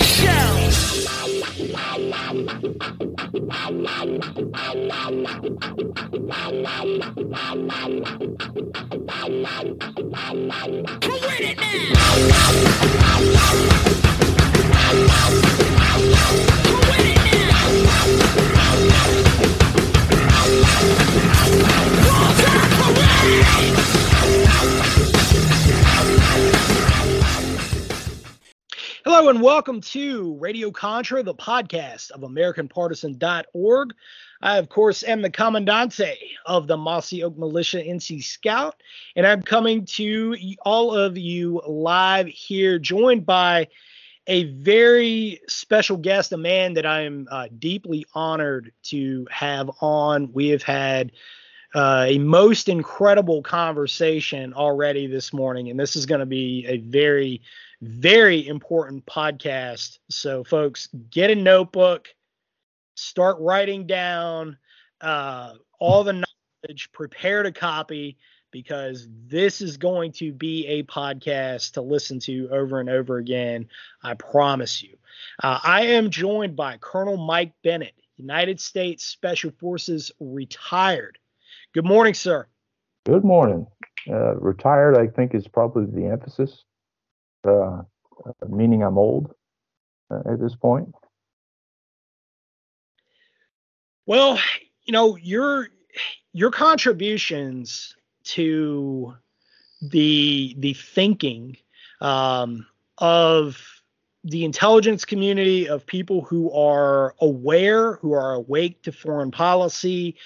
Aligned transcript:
Hello 0.00 0.60
and 29.30 29.40
welcome 29.40 29.80
to 29.80 30.34
Radio 30.40 30.72
Contra, 30.72 31.22
the 31.22 31.32
podcast 31.32 32.10
of 32.10 32.22
AmericanPartisan.org. 32.22 33.94
I, 34.42 34.58
of 34.58 34.68
course, 34.68 35.04
am 35.04 35.22
the 35.22 35.30
Commandante 35.30 36.16
of 36.46 36.66
the 36.66 36.76
Mossy 36.76 37.22
Oak 37.22 37.38
Militia 37.38 37.76
NC 37.76 38.24
Scout, 38.24 38.82
and 39.14 39.24
I'm 39.24 39.42
coming 39.42 39.84
to 39.84 40.36
all 40.62 40.92
of 40.92 41.16
you 41.16 41.62
live 41.64 42.26
here, 42.26 42.80
joined 42.80 43.24
by 43.24 43.68
a 44.26 44.46
very 44.54 45.40
special 45.46 45.96
guest, 45.96 46.32
a 46.32 46.36
man 46.36 46.74
that 46.74 46.84
I 46.84 47.02
am 47.02 47.28
uh, 47.30 47.46
deeply 47.56 48.06
honored 48.12 48.72
to 48.86 49.28
have 49.30 49.70
on. 49.80 50.32
We 50.32 50.48
have 50.48 50.64
had 50.64 51.12
uh, 51.72 52.06
a 52.08 52.18
most 52.18 52.68
incredible 52.68 53.42
conversation 53.42 54.54
already 54.54 55.06
this 55.06 55.32
morning, 55.32 55.70
and 55.70 55.78
this 55.78 55.94
is 55.94 56.04
going 56.04 56.18
to 56.18 56.26
be 56.26 56.66
a 56.66 56.78
very 56.78 57.42
very 57.80 58.46
important 58.46 59.06
podcast. 59.06 59.98
So, 60.10 60.44
folks, 60.44 60.88
get 61.10 61.30
a 61.30 61.34
notebook, 61.34 62.08
start 62.94 63.38
writing 63.40 63.86
down 63.86 64.58
uh, 65.00 65.54
all 65.78 66.04
the 66.04 66.12
knowledge, 66.12 66.90
prepare 66.92 67.42
to 67.42 67.52
copy, 67.52 68.18
because 68.50 69.08
this 69.26 69.60
is 69.60 69.76
going 69.76 70.12
to 70.12 70.32
be 70.32 70.66
a 70.66 70.82
podcast 70.82 71.72
to 71.72 71.82
listen 71.82 72.18
to 72.20 72.48
over 72.50 72.80
and 72.80 72.90
over 72.90 73.18
again. 73.18 73.68
I 74.02 74.14
promise 74.14 74.82
you. 74.82 74.96
Uh, 75.42 75.58
I 75.62 75.86
am 75.86 76.10
joined 76.10 76.56
by 76.56 76.76
Colonel 76.78 77.16
Mike 77.16 77.52
Bennett, 77.62 77.94
United 78.16 78.60
States 78.60 79.04
Special 79.04 79.52
Forces 79.52 80.10
retired. 80.20 81.18
Good 81.72 81.84
morning, 81.84 82.14
sir. 82.14 82.46
Good 83.06 83.24
morning. 83.24 83.66
Uh, 84.08 84.34
retired, 84.36 84.98
I 84.98 85.06
think, 85.06 85.34
is 85.34 85.46
probably 85.46 85.86
the 85.86 86.08
emphasis 86.08 86.64
uh, 87.46 87.82
meaning 88.48 88.82
I'm 88.82 88.98
old 88.98 89.34
uh, 90.10 90.32
at 90.32 90.40
this 90.40 90.54
point? 90.54 90.94
Well, 94.06 94.38
you 94.84 94.92
know, 94.92 95.16
your 95.16 95.68
your 96.32 96.50
contributions 96.50 97.94
to 98.24 99.14
the 99.82 100.54
the 100.58 100.74
thinking 100.74 101.56
um, 102.00 102.66
of 102.98 103.80
the 104.24 104.44
intelligence 104.44 105.04
community 105.04 105.68
of 105.68 105.86
people 105.86 106.22
who 106.22 106.52
are 106.52 107.14
aware, 107.20 107.94
who 107.96 108.12
are 108.12 108.34
awake 108.34 108.82
to 108.82 108.92
foreign 108.92 109.30
policy, 109.30 110.16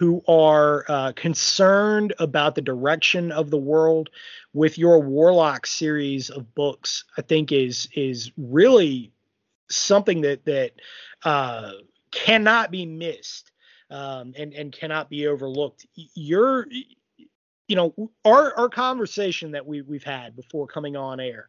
who 0.00 0.22
are 0.26 0.84
uh, 0.88 1.12
concerned 1.12 2.14
about 2.18 2.54
the 2.54 2.62
direction 2.62 3.30
of 3.30 3.50
the 3.50 3.58
world 3.58 4.08
with 4.54 4.78
your 4.78 5.00
warlock 5.00 5.66
series 5.66 6.30
of 6.30 6.54
books 6.54 7.04
i 7.16 7.22
think 7.22 7.52
is 7.52 7.88
is 7.94 8.32
really 8.36 9.12
something 9.70 10.22
that 10.22 10.44
that 10.44 10.72
uh, 11.24 11.72
cannot 12.10 12.70
be 12.70 12.84
missed 12.84 13.50
um, 13.90 14.34
and 14.36 14.52
and 14.52 14.72
cannot 14.72 15.08
be 15.08 15.26
overlooked. 15.26 15.86
You're 15.94 16.66
you 17.68 17.76
know 17.76 18.10
our 18.24 18.56
our 18.56 18.68
conversation 18.68 19.52
that 19.52 19.66
we 19.66 19.82
we've 19.82 20.04
had 20.04 20.36
before 20.36 20.66
coming 20.66 20.96
on 20.96 21.20
air 21.20 21.48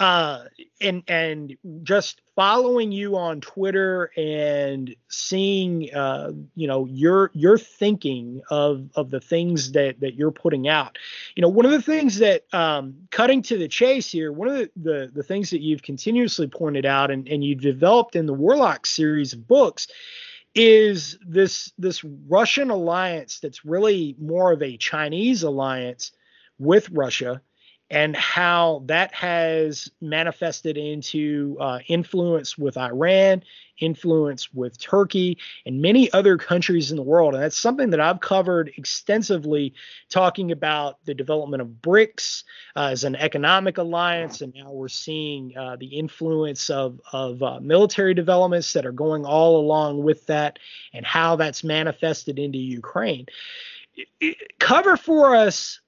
uh, 0.00 0.44
and 0.80 1.02
and 1.08 1.56
just 1.82 2.22
following 2.34 2.90
you 2.90 3.18
on 3.18 3.42
Twitter 3.42 4.10
and 4.16 4.96
seeing 5.08 5.94
uh, 5.94 6.32
you 6.54 6.66
know 6.66 6.86
your 6.86 7.30
your 7.34 7.58
thinking 7.58 8.40
of 8.50 8.88
of 8.94 9.10
the 9.10 9.20
things 9.20 9.72
that 9.72 10.00
that 10.00 10.14
you're 10.14 10.30
putting 10.30 10.68
out. 10.68 10.96
You 11.36 11.42
know, 11.42 11.50
one 11.50 11.66
of 11.66 11.70
the 11.70 11.82
things 11.82 12.18
that 12.18 12.44
um, 12.54 12.94
cutting 13.10 13.42
to 13.42 13.58
the 13.58 13.68
chase 13.68 14.10
here, 14.10 14.32
one 14.32 14.48
of 14.48 14.54
the, 14.54 14.70
the 14.76 15.12
the 15.14 15.22
things 15.22 15.50
that 15.50 15.60
you've 15.60 15.82
continuously 15.82 16.48
pointed 16.48 16.86
out 16.86 17.10
and 17.10 17.28
and 17.28 17.44
you've 17.44 17.60
developed 17.60 18.16
in 18.16 18.24
the 18.24 18.34
Warlock 18.34 18.86
series 18.86 19.34
of 19.34 19.46
books 19.46 19.86
is 20.54 21.18
this 21.26 21.72
this 21.76 22.02
Russian 22.26 22.70
alliance 22.70 23.38
that's 23.40 23.66
really 23.66 24.16
more 24.18 24.50
of 24.50 24.62
a 24.62 24.78
Chinese 24.78 25.42
alliance 25.42 26.12
with 26.58 26.88
Russia 26.88 27.42
and 27.90 28.14
how 28.14 28.82
that 28.86 29.12
has 29.12 29.90
manifested 30.00 30.76
into 30.76 31.56
uh, 31.60 31.80
influence 31.88 32.56
with 32.56 32.76
Iran, 32.76 33.42
influence 33.80 34.54
with 34.54 34.78
Turkey, 34.78 35.38
and 35.66 35.82
many 35.82 36.12
other 36.12 36.36
countries 36.38 36.92
in 36.92 36.96
the 36.96 37.02
world. 37.02 37.34
And 37.34 37.42
that's 37.42 37.58
something 37.58 37.90
that 37.90 38.00
I've 38.00 38.20
covered 38.20 38.70
extensively, 38.76 39.74
talking 40.08 40.52
about 40.52 41.04
the 41.04 41.14
development 41.14 41.62
of 41.62 41.68
BRICS 41.82 42.44
uh, 42.76 42.90
as 42.92 43.02
an 43.02 43.16
economic 43.16 43.78
alliance. 43.78 44.40
And 44.40 44.54
now 44.54 44.70
we're 44.70 44.88
seeing 44.88 45.56
uh, 45.56 45.74
the 45.74 45.86
influence 45.86 46.70
of, 46.70 47.00
of 47.12 47.42
uh, 47.42 47.58
military 47.58 48.14
developments 48.14 48.72
that 48.74 48.86
are 48.86 48.92
going 48.92 49.24
all 49.24 49.58
along 49.58 50.04
with 50.04 50.26
that 50.26 50.60
and 50.92 51.04
how 51.04 51.34
that's 51.34 51.64
manifested 51.64 52.38
into 52.38 52.58
Ukraine. 52.58 53.26
Cover 54.60 54.96
for 54.96 55.34
us 55.34 55.80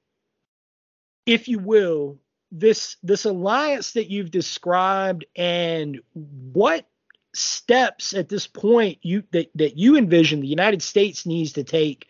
if 1.26 1.48
you 1.48 1.58
will, 1.58 2.18
this 2.50 2.96
this 3.02 3.24
alliance 3.24 3.92
that 3.92 4.10
you've 4.10 4.30
described 4.30 5.24
and 5.36 6.00
what 6.12 6.86
steps 7.34 8.12
at 8.12 8.28
this 8.28 8.46
point 8.46 8.98
you 9.00 9.22
that, 9.30 9.50
that 9.54 9.78
you 9.78 9.96
envision 9.96 10.40
the 10.40 10.46
United 10.46 10.82
States 10.82 11.24
needs 11.24 11.54
to 11.54 11.64
take 11.64 12.06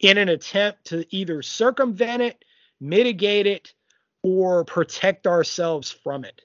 in 0.00 0.18
an 0.18 0.28
attempt 0.28 0.86
to 0.86 1.06
either 1.16 1.40
circumvent 1.40 2.20
it, 2.20 2.44
mitigate 2.78 3.46
it, 3.46 3.72
or 4.22 4.64
protect 4.64 5.26
ourselves 5.26 5.90
from 5.90 6.24
it? 6.24 6.42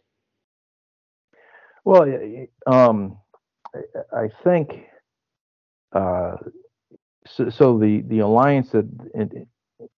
Well, 1.83 2.05
um, 2.67 3.17
I 4.13 4.29
think 4.43 4.85
uh, 5.91 6.35
so, 7.27 7.49
so. 7.49 7.77
The 7.77 8.01
the 8.01 8.19
alliance 8.19 8.69
that 8.71 8.87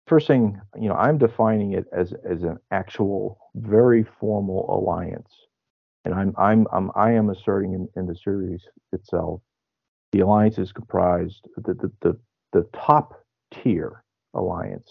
first 0.07 0.27
thing, 0.27 0.59
you 0.79 0.89
know, 0.89 0.95
I'm 0.95 1.17
defining 1.17 1.73
it 1.73 1.85
as 1.91 2.13
as 2.29 2.43
an 2.43 2.57
actual, 2.71 3.39
very 3.55 4.03
formal 4.19 4.65
alliance, 4.69 5.31
and 6.05 6.13
I'm 6.13 6.33
I'm, 6.37 6.67
I'm 6.71 6.91
I 6.95 7.11
am 7.11 7.29
asserting 7.29 7.73
in, 7.73 7.87
in 7.95 8.07
the 8.07 8.15
series 8.15 8.63
itself, 8.91 9.41
the 10.11 10.19
alliance 10.19 10.57
is 10.57 10.71
comprised 10.71 11.47
the 11.57 11.73
the 11.73 11.91
the, 12.01 12.19
the 12.53 12.67
top 12.73 13.25
tier 13.51 14.03
alliance 14.33 14.89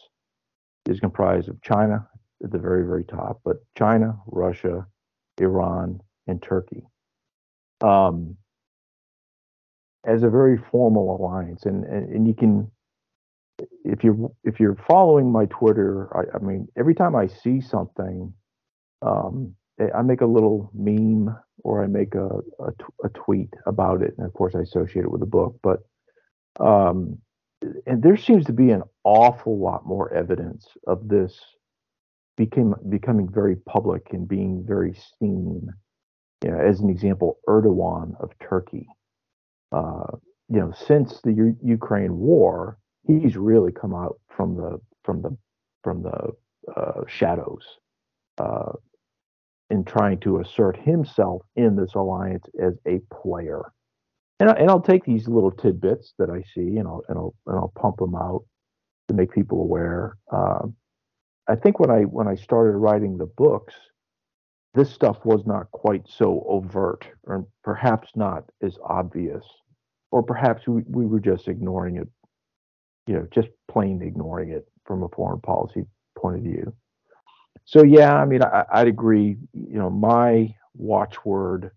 is 0.89 1.01
comprised 1.01 1.49
of 1.49 1.61
China 1.63 2.07
at 2.43 2.51
the 2.51 2.59
very 2.59 2.85
very 2.85 3.05
top, 3.05 3.41
but 3.45 3.57
China, 3.77 4.19
Russia, 4.27 4.87
Iran, 5.39 6.01
and 6.27 6.43
Turkey. 6.43 6.87
Um, 7.83 8.37
as 10.05 10.23
a 10.23 10.31
very 10.31 10.57
formal 10.71 11.17
alliance, 11.17 11.65
and, 11.67 11.85
and, 11.85 12.09
and 12.15 12.27
you 12.27 12.35
can 12.35 12.71
if 13.85 14.05
you're 14.05 14.31
if 14.45 14.61
you're 14.61 14.77
following 14.89 15.31
my 15.31 15.47
Twitter, 15.47 16.09
I, 16.17 16.37
I 16.37 16.39
mean, 16.41 16.69
every 16.79 16.95
time 16.95 17.15
I 17.17 17.27
see 17.27 17.61
something, 17.61 18.33
um, 19.03 19.55
I 19.95 20.03
make 20.03 20.21
a 20.21 20.27
little 20.27 20.71
meme 20.75 21.35
or 21.63 21.83
I 21.83 21.87
make 21.87 22.15
a, 22.15 22.29
a 23.05 23.09
tweet 23.11 23.51
about 23.67 24.03
it, 24.03 24.15
and 24.17 24.27
of 24.27 24.33
course 24.35 24.55
I 24.55 24.61
associate 24.61 25.05
it 25.05 25.11
with 25.11 25.21
the 25.21 25.27
book. 25.27 25.59
But 25.63 25.81
um, 26.59 27.19
and 27.87 28.03
there 28.03 28.17
seems 28.17 28.47
to 28.47 28.53
be 28.53 28.71
an 28.71 28.83
awful 29.05 29.59
lot 29.59 29.87
more 29.87 30.13
evidence 30.13 30.67
of 30.87 31.09
this 31.09 31.39
became 32.37 32.75
becoming 32.89 33.29
very 33.31 33.57
public 33.57 34.09
and 34.13 34.27
being 34.27 34.65
very 34.67 34.95
seen. 35.19 35.69
You 36.43 36.51
know, 36.51 36.59
as 36.59 36.81
an 36.81 36.89
example, 36.89 37.39
Erdogan 37.49 38.15
of 38.23 38.31
Turkey. 38.41 38.87
Uh, 39.73 40.17
you 40.49 40.59
know, 40.59 40.73
since 40.73 41.21
the 41.23 41.33
U- 41.33 41.57
Ukraine 41.63 42.17
war, 42.17 42.79
he's 43.07 43.37
really 43.37 43.73
come 43.73 43.95
out 43.95 44.19
from 44.29 44.57
the 44.57 44.81
from 45.05 45.23
the 45.23 45.37
from 45.83 46.03
the 46.03 46.31
uh, 46.77 47.03
shadows 47.07 47.65
uh, 48.39 48.73
in 49.71 49.85
trying 49.85 50.19
to 50.21 50.41
assert 50.41 50.77
himself 50.77 51.43
in 51.57 51.77
this 51.77 51.95
alliance 51.95 52.45
as 52.63 52.75
a 52.87 53.01
player. 53.23 53.63
And, 54.41 54.51
I, 54.51 54.55
and 54.55 54.71
I'll 54.71 54.81
take 54.81 55.05
these 55.05 55.29
little 55.29 55.51
tidbits 55.51 56.15
that 56.19 56.31
I 56.31 56.43
see 56.55 56.77
and 56.77 56.87
I'll 56.87 57.03
and 57.09 57.19
I'll 57.19 57.35
and 57.47 57.57
I'll 57.57 57.73
pump 57.77 57.99
them 57.99 58.15
out 58.15 58.45
to 59.09 59.15
make 59.15 59.33
people 59.33 59.61
aware. 59.61 60.17
Um, 60.33 60.77
I 61.49 61.57
think 61.57 61.81
when 61.81 61.91
I 61.91 62.03
when 62.03 62.29
I 62.29 62.37
started 62.37 62.77
writing 62.77 63.19
the 63.19 63.27
books, 63.27 63.75
this 64.75 64.91
stuff 64.91 65.19
was 65.25 65.45
not 65.47 65.71
quite 65.73 66.09
so 66.09 66.45
overt, 66.49 67.07
or 67.25 67.47
perhaps 67.65 68.11
not 68.15 68.45
as 68.63 68.79
obvious, 68.85 69.45
or 70.13 70.23
perhaps 70.23 70.67
we, 70.69 70.83
we 70.87 71.07
were 71.07 71.21
just 71.21 71.49
ignoring 71.49 71.97
it, 71.97 72.09
you 73.07 73.15
know, 73.15 73.27
just 73.33 73.49
plain 73.69 74.03
ignoring 74.03 74.51
it 74.51 74.67
from 74.85 75.03
a 75.03 75.09
foreign 75.09 75.41
policy 75.41 75.85
point 76.17 76.37
of 76.37 76.43
view. 76.43 76.75
So 77.65 77.83
yeah, 77.83 78.15
I 78.15 78.25
mean, 78.25 78.43
I, 78.43 78.65
would 78.81 78.89
agree. 78.89 79.37
You 79.53 79.79
know, 79.79 79.91
my 79.91 80.55
watchword, 80.75 81.71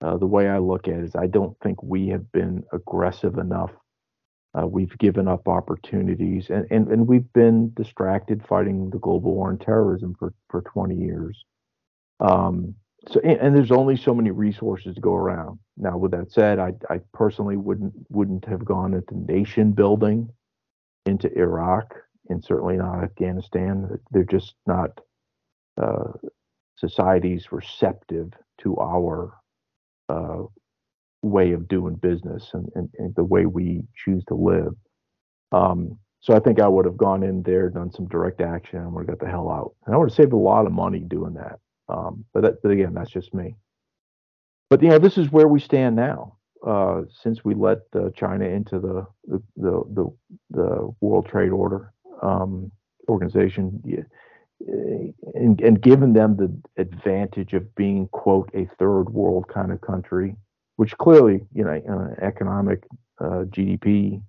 uh, 0.00 0.16
the 0.16 0.26
way 0.26 0.48
I 0.48 0.58
look 0.58 0.88
at 0.88 0.94
it 0.94 1.04
is, 1.04 1.16
I 1.16 1.26
don't 1.26 1.56
think 1.60 1.82
we 1.82 2.08
have 2.08 2.30
been 2.32 2.64
aggressive 2.72 3.38
enough. 3.38 3.70
Uh, 4.56 4.66
we've 4.66 4.96
given 4.98 5.28
up 5.28 5.48
opportunities, 5.48 6.50
and, 6.50 6.66
and 6.70 6.88
and 6.88 7.08
we've 7.08 7.32
been 7.32 7.72
distracted 7.74 8.46
fighting 8.46 8.90
the 8.90 8.98
global 8.98 9.34
war 9.34 9.48
on 9.48 9.58
terrorism 9.58 10.14
for 10.18 10.34
for 10.50 10.62
20 10.62 10.94
years. 10.94 11.44
Um, 12.20 12.74
so 13.08 13.18
and, 13.20 13.40
and, 13.40 13.56
there's 13.56 13.72
only 13.72 13.96
so 13.96 14.14
many 14.14 14.30
resources 14.30 14.94
to 14.94 15.00
go 15.00 15.14
around. 15.14 15.58
Now, 15.76 15.96
with 15.96 16.12
that 16.12 16.30
said, 16.30 16.58
I 16.58 16.74
I 16.90 17.00
personally 17.14 17.56
wouldn't 17.56 17.94
wouldn't 18.10 18.44
have 18.44 18.64
gone 18.64 18.94
into 18.94 19.18
nation 19.18 19.72
building 19.72 20.28
into 21.06 21.32
Iraq 21.36 21.94
and 22.28 22.44
certainly 22.44 22.76
not 22.76 23.02
Afghanistan. 23.02 23.98
They're 24.10 24.24
just 24.24 24.54
not 24.66 25.00
uh, 25.80 26.12
societies 26.76 27.52
receptive 27.52 28.32
to 28.62 28.76
our 28.78 29.34
uh, 30.08 30.42
way 31.22 31.52
of 31.52 31.68
doing 31.68 31.94
business 31.94 32.50
and, 32.52 32.68
and, 32.74 32.88
and, 32.98 33.14
the 33.14 33.24
way 33.24 33.46
we 33.46 33.82
choose 33.94 34.24
to 34.26 34.34
live. 34.34 34.74
Um, 35.52 35.98
so 36.20 36.34
I 36.34 36.40
think 36.40 36.60
I 36.60 36.68
would 36.68 36.84
have 36.84 36.96
gone 36.96 37.22
in 37.22 37.42
there, 37.42 37.70
done 37.70 37.92
some 37.92 38.08
direct 38.08 38.40
action, 38.40 38.80
and 38.80 38.92
would 38.92 39.08
have 39.08 39.18
got 39.18 39.24
the 39.24 39.30
hell 39.30 39.48
out. 39.48 39.74
And 39.86 39.94
I 39.94 39.98
would 39.98 40.10
have 40.10 40.16
saved 40.16 40.32
a 40.32 40.36
lot 40.36 40.66
of 40.66 40.72
money 40.72 41.00
doing 41.00 41.34
that. 41.34 41.58
Um, 41.88 42.24
but, 42.34 42.42
that, 42.42 42.62
but 42.62 42.72
again, 42.72 42.94
that's 42.94 43.10
just 43.10 43.32
me. 43.32 43.56
But 44.68 44.82
you 44.82 44.88
know, 44.88 44.98
this 44.98 45.18
is 45.18 45.30
where 45.30 45.48
we 45.48 45.60
stand 45.60 45.96
now. 45.96 46.36
Uh, 46.66 47.02
since 47.10 47.44
we 47.44 47.54
let 47.54 47.78
uh, 47.94 48.10
China 48.14 48.44
into 48.44 48.78
the 48.78 49.06
the, 49.26 49.42
the 49.56 49.82
the 49.94 50.16
the 50.50 50.94
World 51.00 51.26
Trade 51.26 51.50
Order 51.50 51.92
um, 52.22 52.70
organization, 53.08 53.82
and, 55.34 55.60
and 55.60 55.82
given 55.82 56.12
them 56.12 56.36
the 56.36 56.80
advantage 56.80 57.52
of 57.52 57.74
being 57.74 58.08
quote 58.08 58.50
a 58.54 58.68
third 58.78 59.10
world 59.10 59.48
kind 59.48 59.72
of 59.72 59.80
country 59.80 60.36
which 60.76 60.96
clearly 60.98 61.40
you 61.54 61.64
know 61.64 61.70
an 61.70 62.16
economic 62.20 62.84
uh, 63.20 63.44
gdp 63.54 64.20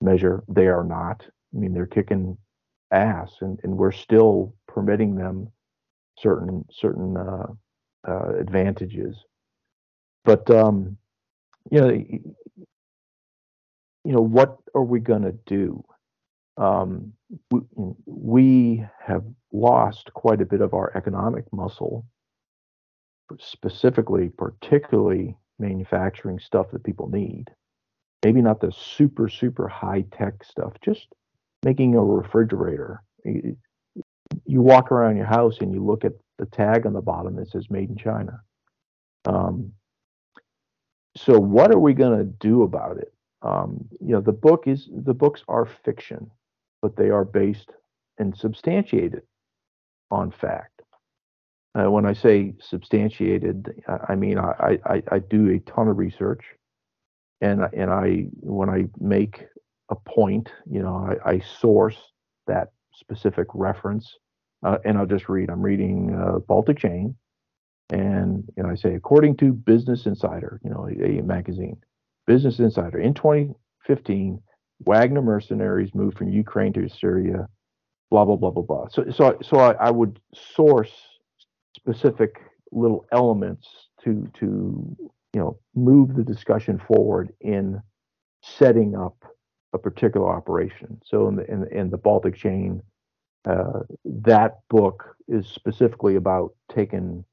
measure 0.00 0.42
they 0.48 0.66
are 0.66 0.84
not. 0.84 1.24
I 1.54 1.58
mean 1.58 1.74
they're 1.74 1.86
kicking 1.86 2.36
ass 2.90 3.32
and, 3.40 3.58
and 3.62 3.76
we're 3.76 3.92
still 3.92 4.54
permitting 4.66 5.14
them 5.16 5.50
certain 6.18 6.64
certain 6.70 7.16
uh, 7.16 7.46
uh, 8.06 8.32
advantages. 8.38 9.16
But 10.24 10.50
um 10.50 10.96
you 11.70 11.80
know 11.80 11.88
you 11.88 12.34
know 14.12 14.20
what 14.20 14.58
are 14.74 14.84
we 14.84 15.00
going 15.00 15.22
to 15.22 15.36
do 15.46 15.82
um, 16.58 17.12
we, 17.50 17.60
we 18.04 18.84
have 19.00 19.24
lost 19.52 20.12
quite 20.12 20.40
a 20.40 20.46
bit 20.46 20.60
of 20.60 20.74
our 20.74 20.92
economic 20.96 21.44
muscle, 21.52 22.04
specifically, 23.38 24.30
particularly 24.36 25.36
manufacturing 25.58 26.38
stuff 26.38 26.66
that 26.72 26.84
people 26.84 27.08
need. 27.08 27.46
Maybe 28.24 28.42
not 28.42 28.60
the 28.60 28.72
super, 28.72 29.28
super 29.28 29.68
high 29.68 30.04
tech 30.12 30.42
stuff, 30.42 30.72
just 30.84 31.06
making 31.64 31.94
a 31.94 32.02
refrigerator. 32.02 33.02
You, 33.24 33.56
walk 34.46 34.90
around 34.90 35.16
your 35.16 35.26
house 35.26 35.58
and 35.60 35.72
you 35.72 35.84
look 35.84 36.04
at 36.04 36.12
the 36.38 36.46
tag 36.46 36.86
on 36.86 36.92
the 36.92 37.00
bottom 37.00 37.36
that 37.36 37.50
says 37.50 37.70
made 37.70 37.90
in 37.90 37.96
China. 37.96 38.40
Um, 39.24 39.72
so 41.16 41.38
what 41.38 41.72
are 41.72 41.78
we 41.78 41.94
going 41.94 42.18
to 42.18 42.24
do 42.24 42.62
about 42.62 42.98
it? 42.98 43.12
Um, 43.42 43.88
you 44.00 44.12
know, 44.12 44.20
the 44.20 44.32
book 44.32 44.64
is 44.66 44.88
the 44.92 45.14
books 45.14 45.42
are 45.48 45.66
fiction 45.84 46.30
but 46.82 46.96
they 46.96 47.10
are 47.10 47.24
based 47.24 47.70
and 48.18 48.36
substantiated 48.36 49.22
on 50.10 50.30
fact. 50.30 50.82
Uh, 51.74 51.90
when 51.90 52.06
I 52.06 52.12
say 52.12 52.54
substantiated, 52.60 53.82
I 54.08 54.14
mean 54.14 54.38
I, 54.38 54.78
I, 54.84 55.02
I 55.10 55.18
do 55.18 55.50
a 55.50 55.58
ton 55.70 55.88
of 55.88 55.98
research, 55.98 56.44
and 57.40 57.62
and 57.72 57.90
I 57.90 58.26
when 58.40 58.70
I 58.70 58.86
make 58.98 59.44
a 59.90 59.94
point, 59.94 60.50
you 60.70 60.82
know, 60.82 61.16
I, 61.24 61.30
I 61.32 61.40
source 61.40 61.96
that 62.46 62.72
specific 62.94 63.46
reference, 63.54 64.16
uh, 64.64 64.78
and 64.84 64.98
I'll 64.98 65.06
just 65.06 65.28
read. 65.28 65.50
I'm 65.50 65.62
reading 65.62 66.14
uh, 66.14 66.38
Baltic 66.38 66.78
Chain, 66.78 67.14
and 67.90 68.44
you 68.56 68.62
know 68.62 68.70
I 68.70 68.74
say 68.74 68.94
according 68.94 69.36
to 69.38 69.52
Business 69.52 70.06
Insider, 70.06 70.60
you 70.62 70.70
know, 70.70 70.88
a, 70.88 71.22
magazine, 71.22 71.76
Business 72.26 72.58
Insider 72.58 72.98
in 72.98 73.14
2015, 73.14 74.40
Wagner 74.80 75.22
mercenaries 75.22 75.94
moved 75.94 76.18
from 76.18 76.28
Ukraine 76.28 76.72
to 76.74 76.88
Syria, 76.88 77.48
blah 78.10 78.24
blah 78.24 78.36
blah 78.36 78.50
blah 78.50 78.62
blah. 78.62 78.88
So 78.88 79.04
so 79.10 79.38
so 79.42 79.58
I, 79.58 79.72
I 79.72 79.90
would 79.90 80.20
source 80.34 80.92
specific 81.74 82.40
little 82.72 83.06
elements 83.12 83.66
to 84.04 84.30
to 84.34 84.96
you 85.32 85.40
know 85.40 85.58
move 85.74 86.14
the 86.14 86.24
discussion 86.24 86.80
forward 86.86 87.32
in 87.40 87.80
setting 88.42 88.96
up 88.96 89.16
a 89.72 89.78
particular 89.78 90.28
operation. 90.28 91.00
So 91.04 91.28
in 91.28 91.36
the 91.36 91.50
in, 91.50 91.66
in 91.72 91.90
the 91.90 91.98
Baltic 91.98 92.36
chain, 92.36 92.82
uh, 93.44 93.80
that 94.04 94.58
book 94.68 95.16
is 95.28 95.46
specifically 95.46 96.16
about 96.16 96.54
taking 96.74 97.24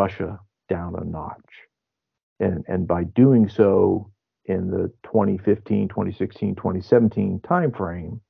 Russia 0.00 0.38
down 0.68 0.94
a 1.00 1.04
notch, 1.04 1.52
and 2.40 2.64
and 2.68 2.86
by 2.86 3.04
doing 3.04 3.48
so, 3.48 4.10
in 4.46 4.70
the 4.70 4.92
2015, 5.04 5.88
2016, 5.88 6.54
2017 6.54 7.40
timeframe 7.40 8.20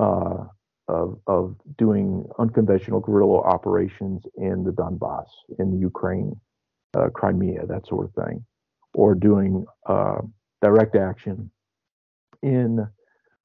uh, 0.00 0.44
of, 0.88 1.18
of 1.26 1.56
doing 1.76 2.24
unconventional 2.38 3.00
guerrilla 3.00 3.40
operations 3.40 4.22
in 4.36 4.64
the 4.64 4.70
Donbass, 4.70 5.26
in 5.58 5.78
Ukraine, 5.78 6.34
uh, 6.94 7.08
Crimea, 7.14 7.66
that 7.66 7.86
sort 7.86 8.06
of 8.06 8.24
thing, 8.24 8.44
or 8.94 9.14
doing 9.14 9.64
uh, 9.86 10.20
direct 10.62 10.96
action 10.96 11.50
in 12.42 12.86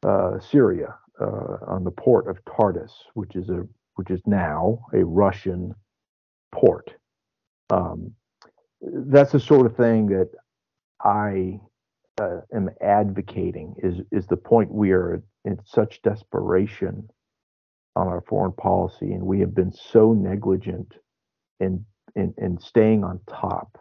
uh, 0.05 0.39
Syria 0.39 0.95
uh, 1.19 1.57
on 1.67 1.83
the 1.83 1.91
port 1.91 2.27
of 2.27 2.37
Tartus, 2.45 2.91
which 3.13 3.35
is 3.35 3.49
a 3.49 3.67
which 3.95 4.11
is 4.11 4.21
now 4.27 4.79
a 4.93 5.03
Russian 5.03 5.73
port. 6.51 6.91
Um, 7.69 8.13
that's 8.81 9.31
the 9.31 9.39
sort 9.39 9.65
of 9.65 9.75
thing 9.75 10.07
that 10.07 10.29
I 11.01 11.59
uh, 12.19 12.41
am 12.53 12.69
advocating 12.81 13.75
is 13.79 14.01
is 14.11 14.27
the 14.27 14.37
point 14.37 14.71
we 14.71 14.91
are 14.91 15.21
in 15.45 15.59
such 15.65 16.01
desperation 16.01 17.09
on 17.95 18.07
our 18.07 18.21
foreign 18.21 18.53
policy, 18.53 19.11
and 19.13 19.23
we 19.23 19.39
have 19.39 19.55
been 19.55 19.71
so 19.71 20.13
negligent 20.13 20.93
in 21.59 21.85
in, 22.15 22.33
in 22.37 22.59
staying 22.59 23.03
on 23.03 23.19
top 23.29 23.77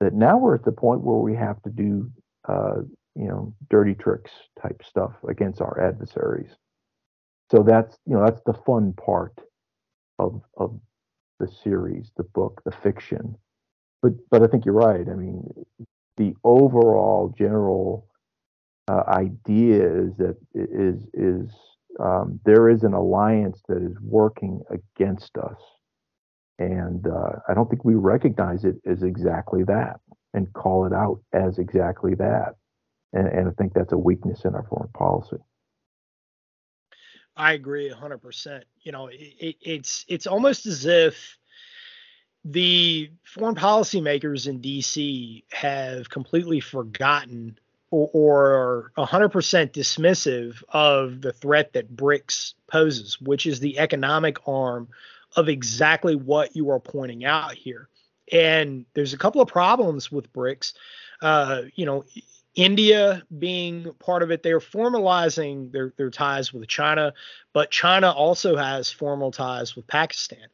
that 0.00 0.14
now 0.14 0.36
we're 0.36 0.54
at 0.54 0.64
the 0.64 0.72
point 0.72 1.02
where 1.02 1.18
we 1.18 1.34
have 1.34 1.62
to 1.62 1.70
do 1.70 2.10
uh, 2.48 2.80
you 3.14 3.28
know 3.28 3.54
dirty 3.70 3.94
tricks 3.94 4.32
type 4.60 4.82
stuff 4.84 5.12
against 5.28 5.60
our 5.60 5.80
adversaries. 5.80 6.50
So 7.50 7.62
that's 7.62 7.96
you 8.06 8.16
know 8.16 8.24
that's 8.24 8.42
the 8.46 8.54
fun 8.66 8.94
part 8.94 9.38
of 10.18 10.40
of 10.56 10.80
the 11.42 11.52
series, 11.62 12.10
the 12.16 12.22
book, 12.22 12.62
the 12.64 12.72
fiction. 12.72 13.36
But 14.00 14.12
but 14.30 14.42
I 14.42 14.46
think 14.46 14.64
you're 14.64 14.74
right. 14.74 15.06
I 15.08 15.14
mean, 15.14 15.42
the 16.16 16.34
overall 16.44 17.34
general 17.36 18.06
uh, 18.88 19.02
idea 19.08 19.84
is 19.86 20.16
that 20.16 20.36
is 20.54 21.02
is 21.12 21.50
um, 22.00 22.40
there 22.46 22.68
is 22.68 22.82
an 22.84 22.94
alliance 22.94 23.60
that 23.68 23.82
is 23.82 23.96
working 24.00 24.62
against 24.70 25.36
us, 25.36 25.60
and 26.58 27.06
uh, 27.06 27.32
I 27.48 27.54
don't 27.54 27.68
think 27.68 27.84
we 27.84 27.94
recognize 27.94 28.64
it 28.64 28.76
as 28.86 29.02
exactly 29.02 29.64
that 29.64 30.00
and 30.34 30.52
call 30.54 30.86
it 30.86 30.92
out 30.92 31.20
as 31.32 31.58
exactly 31.58 32.14
that. 32.14 32.54
And, 33.12 33.28
and 33.28 33.48
I 33.48 33.52
think 33.58 33.74
that's 33.74 33.92
a 33.92 33.98
weakness 33.98 34.44
in 34.44 34.54
our 34.54 34.66
foreign 34.68 34.88
policy. 34.92 35.36
I 37.36 37.52
agree 37.54 37.90
100%. 37.90 38.62
You 38.82 38.92
know, 38.92 39.08
it, 39.08 39.56
it's 39.60 40.04
it's 40.08 40.26
almost 40.26 40.66
as 40.66 40.84
if 40.84 41.38
the 42.44 43.10
foreign 43.24 43.54
policymakers 43.54 44.48
in 44.48 44.60
DC 44.60 45.44
have 45.52 46.10
completely 46.10 46.60
forgotten 46.60 47.58
or, 47.90 48.10
or 48.14 48.92
100% 48.96 49.30
dismissive 49.72 50.62
of 50.70 51.20
the 51.20 51.32
threat 51.32 51.74
that 51.74 51.94
BRICS 51.94 52.54
poses, 52.66 53.20
which 53.20 53.46
is 53.46 53.60
the 53.60 53.78
economic 53.78 54.48
arm 54.48 54.88
of 55.36 55.48
exactly 55.48 56.16
what 56.16 56.56
you 56.56 56.70
are 56.70 56.80
pointing 56.80 57.24
out 57.24 57.54
here. 57.54 57.88
And 58.32 58.86
there's 58.94 59.12
a 59.12 59.18
couple 59.18 59.42
of 59.42 59.48
problems 59.48 60.10
with 60.10 60.32
BRICS. 60.32 60.72
Uh, 61.20 61.62
you 61.74 61.84
know, 61.86 62.04
India 62.54 63.22
being 63.38 63.92
part 63.98 64.22
of 64.22 64.30
it, 64.30 64.42
they're 64.42 64.60
formalizing 64.60 65.72
their, 65.72 65.92
their 65.96 66.10
ties 66.10 66.52
with 66.52 66.68
China, 66.68 67.14
but 67.52 67.70
China 67.70 68.10
also 68.10 68.56
has 68.56 68.90
formal 68.90 69.30
ties 69.30 69.74
with 69.74 69.86
Pakistan. 69.86 70.48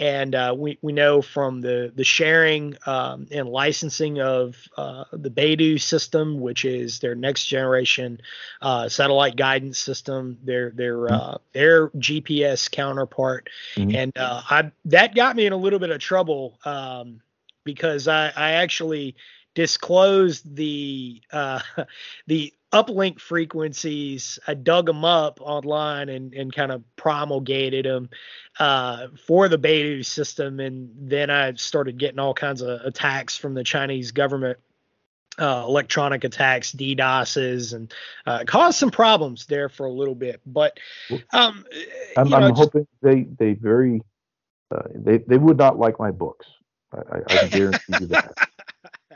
And 0.00 0.34
uh, 0.34 0.54
we, 0.56 0.78
we 0.80 0.92
know 0.92 1.22
from 1.22 1.60
the, 1.60 1.92
the 1.92 2.04
sharing 2.04 2.76
um, 2.86 3.26
and 3.32 3.48
licensing 3.48 4.20
of 4.20 4.56
uh, 4.76 5.04
the 5.12 5.30
Beidou 5.30 5.80
system, 5.80 6.38
which 6.38 6.64
is 6.64 7.00
their 7.00 7.16
next 7.16 7.46
generation 7.46 8.20
uh, 8.62 8.88
satellite 8.88 9.34
guidance 9.34 9.78
system, 9.78 10.38
their 10.44 10.70
their 10.70 10.98
mm-hmm. 10.98 11.14
uh, 11.14 11.38
their 11.52 11.88
GPS 11.90 12.70
counterpart, 12.70 13.50
mm-hmm. 13.74 13.96
and 13.96 14.16
uh, 14.16 14.42
I 14.48 14.70
that 14.84 15.16
got 15.16 15.34
me 15.34 15.46
in 15.46 15.52
a 15.52 15.56
little 15.56 15.80
bit 15.80 15.90
of 15.90 15.98
trouble 15.98 16.60
um, 16.64 17.20
because 17.64 18.06
I, 18.06 18.32
I 18.36 18.52
actually 18.52 19.16
disclosed 19.58 20.54
the 20.54 21.20
uh, 21.32 21.60
the 22.28 22.54
uplink 22.72 23.18
frequencies. 23.18 24.38
I 24.46 24.54
dug 24.54 24.86
them 24.86 25.04
up 25.04 25.40
online 25.40 26.08
and, 26.08 26.32
and 26.32 26.54
kind 26.54 26.70
of 26.70 26.84
promulgated 26.94 27.84
them 27.84 28.08
uh, 28.60 29.08
for 29.26 29.48
the 29.48 29.58
Beidou 29.58 30.06
system, 30.06 30.60
and 30.60 30.90
then 30.96 31.28
I 31.28 31.54
started 31.54 31.98
getting 31.98 32.20
all 32.20 32.34
kinds 32.34 32.62
of 32.62 32.82
attacks 32.82 33.36
from 33.36 33.54
the 33.54 33.64
Chinese 33.64 34.12
government. 34.12 34.58
Uh, 35.40 35.64
electronic 35.68 36.24
attacks, 36.24 36.72
DDoSes, 36.72 37.72
and 37.72 37.94
uh, 38.26 38.42
caused 38.44 38.76
some 38.76 38.90
problems 38.90 39.46
there 39.46 39.68
for 39.68 39.86
a 39.86 39.90
little 39.90 40.16
bit. 40.16 40.40
But 40.44 40.80
um, 41.32 41.64
I'm, 42.16 42.28
know, 42.28 42.36
I'm 42.38 42.50
just, 42.50 42.58
hoping 42.58 42.88
they 43.02 43.22
they 43.22 43.52
very 43.52 44.02
uh, 44.72 44.82
they 44.96 45.18
they 45.18 45.38
would 45.38 45.56
not 45.56 45.78
like 45.78 46.00
my 46.00 46.10
books. 46.10 46.46
I, 46.92 47.20
I 47.28 47.46
guarantee 47.46 47.94
you 48.00 48.06
that. 48.08 48.34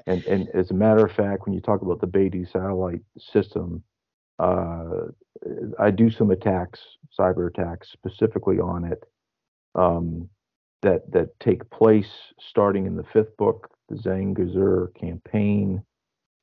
And 0.07 0.25
and 0.25 0.49
as 0.55 0.71
a 0.71 0.75
matter 0.75 1.05
of 1.05 1.13
fact, 1.13 1.47
when 1.47 1.55
you 1.55 1.61
talk 1.61 1.83
about 1.83 2.01
the 2.01 2.07
Beidou 2.07 2.51
satellite 2.51 3.03
system, 3.19 3.83
uh, 4.39 5.07
I 5.79 5.91
do 5.91 6.11
some 6.11 6.31
attacks, 6.31 6.81
cyber 7.19 7.49
attacks 7.49 7.91
specifically 7.93 8.59
on 8.59 8.85
it, 8.85 9.05
um, 9.75 10.29
that 10.83 11.11
that 11.13 11.39
take 11.41 11.69
place 11.71 12.11
starting 12.41 12.87
in 12.87 12.97
the 12.97 13.05
fifth 13.05 13.37
book, 13.37 13.71
the 13.89 13.97
Zhang 13.97 14.37
Gezur 14.37 14.93
campaign, 14.95 15.83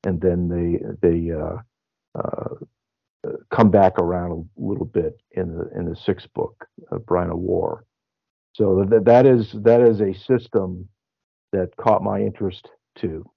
and 0.04 0.20
then 0.20 0.48
they 0.48 0.80
they 1.06 1.30
uh, 1.30 1.56
uh, 2.18 2.54
come 3.50 3.70
back 3.70 3.98
around 3.98 4.32
a 4.32 4.60
little 4.60 4.86
bit 4.86 5.20
in 5.32 5.54
the 5.54 5.70
in 5.78 5.84
the 5.84 5.96
sixth 5.96 6.32
book, 6.32 6.66
Brine 7.06 7.30
of 7.30 7.38
War. 7.38 7.84
So 8.54 8.86
that 8.88 9.04
that 9.04 9.26
is 9.26 9.52
that 9.52 9.82
is 9.82 10.00
a 10.00 10.14
system 10.14 10.88
that 11.52 11.76
caught 11.76 12.02
my 12.02 12.20
interest 12.20 12.68
too 12.96 13.28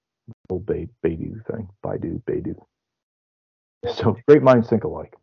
old 0.50 0.66
Be- 0.66 0.90
Beidou 1.04 1.46
thing, 1.46 1.70
Baidu, 1.84 2.22
Beidou. 2.24 2.56
So 3.96 4.18
great 4.28 4.42
minds 4.42 4.70
think 4.70 4.84
alike. 4.84 5.14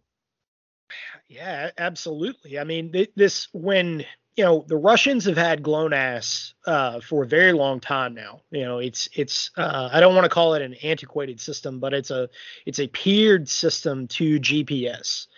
Yeah, 1.28 1.71
absolutely. 1.78 2.59
I 2.59 2.64
mean, 2.64 2.92
this 3.14 3.49
when 3.52 4.04
you 4.37 4.45
know 4.45 4.64
the 4.66 4.76
Russians 4.76 5.25
have 5.26 5.37
had 5.37 5.62
GLONASS 5.62 6.54
uh, 6.66 7.00
for 7.00 7.23
a 7.23 7.26
very 7.26 7.52
long 7.52 7.80
time 7.80 8.14
now. 8.14 8.42
You 8.50 8.64
know, 8.64 8.78
it's 8.78 9.09
it's 9.14 9.50
uh, 9.57 9.88
I 9.92 10.00
don't 10.00 10.14
want 10.14 10.25
to 10.25 10.30
call 10.30 10.54
it 10.54 10.62
an 10.62 10.75
antiquated 10.83 11.40
system, 11.40 11.78
but 11.78 11.95
it's 11.95 12.11
a 12.11 12.28
it's 12.66 12.80
a 12.80 12.88
peered 12.88 13.49
system 13.49 14.09
to 14.09 14.40
GPS. 14.40 15.28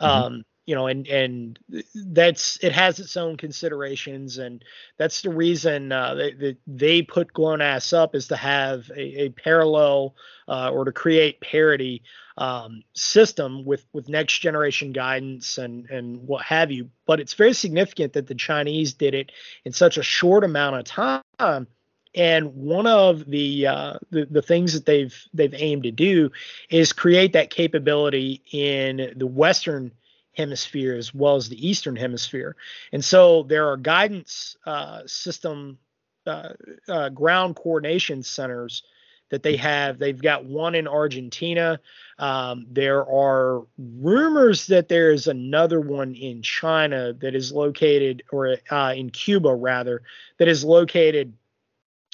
Mm-hmm. 0.00 0.04
Um, 0.04 0.44
you 0.66 0.74
know 0.74 0.86
and 0.86 1.06
and 1.08 1.58
that's 1.94 2.58
it 2.62 2.72
has 2.72 3.00
its 3.00 3.16
own 3.16 3.36
considerations 3.36 4.38
and 4.38 4.64
that's 4.96 5.22
the 5.22 5.30
reason 5.30 5.90
uh, 5.90 6.14
that, 6.14 6.56
they 6.66 7.02
put 7.02 7.32
GLONASS 7.32 7.92
up 7.92 8.14
is 8.14 8.28
to 8.28 8.36
have 8.36 8.90
a, 8.90 9.24
a 9.24 9.28
parallel 9.30 10.14
uh, 10.48 10.70
or 10.70 10.84
to 10.84 10.92
create 10.92 11.40
parity 11.40 12.02
um, 12.38 12.82
system 12.94 13.64
with 13.64 13.84
with 13.92 14.08
next 14.08 14.38
generation 14.38 14.92
guidance 14.92 15.58
and 15.58 15.90
and 15.90 16.26
what 16.26 16.44
have 16.44 16.70
you. 16.70 16.90
But 17.06 17.20
it's 17.20 17.34
very 17.34 17.52
significant 17.52 18.12
that 18.14 18.26
the 18.26 18.34
Chinese 18.34 18.94
did 18.94 19.14
it 19.14 19.32
in 19.64 19.72
such 19.72 19.96
a 19.96 20.02
short 20.02 20.44
amount 20.44 20.76
of 20.76 20.84
time 20.84 21.66
and 22.14 22.54
one 22.54 22.86
of 22.86 23.24
the, 23.24 23.66
uh, 23.66 23.94
the, 24.10 24.26
the 24.26 24.42
things 24.42 24.74
that 24.74 24.84
they've 24.84 25.16
they've 25.32 25.54
aimed 25.54 25.84
to 25.84 25.90
do 25.90 26.30
is 26.68 26.92
create 26.92 27.32
that 27.32 27.50
capability 27.50 28.42
in 28.52 29.14
the 29.16 29.26
Western 29.26 29.92
hemisphere 30.32 30.94
as 30.94 31.14
well 31.14 31.36
as 31.36 31.48
the 31.48 31.68
eastern 31.68 31.96
hemisphere. 31.96 32.56
And 32.92 33.04
so 33.04 33.42
there 33.44 33.68
are 33.68 33.76
guidance 33.76 34.56
uh, 34.66 35.02
system 35.06 35.78
uh, 36.26 36.50
uh, 36.88 37.08
ground 37.08 37.56
coordination 37.56 38.22
centers 38.22 38.82
that 39.30 39.42
they 39.42 39.56
have. 39.56 39.98
They've 39.98 40.20
got 40.20 40.44
one 40.44 40.74
in 40.74 40.86
argentina. 40.86 41.80
Um, 42.18 42.66
there 42.70 43.04
are 43.04 43.62
rumors 43.78 44.66
that 44.68 44.88
there 44.88 45.10
is 45.10 45.26
another 45.26 45.80
one 45.80 46.14
in 46.14 46.42
china 46.42 47.12
that 47.14 47.34
is 47.34 47.50
located 47.50 48.22
or 48.30 48.56
uh, 48.70 48.92
in 48.94 49.10
cuba 49.10 49.52
rather 49.52 50.02
that 50.38 50.48
is 50.48 50.62
located 50.62 51.32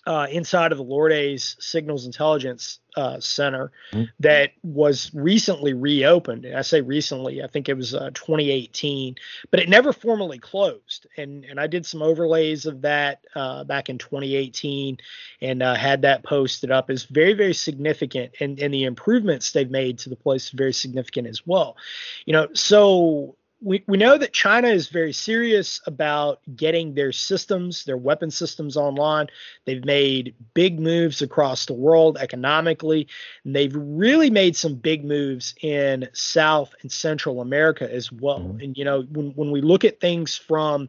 uh, 0.09 0.27
inside 0.31 0.73
of 0.73 0.79
the 0.79 0.85
Lourdes 0.85 1.55
Signals 1.61 2.07
Intelligence 2.07 2.81
uh, 2.97 3.21
Center 3.21 3.71
mm-hmm. 3.93 4.05
that 4.21 4.53
was 4.63 5.11
recently 5.13 5.75
reopened. 5.75 6.47
I 6.47 6.63
say 6.63 6.81
recently, 6.81 7.43
I 7.43 7.47
think 7.47 7.69
it 7.69 7.77
was 7.77 7.95
uh, 7.95 8.09
2018, 8.15 9.17
but 9.51 9.61
it 9.61 9.69
never 9.69 9.93
formally 9.93 10.39
closed. 10.39 11.07
And 11.19 11.45
and 11.45 11.61
I 11.61 11.67
did 11.67 11.85
some 11.85 12.01
overlays 12.01 12.65
of 12.65 12.81
that 12.81 13.21
uh, 13.37 13.65
back 13.65 13.91
in 13.91 13.99
2018 13.99 14.97
and 15.43 15.63
uh, 15.63 15.75
had 15.75 16.01
that 16.03 16.25
posted 16.25 16.71
up. 16.71 16.91
is 16.91 17.05
very 17.05 17.35
very 17.35 17.55
significant, 17.55 18.33
and 18.41 18.59
and 18.59 18.73
the 18.73 18.85
improvements 18.85 19.53
they've 19.53 19.71
made 19.71 19.99
to 19.99 20.09
the 20.09 20.17
place 20.17 20.47
is 20.47 20.53
very 20.53 20.73
significant 20.73 21.29
as 21.29 21.47
well. 21.47 21.77
You 22.25 22.33
know, 22.33 22.49
so 22.55 23.37
we, 23.61 23.83
we 23.89 23.99
know 23.99 24.17
that 24.17 24.33
China 24.33 24.69
is 24.69 24.89
very 24.89 25.13
serious 25.13 25.81
about 25.87 26.41
getting 26.55 26.95
their 26.95 27.11
systems, 27.11 27.85
their 27.85 27.97
weapon 27.97 28.31
systems 28.31 28.77
online. 28.77 29.27
They've 29.65 29.85
made 29.85 30.35
big 30.55 30.79
moves 30.79 31.23
across 31.23 31.67
the 31.67 31.73
world 31.73 32.19
economically, 32.19 33.09
and 33.45 33.57
they've 33.57 33.75
really 33.75 34.31
made 34.31 34.57
some 34.57 34.75
big 34.75 35.05
moves 35.05 35.55
in 35.61 36.09
South 36.13 36.75
and 36.83 36.93
Central 36.93 37.41
America 37.41 37.93
as 37.93 38.13
well. 38.13 38.41
Mm-hmm. 38.41 38.61
And, 38.61 38.79
you 38.79 38.85
know, 38.85 39.03
when, 39.11 39.31
when 39.33 39.51
we 39.51 39.61
look 39.61 39.85
at 39.85 40.01
things 40.01 40.37
from 40.37 40.89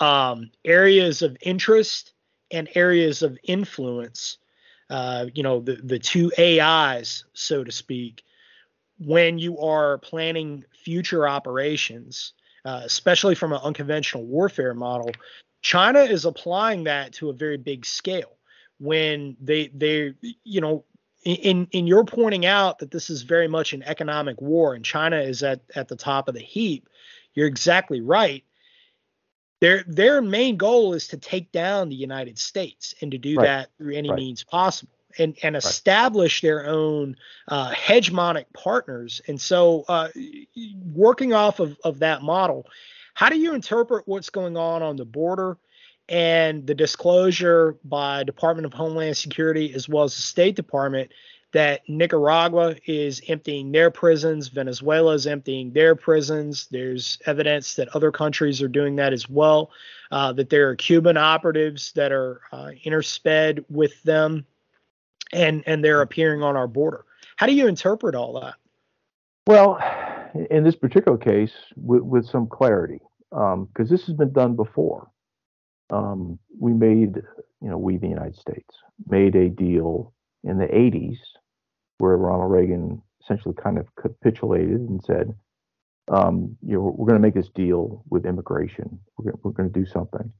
um, 0.00 0.50
areas 0.64 1.22
of 1.22 1.36
interest 1.40 2.12
and 2.50 2.68
areas 2.74 3.22
of 3.22 3.38
influence, 3.44 4.38
uh, 4.90 5.26
you 5.34 5.42
know, 5.42 5.60
the, 5.60 5.76
the 5.76 5.98
two 5.98 6.32
AIs, 6.36 7.24
so 7.32 7.62
to 7.62 7.70
speak, 7.70 8.24
when 8.98 9.38
you 9.38 9.58
are 9.58 9.98
planning 9.98 10.64
future 10.72 11.28
operations, 11.28 12.32
uh, 12.64 12.82
especially 12.84 13.34
from 13.34 13.52
an 13.52 13.60
unconventional 13.62 14.24
warfare 14.24 14.74
model, 14.74 15.10
China 15.62 16.00
is 16.00 16.24
applying 16.24 16.84
that 16.84 17.12
to 17.14 17.30
a 17.30 17.32
very 17.32 17.56
big 17.56 17.84
scale. 17.84 18.36
When 18.80 19.36
they 19.40 19.68
they 19.68 20.14
you 20.44 20.60
know 20.60 20.84
in 21.24 21.66
in 21.72 21.86
your 21.86 22.04
pointing 22.04 22.46
out 22.46 22.78
that 22.78 22.90
this 22.90 23.10
is 23.10 23.22
very 23.22 23.48
much 23.48 23.72
an 23.72 23.82
economic 23.82 24.40
war 24.40 24.74
and 24.74 24.84
China 24.84 25.18
is 25.18 25.42
at 25.42 25.60
at 25.74 25.88
the 25.88 25.96
top 25.96 26.28
of 26.28 26.34
the 26.34 26.40
heap, 26.40 26.88
you're 27.34 27.46
exactly 27.46 28.00
right. 28.00 28.44
Their 29.60 29.84
their 29.88 30.22
main 30.22 30.56
goal 30.56 30.94
is 30.94 31.08
to 31.08 31.16
take 31.16 31.50
down 31.50 31.88
the 31.88 31.96
United 31.96 32.38
States 32.38 32.94
and 33.00 33.10
to 33.10 33.18
do 33.18 33.36
right. 33.36 33.44
that 33.44 33.70
through 33.78 33.94
any 33.94 34.10
right. 34.10 34.16
means 34.16 34.44
possible 34.44 34.97
and, 35.18 35.36
and 35.42 35.56
establish 35.56 36.40
their 36.40 36.66
own 36.66 37.16
uh, 37.48 37.70
hegemonic 37.72 38.44
partners. 38.52 39.20
And 39.26 39.40
so, 39.40 39.84
uh, 39.88 40.08
working 40.92 41.32
off 41.32 41.60
of, 41.60 41.76
of 41.84 42.00
that 42.00 42.22
model, 42.22 42.66
how 43.14 43.28
do 43.28 43.38
you 43.38 43.54
interpret 43.54 44.06
what's 44.06 44.30
going 44.30 44.56
on 44.56 44.82
on 44.82 44.96
the 44.96 45.04
border 45.04 45.58
and 46.08 46.66
the 46.66 46.74
disclosure 46.74 47.76
by 47.84 48.24
Department 48.24 48.66
of 48.66 48.72
Homeland 48.72 49.16
Security 49.16 49.74
as 49.74 49.88
well 49.88 50.04
as 50.04 50.14
the 50.14 50.22
State 50.22 50.56
Department 50.56 51.10
that 51.52 51.80
Nicaragua 51.88 52.76
is 52.86 53.22
emptying 53.28 53.72
their 53.72 53.90
prisons, 53.90 54.48
Venezuela 54.48 55.14
is 55.14 55.26
emptying 55.26 55.72
their 55.72 55.94
prisons. 55.94 56.68
There's 56.70 57.18
evidence 57.24 57.74
that 57.76 57.88
other 57.94 58.12
countries 58.12 58.60
are 58.60 58.68
doing 58.68 58.96
that 58.96 59.12
as 59.12 59.28
well. 59.28 59.70
Uh, 60.10 60.32
that 60.34 60.50
there 60.50 60.68
are 60.68 60.76
Cuban 60.76 61.16
operatives 61.16 61.92
that 61.92 62.12
are 62.12 62.40
uh, 62.52 62.70
intersped 62.84 63.64
with 63.68 64.02
them, 64.02 64.46
and 65.32 65.62
and 65.66 65.84
they're 65.84 66.02
appearing 66.02 66.42
on 66.42 66.56
our 66.56 66.66
border. 66.66 67.04
How 67.36 67.46
do 67.46 67.52
you 67.52 67.66
interpret 67.66 68.14
all 68.14 68.40
that? 68.40 68.54
Well, 69.46 69.78
in 70.50 70.64
this 70.64 70.76
particular 70.76 71.16
case, 71.16 71.52
with, 71.76 72.02
with 72.02 72.26
some 72.26 72.48
clarity, 72.48 73.00
because 73.30 73.54
um, 73.54 73.86
this 73.88 74.06
has 74.06 74.14
been 74.14 74.32
done 74.32 74.56
before. 74.56 75.10
Um, 75.90 76.38
we 76.58 76.74
made, 76.74 77.16
you 77.62 77.68
know, 77.70 77.78
we 77.78 77.96
the 77.96 78.08
United 78.08 78.36
States 78.36 78.76
made 79.08 79.34
a 79.36 79.48
deal 79.48 80.12
in 80.44 80.58
the 80.58 80.66
80s 80.66 81.18
where 81.98 82.16
Ronald 82.16 82.50
Reagan 82.50 83.02
essentially 83.22 83.54
kind 83.54 83.78
of 83.78 83.86
capitulated 83.96 84.80
and 84.80 85.02
said, 85.02 85.34
um, 86.10 86.56
you 86.62 86.74
know, 86.74 86.94
we're 86.96 87.06
going 87.06 87.20
to 87.20 87.26
make 87.26 87.34
this 87.34 87.50
deal 87.54 88.04
with 88.08 88.26
immigration. 88.26 88.98
We're 89.16 89.32
we're 89.42 89.52
going 89.52 89.70
to 89.70 89.80
do 89.80 89.86
something, 89.86 90.32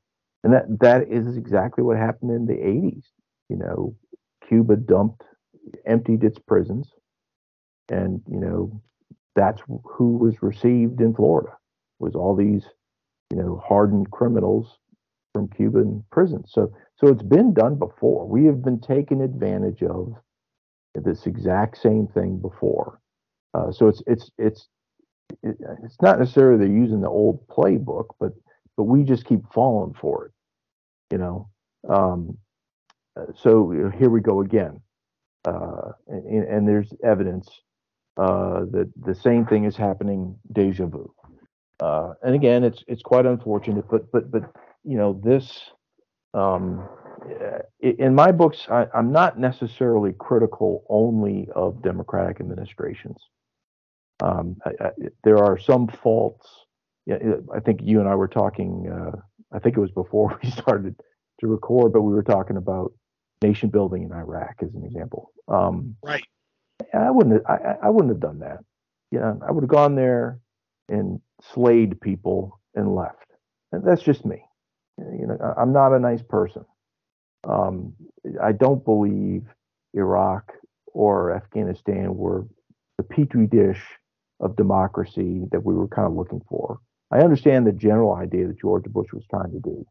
and 0.45 0.53
that 0.53 0.65
that 0.81 1.09
is 1.11 1.37
exactly 1.37 1.85
what 1.85 1.99
happened 1.99 2.31
in 2.31 2.47
the 2.47 2.55
80s. 2.55 3.05
You 3.49 3.57
know, 3.57 3.95
Cuba 4.49 4.77
dumped, 4.77 5.23
emptied 5.87 6.25
its 6.25 6.39
prisons, 6.39 6.91
and 7.91 8.23
you 8.31 8.41
know, 8.41 8.81
that's 9.35 9.63
who 9.85 10.17
was 10.17 10.43
received 10.43 11.01
in 11.01 11.15
Florida 11.15 11.53
was 11.99 12.15
all 12.15 12.35
these, 12.35 12.65
you 13.31 13.37
know, 13.37 13.63
hardened 13.67 14.11
criminals 14.11 14.79
from 15.35 15.49
Cuban 15.49 16.05
prisons. 16.11 16.51
So 16.53 16.73
so 16.97 17.09
it's 17.09 17.23
been 17.23 17.53
done 17.53 17.77
before. 17.77 18.27
We 18.27 18.47
have 18.47 18.63
been 18.63 18.81
taken 18.81 19.21
advantage 19.21 19.83
of 19.83 20.15
this 20.95 21.27
exact 21.27 21.79
same 21.79 22.07
thing 22.09 22.39
before. 22.39 23.01
Uh, 23.55 23.71
so 23.71 23.89
it's 23.89 24.03
it's 24.07 24.31
it's 24.39 24.69
it's 25.43 26.01
not 26.01 26.19
necessarily 26.19 26.59
they're 26.59 26.77
using 26.77 27.01
the 27.01 27.09
old 27.09 27.47
playbook, 27.49 28.07
but 28.19 28.33
but 28.77 28.85
we 28.85 29.03
just 29.03 29.27
keep 29.27 29.41
falling 29.53 29.95
for 30.01 30.27
it, 30.27 30.33
you 31.13 31.19
know. 31.19 31.49
Um, 31.89 32.39
so 33.37 33.91
here 33.99 34.11
we 34.11 34.21
go 34.21 34.41
again, 34.41 34.81
uh, 35.45 35.93
and, 36.09 36.45
and, 36.45 36.69
there's 36.69 36.93
evidence 37.05 37.49
uh, 38.17 38.61
that 38.71 38.91
the 38.97 39.15
same 39.15 39.47
thing 39.47 39.65
is 39.65 39.77
happening, 39.77 40.37
deja 40.53 40.87
vu. 40.87 41.13
Uh, 41.81 42.15
and 42.23 42.35
again, 42.35 42.65
it's 42.65 42.83
it's 42.89 43.03
quite 43.03 43.27
unfortunate, 43.27 43.85
but 43.91 44.11
but 44.11 44.31
but 44.31 44.43
you 44.85 44.97
know 44.97 45.21
this 45.25 45.71
um, 46.35 46.89
in 47.81 48.15
my 48.15 48.33
books, 48.33 48.67
I, 48.71 48.87
am 48.95 49.13
not 49.13 49.39
necessarily 49.39 50.13
critical 50.19 50.85
only 50.89 51.49
of 51.55 51.83
Democratic 51.83 52.41
administrations. 52.41 53.17
Um, 54.23 54.57
I, 54.65 54.71
I, 54.85 54.91
there 55.25 55.39
are 55.39 55.59
some 55.59 55.89
faults. 55.89 56.47
I 57.11 57.61
think 57.61 57.81
you 57.83 58.01
and 58.01 58.09
I 58.09 58.15
were 58.15 58.29
talking. 58.29 58.91
Uh, 58.91 59.19
I 59.53 59.59
think 59.59 59.77
it 59.77 59.81
was 59.81 59.91
before 59.91 60.39
we 60.43 60.51
started 60.51 60.97
to 61.41 61.47
record, 61.47 61.93
but 61.93 62.03
we 62.03 62.13
were 62.13 62.23
talking 62.23 62.57
about 62.57 62.93
nation 63.43 63.71
building 63.71 64.03
in 64.03 64.13
Iraq 64.13 64.57
as 64.63 64.75
an 64.75 64.85
example. 64.85 65.33
Um, 65.49 65.97
right. 66.03 66.25
I 66.95 67.11
wouldn't. 67.11 67.35
Have, 67.35 67.45
I, 67.47 67.87
I 67.87 67.91
wouldn't 67.91 68.13
have 68.13 68.21
done 68.21 68.41
that. 68.41 68.59
Yeah, 69.11 69.35
I 69.47 69.51
would 69.51 69.63
have 69.63 69.71
gone 69.71 69.95
there 69.95 70.41
and 70.89 71.21
slayed 71.53 72.01
people 72.01 72.61
and 72.75 72.95
left. 72.95 73.27
And 73.73 73.85
that's 73.85 74.03
just 74.03 74.25
me. 74.25 74.43
You 74.99 75.27
know, 75.27 75.55
I'm 75.57 75.73
not 75.73 75.93
a 75.93 75.99
nice 75.99 76.23
person. 76.23 76.65
Um, 77.45 77.95
I 78.43 78.53
don't 78.53 78.85
believe 78.85 79.43
Iraq 79.95 80.53
or 80.93 81.35
Afghanistan 81.35 82.15
were 82.15 82.47
the 82.97 83.05
petri 83.05 83.47
dish 83.47 83.83
of 84.41 84.57
democracy 84.57 85.45
that 85.53 85.65
we 85.65 85.75
were 85.75 85.89
kind 85.89 86.07
of 86.07 86.15
looking 86.15 86.43
for. 86.49 86.79
I 87.11 87.21
understand 87.21 87.67
the 87.67 87.73
general 87.73 88.15
idea 88.15 88.49
that 88.49 88.61
George 88.61 88.85
Bush 88.85 89.13
was 89.13 89.25
trying 89.31 89.53
to 89.53 89.61
do. 89.61 89.87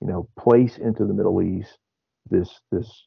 You 0.00 0.06
know, 0.08 0.28
place 0.38 0.78
into 0.78 1.06
the 1.06 1.14
Middle 1.14 1.42
East 1.42 1.78
this 2.28 2.60
this 2.70 3.06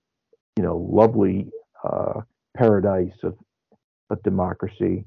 you 0.58 0.63
know 0.63 0.77
lovely 0.77 1.50
uh, 1.84 2.22
paradise 2.55 3.17
of 3.24 3.38
of 4.10 4.22
democracy, 4.24 5.06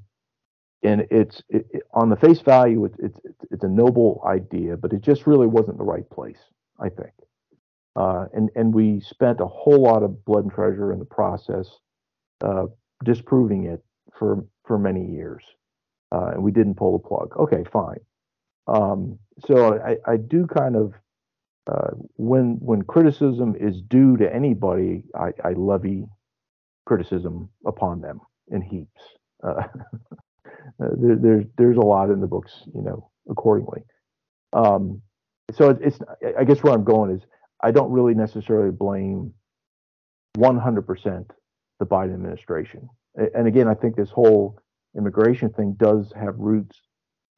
and 0.83 1.05
it's 1.11 1.41
it, 1.49 1.65
it, 1.71 1.83
on 1.93 2.09
the 2.09 2.15
face 2.15 2.41
value, 2.41 2.85
it's, 2.85 2.97
it's 2.99 3.19
it's 3.51 3.63
a 3.63 3.69
noble 3.69 4.23
idea, 4.25 4.77
but 4.77 4.93
it 4.93 5.01
just 5.01 5.27
really 5.27 5.47
wasn't 5.47 5.77
the 5.77 5.83
right 5.83 6.09
place. 6.09 6.39
I 6.79 6.89
think. 6.89 7.13
Uh, 7.95 8.25
and 8.33 8.51
and 8.55 8.73
we 8.73 8.99
spent 8.99 9.39
a 9.39 9.47
whole 9.47 9.81
lot 9.81 10.03
of 10.03 10.23
blood 10.23 10.43
and 10.43 10.53
treasure 10.53 10.93
in 10.93 10.99
the 10.99 11.05
process, 11.05 11.67
uh, 12.43 12.65
disproving 13.03 13.65
it 13.65 13.83
for 14.17 14.45
for 14.65 14.77
many 14.77 15.03
years, 15.03 15.43
uh, 16.11 16.27
and 16.33 16.43
we 16.43 16.51
didn't 16.51 16.75
pull 16.75 16.95
the 16.95 17.07
plug. 17.07 17.35
Okay, 17.37 17.63
fine. 17.71 17.99
Um, 18.67 19.17
so 19.47 19.79
I, 19.79 19.97
I 20.05 20.17
do 20.17 20.45
kind 20.45 20.75
of 20.75 20.93
uh, 21.67 21.91
when 22.15 22.57
when 22.59 22.81
criticism 22.83 23.55
is 23.59 23.81
due 23.81 24.15
to 24.17 24.33
anybody, 24.33 25.03
I, 25.15 25.33
I 25.43 25.51
levy 25.51 26.05
criticism 26.85 27.49
upon 27.65 28.01
them 28.01 28.21
in 28.49 28.61
heaps. 28.61 29.01
Uh, 29.43 29.63
there, 30.79 31.15
there's 31.15 31.45
there's 31.57 31.77
a 31.77 31.81
lot 31.81 32.09
in 32.09 32.21
the 32.21 32.27
books, 32.27 32.51
you 32.73 32.81
know, 32.81 33.09
accordingly. 33.29 33.81
Um, 34.53 35.01
so 35.53 35.77
it's 35.81 35.99
I 36.37 36.43
guess 36.45 36.63
where 36.63 36.73
I'm 36.73 36.83
going 36.83 37.11
is 37.11 37.21
I 37.61 37.71
don't 37.71 37.91
really 37.91 38.13
necessarily 38.13 38.71
blame 38.71 39.33
100% 40.37 41.25
the 41.79 41.85
Biden 41.85 42.13
administration. 42.13 42.89
And 43.15 43.47
again, 43.47 43.67
I 43.67 43.73
think 43.73 43.95
this 43.95 44.11
whole 44.11 44.59
immigration 44.95 45.49
thing 45.49 45.75
does 45.77 46.13
have 46.15 46.35
roots 46.37 46.79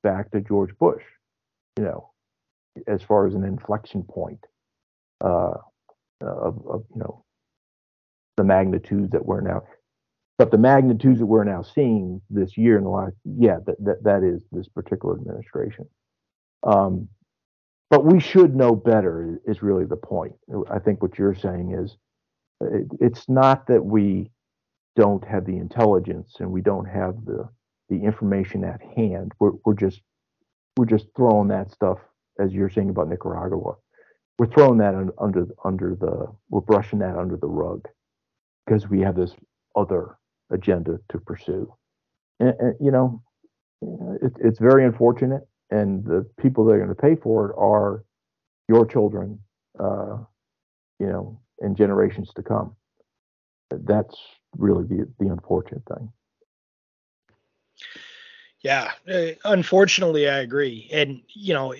back 0.03 0.31
to 0.31 0.41
George 0.41 0.77
Bush, 0.77 1.03
you 1.77 1.85
know, 1.85 2.09
as 2.87 3.01
far 3.01 3.27
as 3.27 3.35
an 3.35 3.43
inflection 3.43 4.03
point 4.03 4.43
uh, 5.23 5.53
of, 6.21 6.65
of, 6.67 6.83
you 6.93 7.01
know, 7.01 7.23
the 8.37 8.43
magnitudes 8.43 9.11
that 9.11 9.25
we're 9.25 9.41
now. 9.41 9.63
But 10.37 10.51
the 10.51 10.57
magnitudes 10.57 11.19
that 11.19 11.25
we're 11.25 11.43
now 11.43 11.61
seeing 11.61 12.21
this 12.29 12.57
year 12.57 12.77
in 12.77 12.85
the 12.85 12.89
last, 12.89 13.15
yeah, 13.25 13.57
that 13.65 13.75
that, 13.83 14.03
that 14.03 14.23
is 14.23 14.41
this 14.51 14.69
particular 14.69 15.15
administration. 15.15 15.85
Um, 16.63 17.09
but 17.89 18.05
we 18.05 18.19
should 18.19 18.55
know 18.55 18.75
better 18.75 19.39
is 19.45 19.61
really 19.61 19.85
the 19.85 19.97
point. 19.97 20.33
I 20.69 20.79
think 20.79 21.01
what 21.01 21.17
you're 21.17 21.35
saying 21.35 21.73
is 21.73 21.97
it's 22.99 23.27
not 23.27 23.67
that 23.67 23.83
we 23.83 24.31
don't 24.95 25.25
have 25.27 25.45
the 25.45 25.57
intelligence 25.57 26.35
and 26.39 26.51
we 26.51 26.61
don't 26.61 26.85
have 26.85 27.25
the 27.25 27.49
the 27.89 28.03
information 28.03 28.63
at 28.63 28.81
hand. 28.95 29.33
We're 29.39 29.53
we're 29.65 29.73
just 29.73 30.01
we're 30.77 30.85
just 30.85 31.07
throwing 31.15 31.49
that 31.49 31.71
stuff 31.71 31.97
as 32.39 32.53
you're 32.53 32.69
saying 32.69 32.89
about 32.89 33.09
Nicaragua. 33.09 33.75
We're 34.37 34.47
throwing 34.47 34.77
that 34.79 34.95
under 34.95 35.47
under 35.63 35.95
the 35.95 36.27
we're 36.49 36.61
brushing 36.61 36.99
that 36.99 37.17
under 37.17 37.35
the 37.35 37.47
rug 37.47 37.87
because 38.65 38.89
we 38.89 39.01
have 39.01 39.15
this 39.15 39.33
other 39.75 40.17
agenda 40.51 40.99
to 41.09 41.19
pursue. 41.19 41.73
And, 42.39 42.53
and 42.59 42.75
you 42.79 42.91
know, 42.91 43.21
it, 44.21 44.33
it's 44.39 44.59
very 44.59 44.85
unfortunate 44.85 45.47
and 45.71 46.03
the 46.03 46.25
people 46.39 46.65
that 46.65 46.73
are 46.73 46.77
going 46.77 46.89
to 46.89 46.95
pay 46.95 47.15
for 47.15 47.49
it 47.49 47.55
are 47.57 48.03
your 48.67 48.85
children, 48.85 49.39
uh, 49.79 50.17
you 50.99 51.07
know, 51.07 51.39
and 51.59 51.75
generations 51.75 52.31
to 52.35 52.43
come. 52.43 52.75
That's 53.69 54.15
really 54.57 54.85
the 54.85 55.07
the 55.19 55.27
unfortunate 55.27 55.83
thing. 55.85 56.11
Yeah, 58.61 58.91
uh, 59.09 59.27
unfortunately, 59.45 60.29
I 60.29 60.39
agree. 60.39 60.89
And 60.91 61.21
you 61.29 61.53
know, 61.53 61.73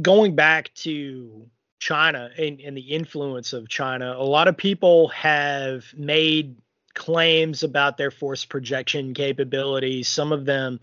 going 0.00 0.34
back 0.34 0.72
to 0.76 1.46
China 1.80 2.30
and, 2.38 2.60
and 2.60 2.76
the 2.76 2.80
influence 2.80 3.52
of 3.52 3.68
China, 3.68 4.14
a 4.16 4.24
lot 4.24 4.48
of 4.48 4.56
people 4.56 5.08
have 5.08 5.84
made 5.94 6.56
claims 6.94 7.62
about 7.62 7.98
their 7.98 8.10
force 8.10 8.44
projection 8.44 9.12
capabilities. 9.12 10.08
Some 10.08 10.32
of 10.32 10.46
them 10.46 10.80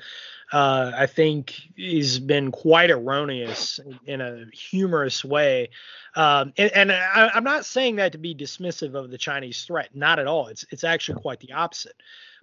uh, 0.52 0.92
I 0.96 1.06
think 1.08 1.56
has 1.80 2.20
been 2.20 2.52
quite 2.52 2.92
erroneous 2.92 3.80
in 4.06 4.22
a 4.22 4.46
humorous 4.54 5.24
way. 5.24 5.70
Um, 6.16 6.54
and, 6.58 6.72
and 6.74 6.92
I, 6.92 7.32
am 7.34 7.46
not 7.46 7.66
saying 7.66 7.96
that 7.96 8.12
to 8.12 8.18
be 8.18 8.36
dismissive 8.36 8.94
of 8.94 9.10
the 9.10 9.18
Chinese 9.18 9.64
threat, 9.64 9.96
not 9.96 10.20
at 10.20 10.28
all. 10.28 10.48
It's 10.48 10.66
it's 10.70 10.84
actually 10.84 11.22
quite 11.22 11.40
the 11.40 11.54
opposite. 11.54 11.96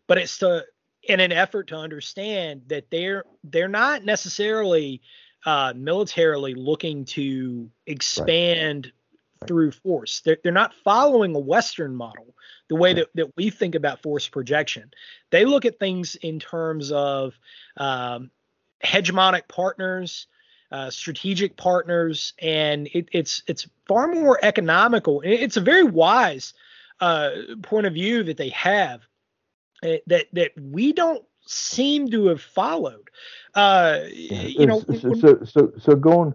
But 0.07 0.17
it's 0.17 0.39
to 0.39 0.65
in 1.03 1.21
an 1.21 1.33
effort 1.33 1.69
to 1.69 1.77
understand 1.77 2.63
that 2.69 2.91
they're 2.91 3.25
they're 3.45 3.69
not 3.69 4.05
necessarily 4.05 5.01
uh, 5.47 5.73
militarily 5.77 6.55
looking 6.55 7.05
to 7.05 7.71
expand 7.87 8.93
right. 9.41 9.49
through 9.49 9.71
force. 9.71 10.21
They're, 10.21 10.39
they're 10.43 10.53
not 10.53 10.75
following 10.85 11.35
a 11.35 11.39
Western 11.39 11.95
model 11.95 12.35
the 12.69 12.77
way 12.77 12.93
that, 12.95 13.09
that 13.15 13.35
we 13.37 13.51
think 13.51 13.75
about 13.75 14.03
force 14.03 14.29
projection. 14.29 14.91
They 15.31 15.45
look 15.45 15.65
at 15.65 15.79
things 15.79 16.17
in 16.17 16.39
terms 16.39 16.93
of 16.93 17.39
um, 17.77 18.31
hegemonic 18.85 19.49
partners, 19.49 20.27
uh, 20.71 20.91
strategic 20.91 21.57
partners, 21.57 22.35
and 22.41 22.89
it, 22.93 23.09
it's 23.13 23.43
it's 23.47 23.67
far 23.87 24.09
more 24.09 24.39
economical. 24.43 25.23
It's 25.25 25.57
a 25.57 25.63
very 25.63 25.85
wise 25.85 26.53
uh, 27.01 27.31
point 27.63 27.87
of 27.87 27.95
view 27.95 28.23
that 28.25 28.37
they 28.37 28.51
have 28.51 29.08
that 29.83 30.27
that 30.33 30.53
we 30.61 30.93
don't 30.93 31.25
seem 31.47 32.11
to 32.11 32.27
have 32.27 32.43
followed. 32.43 33.09
Uh, 33.55 34.01
yeah. 34.13 34.43
You 34.43 34.67
know, 34.67 34.81
so, 34.81 35.15
so, 35.15 35.39
so 35.45 35.73
so 35.79 35.97
going, 35.97 36.35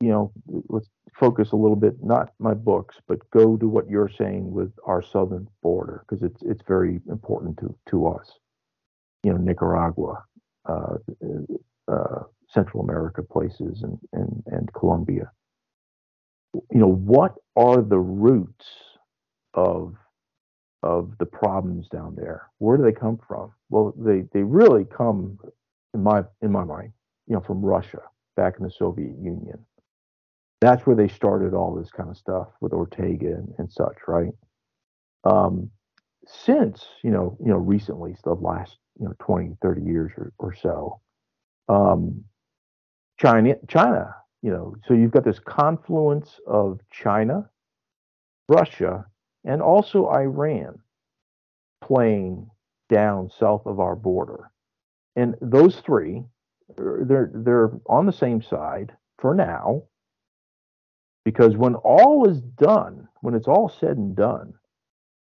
you 0.00 0.10
know, 0.10 0.32
let's 0.68 0.88
focus 1.18 1.52
a 1.52 1.56
little 1.56 1.76
bit, 1.76 2.02
not 2.02 2.32
my 2.38 2.54
books, 2.54 2.96
but 3.06 3.18
go 3.30 3.56
to 3.56 3.68
what 3.68 3.88
you're 3.88 4.10
saying 4.10 4.50
with 4.50 4.72
our 4.86 5.02
southern 5.02 5.46
border 5.62 6.04
because 6.08 6.22
it's 6.22 6.42
it's 6.42 6.62
very 6.66 7.00
important 7.08 7.58
to 7.58 7.74
to 7.90 8.08
us. 8.08 8.32
You 9.22 9.32
know, 9.32 9.38
Nicaragua, 9.38 10.24
uh, 10.66 10.96
uh, 11.88 12.22
Central 12.48 12.82
America 12.82 13.22
places, 13.22 13.82
and 13.82 13.98
and 14.12 14.42
and 14.46 14.72
Colombia. 14.72 15.30
You 16.54 16.80
know, 16.80 16.92
what 16.92 17.36
are 17.54 17.80
the 17.82 17.98
roots 17.98 18.66
of 19.54 19.94
of 20.82 21.16
the 21.18 21.26
problems 21.26 21.88
down 21.88 22.14
there? 22.16 22.48
Where 22.58 22.76
do 22.76 22.82
they 22.82 22.92
come 22.92 23.18
from? 23.26 23.52
Well, 23.68 23.94
they 23.96 24.24
they 24.32 24.42
really 24.42 24.84
come 24.84 25.38
in 25.94 26.02
my 26.02 26.24
in 26.42 26.52
my 26.52 26.64
mind, 26.64 26.92
you 27.26 27.34
know, 27.34 27.40
from 27.40 27.62
Russia 27.62 28.02
back 28.36 28.54
in 28.58 28.64
the 28.64 28.70
Soviet 28.70 29.16
Union. 29.18 29.64
That's 30.60 30.86
where 30.86 30.96
they 30.96 31.08
started 31.08 31.54
all 31.54 31.74
this 31.74 31.90
kind 31.90 32.10
of 32.10 32.16
stuff 32.16 32.48
with 32.60 32.72
Ortega 32.72 33.34
and, 33.34 33.52
and 33.58 33.72
such, 33.72 33.96
right? 34.06 34.32
Um, 35.24 35.70
since 36.26 36.86
you 37.02 37.10
know, 37.10 37.36
you 37.40 37.50
know, 37.50 37.58
recently, 37.58 38.14
the 38.24 38.34
last 38.34 38.76
you 38.98 39.06
know 39.06 39.14
20, 39.18 39.56
30 39.62 39.82
years 39.82 40.12
or, 40.16 40.32
or 40.38 40.54
so, 40.54 41.00
um, 41.68 42.24
China, 43.18 43.54
China, 43.68 44.14
you 44.42 44.50
know, 44.50 44.74
so 44.86 44.94
you've 44.94 45.10
got 45.10 45.24
this 45.24 45.38
confluence 45.38 46.40
of 46.46 46.80
China, 46.90 47.48
Russia, 48.48 49.04
and 49.44 49.62
also 49.62 50.08
Iran 50.08 50.80
playing 51.82 52.50
down 52.88 53.30
south 53.38 53.62
of 53.66 53.80
our 53.80 53.96
border. 53.96 54.50
And 55.16 55.34
those 55.40 55.76
three, 55.80 56.24
they're 56.76 57.30
they're 57.34 57.72
on 57.86 58.06
the 58.06 58.12
same 58.12 58.42
side 58.42 58.92
for 59.18 59.34
now. 59.34 59.84
Because 61.24 61.56
when 61.56 61.74
all 61.74 62.28
is 62.28 62.40
done, 62.40 63.08
when 63.20 63.34
it's 63.34 63.48
all 63.48 63.68
said 63.68 63.96
and 63.96 64.16
done, 64.16 64.54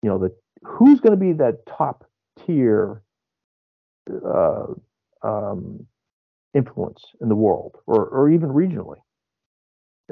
you 0.03 0.09
know, 0.09 0.19
the 0.19 0.35
who's 0.63 1.01
going 1.01 1.13
to 1.13 1.17
be 1.17 1.33
that 1.33 1.67
top 1.67 2.05
tier 2.45 3.03
uh, 4.27 4.67
um, 5.23 5.87
influence 6.55 7.03
in 7.21 7.29
the 7.29 7.35
world, 7.35 7.77
or 7.87 8.07
or 8.07 8.31
even 8.31 8.49
regionally? 8.51 8.99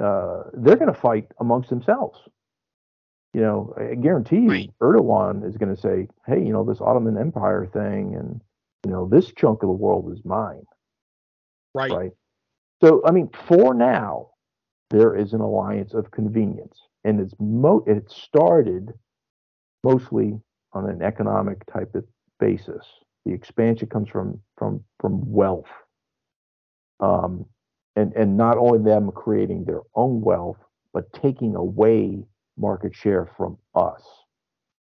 Uh, 0.03 0.45
they're 0.55 0.77
going 0.77 0.93
to 0.93 0.99
fight 0.99 1.27
amongst 1.39 1.69
themselves 1.69 2.19
you 3.35 3.41
know, 3.41 3.75
I 3.79 3.95
guarantee 3.95 4.41
you, 4.41 4.51
right. 4.51 4.71
Erdogan 4.81 5.49
is 5.49 5.57
going 5.57 5.75
to 5.75 5.81
say, 5.81 6.09
"Hey, 6.27 6.45
you 6.45 6.53
know, 6.53 6.65
this 6.65 6.81
Ottoman 6.81 7.17
Empire 7.17 7.67
thing, 7.73 8.15
and 8.15 8.41
you 8.85 8.91
know, 8.91 9.09
this 9.09 9.33
chunk 9.33 9.63
of 9.63 9.69
the 9.69 9.75
world 9.75 10.13
is 10.13 10.25
mine." 10.25 10.65
Right. 11.75 11.91
Right. 11.91 12.13
So, 12.83 13.01
I 13.07 13.13
mean, 13.13 13.31
for 13.47 13.75
now, 13.75 14.31
there 14.91 15.17
is 15.17 15.33
an 15.33 15.41
alliance 15.41 15.95
of 15.95 16.11
convenience, 16.11 16.79
and 17.05 17.21
it's 17.21 17.35
mo- 17.41 17.85
it 17.87 18.11
started 18.11 18.93
mostly 19.83 20.39
on 20.75 20.89
an 20.89 21.03
economic 21.03 21.65
type 21.67 21.95
of 21.95 22.05
basis. 22.39 22.87
The 23.25 23.33
expansion 23.33 23.89
comes 23.89 24.11
from 24.11 24.41
from 24.59 24.85
from 25.01 25.33
wealth, 25.33 25.71
um, 27.01 27.47
and 27.97 28.13
and 28.15 28.37
not 28.37 28.59
only 28.59 28.81
them 28.81 29.11
creating 29.13 29.65
their 29.65 29.81
own 29.95 30.21
wealth, 30.21 30.59
but 30.93 31.13
taking 31.15 31.55
away 31.55 32.25
market 32.57 32.95
share 32.95 33.29
from 33.37 33.59
us. 33.75 34.03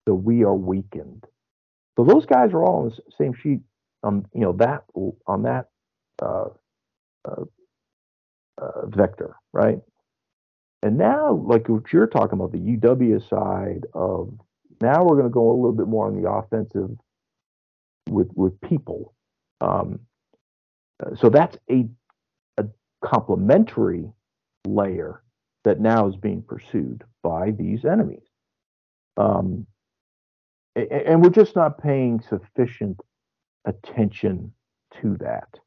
So 0.08 0.14
we 0.14 0.44
are 0.44 0.56
weakened. 0.56 1.26
So 1.98 2.04
those 2.04 2.26
guys 2.26 2.52
are 2.52 2.64
all 2.64 2.84
on 2.84 2.90
the 2.90 3.02
same 3.18 3.34
sheet 3.34 3.62
on 4.04 4.26
you 4.34 4.42
know 4.42 4.54
that 4.54 4.84
on 5.28 5.44
that 5.44 5.70
uh, 6.22 6.46
uh, 7.26 7.44
uh, 8.58 8.86
vector, 8.88 9.36
right? 9.54 9.80
And 10.82 10.98
now, 10.98 11.34
like 11.34 11.70
what 11.70 11.94
you're 11.94 12.08
talking 12.08 12.34
about, 12.34 12.52
the 12.52 12.58
UW 12.58 13.28
side 13.30 13.86
of 13.94 14.38
now 14.82 15.04
we're 15.04 15.16
going 15.16 15.24
to 15.24 15.30
go 15.30 15.50
a 15.50 15.56
little 15.56 15.72
bit 15.72 15.88
more 15.88 16.08
on 16.08 16.22
the 16.22 16.30
offensive 16.30 16.90
with 18.10 18.30
with 18.36 18.60
people. 18.62 19.14
Um, 19.62 20.00
uh, 21.04 21.16
so 21.16 21.30
that's 21.30 21.58
a 21.72 21.88
a 22.58 22.66
complementary 23.04 24.12
layer 24.68 25.23
that 25.64 25.80
now 25.80 26.08
is 26.08 26.16
being 26.16 26.42
pursued 26.42 27.04
by 27.22 27.52
these 27.52 27.86
enemies. 27.86 28.28
Um, 29.18 29.66
and 30.76 31.22
we're 31.22 31.30
just 31.30 31.56
not 31.56 31.82
paying 31.82 32.22
sufficient 32.28 33.00
attention 33.66 34.52
to 35.02 35.18
that. 35.18 35.60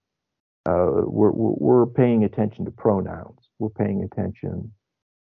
Uh, 0.67 1.03
we're, 1.05 1.31
we're 1.31 1.87
paying 1.87 2.25
attention 2.25 2.65
to 2.65 2.71
pronouns. 2.73 3.39
We're 3.59 3.69
paying 3.69 4.03
attention 4.03 4.73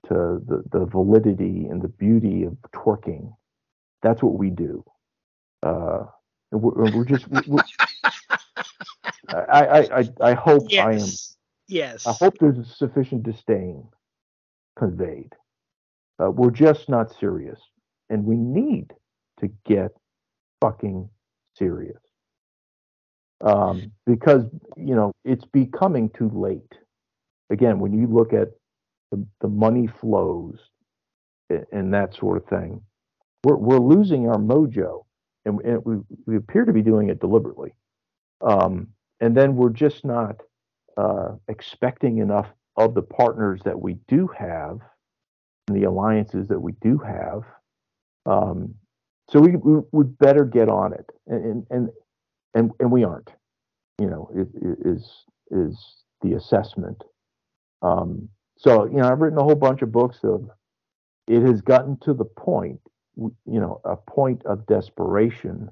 to 0.08 0.42
the, 0.46 0.62
the 0.70 0.84
validity 0.84 1.66
and 1.66 1.80
the 1.80 1.88
beauty 1.88 2.44
of 2.44 2.56
twerking. 2.74 3.32
That's 4.02 4.22
what 4.22 4.38
we 4.38 4.50
do. 4.50 4.84
Uh, 5.62 6.04
and 6.52 6.60
we're, 6.60 6.94
we're 6.94 7.04
just. 7.04 7.26
We're, 7.46 7.62
I, 9.28 9.38
I, 9.38 10.00
I, 10.00 10.08
I 10.20 10.34
hope 10.34 10.64
yes. 10.68 10.86
I 10.86 10.92
am. 10.92 11.08
Yes. 11.68 12.06
I 12.06 12.12
hope 12.12 12.38
there's 12.38 12.76
sufficient 12.76 13.22
disdain 13.22 13.86
conveyed. 14.80 15.32
Uh, 16.18 16.30
we're 16.30 16.50
just 16.50 16.88
not 16.88 17.14
serious. 17.20 17.60
And 18.08 18.24
we 18.24 18.36
need 18.36 18.92
to 19.40 19.48
get 19.64 19.92
fucking 20.60 21.08
serious. 21.56 22.00
Um, 23.42 23.92
because, 24.06 24.44
you 24.76 24.94
know, 24.94 25.12
it's 25.24 25.44
becoming 25.44 26.10
too 26.10 26.30
late. 26.34 26.74
Again, 27.50 27.78
when 27.78 27.92
you 27.92 28.06
look 28.06 28.32
at 28.32 28.48
the, 29.10 29.24
the 29.40 29.48
money 29.48 29.86
flows 30.00 30.58
and, 31.72 31.94
that 31.94 32.14
sort 32.14 32.36
of 32.36 32.46
thing, 32.48 32.80
we're, 33.44 33.56
we're 33.56 33.78
losing 33.78 34.28
our 34.28 34.38
mojo. 34.38 35.04
And, 35.46 35.60
and 35.60 35.84
we, 35.84 35.96
we 36.26 36.36
appear 36.36 36.64
to 36.64 36.72
be 36.72 36.82
doing 36.82 37.08
it 37.08 37.20
deliberately. 37.20 37.74
Um, 38.40 38.88
and 39.20 39.36
then 39.36 39.56
we're 39.56 39.70
just 39.70 40.04
not 40.04 40.36
uh, 40.96 41.36
expecting 41.48 42.18
enough 42.18 42.48
of 42.80 42.94
the 42.94 43.02
partners 43.02 43.60
that 43.64 43.78
we 43.78 43.98
do 44.08 44.26
have 44.28 44.80
and 45.68 45.76
the 45.76 45.86
alliances 45.86 46.48
that 46.48 46.60
we 46.60 46.72
do 46.80 46.98
have. 46.98 47.42
Um, 48.26 48.74
so 49.28 49.38
we, 49.38 49.54
would 49.92 50.18
better 50.18 50.44
get 50.44 50.68
on 50.68 50.92
it, 50.92 51.06
and 51.26 51.64
and 51.70 51.88
and 52.54 52.72
and 52.80 52.90
we 52.90 53.04
aren't. 53.04 53.30
You 54.00 54.08
know, 54.08 54.30
is 54.34 55.24
is 55.50 55.78
the 56.22 56.32
assessment. 56.32 57.04
Um, 57.82 58.28
so 58.58 58.86
you 58.86 58.96
know, 58.96 59.08
I've 59.08 59.20
written 59.20 59.38
a 59.38 59.44
whole 59.44 59.54
bunch 59.54 59.82
of 59.82 59.92
books 59.92 60.18
of. 60.24 60.48
It 61.28 61.42
has 61.42 61.60
gotten 61.60 61.96
to 62.00 62.12
the 62.12 62.24
point, 62.24 62.80
you 63.16 63.60
know, 63.60 63.80
a 63.84 63.94
point 63.94 64.44
of 64.46 64.66
desperation 64.66 65.68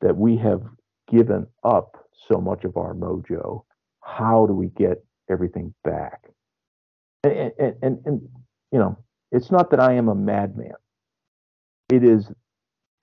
that 0.00 0.16
we 0.16 0.36
have 0.38 0.62
given 1.08 1.46
up 1.62 2.08
so 2.28 2.40
much 2.40 2.64
of 2.64 2.76
our 2.76 2.92
mojo. 2.92 3.62
How 4.02 4.46
do 4.46 4.52
we 4.52 4.68
get 4.70 5.04
everything 5.30 5.72
back? 5.84 6.28
And, 7.26 7.74
and, 7.82 7.98
and, 8.04 8.28
you 8.72 8.78
know, 8.78 8.98
it's 9.32 9.50
not 9.50 9.70
that 9.70 9.80
I 9.80 9.94
am 9.94 10.08
a 10.08 10.14
madman. 10.14 10.74
It 11.92 12.02
is, 12.04 12.30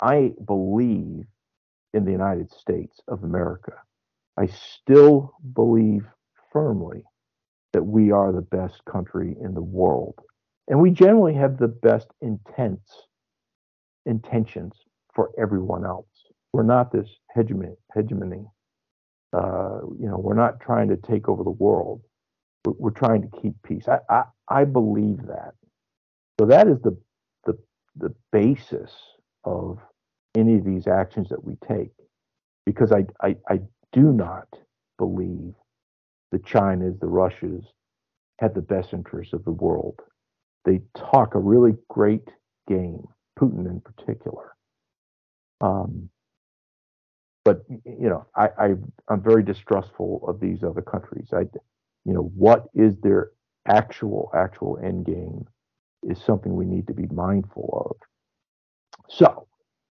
I 0.02 0.34
believe 0.46 1.26
in 1.94 2.06
the 2.06 2.12
United 2.12 2.52
States 2.52 3.00
of 3.08 3.24
America. 3.24 3.74
I 4.38 4.48
still 4.48 5.34
believe 5.54 6.06
firmly 6.52 7.04
that 7.74 7.84
we 7.84 8.12
are 8.12 8.32
the 8.32 8.42
best 8.42 8.84
country 8.86 9.36
in 9.42 9.54
the 9.54 9.62
world. 9.62 10.16
And 10.68 10.80
we 10.80 10.92
generally 10.92 11.34
have 11.34 11.58
the 11.58 11.68
best 11.68 12.08
intents, 12.22 13.08
intentions 14.06 14.74
for 15.14 15.32
everyone 15.38 15.86
else. 15.86 16.08
We're 16.54 16.64
not 16.64 16.92
this 16.92 17.10
hegemony. 17.36 17.76
hegemony. 17.94 18.46
Uh, 19.34 19.80
you 20.00 20.08
know, 20.08 20.18
we're 20.18 20.36
not 20.36 20.60
trying 20.60 20.88
to 20.90 20.98
take 20.98 21.28
over 21.28 21.44
the 21.44 21.50
world 21.50 22.02
we're 22.66 22.92
trying 22.92 23.22
to 23.22 23.42
keep 23.42 23.54
peace. 23.64 23.88
I, 23.88 24.00
I, 24.10 24.24
I 24.50 24.64
believe 24.66 25.26
that. 25.28 25.54
So 26.40 26.46
that 26.48 26.68
is 26.68 26.78
the, 26.82 26.98
the, 27.46 27.58
the 27.96 28.14
basis 28.32 28.92
of 29.44 29.80
any 30.36 30.56
of 30.56 30.66
these 30.66 30.88
actions 30.88 31.30
that 31.30 31.44
we 31.44 31.56
take. 31.68 31.92
Because 32.66 32.92
I, 32.92 33.06
I, 33.22 33.36
I 33.50 33.60
do 33.92 34.14
not 34.14 34.48
believe 34.98 35.54
the 36.32 36.40
Chinas, 36.40 37.00
the 37.00 37.08
Russias 37.08 37.66
have 38.40 38.54
the 38.54 38.62
best 38.62 38.94
interests 38.94 39.34
of 39.34 39.44
the 39.44 39.52
world. 39.52 40.00
They 40.66 40.82
talk 40.98 41.36
a 41.36 41.40
really 41.40 41.74
great 41.90 42.28
game, 42.68 43.04
Putin 43.40 43.66
in 43.66 43.82
particular. 43.82 44.56
Um, 45.62 46.10
but 47.46 47.64
you 47.70 48.10
know, 48.10 48.26
I, 48.36 48.50
I 48.58 48.68
I'm 49.10 49.22
very 49.22 49.44
distrustful 49.44 50.24
of 50.28 50.40
these 50.40 50.64
other 50.64 50.82
countries. 50.82 51.28
I 51.34 51.44
you 52.06 52.14
know, 52.14 52.32
what 52.36 52.66
is 52.74 52.96
their 53.02 53.32
actual, 53.68 54.30
actual 54.36 54.78
end 54.84 55.06
game 55.06 55.46
is 56.04 56.22
something 56.22 56.54
we 56.54 56.66
need 56.66 56.88
to 56.88 56.94
be 56.94 57.08
mindful 57.08 57.88
of. 57.90 59.06
So, 59.10 59.48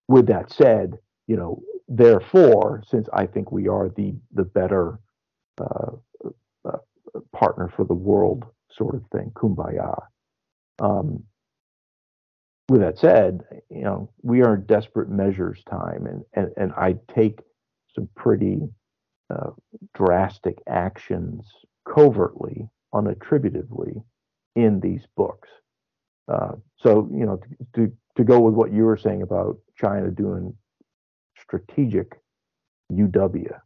with 0.08 0.26
that 0.26 0.52
said, 0.52 0.98
you 1.26 1.36
know, 1.36 1.62
therefore, 1.88 2.82
since 2.86 3.08
I 3.12 3.26
think 3.26 3.50
we 3.52 3.68
are 3.68 3.88
the 3.88 4.14
the 4.32 4.44
better 4.44 4.98
uh, 5.60 5.92
uh, 6.64 6.78
partner 7.32 7.72
for 7.74 7.84
the 7.84 7.94
world, 7.94 8.44
sort 8.70 8.94
of 8.94 9.02
thing, 9.12 9.32
kumbaya. 9.34 10.02
Um, 10.80 11.24
with 12.68 12.80
that 12.80 12.98
said, 12.98 13.42
you 13.70 13.82
know, 13.82 14.10
we 14.22 14.42
are 14.42 14.54
in 14.54 14.66
desperate 14.66 15.08
measures 15.08 15.62
time, 15.70 16.06
and 16.06 16.22
and, 16.34 16.52
and 16.56 16.72
I 16.72 16.96
take 17.14 17.40
some 17.94 18.08
pretty 18.16 18.60
uh, 19.30 19.50
drastic 19.94 20.58
actions 20.66 21.46
covertly, 21.88 22.68
unattributively, 22.94 24.02
in 24.54 24.80
these 24.80 25.02
books. 25.16 25.48
Uh, 26.30 26.52
so, 26.78 27.08
you 27.12 27.26
know, 27.26 27.36
to, 27.36 27.66
to 27.74 27.92
to 28.16 28.24
go 28.24 28.40
with 28.40 28.54
what 28.54 28.72
you 28.72 28.84
were 28.84 28.96
saying 28.96 29.22
about 29.22 29.58
China 29.76 30.10
doing 30.10 30.54
strategic 31.38 32.20
UW, 32.92 33.58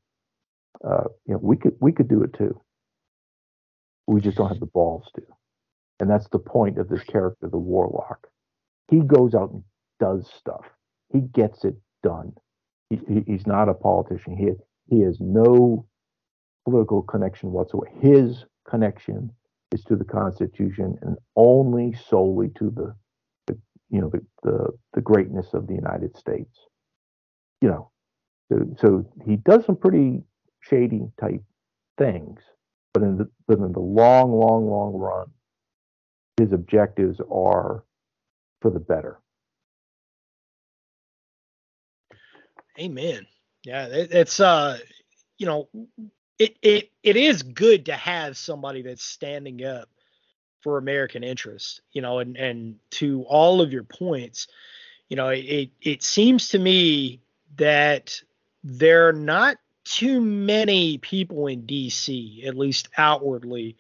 uh, 0.89 1.05
you 1.27 1.35
know, 1.35 1.41
we 1.43 1.57
could 1.57 1.77
we 1.81 1.93
could 1.93 2.09
do 2.09 2.23
it 2.23 2.33
too. 2.33 2.61
We 4.07 4.21
just 4.21 4.37
don't 4.37 4.49
have 4.49 4.61
the 4.61 4.67
balls 4.67 5.11
to, 5.17 5.23
and 6.01 6.09
that's 6.09 6.29
the 6.29 6.39
point 6.39 6.79
of 6.79 6.89
this 6.89 7.03
character, 7.03 7.49
the 7.49 7.59
warlock. 7.59 8.29
He 8.89 9.01
goes 9.01 9.35
out 9.35 9.51
and 9.51 9.65
does 9.99 10.31
stuff. 10.39 10.65
He 11.13 11.21
gets 11.21 11.65
it 11.65 11.75
done. 12.03 12.33
He, 12.89 13.01
he, 13.09 13.25
he's 13.27 13.47
not 13.47 13.69
a 13.69 13.75
politician. 13.75 14.37
He 14.37 14.51
he 14.95 15.03
has 15.03 15.19
no 15.21 15.87
political 16.67 17.01
connection 17.03 17.53
whatsoever. 17.53 17.89
His 18.01 18.45
connection 18.69 19.31
is 19.73 19.85
to 19.85 19.95
the 19.95 20.05
Constitution 20.05 20.99
and 21.03 21.17
only 21.37 21.95
solely 22.09 22.49
to 22.59 22.71
the, 22.71 22.95
the 23.47 23.57
you 23.89 24.01
know 24.01 24.11
the, 24.11 24.21
the 24.43 24.69
the 24.95 25.01
greatness 25.01 25.55
of 25.55 25.69
the 25.69 25.75
United 25.75 26.17
States. 26.17 26.59
You 27.61 27.69
know, 27.69 27.91
so, 28.51 28.67
so 28.79 29.07
he 29.25 29.37
does 29.37 29.65
some 29.65 29.77
pretty 29.77 30.23
shady 30.61 31.03
type 31.21 31.43
things, 31.99 32.41
but 32.93 33.05
in 33.05 33.17
the 33.17 33.31
but 33.47 33.59
in 33.59 33.73
the 33.73 33.79
long, 33.79 34.33
long, 34.33 34.69
long 34.69 34.93
run, 34.95 35.27
his 36.37 36.53
objectives 36.53 37.21
are 37.31 37.85
for 38.61 38.73
the 38.73 38.81
better. 38.81 39.21
Amen. 42.79 43.25
Yeah, 43.65 43.87
it, 43.87 44.11
it's 44.11 44.41
uh, 44.41 44.79
you 45.39 45.47
know, 45.47 45.69
it 46.39 46.57
it 46.63 46.91
it 47.03 47.17
is 47.17 47.43
good 47.43 47.87
to 47.87 47.95
have 47.95 48.37
somebody 48.37 48.83
that's 48.83 49.03
standing 49.03 49.65
up 49.65 49.89
for 50.61 50.79
American 50.79 51.23
interests, 51.23 51.81
you 51.93 52.03
know, 52.03 52.19
and 52.19 52.37
and 52.37 52.77
to 52.91 53.23
all 53.29 53.61
of 53.61 53.73
your 53.73 53.85
points, 53.85 54.49
you 55.09 55.17
know, 55.17 55.29
it 55.29 55.71
it 55.81 56.03
seems 56.03 56.49
to 56.49 56.59
me 56.59 57.21
that 57.57 58.21
there 58.65 59.09
are 59.09 59.13
not 59.13 59.57
too 59.85 60.21
many 60.21 60.99
people 60.99 61.47
in 61.47 61.63
DC, 61.63 62.45
at 62.47 62.57
least 62.57 62.89
outwardly, 62.99 63.77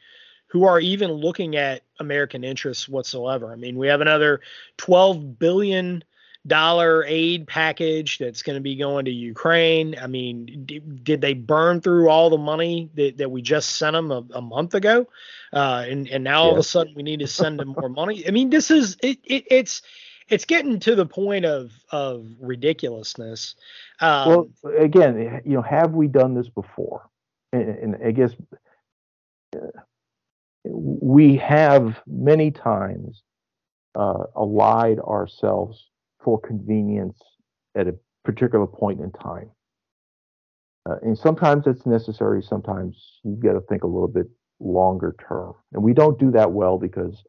who 0.46 0.64
are 0.64 0.78
even 0.78 1.10
looking 1.10 1.56
at 1.56 1.82
American 1.98 2.44
interests 2.44 2.88
whatsoever. 2.88 3.52
I 3.52 3.56
mean, 3.56 3.76
we 3.76 3.88
have 3.88 4.00
another 4.00 4.40
12 4.76 5.38
billion 5.38 6.04
dollar 6.46 7.04
aid 7.06 7.46
package 7.46 8.18
that's 8.18 8.42
going 8.42 8.54
to 8.54 8.60
be 8.60 8.76
going 8.76 9.04
to 9.06 9.10
Ukraine. 9.10 9.96
I 10.00 10.06
mean, 10.06 10.64
d- 10.66 10.78
did 10.78 11.20
they 11.20 11.34
burn 11.34 11.80
through 11.80 12.08
all 12.08 12.30
the 12.30 12.38
money 12.38 12.90
that, 12.94 13.18
that 13.18 13.30
we 13.30 13.42
just 13.42 13.76
sent 13.76 13.94
them 13.94 14.10
a, 14.10 14.24
a 14.34 14.42
month 14.42 14.74
ago? 14.74 15.08
Uh, 15.52 15.84
and 15.88 16.08
and 16.08 16.24
now 16.24 16.42
all 16.42 16.52
of 16.52 16.58
a 16.58 16.62
sudden 16.62 16.94
we 16.94 17.02
need 17.02 17.20
to 17.20 17.26
send 17.26 17.58
them 17.58 17.68
more 17.68 17.88
money. 17.88 18.26
I 18.26 18.30
mean, 18.30 18.50
this 18.50 18.70
is 18.70 18.96
it, 19.02 19.18
it 19.24 19.44
it's 19.50 19.82
it's 20.28 20.44
getting 20.44 20.80
to 20.80 20.94
the 20.94 21.06
point 21.06 21.44
of 21.44 21.72
of 21.90 22.26
ridiculousness. 22.40 23.54
Um, 24.00 24.28
well, 24.28 24.76
again, 24.76 25.40
you 25.44 25.54
know, 25.54 25.62
have 25.62 25.92
we 25.92 26.08
done 26.08 26.34
this 26.34 26.48
before? 26.48 27.08
And, 27.52 27.68
and 27.68 27.96
I 28.04 28.10
guess 28.10 28.32
uh, 29.54 29.80
we 30.64 31.36
have 31.36 32.00
many 32.06 32.50
times 32.50 33.22
uh, 33.94 34.24
allied 34.34 34.98
ourselves 34.98 35.88
for 36.26 36.40
convenience 36.40 37.20
at 37.76 37.86
a 37.86 37.94
particular 38.24 38.66
point 38.66 39.00
in 39.00 39.12
time. 39.12 39.48
Uh, 40.90 40.96
and 41.02 41.16
sometimes 41.16 41.68
it's 41.68 41.86
necessary. 41.86 42.42
Sometimes 42.42 43.20
you've 43.22 43.38
got 43.38 43.52
to 43.52 43.60
think 43.60 43.84
a 43.84 43.86
little 43.86 44.08
bit 44.08 44.26
longer 44.58 45.14
term. 45.28 45.54
And 45.72 45.84
we 45.84 45.94
don't 45.94 46.18
do 46.18 46.32
that 46.32 46.50
well 46.50 46.78
because, 46.78 47.22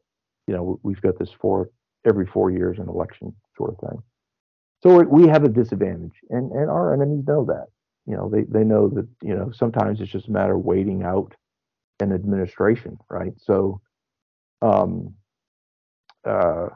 you 0.48 0.54
know, 0.54 0.80
we've 0.82 1.00
got 1.00 1.16
this 1.16 1.30
four 1.30 1.70
every 2.08 2.26
four 2.26 2.50
years 2.50 2.80
an 2.80 2.88
election 2.88 3.32
sort 3.56 3.70
of 3.70 3.88
thing. 3.88 4.02
So 4.82 5.00
we 5.04 5.28
have 5.28 5.44
a 5.44 5.48
disadvantage, 5.48 6.14
and 6.30 6.52
and 6.52 6.68
our 6.70 6.92
enemies 6.92 7.24
know 7.26 7.44
that. 7.46 7.66
You 8.06 8.16
know, 8.16 8.28
they 8.28 8.42
they 8.42 8.64
know 8.64 8.88
that 8.90 9.08
you 9.22 9.34
know 9.34 9.50
sometimes 9.52 10.00
it's 10.00 10.10
just 10.10 10.28
a 10.28 10.32
matter 10.32 10.54
of 10.54 10.64
waiting 10.64 11.04
out 11.04 11.34
an 12.00 12.12
administration, 12.12 12.96
right? 13.10 13.32
So, 13.38 13.80
um, 14.62 15.14
uh, 16.24 16.68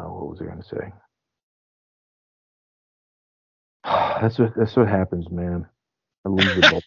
oh, 0.00 0.12
what 0.14 0.30
was 0.30 0.40
I 0.40 0.44
going 0.44 0.62
to 0.62 0.68
say? 0.68 0.92
That's 4.20 4.38
what 4.38 4.54
that's 4.56 4.76
what 4.76 4.88
happens, 4.88 5.28
man. 5.30 5.66
I 6.24 6.28
lose 6.28 6.54
the 6.54 6.82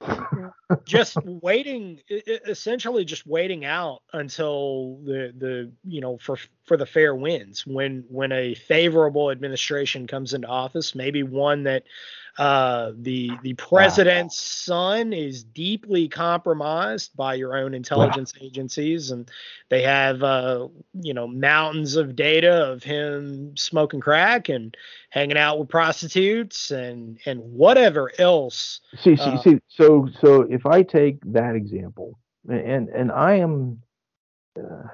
just 0.84 1.18
waiting 1.24 2.00
essentially 2.08 3.04
just 3.04 3.26
waiting 3.26 3.66
out 3.66 4.00
until 4.14 4.98
the 5.04 5.34
the 5.36 5.72
you 5.84 6.00
know 6.00 6.16
for 6.16 6.38
for 6.64 6.78
the 6.78 6.86
fair 6.86 7.14
winds 7.14 7.66
when 7.66 8.04
when 8.08 8.32
a 8.32 8.54
favorable 8.54 9.30
administration 9.30 10.06
comes 10.06 10.32
into 10.32 10.48
office 10.48 10.94
maybe 10.94 11.22
one 11.22 11.64
that 11.64 11.82
uh, 12.38 12.92
the 12.96 13.32
the 13.42 13.54
president's 13.54 14.40
son 14.40 15.12
is 15.12 15.42
deeply 15.42 16.08
compromised 16.08 17.16
by 17.16 17.34
your 17.34 17.56
own 17.56 17.74
intelligence 17.74 18.32
wow. 18.34 18.46
agencies, 18.46 19.10
and 19.10 19.30
they 19.68 19.82
have 19.82 20.22
uh, 20.22 20.68
you 20.94 21.14
know 21.14 21.26
mountains 21.26 21.96
of 21.96 22.16
data 22.16 22.70
of 22.70 22.82
him 22.82 23.56
smoking 23.56 24.00
crack 24.00 24.48
and 24.48 24.76
hanging 25.10 25.36
out 25.36 25.58
with 25.58 25.68
prostitutes 25.68 26.70
and 26.70 27.18
and 27.26 27.40
whatever 27.40 28.10
else. 28.18 28.80
See, 28.96 29.16
see, 29.16 29.22
uh, 29.22 29.38
see. 29.42 29.60
So, 29.68 30.08
so 30.20 30.42
if 30.42 30.66
I 30.66 30.82
take 30.82 31.18
that 31.32 31.56
example, 31.56 32.18
and 32.48 32.88
and 32.88 33.10
I 33.10 33.34
am, 33.34 33.82
uh, 34.58 34.84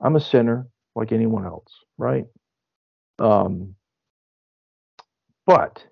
I'm 0.00 0.16
a 0.16 0.20
sinner 0.20 0.66
like 0.94 1.12
anyone 1.12 1.46
else, 1.46 1.72
right? 1.96 2.26
Um, 3.18 3.76
but 5.46 5.82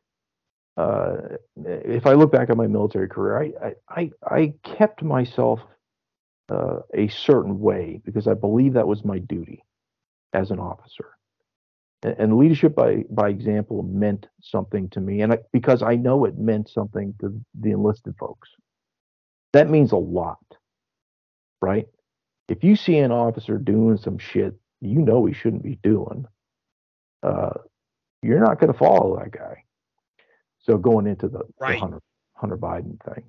uh, 0.80 1.36
if 1.64 2.06
I 2.06 2.14
look 2.14 2.32
back 2.32 2.48
at 2.48 2.56
my 2.56 2.66
military 2.66 3.08
career, 3.08 3.52
I 3.62 3.74
I, 3.88 4.10
I 4.24 4.54
kept 4.62 5.02
myself 5.02 5.60
uh, 6.50 6.78
a 6.94 7.08
certain 7.08 7.60
way 7.60 8.00
because 8.04 8.26
I 8.26 8.34
believe 8.34 8.74
that 8.74 8.88
was 8.88 9.04
my 9.04 9.18
duty 9.18 9.64
as 10.32 10.50
an 10.50 10.58
officer. 10.58 11.10
And, 12.02 12.16
and 12.18 12.38
leadership 12.38 12.74
by 12.74 13.04
by 13.10 13.28
example 13.28 13.82
meant 13.82 14.26
something 14.40 14.88
to 14.90 15.00
me, 15.00 15.20
and 15.20 15.34
I, 15.34 15.38
because 15.52 15.82
I 15.82 15.96
know 15.96 16.24
it 16.24 16.38
meant 16.38 16.70
something 16.70 17.14
to 17.20 17.38
the 17.58 17.72
enlisted 17.72 18.14
folks. 18.18 18.48
That 19.52 19.68
means 19.68 19.92
a 19.92 19.96
lot, 19.96 20.44
right? 21.60 21.88
If 22.48 22.64
you 22.64 22.74
see 22.76 22.96
an 22.98 23.12
officer 23.12 23.58
doing 23.58 23.98
some 23.98 24.18
shit 24.18 24.54
you 24.80 25.00
know 25.02 25.26
he 25.26 25.34
shouldn't 25.34 25.62
be 25.62 25.78
doing, 25.82 26.24
uh, 27.22 27.58
you're 28.22 28.40
not 28.40 28.58
going 28.58 28.72
to 28.72 28.78
follow 28.78 29.18
that 29.18 29.30
guy 29.30 29.64
so 30.62 30.76
going 30.76 31.06
into 31.06 31.28
the, 31.28 31.42
right. 31.60 31.74
the 31.74 31.80
Hunter 31.80 32.00
Hunter 32.34 32.56
Biden 32.56 33.02
thing. 33.04 33.24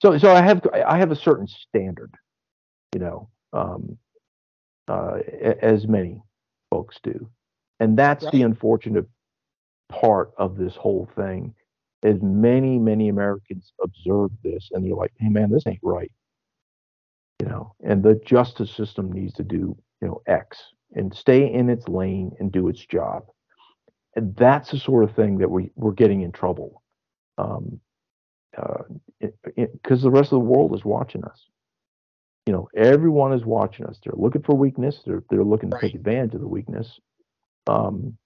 So 0.00 0.16
so 0.18 0.32
I 0.32 0.42
have 0.42 0.66
I 0.72 0.98
have 0.98 1.10
a 1.10 1.16
certain 1.16 1.46
standard, 1.46 2.14
you 2.94 3.00
know, 3.00 3.28
um, 3.52 3.98
uh, 4.86 5.18
as 5.60 5.86
many 5.86 6.20
folks 6.70 6.98
do, 7.02 7.28
and 7.80 7.98
that's 7.98 8.24
right. 8.24 8.32
the 8.32 8.42
unfortunate 8.42 9.06
part 9.88 10.32
of 10.38 10.56
this 10.56 10.76
whole 10.76 11.08
thing. 11.16 11.54
Is 12.04 12.22
many 12.22 12.78
many 12.78 13.08
Americans 13.08 13.72
observe 13.82 14.30
this 14.44 14.68
and 14.72 14.86
they're 14.86 14.94
like, 14.94 15.12
hey 15.18 15.28
man, 15.28 15.50
this 15.50 15.66
ain't 15.66 15.80
right, 15.82 16.12
you 17.40 17.48
know, 17.48 17.74
and 17.82 18.04
the 18.04 18.14
justice 18.24 18.70
system 18.70 19.10
needs 19.10 19.34
to 19.34 19.42
do 19.42 19.76
you 20.00 20.06
know 20.08 20.22
X 20.26 20.62
and 20.94 21.14
stay 21.14 21.52
in 21.52 21.68
its 21.68 21.88
lane 21.88 22.32
and 22.38 22.52
do 22.52 22.68
its 22.68 22.84
job. 22.86 23.24
And 24.18 24.34
that's 24.34 24.72
the 24.72 24.78
sort 24.78 25.04
of 25.04 25.14
thing 25.14 25.38
that 25.38 25.48
we, 25.48 25.70
we're 25.76 25.92
getting 25.92 26.22
in 26.22 26.32
trouble. 26.32 26.82
Um, 27.38 27.80
because 28.50 30.00
uh, 30.00 30.02
the 30.02 30.10
rest 30.10 30.32
of 30.32 30.40
the 30.40 30.40
world 30.40 30.74
is 30.74 30.84
watching 30.84 31.22
us. 31.22 31.46
You 32.44 32.52
know, 32.52 32.68
everyone 32.76 33.32
is 33.32 33.44
watching 33.44 33.86
us. 33.86 34.00
They're 34.02 34.12
looking 34.16 34.42
for 34.42 34.56
weakness. 34.56 35.02
They're 35.06 35.22
they're 35.30 35.44
looking 35.44 35.70
right. 35.70 35.80
to 35.80 35.86
take 35.86 35.94
advantage 35.94 36.34
of 36.34 36.40
the 36.40 36.48
weakness. 36.48 36.98
Um, 37.68 38.18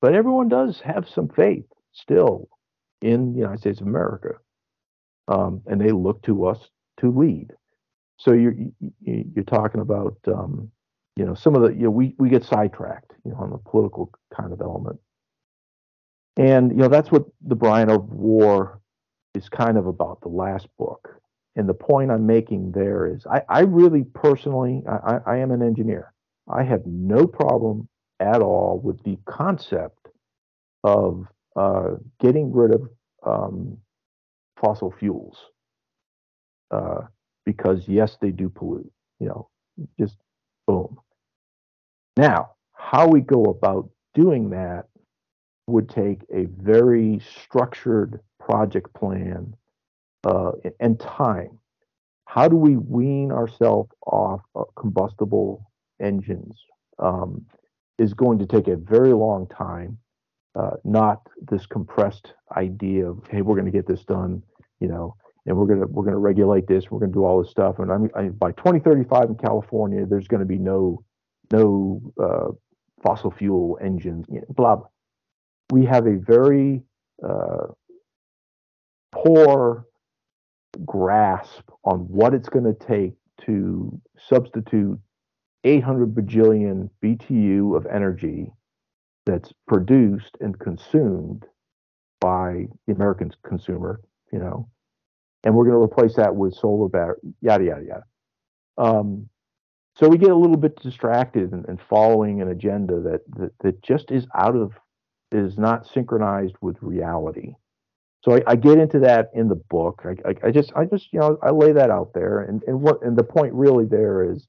but 0.00 0.14
everyone 0.14 0.48
does 0.48 0.80
have 0.80 1.06
some 1.06 1.28
faith 1.28 1.66
still 1.92 2.48
in 3.02 3.34
the 3.34 3.40
United 3.40 3.60
States 3.60 3.82
of 3.82 3.86
America, 3.86 4.36
um, 5.28 5.60
and 5.66 5.78
they 5.78 5.92
look 5.92 6.22
to 6.22 6.46
us 6.46 6.58
to 7.00 7.10
lead. 7.10 7.52
So 8.16 8.32
you're 8.32 8.54
you're 9.02 9.44
talking 9.44 9.82
about 9.82 10.16
um, 10.26 10.70
you 11.16 11.26
know 11.26 11.34
some 11.34 11.54
of 11.54 11.60
the 11.60 11.68
you 11.74 11.82
know 11.82 11.90
we 11.90 12.14
we 12.18 12.30
get 12.30 12.44
sidetracked 12.44 13.12
you 13.26 13.32
know 13.32 13.38
on 13.38 13.50
the 13.50 13.58
political 13.58 14.10
kind 14.34 14.50
of 14.50 14.62
element 14.62 14.98
And 16.36 16.70
you 16.72 16.78
know 16.78 16.88
that's 16.88 17.12
what 17.12 17.24
the 17.46 17.54
Brine 17.54 17.90
of 17.90 18.10
War 18.12 18.80
is 19.34 19.48
kind 19.48 19.78
of 19.78 19.86
about. 19.86 20.20
The 20.20 20.28
last 20.28 20.68
book, 20.78 21.20
and 21.56 21.68
the 21.68 21.74
point 21.74 22.10
I'm 22.10 22.26
making 22.26 22.72
there 22.72 23.06
is, 23.06 23.26
I, 23.26 23.42
I 23.48 23.60
really 23.60 24.04
personally, 24.04 24.82
I, 24.88 25.18
I 25.26 25.36
am 25.38 25.52
an 25.52 25.62
engineer. 25.62 26.12
I 26.48 26.62
have 26.64 26.84
no 26.86 27.26
problem 27.26 27.88
at 28.20 28.42
all 28.42 28.80
with 28.82 29.02
the 29.04 29.18
concept 29.26 30.08
of 30.82 31.26
uh, 31.56 31.92
getting 32.20 32.52
rid 32.52 32.74
of 32.74 32.88
um, 33.24 33.78
fossil 34.60 34.92
fuels 34.98 35.38
uh, 36.70 37.02
because 37.46 37.86
yes, 37.88 38.16
they 38.20 38.30
do 38.30 38.48
pollute. 38.48 38.90
You 39.20 39.28
know, 39.28 39.48
just 39.98 40.16
boom. 40.66 40.98
Now, 42.16 42.52
how 42.72 43.08
we 43.08 43.20
go 43.20 43.44
about 43.44 43.90
doing 44.14 44.50
that 44.50 44.86
would 45.66 45.88
take 45.88 46.22
a 46.32 46.44
very 46.44 47.20
structured 47.40 48.20
project 48.38 48.92
plan 48.94 49.54
uh, 50.24 50.52
and 50.80 51.00
time. 51.00 51.58
How 52.26 52.48
do 52.48 52.56
we 52.56 52.76
wean 52.76 53.30
ourselves 53.30 53.90
off 54.06 54.40
combustible 54.76 55.70
engines? 56.00 56.58
Um, 56.98 57.46
is 57.98 58.14
going 58.14 58.38
to 58.38 58.46
take 58.46 58.68
a 58.68 58.76
very 58.76 59.12
long 59.12 59.46
time, 59.46 59.98
uh, 60.56 60.72
not 60.84 61.28
this 61.48 61.66
compressed 61.66 62.34
idea 62.56 63.08
of 63.08 63.20
hey, 63.30 63.42
we're 63.42 63.54
going 63.54 63.66
to 63.66 63.70
get 63.70 63.86
this 63.86 64.04
done, 64.04 64.42
you 64.80 64.88
know, 64.88 65.14
and 65.46 65.56
we're 65.56 65.66
gonna 65.66 65.86
we're 65.86 66.04
gonna 66.04 66.18
regulate 66.18 66.66
this, 66.66 66.90
we're 66.90 66.98
gonna 66.98 67.12
do 67.12 67.24
all 67.24 67.42
this 67.42 67.50
stuff, 67.50 67.78
and 67.78 67.92
I 67.92 67.98
mean 67.98 68.10
I, 68.16 68.28
by 68.28 68.52
2035 68.52 69.30
in 69.30 69.34
California, 69.36 70.06
there's 70.06 70.28
going 70.28 70.40
to 70.40 70.46
be 70.46 70.58
no 70.58 71.04
no 71.52 72.00
uh, 72.20 72.48
fossil 73.02 73.30
fuel 73.30 73.78
engines, 73.82 74.26
blah, 74.50 74.76
blah. 74.76 74.86
We 75.70 75.84
have 75.86 76.06
a 76.06 76.16
very 76.16 76.82
uh, 77.26 77.68
poor 79.12 79.86
grasp 80.84 81.70
on 81.84 82.00
what 82.00 82.34
it's 82.34 82.48
going 82.48 82.64
to 82.64 82.86
take 82.86 83.14
to 83.46 84.00
substitute 84.18 84.98
800 85.64 86.14
bajillion 86.14 86.90
BTU 87.02 87.76
of 87.76 87.86
energy 87.86 88.52
that's 89.26 89.52
produced 89.66 90.36
and 90.40 90.58
consumed 90.58 91.46
by 92.20 92.66
the 92.86 92.92
American 92.92 93.32
consumer, 93.46 94.00
you 94.32 94.38
know, 94.38 94.68
and 95.44 95.54
we're 95.54 95.64
going 95.64 95.76
to 95.76 95.82
replace 95.82 96.16
that 96.16 96.34
with 96.34 96.54
solar 96.54 96.88
battery, 96.88 97.16
yada 97.40 97.64
yada 97.64 97.84
yada. 97.86 98.04
Um, 98.76 99.28
so 99.96 100.08
we 100.08 100.18
get 100.18 100.30
a 100.30 100.36
little 100.36 100.56
bit 100.56 100.76
distracted 100.82 101.52
and, 101.52 101.80
following 101.88 102.42
an 102.42 102.48
agenda 102.48 103.00
that, 103.00 103.20
that 103.36 103.52
that 103.60 103.82
just 103.82 104.10
is 104.10 104.26
out 104.34 104.56
of 104.56 104.72
is 105.34 105.58
not 105.58 105.86
synchronized 105.86 106.54
with 106.60 106.76
reality. 106.80 107.54
So 108.24 108.36
I, 108.36 108.42
I 108.46 108.56
get 108.56 108.78
into 108.78 109.00
that 109.00 109.30
in 109.34 109.48
the 109.48 109.54
book. 109.56 110.02
I, 110.04 110.28
I, 110.28 110.48
I, 110.48 110.50
just 110.50 110.72
I 110.74 110.86
just 110.86 111.12
you 111.12 111.20
know 111.20 111.38
I 111.42 111.50
lay 111.50 111.72
that 111.72 111.90
out 111.90 112.12
there, 112.14 112.40
and 112.40 112.62
and 112.66 112.80
what 112.80 113.02
and 113.02 113.16
the 113.16 113.24
point 113.24 113.52
really 113.52 113.84
there 113.84 114.32
is. 114.32 114.46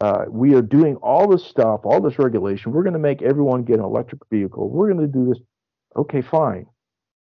Uh, 0.00 0.24
we 0.28 0.54
are 0.54 0.60
doing 0.60 0.96
all 0.96 1.28
this 1.28 1.44
stuff, 1.44 1.80
all 1.84 2.00
this 2.00 2.18
regulation. 2.18 2.72
We're 2.72 2.82
going 2.82 2.94
to 2.94 2.98
make 2.98 3.22
everyone 3.22 3.62
get 3.62 3.78
an 3.78 3.84
electric 3.84 4.20
vehicle. 4.28 4.68
We're 4.68 4.92
going 4.92 5.06
to 5.06 5.12
do 5.12 5.26
this. 5.26 5.38
Okay, 5.96 6.20
fine. 6.20 6.66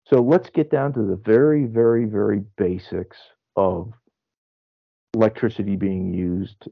So 0.08 0.22
let's 0.22 0.48
get 0.48 0.70
down 0.70 0.94
to 0.94 1.02
the 1.02 1.16
very, 1.16 1.66
very, 1.66 2.06
very 2.06 2.42
basics 2.56 3.18
of 3.56 3.92
electricity 5.14 5.76
being 5.76 6.14
used 6.14 6.66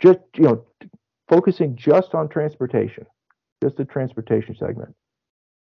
just 0.00 0.18
you 0.34 0.42
know 0.42 0.64
focusing 1.28 1.76
just 1.76 2.14
on 2.14 2.28
transportation, 2.28 3.06
just 3.62 3.76
the 3.76 3.84
transportation 3.84 4.54
segment. 4.56 4.94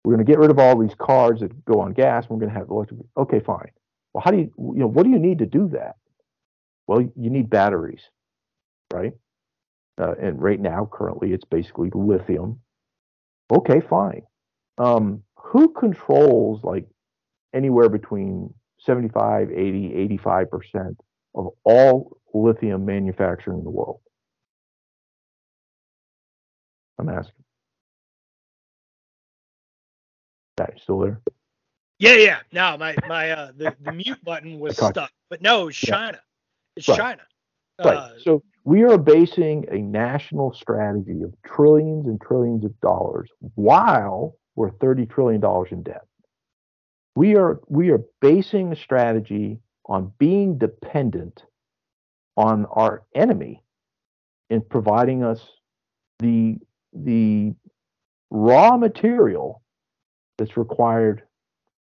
We're 0.04 0.16
going 0.16 0.26
to 0.26 0.30
get 0.30 0.40
rid 0.40 0.52
of 0.52 0.60
all 0.60 0.78
these 0.78 0.96
cars 0.96 1.40
that 1.40 1.66
go 1.66 1.80
on 1.80 1.94
gas. 1.94 2.26
We're 2.30 2.38
going 2.38 2.52
to 2.52 2.60
have 2.60 2.70
electric. 2.70 3.00
Okay, 3.18 3.40
fine. 3.40 3.70
Well, 4.14 4.22
how 4.24 4.32
do 4.32 4.38
you 4.38 4.52
you 4.58 4.80
know 4.80 4.88
what 4.88 5.04
do 5.04 5.10
you 5.10 5.20
need 5.20 5.40
to 5.40 5.46
do 5.46 5.70
that? 5.70 5.96
Well, 6.88 7.02
you 7.02 7.30
need 7.30 7.50
batteries, 7.50 8.02
right? 8.92 9.14
Uh, 10.00 10.14
and 10.22 10.42
right 10.42 10.60
now, 10.60 10.90
currently, 10.92 11.32
it's 11.32 11.46
basically 11.46 11.90
lithium. 11.94 12.60
Okay, 13.52 13.80
fine. 13.80 14.24
Um, 14.78 15.24
who 15.36 15.70
controls 15.70 16.64
like 16.64 16.86
anywhere 17.54 17.90
between 17.90 18.54
75, 18.80 19.52
80, 19.52 19.94
85 19.96 20.52
percent 20.52 20.98
of 21.36 21.50
all 21.64 22.18
lithium 22.34 22.86
manufacturing 22.86 23.60
in 23.60 23.64
the 23.64 23.70
world? 23.70 24.02
I'm 27.00 27.10
asking. 27.10 27.44
Yeah, 30.60 30.68
you 30.74 30.80
still 30.82 31.00
there? 31.00 31.22
Yeah, 32.00 32.16
yeah. 32.16 32.40
No, 32.52 32.78
my 32.78 32.96
my 33.08 33.32
uh 33.32 33.52
the, 33.58 33.76
the 33.82 33.92
mute 33.94 34.24
button 34.24 34.60
was 34.60 34.76
stuck. 34.78 35.12
But 35.30 35.42
no, 35.42 35.70
it's 35.70 35.78
China. 35.78 36.20
It's 36.76 36.88
right. 36.88 36.98
China. 36.98 37.22
Right. 37.84 37.98
Uh, 37.98 38.10
so 38.20 38.44
we 38.66 38.84
are 38.84 38.98
basing 38.98 39.66
a 39.72 39.78
national 39.80 40.54
strategy 40.54 41.22
of 41.24 41.34
trillions 41.46 42.08
and 42.08 42.22
trillions 42.22 42.66
of 42.66 42.80
dollars 42.82 43.30
while 43.56 44.36
we're 44.56 44.72
30 44.72 45.06
trillion 45.08 45.42
dollars 45.42 45.70
in 45.72 45.84
debt. 45.84 46.06
We 47.16 47.36
are 47.36 47.60
we 47.68 47.92
are 47.92 48.02
basing 48.22 48.72
a 48.72 48.76
strategy 48.76 49.60
on 49.86 50.14
being 50.20 50.58
dependent 50.58 51.44
on 52.38 52.66
our 52.68 53.04
enemy 53.16 53.64
in 54.50 54.62
providing 54.62 55.24
us 55.24 55.42
the 56.20 56.58
the 56.94 57.54
raw 58.32 58.78
material 58.78 59.63
that's 60.38 60.58
required 60.58 61.24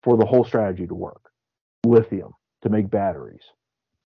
for 0.02 0.16
the 0.16 0.26
whole 0.26 0.44
strategy 0.44 0.86
to 0.86 0.94
work 0.94 1.30
lithium 1.84 2.32
to 2.62 2.68
make 2.68 2.90
batteries 2.90 3.42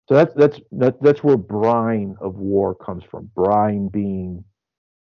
so 0.09 0.15
that's 0.15 0.35
that's 0.35 0.61
that, 0.73 1.01
that's 1.03 1.23
where 1.23 1.37
brine 1.37 2.17
of 2.21 2.37
war 2.37 2.75
comes 2.75 3.05
from 3.05 3.31
brine 3.35 3.89
being 3.89 4.45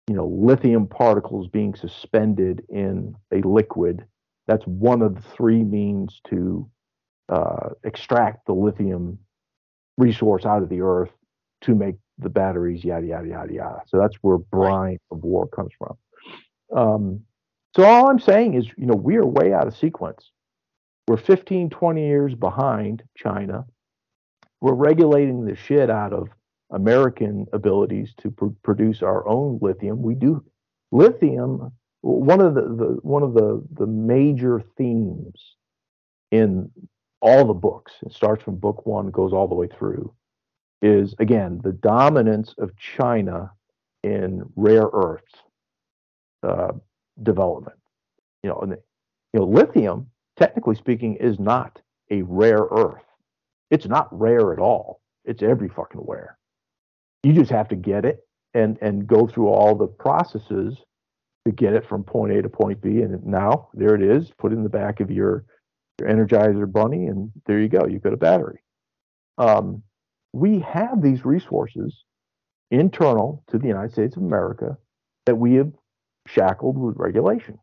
you 0.08 0.16
know 0.16 0.28
lithium 0.28 0.88
particles 0.88 1.48
being 1.48 1.76
suspended 1.76 2.64
in 2.70 3.16
a 3.32 3.38
liquid 3.48 4.06
that's 4.48 4.66
one 4.66 5.02
of 5.02 5.16
the 5.16 5.22
three 5.22 5.64
means 5.64 6.22
to 6.30 6.70
uh, 7.30 7.70
extract 7.84 8.46
the 8.48 8.54
lithium 8.54 9.20
resource 9.98 10.46
out 10.46 10.64
of 10.64 10.70
the 10.70 10.82
earth 10.82 11.12
to 11.62 11.76
make 11.76 11.96
the 12.18 12.30
batteries, 12.30 12.84
yada 12.84 13.06
yada 13.06 13.28
yada 13.28 13.54
yada. 13.54 13.82
So 13.88 13.98
that's 13.98 14.16
where 14.22 14.38
brine 14.38 15.00
of 15.12 15.24
war 15.24 15.48
comes 15.48 15.72
from. 15.78 15.98
Um, 16.76 17.22
so 17.76 17.84
all 17.84 18.10
I'm 18.10 18.20
saying 18.20 18.56
is, 18.56 18.68
you 18.78 18.86
know, 18.86 18.96
we 18.96 19.16
are 19.18 19.26
way 19.26 19.54
out 19.54 19.68
of 19.68 19.76
sequence. 19.78 20.32
We're 21.08 21.18
15, 21.18 21.70
20 21.70 22.06
years 22.06 22.36
behind 22.36 23.04
China. 23.16 23.66
We're 24.62 24.74
regulating 24.74 25.46
the 25.46 25.56
shit 25.56 25.90
out 25.90 26.14
of 26.14 26.30
American 26.72 27.46
abilities 27.54 28.14
to 28.22 28.32
pr- 28.32 28.46
produce 28.64 29.02
our 29.02 29.28
own 29.28 29.60
lithium. 29.62 30.02
We 30.02 30.16
do 30.16 30.44
lithium. 30.92 31.72
One 32.02 32.42
of 32.42 32.56
the, 32.56 32.62
the 32.62 33.00
one 33.02 33.24
of 33.24 33.34
the 33.34 33.64
the 33.74 33.88
major 33.88 34.64
themes 34.78 35.56
in 36.32 36.70
all 37.22 37.46
the 37.46 37.54
books. 37.54 37.94
It 38.06 38.14
starts 38.14 38.44
from 38.44 38.56
book 38.58 38.86
one, 38.86 39.10
goes 39.12 39.34
all 39.34 39.48
the 39.48 39.56
way 39.56 39.68
through 39.68 40.14
is 40.82 41.16
again 41.20 41.60
the 41.64 41.72
dominance 41.72 42.54
of 42.58 42.76
China 42.78 43.52
in 44.04 44.44
rare 44.56 44.88
earths 44.94 45.34
uh, 46.44 46.72
development. 47.24 47.78
You 48.44 48.50
know, 48.50 48.60
and 48.62 48.72
the, 48.74 48.80
you 49.34 49.40
know, 49.40 49.46
lithium, 49.46 50.08
technically 50.38 50.76
speaking, 50.76 51.16
is 51.16 51.40
not 51.40 51.82
a 52.12 52.22
rare 52.24 52.66
earth. 52.72 53.04
It's 53.72 53.88
not 53.88 54.08
rare 54.12 54.54
at 54.54 54.60
all. 54.60 55.02
It's 55.26 55.44
every 55.44 55.70
fucking 55.70 56.02
where. 56.02 56.38
You 57.24 57.34
just 57.34 57.52
have 57.52 57.68
to 57.70 57.76
get 57.76 58.06
it 58.06 58.20
and 58.54 58.78
and 58.82 59.06
go 59.08 59.28
through 59.28 59.48
all 59.48 59.76
the 59.76 59.88
processes 59.88 60.78
to 61.46 61.52
get 61.52 61.74
it 61.74 61.88
from 61.88 62.04
point 62.04 62.34
A 62.34 62.42
to 62.42 62.50
point 62.50 62.82
B. 62.82 63.02
And 63.02 63.26
now 63.26 63.70
there 63.74 63.96
it 63.96 64.02
is. 64.02 64.32
Put 64.38 64.54
it 64.54 64.56
in 64.56 64.64
the 64.64 64.70
back 64.70 65.00
of 65.00 65.12
your 65.12 65.46
your 66.00 66.10
Energizer 66.10 66.72
Bunny, 66.72 67.08
and 67.08 67.32
there 67.46 67.60
you 67.60 67.70
go. 67.70 67.88
You've 67.88 68.04
got 68.04 68.14
a 68.14 68.18
battery. 68.18 68.60
Um, 69.38 69.84
we 70.34 70.60
have 70.60 71.02
these 71.02 71.26
resources 71.26 72.04
internal 72.72 73.44
to 73.48 73.58
the 73.58 73.68
United 73.68 73.92
States 73.92 74.16
of 74.16 74.24
America 74.24 74.78
that 75.26 75.36
we 75.36 75.56
have 75.56 75.72
shackled 76.28 76.78
with 76.78 76.96
regulation. 76.98 77.58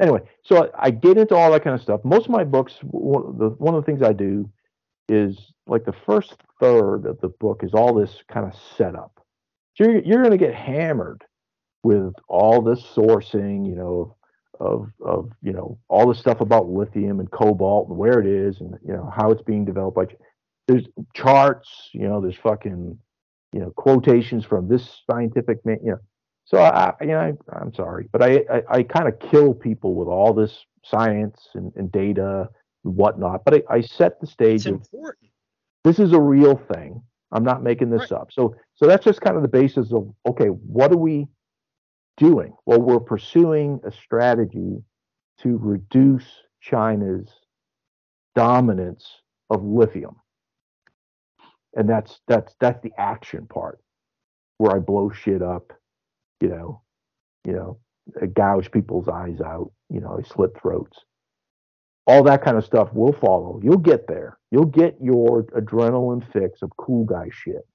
Anyway, 0.00 0.20
so 0.44 0.70
I 0.78 0.90
get 0.90 1.18
into 1.18 1.34
all 1.34 1.50
that 1.52 1.64
kind 1.64 1.74
of 1.74 1.82
stuff. 1.82 2.00
Most 2.04 2.26
of 2.26 2.30
my 2.30 2.44
books, 2.44 2.74
one 2.82 3.26
of 3.26 3.38
the, 3.38 3.48
one 3.58 3.74
of 3.74 3.84
the 3.84 3.86
things 3.86 4.02
I 4.02 4.12
do 4.12 4.48
is 5.08 5.52
like 5.66 5.84
the 5.84 5.94
first 6.06 6.36
third 6.60 7.04
of 7.06 7.20
the 7.20 7.28
book 7.28 7.62
is 7.64 7.74
all 7.74 7.94
this 7.94 8.22
kind 8.32 8.46
of 8.46 8.54
setup. 8.76 9.12
So 9.74 9.84
you're, 9.84 10.02
you're 10.02 10.22
going 10.22 10.38
to 10.38 10.38
get 10.38 10.54
hammered 10.54 11.24
with 11.82 12.12
all 12.28 12.62
this 12.62 12.80
sourcing, 12.94 13.66
you 13.66 13.74
know, 13.74 14.16
of, 14.60 14.90
of, 15.04 15.30
you 15.42 15.52
know, 15.52 15.78
all 15.88 16.06
the 16.06 16.14
stuff 16.14 16.40
about 16.40 16.68
lithium 16.68 17.20
and 17.20 17.30
cobalt 17.30 17.88
and 17.88 17.96
where 17.96 18.20
it 18.20 18.26
is 18.26 18.60
and, 18.60 18.74
you 18.86 18.92
know, 18.92 19.10
how 19.16 19.30
it's 19.30 19.42
being 19.42 19.64
developed. 19.64 19.96
Like 19.96 20.18
there's 20.66 20.86
charts, 21.14 21.90
you 21.92 22.08
know, 22.08 22.20
there's 22.20 22.36
fucking, 22.36 22.98
you 23.52 23.60
know, 23.60 23.70
quotations 23.70 24.44
from 24.44 24.68
this 24.68 25.02
scientific 25.10 25.64
man, 25.64 25.78
you 25.82 25.90
know. 25.92 25.98
So 26.48 26.56
I, 26.56 26.94
you 27.02 27.08
know, 27.08 27.36
I, 27.52 27.60
am 27.60 27.74
sorry, 27.74 28.08
but 28.10 28.22
I, 28.22 28.42
I, 28.50 28.62
I 28.70 28.82
kind 28.82 29.06
of 29.06 29.20
kill 29.20 29.52
people 29.52 29.94
with 29.94 30.08
all 30.08 30.32
this 30.32 30.64
science 30.82 31.48
and, 31.52 31.70
and 31.76 31.92
data 31.92 32.48
and 32.84 32.96
whatnot. 32.96 33.44
But 33.44 33.54
I, 33.56 33.62
I 33.76 33.80
set 33.82 34.18
the 34.18 34.26
stage. 34.26 34.60
It's 34.60 34.66
important. 34.66 35.30
This 35.84 35.98
is 35.98 36.14
a 36.14 36.20
real 36.20 36.56
thing. 36.72 37.02
I'm 37.32 37.44
not 37.44 37.62
making 37.62 37.90
this 37.90 38.10
right. 38.10 38.20
up. 38.20 38.32
So, 38.32 38.56
so 38.76 38.86
that's 38.86 39.04
just 39.04 39.20
kind 39.20 39.36
of 39.36 39.42
the 39.42 39.48
basis 39.48 39.92
of 39.92 40.10
okay, 40.26 40.46
what 40.46 40.90
are 40.90 40.96
we 40.96 41.28
doing? 42.16 42.54
Well, 42.64 42.80
we're 42.80 42.98
pursuing 42.98 43.78
a 43.84 43.92
strategy 43.92 44.82
to 45.42 45.58
reduce 45.58 46.24
China's 46.62 47.28
dominance 48.34 49.06
of 49.50 49.62
lithium, 49.62 50.16
and 51.74 51.86
that's 51.86 52.20
that's 52.26 52.54
that's 52.58 52.80
the 52.82 52.92
action 52.96 53.46
part 53.46 53.80
where 54.56 54.74
I 54.74 54.78
blow 54.78 55.10
shit 55.10 55.42
up 55.42 55.74
you 56.40 56.48
know, 56.48 56.82
you 57.44 57.52
know, 57.52 57.78
gouge 58.34 58.70
people's 58.70 59.08
eyes 59.08 59.40
out, 59.40 59.70
you 59.90 60.00
know, 60.00 60.20
slit 60.26 60.50
throats. 60.60 60.98
All 62.06 62.22
that 62.24 62.42
kind 62.42 62.56
of 62.56 62.64
stuff 62.64 62.88
will 62.92 63.12
follow. 63.12 63.60
You'll 63.62 63.76
get 63.76 64.06
there. 64.08 64.38
You'll 64.50 64.64
get 64.64 64.96
your 65.00 65.44
adrenaline 65.44 66.24
fix 66.32 66.62
of 66.62 66.70
cool 66.78 67.04
guy 67.04 67.28
shit 67.30 67.66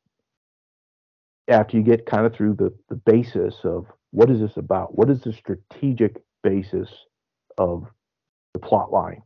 after 1.47 1.77
you 1.77 1.83
get 1.83 2.05
kind 2.05 2.25
of 2.25 2.33
through 2.33 2.55
the, 2.55 2.73
the 2.89 2.95
basis 2.95 3.55
of 3.63 3.85
what 4.11 4.29
is 4.29 4.39
this 4.39 4.57
about? 4.57 4.97
What 4.97 5.09
is 5.09 5.21
the 5.21 5.33
strategic 5.33 6.17
basis 6.41 6.89
of 7.57 7.87
the 8.53 8.59
plot 8.59 8.91
line? 8.91 9.21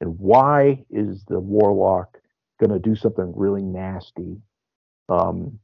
And 0.00 0.18
why 0.18 0.84
is 0.90 1.24
the 1.28 1.38
warlock 1.38 2.18
going 2.60 2.70
to 2.70 2.78
do 2.78 2.94
something 2.94 3.32
really 3.36 3.62
nasty 3.62 4.36
um, 5.08 5.58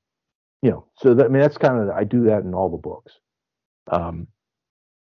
you 0.63 0.71
know, 0.71 0.87
so 0.97 1.15
that 1.15 1.27
I 1.27 1.29
mean 1.29 1.41
that's 1.41 1.59
kind 1.59 1.81
of 1.81 1.91
I 1.91 2.05
do 2.05 2.25
that 2.25 2.43
in 2.43 2.55
all 2.55 2.71
the 2.71 2.77
books. 2.77 3.13
Um, 3.91 4.29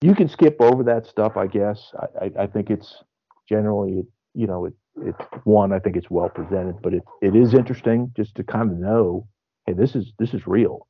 you 0.02 0.16
can 0.16 0.30
skip 0.30 0.58
over 0.60 0.84
that 0.84 1.06
stuff, 1.06 1.36
I 1.36 1.48
guess. 1.48 1.92
I, 2.00 2.26
I, 2.26 2.44
I 2.44 2.48
think 2.48 2.70
it's 2.70 3.04
generally, 3.48 4.04
you 4.34 4.48
know, 4.48 4.66
it, 4.66 4.74
it's 5.02 5.20
one. 5.44 5.74
I 5.74 5.80
think 5.80 5.98
it's 5.98 6.10
well 6.10 6.30
presented, 6.30 6.82
but 6.82 6.94
it, 6.94 7.04
it 7.22 7.36
is 7.36 7.54
interesting 7.54 8.12
just 8.16 8.36
to 8.36 8.44
kind 8.44 8.72
of 8.72 8.78
know, 8.78 9.28
hey, 9.66 9.74
this 9.74 9.96
is 9.96 10.14
this 10.20 10.34
is 10.34 10.48
real. 10.48 10.88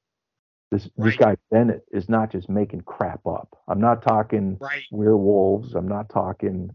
This 0.71 0.87
right. 0.97 1.05
this 1.07 1.15
guy 1.15 1.35
Bennett 1.49 1.81
is 1.91 2.09
not 2.09 2.31
just 2.31 2.49
making 2.49 2.81
crap 2.81 3.25
up. 3.25 3.57
I'm 3.67 3.81
not 3.81 4.03
talking 4.03 4.57
right. 4.59 4.83
werewolves. 4.91 5.73
I'm 5.73 5.87
not 5.87 6.09
talking, 6.09 6.69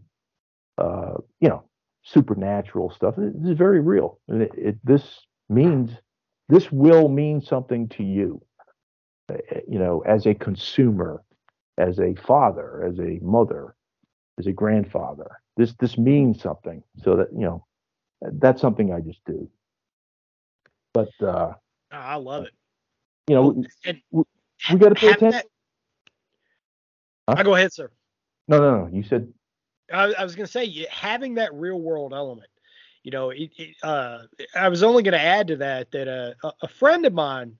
uh, 0.77 1.15
you 1.39 1.49
know, 1.49 1.63
supernatural 2.03 2.91
stuff. 2.91 3.15
This 3.17 3.51
is 3.51 3.57
very 3.57 3.79
real, 3.79 4.19
and 4.27 4.41
it, 4.41 4.51
it, 4.57 4.77
this 4.83 5.03
means 5.47 5.91
this 6.49 6.71
will 6.71 7.09
mean 7.09 7.41
something 7.41 7.87
to 7.89 8.03
you, 8.03 8.41
uh, 9.29 9.37
you 9.67 9.79
know, 9.79 10.01
as 10.01 10.25
a 10.25 10.33
consumer, 10.33 11.23
as 11.77 11.99
a 11.99 12.13
father, 12.15 12.83
as 12.83 12.99
a 12.99 13.19
mother, 13.23 13.75
as 14.37 14.47
a 14.47 14.51
grandfather. 14.51 15.39
This 15.57 15.73
this 15.79 15.97
means 15.97 16.41
something. 16.41 16.83
So 17.03 17.15
that 17.17 17.29
you 17.33 17.45
know, 17.45 17.65
that's 18.21 18.61
something 18.61 18.93
I 18.93 18.99
just 18.99 19.23
do. 19.25 19.49
But 20.93 21.09
uh, 21.21 21.53
I 21.91 22.15
love 22.15 22.45
it. 22.45 22.53
You 23.27 23.35
know, 23.35 23.63
and 23.85 24.01
we, 24.11 24.23
we 24.71 24.77
got 24.77 24.89
to 24.89 24.95
pay 24.95 25.07
attention. 25.07 25.31
That, 25.31 25.45
huh? 27.27 27.35
I 27.37 27.43
go 27.43 27.55
ahead, 27.55 27.73
sir. 27.73 27.89
No, 28.47 28.59
no, 28.59 28.85
no. 28.85 28.89
You 28.91 29.03
said. 29.03 29.31
I, 29.93 30.13
I 30.13 30.23
was 30.23 30.35
going 30.35 30.47
to 30.47 30.51
say 30.51 30.87
having 30.89 31.35
that 31.35 31.53
real 31.53 31.79
world 31.79 32.11
element 32.11 32.49
you 33.05 33.11
know, 33.11 33.29
it, 33.29 33.51
it, 33.57 33.75
uh, 33.83 34.23
I 34.55 34.67
was 34.67 34.81
only 34.81 35.03
going 35.03 35.13
to 35.13 35.21
add 35.21 35.47
to 35.47 35.57
that 35.57 35.91
that 35.91 36.07
uh, 36.07 36.51
a 36.59 36.67
friend 36.67 37.05
of 37.05 37.13
mine 37.13 37.55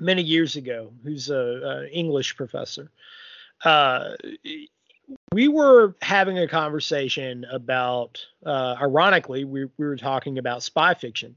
many 0.00 0.22
years 0.22 0.56
ago, 0.56 0.92
who's 1.04 1.30
a, 1.30 1.36
a 1.36 1.88
English 1.90 2.36
professor, 2.36 2.90
uh, 3.64 4.10
we 5.32 5.46
were 5.46 5.94
having 6.02 6.36
a 6.36 6.48
conversation 6.48 7.46
about, 7.52 8.26
uh, 8.44 8.74
ironically, 8.80 9.44
we, 9.44 9.66
we 9.66 9.86
were 9.86 9.96
talking 9.96 10.36
about 10.36 10.64
spy 10.64 10.94
fiction. 10.94 11.36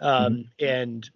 Um, 0.00 0.48
mm-hmm. 0.60 0.64
and 0.64 1.10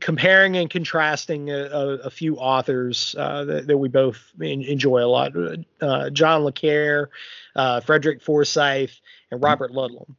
comparing 0.00 0.58
and 0.58 0.68
contrasting 0.68 1.50
a, 1.50 1.56
a, 1.56 1.88
a 2.00 2.10
few 2.10 2.36
authors 2.36 3.14
uh, 3.18 3.44
that, 3.44 3.66
that, 3.66 3.78
we 3.78 3.88
both 3.88 4.30
in, 4.38 4.60
enjoy 4.62 5.02
a 5.02 5.08
lot 5.08 5.32
uh, 5.80 6.10
John 6.10 6.44
Le 6.44 6.52
Carre, 6.52 7.08
uh, 7.56 7.80
Frederick 7.80 8.20
Forsyth, 8.20 9.00
and 9.30 9.38
mm-hmm. 9.38 9.46
Robert 9.46 9.72
Ludlum. 9.72 10.16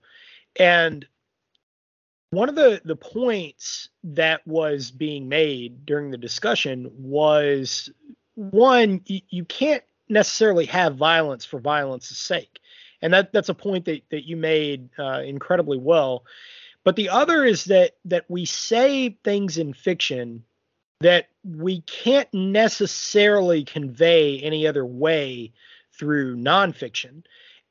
And 0.57 1.05
one 2.31 2.49
of 2.49 2.55
the 2.55 2.81
the 2.83 2.95
points 2.95 3.89
that 4.03 4.45
was 4.45 4.91
being 4.91 5.29
made 5.29 5.85
during 5.85 6.11
the 6.11 6.17
discussion 6.17 6.91
was 6.97 7.89
one 8.35 9.01
you, 9.05 9.21
you 9.29 9.45
can't 9.45 9.83
necessarily 10.09 10.65
have 10.65 10.95
violence 10.95 11.45
for 11.45 11.59
violence's 11.59 12.17
sake. 12.17 12.59
And 13.01 13.13
that 13.13 13.31
that's 13.31 13.49
a 13.49 13.53
point 13.53 13.85
that 13.85 14.01
that 14.09 14.27
you 14.27 14.37
made 14.37 14.89
uh, 14.97 15.21
incredibly 15.25 15.77
well. 15.77 16.25
But 16.83 16.95
the 16.95 17.09
other 17.09 17.43
is 17.43 17.65
that 17.65 17.95
that 18.05 18.25
we 18.29 18.45
say 18.45 19.17
things 19.23 19.57
in 19.57 19.73
fiction 19.73 20.43
that 21.01 21.27
we 21.43 21.81
can't 21.81 22.33
necessarily 22.33 23.63
convey 23.63 24.39
any 24.39 24.65
other 24.65 24.85
way 24.85 25.51
through 25.97 26.37
nonfiction. 26.37 27.23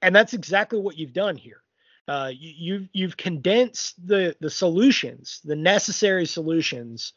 And 0.03 0.15
that's 0.15 0.35
exactly 0.35 0.79
what 0.79 0.99
you've 0.99 1.15
done 1.15 1.37
here 1.37 1.64
uh, 2.07 2.31
you, 2.35 2.53
you've 2.57 2.89
you've 2.93 3.17
condensed 3.17 3.95
the 4.07 4.37
the 4.41 4.51
solutions, 4.51 5.41
the 5.45 5.57
necessary 5.57 6.27
solutions 6.27 7.13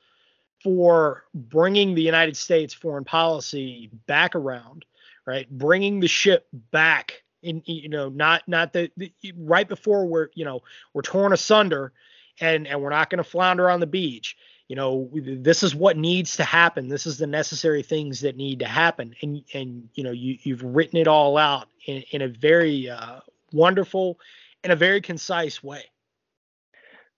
for 0.63 1.23
bringing 1.33 1.93
the 1.93 2.01
United 2.01 2.37
States 2.37 2.73
foreign 2.73 3.03
policy 3.03 3.89
back 4.07 4.35
around, 4.35 4.85
right? 5.25 5.49
Bringing 5.49 5.99
the 5.99 6.07
ship 6.07 6.47
back 6.71 7.23
in, 7.43 7.61
you 7.65 7.89
know, 7.89 8.09
not 8.09 8.47
not 8.47 8.73
the, 8.73 8.89
the 8.97 9.11
right 9.37 9.67
before 9.67 10.05
we're 10.05 10.29
you 10.33 10.45
know 10.45 10.61
we're 10.93 11.01
torn 11.01 11.33
asunder, 11.33 11.91
and 12.39 12.65
and 12.65 12.81
we're 12.81 12.89
not 12.89 13.09
going 13.09 13.23
to 13.23 13.29
flounder 13.29 13.69
on 13.69 13.79
the 13.79 13.87
beach. 13.87 14.37
You 14.69 14.75
know, 14.75 15.09
this 15.13 15.63
is 15.63 15.73
what 15.73 15.95
needs 15.97 16.35
to 16.37 16.43
happen. 16.43 16.89
This 16.89 17.05
is 17.05 17.17
the 17.17 17.27
necessary 17.27 17.83
things 17.83 18.19
that 18.21 18.35
need 18.35 18.59
to 18.59 18.67
happen, 18.67 19.15
and 19.21 19.43
and 19.53 19.89
you 19.95 20.03
know 20.03 20.11
you 20.11 20.37
you've 20.43 20.63
written 20.63 20.97
it 20.97 21.07
all 21.07 21.37
out 21.37 21.67
in, 21.85 22.03
in 22.11 22.21
a 22.21 22.27
very 22.27 22.89
uh, 22.89 23.19
wonderful 23.51 24.19
in 24.67 24.71
a 24.71 24.75
very 24.75 24.99
concise 24.99 25.63
way. 25.63 25.85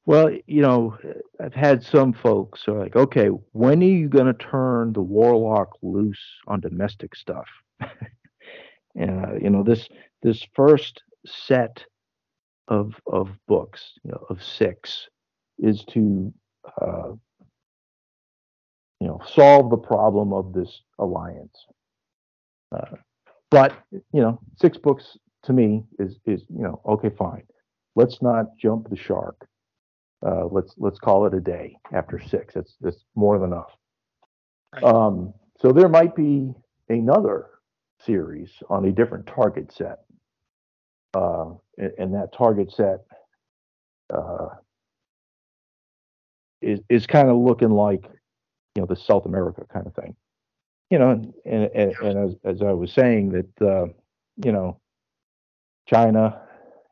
Well, 0.06 0.30
you 0.46 0.62
know, 0.62 0.96
I've 1.44 1.56
had 1.56 1.84
some 1.84 2.14
folks 2.14 2.62
who 2.64 2.76
are 2.76 2.80
like, 2.84 2.96
okay, 2.96 3.30
when 3.54 3.82
are 3.82 3.86
you 3.86 4.08
going 4.08 4.28
to 4.28 4.34
turn 4.34 4.94
the 4.94 5.02
warlock 5.02 5.72
loose 5.82 6.20
on 6.46 6.60
domestic 6.60 7.16
stuff? 7.16 7.48
and 8.96 9.26
uh, 9.26 9.34
you 9.42 9.50
know, 9.50 9.64
this 9.64 9.90
this 10.22 10.46
first 10.54 11.02
set 11.26 11.84
of 12.68 12.94
of 13.08 13.30
books, 13.48 13.94
you 14.04 14.12
know, 14.12 14.24
of 14.30 14.44
six, 14.44 15.08
is 15.58 15.84
to 15.86 16.32
uh, 16.80 17.14
you 19.00 19.08
know 19.08 19.20
solve 19.34 19.72
the 19.72 19.78
problem 19.78 20.34
of 20.34 20.54
this 20.54 20.84
alliance. 21.00 21.66
Uh, 22.72 22.96
but 23.50 23.74
you 23.90 24.22
know, 24.22 24.40
six 24.62 24.78
books 24.78 25.18
to 25.44 25.54
me 25.54 25.84
is 26.00 26.18
is 26.26 26.44
you 26.50 26.64
know 26.64 26.82
okay 26.86 27.10
fine. 27.10 27.44
Let's 27.96 28.22
not 28.22 28.58
jump 28.58 28.90
the 28.90 28.98
shark. 28.98 29.48
Uh, 30.26 30.46
let's 30.46 30.74
let's 30.78 31.00
call 31.00 31.26
it 31.26 31.34
a 31.34 31.40
day 31.40 31.78
after 31.94 32.20
six. 32.20 32.54
That's 32.54 32.76
that's 32.82 33.04
more 33.16 33.40
than 33.40 33.54
enough. 33.54 33.72
Right. 34.74 34.84
um, 34.84 35.34
so 35.60 35.72
there 35.72 35.90
might 35.90 36.16
be 36.16 36.54
another 36.90 37.48
series 38.06 38.50
on 38.70 38.86
a 38.86 38.92
different 38.92 39.28
target 39.28 39.72
set. 39.72 40.00
Uh, 41.14 41.54
and, 41.78 41.92
and, 41.98 42.14
that 42.14 42.32
target 42.38 42.72
set 42.72 43.00
uh, 44.14 44.50
is 46.62 46.80
is 46.88 47.08
kind 47.08 47.30
of 47.30 47.38
looking 47.38 47.72
like 47.72 48.04
you 48.76 48.82
know 48.82 48.86
the 48.86 48.96
South 48.96 49.26
America 49.26 49.64
kind 49.74 49.88
of 49.88 49.96
thing. 49.96 50.16
You 50.92 51.00
know 51.00 51.10
and 51.10 51.34
and, 51.46 51.64
and, 51.74 51.96
and 52.04 52.30
as, 52.30 52.36
as 52.44 52.62
I 52.62 52.74
was 52.74 52.92
saying 52.94 53.32
that 53.32 53.66
uh, 53.66 53.88
you 54.44 54.52
know 54.52 54.80
China, 55.90 56.42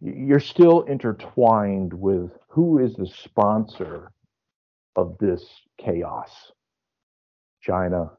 you're 0.01 0.39
still 0.39 0.81
intertwined 0.83 1.93
with 1.93 2.31
who 2.49 2.79
is 2.79 2.95
the 2.95 3.05
sponsor 3.05 4.11
of 4.95 5.17
this 5.19 5.43
chaos 5.77 6.51
China, 7.61 8.11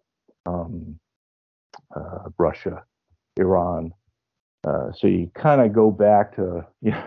um, 0.46 0.98
uh, 1.96 2.28
Russia, 2.38 2.84
Iran. 3.36 3.92
Uh, 4.66 4.92
so 4.92 5.06
you 5.06 5.30
kind 5.34 5.60
of 5.60 5.72
go 5.72 5.90
back 5.90 6.36
to 6.36 6.64
you 6.82 6.90
know, 6.92 7.04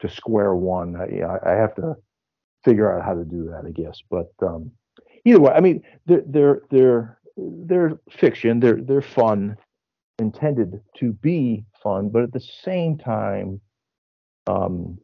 to 0.00 0.08
square 0.08 0.54
one. 0.54 0.96
I, 0.96 1.38
I, 1.48 1.52
have 1.52 1.74
to 1.76 1.94
figure 2.64 2.92
out 2.92 3.04
how 3.04 3.14
to 3.14 3.24
do 3.24 3.48
that, 3.50 3.64
I 3.66 3.70
guess. 3.70 4.02
But 4.10 4.32
um, 4.42 4.70
either 5.24 5.40
way, 5.40 5.52
I 5.52 5.60
mean, 5.60 5.82
they're 6.06 6.24
they're 6.26 6.62
they're 6.70 7.18
they're 7.36 7.98
fiction. 8.10 8.60
They're 8.60 8.80
they're 8.80 9.02
fun, 9.02 9.56
intended 10.18 10.80
to 10.98 11.12
be 11.12 11.64
fun, 11.82 12.08
but 12.08 12.22
at 12.22 12.32
the 12.32 12.40
same 12.40 12.98
time, 12.98 13.60
um, 14.46 14.98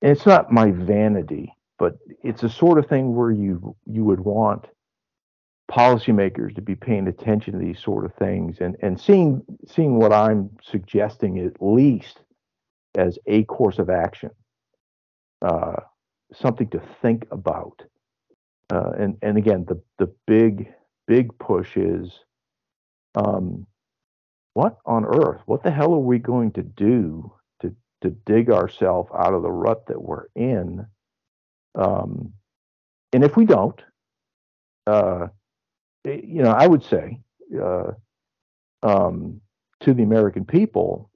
it's 0.00 0.26
not 0.26 0.52
my 0.52 0.70
vanity 0.70 1.52
but 1.78 1.96
it's 2.22 2.42
the 2.42 2.48
sort 2.48 2.78
of 2.78 2.86
thing 2.86 3.14
where 3.14 3.30
you 3.30 3.74
you 3.86 4.04
would 4.04 4.20
want 4.20 4.66
policymakers 5.70 6.54
to 6.54 6.62
be 6.62 6.74
paying 6.74 7.06
attention 7.08 7.52
to 7.52 7.58
these 7.58 7.78
sort 7.78 8.04
of 8.04 8.12
things 8.14 8.56
and 8.60 8.76
and 8.82 9.00
seeing 9.00 9.42
seeing 9.66 9.96
what 9.96 10.12
I'm 10.12 10.50
suggesting 10.62 11.38
at 11.38 11.62
least 11.62 12.20
as 12.96 13.18
a 13.26 13.44
course 13.44 13.78
of 13.78 13.90
action, 13.90 14.30
uh, 15.42 15.76
something 16.34 16.68
to 16.70 16.82
think 17.00 17.26
about. 17.30 17.82
Uh, 18.70 18.90
and 18.98 19.16
and 19.22 19.38
again, 19.38 19.64
the 19.68 19.80
the 19.98 20.12
big 20.26 20.72
big 21.08 21.36
push 21.38 21.76
is, 21.76 22.12
um, 23.16 23.66
what 24.54 24.78
on 24.86 25.04
earth? 25.04 25.40
What 25.46 25.64
the 25.64 25.70
hell 25.70 25.94
are 25.94 25.98
we 25.98 26.18
going 26.18 26.52
to 26.52 26.62
do 26.62 27.32
to 27.62 27.74
to 28.02 28.10
dig 28.10 28.50
ourselves 28.50 29.10
out 29.16 29.34
of 29.34 29.42
the 29.42 29.50
rut 29.50 29.86
that 29.86 30.00
we're 30.00 30.26
in? 30.36 30.86
Um, 31.74 32.34
and 33.12 33.24
if 33.24 33.36
we 33.36 33.46
don't, 33.46 33.80
uh, 34.86 35.28
you 36.04 36.42
know, 36.42 36.50
I 36.50 36.66
would 36.66 36.84
say 36.84 37.20
uh, 37.60 37.92
um, 38.82 39.40
to 39.80 39.94
the 39.94 40.02
American 40.02 40.44
people, 40.44 41.10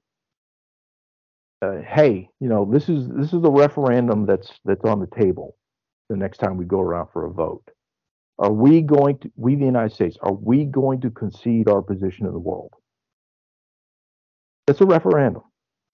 uh, 1.61 1.81
hey, 1.81 2.29
you 2.39 2.49
know, 2.49 2.65
this 2.65 2.89
is 2.89 3.07
this 3.09 3.33
is 3.33 3.41
the 3.41 3.51
referendum 3.51 4.25
that's 4.25 4.51
that's 4.65 4.83
on 4.85 4.99
the 4.99 5.07
table. 5.07 5.55
The 6.09 6.17
next 6.17 6.37
time 6.37 6.57
we 6.57 6.65
go 6.65 6.81
around 6.81 7.07
for 7.13 7.25
a 7.25 7.31
vote, 7.31 7.63
are 8.39 8.51
we 8.51 8.81
going 8.81 9.17
to, 9.19 9.31
we 9.35 9.55
the 9.55 9.65
United 9.65 9.93
States, 9.93 10.17
are 10.21 10.33
we 10.33 10.65
going 10.65 11.01
to 11.01 11.09
concede 11.09 11.69
our 11.69 11.81
position 11.81 12.25
in 12.25 12.33
the 12.33 12.39
world? 12.39 12.73
It's 14.67 14.81
a 14.81 14.85
referendum. 14.85 15.43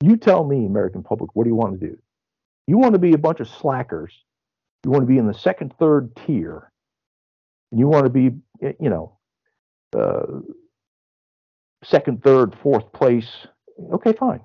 You 0.01 0.17
tell 0.17 0.43
me, 0.43 0.65
American 0.65 1.03
public, 1.03 1.35
what 1.35 1.43
do 1.43 1.49
you 1.49 1.55
want 1.55 1.79
to 1.79 1.87
do? 1.87 1.97
You 2.67 2.77
want 2.77 2.93
to 2.93 2.99
be 2.99 3.13
a 3.13 3.17
bunch 3.17 3.39
of 3.39 3.49
slackers. 3.49 4.13
You 4.85 4.91
want 4.91 5.03
to 5.03 5.07
be 5.07 5.17
in 5.17 5.27
the 5.27 5.33
second, 5.33 5.73
third 5.77 6.15
tier, 6.15 6.71
and 7.71 7.79
you 7.79 7.87
want 7.87 8.05
to 8.05 8.09
be, 8.09 8.37
you 8.61 8.89
know, 8.89 9.17
uh, 9.97 10.39
second, 11.83 12.23
third, 12.23 12.55
fourth 12.61 12.93
place. 12.93 13.29
Okay, 13.91 14.13
fine 14.13 14.41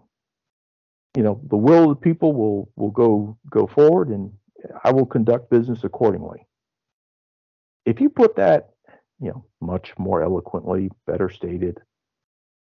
you 1.17 1.23
know, 1.23 1.41
the 1.49 1.57
will 1.57 1.91
of 1.91 2.01
the 2.01 2.03
people 2.03 2.33
will 2.33 2.71
will 2.77 2.91
go 2.91 3.39
go 3.51 3.67
forward, 3.67 4.09
and 4.09 4.33
I 4.83 4.91
will 4.93 5.07
conduct 5.07 5.51
business 5.51 5.85
accordingly. 5.85 6.47
If 7.87 8.01
you 8.01 8.09
put 8.09 8.37
that, 8.37 8.71
you 9.21 9.29
know, 9.29 9.45
much 9.61 9.93
more 9.99 10.23
eloquently, 10.23 10.91
better 11.07 11.29
stated, 11.29 11.81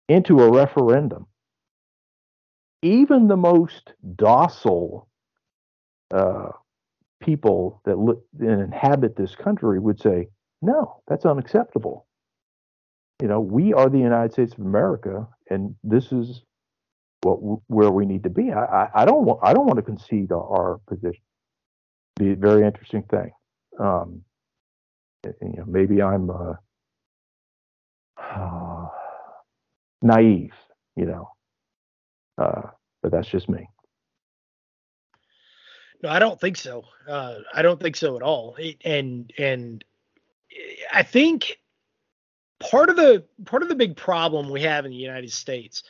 into 0.09 0.41
a 0.41 0.51
referendum, 0.51 1.27
even 2.83 3.29
the 3.29 3.37
most 3.37 3.93
docile 4.17 5.09
uh, 6.13 6.51
people 7.21 7.81
that, 7.85 7.97
li- 7.97 8.21
inhabit 8.41 9.17
this 9.17 9.35
country 9.37 9.79
would 9.79 10.01
say, 10.01 10.29
no, 10.61 11.01
that's 11.09 11.25
unacceptable. 11.25 12.07
You 13.21 13.29
know, 13.29 13.41
we 13.41 13.73
are 13.73 13.89
the 13.89 13.99
United 13.99 14.33
States 14.33 14.53
of 14.55 14.61
America, 14.61 15.29
and 15.49 15.77
this 15.85 16.11
is 16.11 16.43
what 17.23 17.37
where 17.69 17.91
we 17.91 18.05
need 18.05 18.25
to 18.25 18.31
be. 18.31 18.51
I, 18.51 18.65
I, 18.65 18.89
I 19.03 19.05
don't 19.05 19.25
want 19.25 19.41
I 19.43 19.53
don't 19.53 19.67
want 19.67 19.77
to 19.77 19.83
concede 19.83 20.33
our, 20.33 20.43
our 20.43 20.81
position. 20.89 21.23
Be 22.17 22.33
a 22.33 22.37
very 22.37 22.67
interesting 22.67 23.05
thing. 23.05 23.31
Um, 23.79 24.23
you 25.25 25.55
know, 25.57 25.65
maybe 25.67 26.03
I'm 26.03 26.31
uh, 26.31 26.55
uh, 28.19 28.89
naive, 30.03 30.55
you 30.97 31.07
know, 31.07 31.29
uh, 32.39 32.63
but 33.03 33.13
that's 33.13 33.29
just 33.29 33.49
me. 33.49 33.69
No, 36.03 36.09
I 36.09 36.19
don't 36.19 36.41
think 36.41 36.57
so. 36.57 36.85
Uh, 37.09 37.37
I 37.55 37.63
don't 37.63 37.81
think 37.81 37.97
so 37.97 38.17
at 38.17 38.23
all. 38.23 38.57
And 38.85 39.33
and 39.39 39.85
I 40.93 41.05
think 41.05 41.59
part 42.59 42.91
of 42.91 42.97
the 42.97 43.25
part 43.45 43.63
of 43.63 43.69
the 43.69 43.77
big 43.77 43.97
problem 43.97 44.51
we 44.51 44.63
have 44.63 44.85
in 44.85 44.91
the 44.91 44.97
United 44.97 45.33
States 45.33 45.85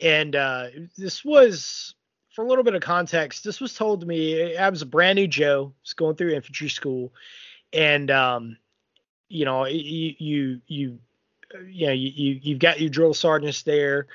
and 0.00 0.34
uh, 0.34 0.66
this 0.96 1.24
was, 1.24 1.94
for 2.34 2.44
a 2.44 2.48
little 2.48 2.64
bit 2.64 2.74
of 2.74 2.82
context, 2.82 3.44
this 3.44 3.60
was 3.60 3.74
told 3.74 4.00
to 4.00 4.06
me. 4.06 4.56
I 4.56 4.68
was 4.68 4.82
a 4.82 4.86
brand 4.86 5.16
new 5.16 5.28
Joe, 5.28 5.72
was 5.82 5.94
going 5.94 6.16
through 6.16 6.34
infantry 6.34 6.68
school, 6.68 7.12
and 7.72 8.10
um, 8.10 8.56
you 9.28 9.44
know, 9.44 9.66
you 9.66 10.14
you 10.18 10.60
you 10.66 10.98
you 11.68 11.86
know 11.86 11.92
you 11.92 12.40
you've 12.42 12.58
got 12.58 12.80
your 12.80 12.90
drill 12.90 13.14
sergeants 13.14 13.62
there, 13.62 14.06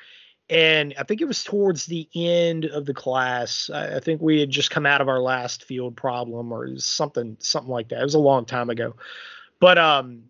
and 0.49 0.93
I 0.97 1.03
think 1.03 1.21
it 1.21 1.27
was 1.27 1.43
towards 1.43 1.85
the 1.85 2.07
end 2.15 2.65
of 2.65 2.85
the 2.85 2.93
class. 2.93 3.69
I, 3.69 3.99
think 3.99 4.21
we 4.21 4.39
had 4.39 4.49
just 4.49 4.71
come 4.71 4.85
out 4.85 5.01
of 5.01 5.07
our 5.07 5.19
last 5.19 5.63
field 5.63 5.95
problem 5.95 6.51
or 6.51 6.77
something 6.77 7.37
something 7.39 7.71
like 7.71 7.89
that. 7.89 8.01
It 8.01 8.03
was 8.03 8.15
a 8.15 8.19
long 8.19 8.45
time 8.45 8.69
ago, 8.69 8.95
but 9.59 9.77
um, 9.77 10.23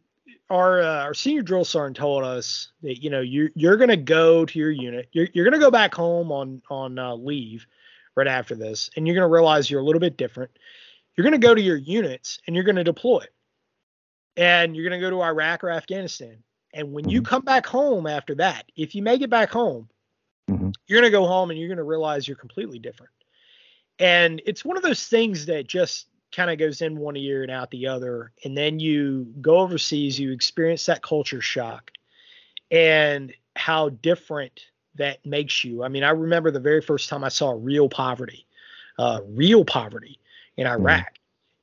our 0.49 0.81
uh, 0.81 1.03
our 1.03 1.13
senior 1.13 1.41
drill 1.41 1.65
sergeant 1.65 1.97
told 1.97 2.23
us 2.23 2.69
that 2.81 3.01
you 3.03 3.09
know 3.09 3.21
you're 3.21 3.49
you're 3.55 3.77
gonna 3.77 3.97
go 3.97 4.45
to 4.45 4.59
your 4.59 4.71
unit. 4.71 5.07
You're 5.11 5.27
you're 5.33 5.45
gonna 5.45 5.59
go 5.59 5.71
back 5.71 5.93
home 5.93 6.31
on 6.31 6.61
on 6.69 6.97
uh, 6.97 7.15
leave 7.15 7.65
right 8.15 8.27
after 8.27 8.55
this, 8.55 8.89
and 8.95 9.07
you're 9.07 9.15
gonna 9.15 9.27
realize 9.27 9.69
you're 9.69 9.81
a 9.81 9.85
little 9.85 9.99
bit 10.01 10.17
different. 10.17 10.51
You're 11.15 11.23
gonna 11.23 11.37
go 11.37 11.53
to 11.53 11.61
your 11.61 11.77
units 11.77 12.39
and 12.47 12.55
you're 12.55 12.65
gonna 12.65 12.83
deploy, 12.83 13.25
and 14.39 14.73
you're 14.73 14.85
gonna 14.85 15.01
go 15.01 15.09
to 15.09 15.21
Iraq 15.21 15.63
or 15.65 15.69
Afghanistan. 15.69 16.37
And 16.73 16.93
when 16.93 17.09
you 17.09 17.21
mm-hmm. 17.21 17.29
come 17.29 17.41
back 17.41 17.65
home 17.65 18.07
after 18.07 18.35
that, 18.35 18.71
if 18.77 18.95
you 18.95 19.03
make 19.03 19.21
it 19.21 19.29
back 19.29 19.51
home, 19.51 19.89
mm-hmm. 20.49 20.69
you're 20.87 21.01
gonna 21.01 21.11
go 21.11 21.27
home 21.27 21.51
and 21.51 21.59
you're 21.59 21.67
gonna 21.67 21.83
realize 21.83 22.27
you're 22.27 22.37
completely 22.37 22.79
different. 22.79 23.11
And 23.99 24.41
it's 24.45 24.63
one 24.63 24.77
of 24.77 24.83
those 24.83 25.05
things 25.07 25.45
that 25.47 25.67
just 25.67 26.07
kind 26.31 26.49
of 26.49 26.57
goes 26.57 26.81
in 26.81 26.97
one 26.97 27.17
ear 27.17 27.43
and 27.43 27.51
out 27.51 27.69
the 27.71 27.87
other. 27.87 28.31
And 28.45 28.57
then 28.57 28.79
you 28.79 29.27
go 29.41 29.57
overseas, 29.57 30.17
you 30.17 30.31
experience 30.31 30.85
that 30.85 31.01
culture 31.01 31.41
shock 31.41 31.91
and 32.71 33.33
how 33.57 33.89
different 33.89 34.61
that 34.95 35.25
makes 35.25 35.65
you. 35.65 35.83
I 35.83 35.89
mean, 35.89 36.05
I 36.05 36.11
remember 36.11 36.49
the 36.49 36.61
very 36.61 36.81
first 36.81 37.09
time 37.09 37.25
I 37.25 37.29
saw 37.29 37.57
real 37.59 37.89
poverty, 37.89 38.45
uh, 38.97 39.19
real 39.27 39.65
poverty 39.65 40.17
in 40.55 40.65
mm-hmm. 40.65 40.81
Iraq. 40.81 41.18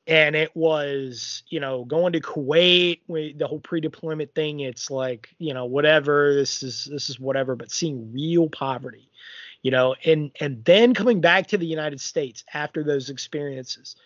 And 0.06 0.36
it 0.36 0.54
was, 0.54 1.42
you 1.48 1.58
know, 1.58 1.84
going 1.84 2.12
to 2.12 2.20
Kuwait, 2.20 3.00
the 3.08 3.46
whole 3.46 3.58
pre-deployment 3.58 4.34
thing. 4.34 4.60
It's 4.60 4.90
like, 4.90 5.34
you 5.38 5.52
know, 5.52 5.64
whatever. 5.64 6.32
This 6.32 6.62
is 6.62 6.84
this 6.84 7.10
is 7.10 7.18
whatever. 7.18 7.56
But 7.56 7.72
seeing 7.72 8.12
real 8.12 8.48
poverty, 8.48 9.10
you 9.62 9.72
know, 9.72 9.96
and 10.04 10.30
and 10.38 10.64
then 10.64 10.94
coming 10.94 11.20
back 11.20 11.48
to 11.48 11.58
the 11.58 11.66
United 11.66 12.00
States 12.00 12.44
after 12.54 12.84
those 12.84 13.10
experiences, 13.10 13.96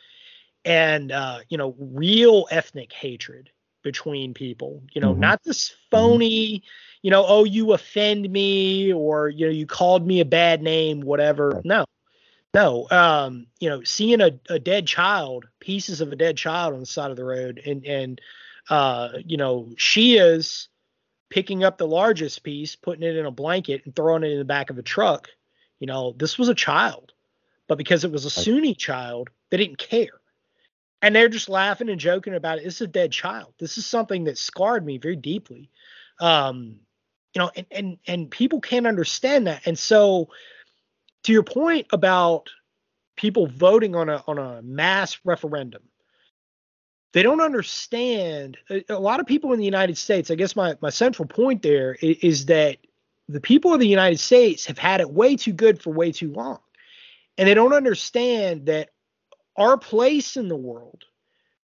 and 0.64 1.12
uh, 1.12 1.38
you 1.48 1.58
know 1.58 1.74
real 1.78 2.46
ethnic 2.50 2.92
hatred 2.92 3.50
between 3.82 4.34
people 4.34 4.82
you 4.92 5.00
know 5.00 5.12
mm-hmm. 5.12 5.20
not 5.20 5.42
this 5.42 5.70
mm-hmm. 5.70 5.76
phony 5.90 6.62
you 7.02 7.10
know 7.10 7.24
oh 7.26 7.44
you 7.44 7.72
offend 7.72 8.30
me 8.30 8.92
or 8.92 9.28
you 9.28 9.46
know 9.46 9.52
you 9.52 9.66
called 9.66 10.06
me 10.06 10.20
a 10.20 10.24
bad 10.24 10.62
name 10.62 11.00
whatever 11.00 11.60
no 11.64 11.84
no 12.54 12.88
um 12.90 13.46
you 13.60 13.68
know 13.68 13.82
seeing 13.84 14.20
a, 14.20 14.30
a 14.48 14.58
dead 14.58 14.86
child 14.86 15.46
pieces 15.60 16.00
of 16.00 16.12
a 16.12 16.16
dead 16.16 16.36
child 16.36 16.74
on 16.74 16.80
the 16.80 16.86
side 16.86 17.10
of 17.10 17.16
the 17.16 17.24
road 17.24 17.60
and 17.64 17.84
and 17.84 18.20
uh 18.68 19.10
you 19.24 19.36
know 19.36 19.68
she 19.76 20.16
is 20.16 20.68
picking 21.28 21.62
up 21.62 21.78
the 21.78 21.86
largest 21.86 22.42
piece 22.42 22.76
putting 22.76 23.02
it 23.02 23.16
in 23.16 23.26
a 23.26 23.30
blanket 23.30 23.82
and 23.84 23.94
throwing 23.94 24.24
it 24.24 24.32
in 24.32 24.38
the 24.38 24.44
back 24.44 24.70
of 24.70 24.78
a 24.78 24.82
truck 24.82 25.28
you 25.78 25.86
know 25.86 26.14
this 26.18 26.38
was 26.38 26.48
a 26.48 26.54
child 26.54 27.12
but 27.68 27.78
because 27.78 28.04
it 28.04 28.12
was 28.12 28.24
a 28.24 28.30
sunni 28.30 28.74
child 28.74 29.30
they 29.50 29.56
didn't 29.56 29.78
care 29.78 30.20
and 31.02 31.14
they're 31.14 31.28
just 31.28 31.48
laughing 31.48 31.88
and 31.88 32.00
joking 32.00 32.34
about 32.34 32.58
it. 32.58 32.64
This 32.64 32.76
is 32.76 32.80
a 32.82 32.86
dead 32.86 33.12
child. 33.12 33.54
This 33.58 33.78
is 33.78 33.86
something 33.86 34.24
that 34.24 34.38
scarred 34.38 34.84
me 34.84 34.98
very 34.98 35.16
deeply. 35.16 35.70
Um, 36.20 36.76
you 37.34 37.40
know, 37.40 37.50
and 37.56 37.66
and 37.70 37.98
and 38.06 38.30
people 38.30 38.60
can't 38.60 38.86
understand 38.86 39.46
that. 39.46 39.66
And 39.66 39.78
so, 39.78 40.28
to 41.24 41.32
your 41.32 41.42
point 41.42 41.86
about 41.92 42.48
people 43.16 43.46
voting 43.46 43.94
on 43.94 44.08
a 44.08 44.22
on 44.26 44.38
a 44.38 44.62
mass 44.62 45.18
referendum, 45.24 45.82
they 47.12 47.22
don't 47.22 47.40
understand. 47.40 48.56
A, 48.70 48.84
a 48.88 48.98
lot 48.98 49.20
of 49.20 49.26
people 49.26 49.52
in 49.52 49.58
the 49.58 49.64
United 49.64 49.98
States. 49.98 50.30
I 50.30 50.34
guess 50.34 50.56
my 50.56 50.76
my 50.80 50.90
central 50.90 51.28
point 51.28 51.62
there 51.62 51.94
is, 52.00 52.16
is 52.18 52.46
that 52.46 52.78
the 53.28 53.40
people 53.40 53.72
of 53.72 53.80
the 53.80 53.86
United 53.86 54.18
States 54.18 54.66
have 54.66 54.78
had 54.78 55.00
it 55.00 55.10
way 55.10 55.36
too 55.36 55.52
good 55.52 55.80
for 55.80 55.92
way 55.92 56.12
too 56.12 56.32
long, 56.32 56.58
and 57.38 57.48
they 57.48 57.54
don't 57.54 57.72
understand 57.72 58.66
that 58.66 58.90
our 59.56 59.76
place 59.76 60.36
in 60.36 60.48
the 60.48 60.56
world, 60.56 61.04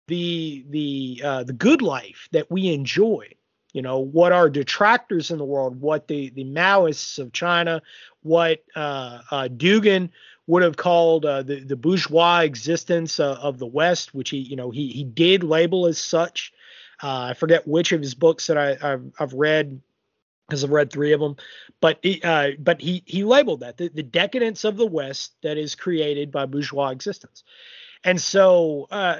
the 0.08 0.66
the 0.70 1.22
uh, 1.24 1.43
the 1.43 1.54
good 1.54 1.82
life 1.82 2.30
that 2.32 2.49
we 2.49 2.74
enjoy. 2.74 3.28
You 3.74 3.82
know 3.82 4.00
what 4.00 4.32
are 4.32 4.50
detractors 4.50 5.32
in 5.32 5.38
the 5.38 5.46
world, 5.46 5.80
what 5.80 6.08
the 6.08 6.30
the 6.32 6.44
Maoists 6.46 7.20
of 7.20 7.32
China, 7.32 7.82
what 8.22 8.64
uh, 8.76 9.20
uh, 9.32 9.48
Dugin 9.48 10.10
would 10.48 10.64
have 10.64 10.78
called 10.78 11.26
uh, 11.26 11.44
the 11.44 11.62
the 11.62 11.76
bourgeois 11.76 12.40
existence 12.42 13.20
uh, 13.20 13.38
of 13.42 13.60
the 13.60 13.66
West, 13.68 14.14
which 14.14 14.30
he 14.32 14.38
you 14.38 14.56
know 14.56 14.72
he 14.72 14.90
he 14.90 15.04
did 15.04 15.44
label 15.44 15.88
as 15.88 15.98
such. 15.98 16.52
Uh, 17.02 17.30
I 17.30 17.34
forget 17.34 17.68
which 17.68 17.92
of 17.94 18.02
his 18.02 18.14
books 18.14 18.48
that 18.48 18.58
I, 18.58 18.76
have 18.76 19.04
I've 19.20 19.34
read 19.34 19.82
because 20.48 20.64
I've 20.66 20.72
read 20.72 20.92
three 20.92 21.14
of 21.14 21.22
them, 21.22 21.38
but 21.80 22.00
he, 22.02 22.22
uh, 22.22 22.52
but 22.60 22.82
he 22.82 23.04
he 23.06 23.24
labeled 23.24 23.62
that 23.62 23.78
the, 23.78 23.88
the 23.88 24.04
decadence 24.04 24.66
of 24.66 24.76
the 24.76 24.86
West 24.86 25.34
that 25.44 25.58
is 25.58 25.76
created 25.76 26.32
by 26.32 26.46
bourgeois 26.46 26.90
existence, 26.90 27.44
And 28.04 28.20
so 28.20 28.88
uh, 28.92 29.18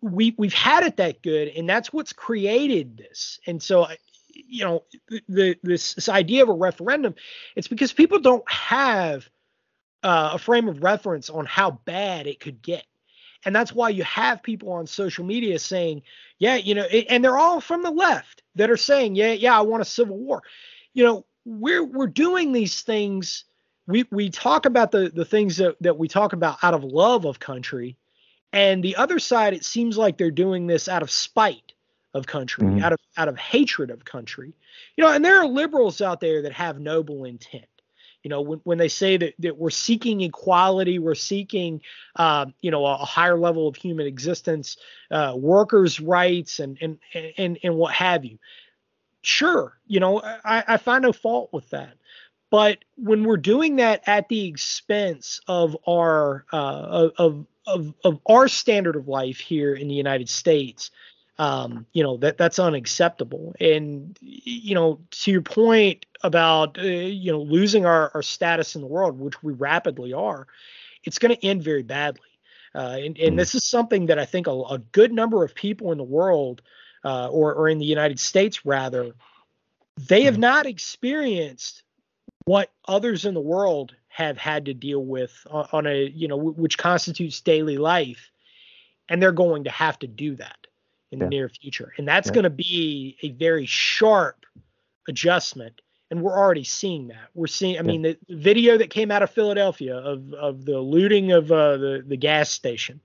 we 0.00 0.34
we've 0.38 0.54
had 0.54 0.84
it 0.84 0.96
that 0.98 1.22
good, 1.22 1.48
and 1.48 1.68
that's 1.68 1.92
what's 1.92 2.12
created 2.12 2.96
this. 2.96 3.40
And 3.46 3.62
so 3.62 3.86
you 4.28 4.64
know 4.64 4.84
the 5.28 5.56
this, 5.62 5.94
this 5.94 6.08
idea 6.08 6.42
of 6.42 6.48
a 6.48 6.54
referendum, 6.54 7.14
it's 7.54 7.68
because 7.68 7.92
people 7.92 8.18
don't 8.18 8.48
have 8.50 9.28
uh, 10.02 10.30
a 10.34 10.38
frame 10.38 10.68
of 10.68 10.82
reference 10.82 11.30
on 11.30 11.46
how 11.46 11.72
bad 11.84 12.26
it 12.26 12.40
could 12.40 12.62
get. 12.62 12.84
And 13.44 13.54
that's 13.54 13.72
why 13.72 13.90
you 13.90 14.02
have 14.04 14.42
people 14.42 14.72
on 14.72 14.86
social 14.86 15.24
media 15.24 15.58
saying, 15.58 16.02
yeah, 16.38 16.56
you 16.56 16.74
know, 16.74 16.82
and 16.82 17.22
they're 17.22 17.38
all 17.38 17.60
from 17.60 17.82
the 17.82 17.90
left 17.90 18.42
that 18.56 18.70
are 18.70 18.76
saying, 18.76 19.14
yeah, 19.14 19.32
yeah, 19.32 19.56
I 19.56 19.62
want 19.62 19.82
a 19.82 19.84
civil 19.84 20.16
war. 20.16 20.42
You 20.94 21.04
know, 21.04 21.26
we're 21.44 21.84
we're 21.84 22.08
doing 22.08 22.52
these 22.52 22.82
things. 22.82 23.44
We 23.86 24.04
we 24.10 24.30
talk 24.30 24.66
about 24.66 24.90
the 24.90 25.10
the 25.14 25.24
things 25.24 25.58
that, 25.58 25.76
that 25.80 25.96
we 25.96 26.08
talk 26.08 26.32
about 26.32 26.58
out 26.62 26.74
of 26.74 26.82
love 26.82 27.24
of 27.24 27.38
country, 27.38 27.96
and 28.52 28.82
the 28.82 28.96
other 28.96 29.18
side, 29.18 29.54
it 29.54 29.64
seems 29.64 29.98
like 29.98 30.18
they're 30.18 30.30
doing 30.30 30.66
this 30.66 30.88
out 30.88 31.02
of 31.02 31.10
spite 31.10 31.72
of 32.14 32.26
country, 32.26 32.64
mm-hmm. 32.64 32.84
out 32.84 32.92
of 32.92 32.98
out 33.16 33.28
of 33.28 33.36
hatred 33.36 33.90
of 33.90 34.04
country. 34.04 34.54
You 34.96 35.04
know, 35.04 35.12
and 35.12 35.24
there 35.24 35.40
are 35.40 35.46
liberals 35.46 36.00
out 36.00 36.20
there 36.20 36.42
that 36.42 36.52
have 36.52 36.80
noble 36.80 37.24
intent 37.24 37.66
you 38.26 38.30
know, 38.30 38.40
when, 38.40 38.60
when 38.64 38.78
they 38.78 38.88
say 38.88 39.16
that, 39.18 39.34
that 39.38 39.56
we're 39.56 39.70
seeking 39.70 40.20
equality, 40.20 40.98
we're 40.98 41.14
seeking, 41.14 41.80
uh, 42.16 42.46
you 42.60 42.72
know, 42.72 42.84
a, 42.84 42.96
higher 42.96 43.38
level 43.38 43.68
of 43.68 43.76
human 43.76 44.04
existence, 44.04 44.78
uh, 45.12 45.34
workers' 45.36 46.00
rights, 46.00 46.58
and 46.58 46.76
and 46.80 46.98
and 47.14 47.56
and 47.62 47.76
what 47.76 47.94
have 47.94 48.24
you. 48.24 48.40
Sure, 49.22 49.78
you 49.86 50.00
know, 50.00 50.20
I, 50.24 50.64
I 50.66 50.76
find 50.76 51.02
no 51.02 51.12
fault 51.12 51.50
with 51.52 51.70
that. 51.70 51.92
But 52.50 52.78
when 52.96 53.22
we're 53.22 53.36
doing 53.36 53.76
that 53.76 54.02
at 54.08 54.28
the 54.28 54.48
expense 54.48 55.40
of 55.46 55.76
our 55.88 56.46
uh, 56.52 57.10
of, 57.16 57.46
of 57.66 57.94
of 58.04 58.20
our 58.26 58.48
standard 58.48 58.96
of 58.96 59.08
life 59.08 59.38
here 59.38 59.74
in 59.74 59.88
the 59.88 59.94
United 59.94 60.28
States, 60.28 60.90
um, 61.38 61.86
you 61.92 62.02
know 62.02 62.16
that 62.18 62.38
that's 62.38 62.58
unacceptable. 62.58 63.54
And 63.60 64.16
you 64.20 64.74
know, 64.74 65.00
to 65.10 65.30
your 65.30 65.42
point 65.42 66.06
about 66.22 66.78
uh, 66.78 66.82
you 66.82 67.32
know 67.32 67.40
losing 67.40 67.86
our, 67.86 68.10
our 68.14 68.22
status 68.22 68.74
in 68.74 68.80
the 68.80 68.86
world, 68.86 69.18
which 69.18 69.42
we 69.42 69.52
rapidly 69.52 70.12
are, 70.12 70.46
it's 71.04 71.18
going 71.18 71.34
to 71.34 71.46
end 71.46 71.62
very 71.62 71.82
badly. 71.82 72.20
Uh, 72.74 72.98
and, 73.00 73.18
and, 73.18 73.30
hmm. 73.30 73.36
this 73.36 73.54
is 73.54 73.64
something 73.64 74.06
that 74.06 74.18
I 74.18 74.26
think 74.26 74.46
a, 74.46 74.50
a 74.50 74.78
good 74.92 75.10
number 75.10 75.42
of 75.42 75.54
people 75.54 75.92
in 75.92 75.98
the 75.98 76.04
world, 76.04 76.60
uh, 77.04 77.28
or, 77.28 77.54
or 77.54 77.68
in 77.70 77.78
the 77.78 77.86
United 77.86 78.20
States 78.20 78.66
rather, 78.66 79.12
they 79.96 80.24
have 80.24 80.34
hmm. 80.34 80.42
not 80.42 80.66
experienced 80.66 81.82
what 82.44 82.70
others 82.86 83.24
in 83.24 83.34
the 83.34 83.40
world 83.40 83.94
have 84.16 84.38
had 84.38 84.64
to 84.64 84.72
deal 84.74 85.04
with 85.04 85.46
on, 85.50 85.68
on 85.72 85.86
a 85.86 86.06
you 86.06 86.26
know 86.26 86.38
which 86.38 86.78
constitutes 86.78 87.42
daily 87.42 87.76
life, 87.76 88.30
and 89.08 89.22
they're 89.22 89.30
going 89.32 89.64
to 89.64 89.70
have 89.70 89.98
to 89.98 90.06
do 90.06 90.36
that 90.36 90.66
in 91.12 91.18
the 91.18 91.28
near 91.28 91.48
future. 91.48 91.92
And 91.98 92.08
that's 92.08 92.28
yeah. 92.28 92.34
going 92.34 92.44
to 92.44 92.50
be 92.50 93.16
a 93.22 93.30
very 93.30 93.66
sharp 93.66 94.44
adjustment. 95.06 95.80
And 96.10 96.22
we're 96.22 96.38
already 96.38 96.64
seeing 96.64 97.08
that. 97.08 97.28
We're 97.34 97.46
seeing, 97.46 97.78
I 97.78 97.82
mean, 97.82 98.02
the 98.02 98.16
video 98.28 98.78
that 98.78 98.90
came 98.90 99.10
out 99.10 99.22
of 99.22 99.30
Philadelphia 99.30 99.96
of, 99.96 100.32
of 100.34 100.64
the 100.64 100.78
looting 100.80 101.32
of 101.32 101.50
uh, 101.50 101.76
the, 101.76 102.04
the 102.06 102.16
gas 102.16 102.50
station 102.50 103.00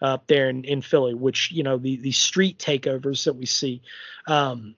up 0.00 0.26
there 0.26 0.48
in, 0.48 0.64
in 0.64 0.82
Philly, 0.82 1.14
which, 1.14 1.52
you 1.52 1.62
know, 1.62 1.78
the, 1.78 1.96
the 1.96 2.12
street 2.12 2.58
takeovers 2.58 3.24
that 3.24 3.36
we 3.36 3.46
see. 3.46 3.82
Um, 4.26 4.74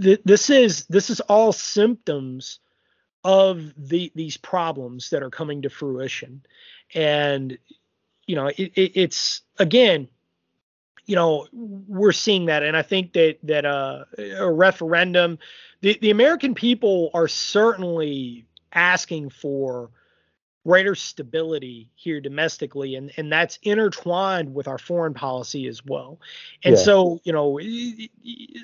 th- 0.00 0.20
this 0.24 0.50
is, 0.50 0.86
this 0.86 1.10
is 1.10 1.20
all 1.20 1.52
symptoms 1.52 2.60
of 3.26 3.74
the, 3.76 4.12
these 4.14 4.36
problems 4.36 5.10
that 5.10 5.20
are 5.20 5.30
coming 5.30 5.62
to 5.62 5.68
fruition. 5.68 6.44
And, 6.94 7.58
you 8.24 8.36
know, 8.36 8.46
it, 8.46 8.72
it, 8.76 8.92
it's, 8.94 9.42
again, 9.58 10.08
you 11.06 11.14
know 11.14 11.46
we're 11.52 12.10
seeing 12.10 12.46
that 12.46 12.64
and 12.64 12.76
i 12.76 12.82
think 12.82 13.12
that 13.12 13.38
that 13.44 13.64
uh, 13.64 14.04
a 14.18 14.50
referendum 14.50 15.38
the, 15.80 15.96
the 16.02 16.10
american 16.10 16.52
people 16.52 17.10
are 17.14 17.28
certainly 17.28 18.44
asking 18.72 19.30
for 19.30 19.88
greater 20.66 20.96
stability 20.96 21.88
here 21.94 22.20
domestically 22.20 22.96
and 22.96 23.12
and 23.16 23.30
that's 23.30 23.56
intertwined 23.62 24.52
with 24.52 24.66
our 24.66 24.78
foreign 24.78 25.14
policy 25.14 25.68
as 25.68 25.84
well 25.84 26.18
and 26.64 26.74
yeah. 26.74 26.82
so 26.82 27.20
you 27.22 27.32
know 27.32 27.60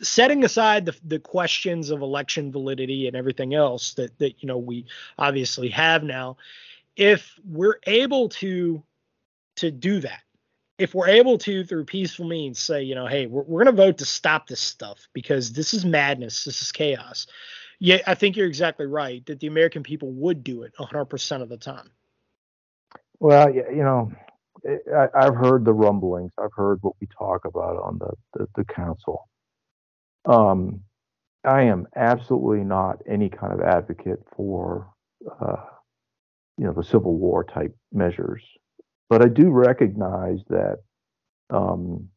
setting 0.03 0.43
aside 0.43 0.85
the, 0.85 0.97
the 1.05 1.21
questions 1.21 1.91
of 1.91 2.03
election 2.03 2.51
validity 2.51 3.07
and 3.07 3.15
everything 3.15 3.55
else 3.55 3.95
that 3.95 4.19
that 4.19 4.35
you 4.43 4.49
know 4.49 4.59
we 4.59 4.85
obviously 5.17 5.69
have 5.69 6.03
now 6.03 6.37
if 6.97 7.39
we're 7.49 7.79
able 7.87 8.29
to 8.29 8.83
to 9.55 9.71
do 9.71 10.01
that 10.01 10.23
if 10.79 10.97
we're 10.97 11.09
able 11.09 11.39
to 11.39 11.63
through 11.63 11.85
peaceful 11.85 12.27
means 12.27 12.59
say 12.59 12.83
you 12.83 12.97
know 12.97 13.07
hey 13.07 13.27
we're, 13.27 13.43
we're 13.43 13.63
going 13.63 13.77
to 13.77 13.81
vote 13.81 13.99
to 13.99 14.05
stop 14.05 14.49
this 14.49 14.59
stuff 14.59 15.07
because 15.13 15.53
this 15.53 15.73
is 15.73 15.85
madness 15.85 16.43
this 16.43 16.63
is 16.63 16.73
chaos 16.73 17.29
yeah 17.83 17.99
i 18.07 18.15
think 18.15 18.37
you're 18.37 18.47
exactly 18.47 18.87
right 18.87 19.27
that 19.27 19.41
the 19.41 19.47
american 19.47 19.83
people 19.83 20.11
would 20.13 20.45
do 20.45 20.63
it 20.63 20.73
100% 20.79 21.43
of 21.43 21.49
the 21.49 21.57
time. 21.57 21.91
Well 23.19 23.53
you 23.53 23.83
know 23.83 24.13
I, 24.65 25.25
have 25.25 25.35
heard 25.35 25.65
the 25.65 25.73
rumblings. 25.73 26.31
I've 26.39 26.53
heard 26.55 26.79
what 26.83 26.95
we 27.01 27.09
talk 27.09 27.47
about 27.47 27.83
on 27.83 27.99
the, 27.99 28.13
the, 28.35 28.47
the 28.55 28.65
council. 28.65 29.29
Um, 30.25 30.83
i 31.45 31.63
am 31.63 31.89
absolutely 31.97 32.65
not 32.65 33.03
any 33.09 33.29
kind 33.29 33.53
of 33.53 33.61
advocate 33.61 34.21
for 34.37 34.89
uh, 35.41 35.57
you 36.57 36.65
know 36.65 36.73
the 36.73 36.85
civil 36.85 37.17
war 37.17 37.43
type 37.43 37.75
measures 37.93 38.43
but 39.13 39.21
I 39.21 39.29
do 39.29 39.51
recognize 39.51 40.39
that 40.49 40.79
um, 41.51 42.09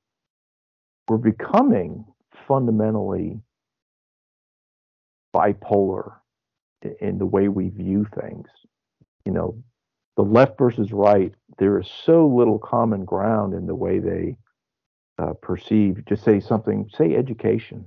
we're 1.09 1.17
becoming 1.17 2.05
fundamentally 2.47 3.41
bipolar 5.35 6.13
in 7.01 7.17
the 7.17 7.25
way 7.25 7.47
we 7.49 7.69
view 7.69 8.05
things. 8.19 8.47
You 9.25 9.33
know, 9.33 9.63
the 10.15 10.23
left 10.23 10.57
versus 10.57 10.93
right, 10.93 11.33
there 11.57 11.79
is 11.79 11.89
so 12.05 12.27
little 12.27 12.59
common 12.59 13.03
ground 13.03 13.53
in 13.53 13.65
the 13.65 13.75
way 13.75 13.99
they 13.99 14.37
uh, 15.17 15.33
perceive. 15.41 16.03
Just 16.07 16.23
say 16.23 16.39
something, 16.39 16.89
say 16.95 17.15
education. 17.15 17.85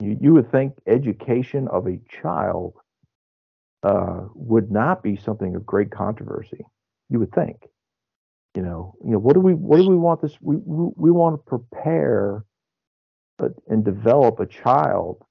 You, 0.00 0.16
you 0.20 0.34
would 0.34 0.50
think 0.50 0.74
education 0.86 1.68
of 1.68 1.86
a 1.86 2.00
child 2.22 2.74
uh, 3.82 4.22
would 4.34 4.70
not 4.70 5.02
be 5.02 5.16
something 5.16 5.54
of 5.56 5.66
great 5.66 5.90
controversy. 5.90 6.64
You 7.10 7.18
would 7.20 7.32
think. 7.32 7.56
You 8.54 8.62
know, 8.62 8.94
you 9.04 9.12
know, 9.12 9.18
what 9.18 9.34
do 9.34 9.40
we 9.40 9.54
what 9.54 9.76
do 9.76 9.88
we 9.88 9.96
want 9.96 10.22
this? 10.22 10.36
We 10.40 10.56
we, 10.56 10.90
we 10.96 11.10
want 11.10 11.36
to 11.36 11.50
prepare 11.50 12.44
a, 13.40 13.50
and 13.68 13.84
develop 13.84 14.40
a 14.40 14.46
child 14.46 15.22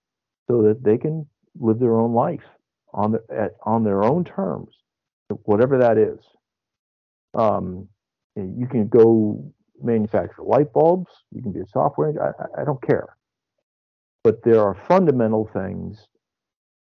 so 0.50 0.62
that 0.64 0.84
they 0.84 0.98
can 0.98 1.28
live 1.60 1.80
their 1.80 1.96
own 2.00 2.14
life 2.14 2.44
on 2.94 3.14
the, 3.14 3.22
at, 3.36 3.52
on 3.64 3.84
their 3.84 4.04
own 4.04 4.24
terms, 4.24 4.74
whatever 5.44 5.78
that 5.80 5.98
is. 5.98 6.20
Um, 7.34 7.88
you 8.36 8.68
can 8.68 8.88
go 8.88 9.52
manufacture 9.82 10.44
light 10.44 10.72
bulbs. 10.74 11.12
You 11.32 11.42
can 11.42 11.52
be 11.52 11.60
a 11.60 11.68
software. 11.72 12.14
I, 12.22 12.62
I 12.62 12.66
don't 12.66 12.82
care. 12.82 13.08
But 14.24 14.44
there 14.44 14.62
are 14.62 14.76
fundamental 14.88 15.50
things 15.54 16.08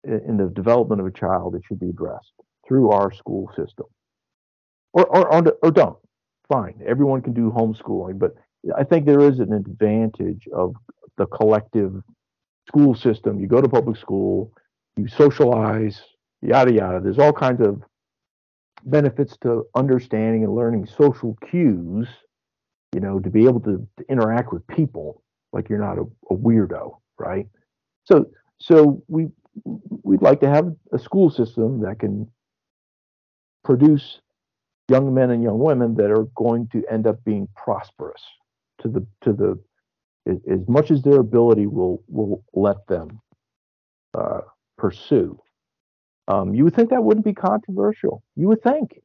in 0.05 0.37
the 0.37 0.49
development 0.49 1.01
of 1.01 1.07
a 1.07 1.11
child 1.11 1.55
that 1.55 1.63
should 1.65 1.81
be 1.81 1.91
addressed 1.91 2.33
through 2.67 2.91
our 2.91 3.13
school 3.13 3.51
system, 3.57 3.87
or 4.93 5.05
or 5.07 5.33
or, 5.33 5.57
or 5.63 5.71
don't 5.71 5.99
fine. 6.49 6.81
Everyone 6.87 7.21
can 7.21 7.33
do 7.35 7.51
homeschooling, 7.51 8.19
but 8.19 8.35
I 8.77 8.85
think 8.85 9.07
there 9.07 9.21
is 9.21 9.39
an 9.39 9.53
advantage 9.53 10.49
of 10.55 10.75
the 11.17 11.27
collective 11.27 12.03
school 12.69 12.95
system. 12.95 13.41
You 13.41 13.49
go 13.49 13.61
to 13.61 13.69
public 13.69 13.97
school, 13.97 14.53
you 14.97 15.09
socialize, 15.09 16.01
yada 16.43 16.73
yada. 16.73 17.01
There's 17.01 17.19
all 17.19 17.33
kinds 17.33 17.61
of 17.61 17.83
benefits 18.85 19.37
to 19.39 19.67
understanding 19.75 20.45
and 20.45 20.55
learning 20.55 20.87
social 20.87 21.37
cues, 21.51 22.07
you 22.95 23.01
know, 23.01 23.19
to 23.19 23.31
be 23.31 23.47
able 23.47 23.61
to, 23.61 23.87
to 23.99 24.05
interact 24.09 24.53
with 24.53 24.67
people 24.69 25.23
like 25.53 25.69
you're 25.69 25.81
not 25.81 25.99
a, 25.99 26.05
a 26.31 26.37
weirdo, 26.37 26.99
right? 27.19 27.47
So 28.05 28.27
so 28.61 29.03
we 29.09 29.29
we'd 30.03 30.23
like 30.23 30.41
to 30.41 30.49
have 30.49 30.75
a 30.93 30.99
school 30.99 31.31
system 31.31 31.81
that 31.81 31.99
can 31.99 32.31
produce 33.65 34.21
young 34.89 35.13
men 35.13 35.31
and 35.31 35.43
young 35.43 35.59
women 35.59 35.95
that 35.97 36.11
are 36.11 36.25
going 36.37 36.69
to 36.69 36.83
end 36.91 37.07
up 37.07 37.23
being 37.25 37.49
prosperous 37.57 38.23
to 38.83 38.89
the 38.89 39.07
to 39.23 39.33
the 39.33 39.59
as 40.29 40.69
much 40.69 40.91
as 40.91 41.03
their 41.03 41.21
ability 41.21 41.67
will 41.67 42.03
will 42.09 42.45
let 42.53 42.87
them 42.87 43.21
uh, 44.15 44.41
pursue. 44.77 45.39
Um, 46.29 46.55
you 46.55 46.65
would 46.65 46.75
think 46.75 46.91
that 46.91 47.03
wouldn't 47.03 47.25
be 47.25 47.33
controversial. 47.33 48.23
You 48.37 48.49
would 48.49 48.63
think, 48.63 48.93
I 48.93 49.01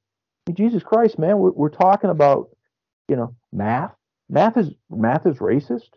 mean, 0.50 0.56
Jesus 0.56 0.84
Christ, 0.84 1.18
man, 1.18 1.38
we're, 1.38 1.52
we're 1.52 1.70
talking 1.70 2.10
about 2.10 2.50
you 3.08 3.16
know 3.16 3.36
math. 3.52 3.94
Math 4.30 4.58
is 4.58 4.72
math 4.90 5.26
is 5.26 5.38
racist. 5.38 5.90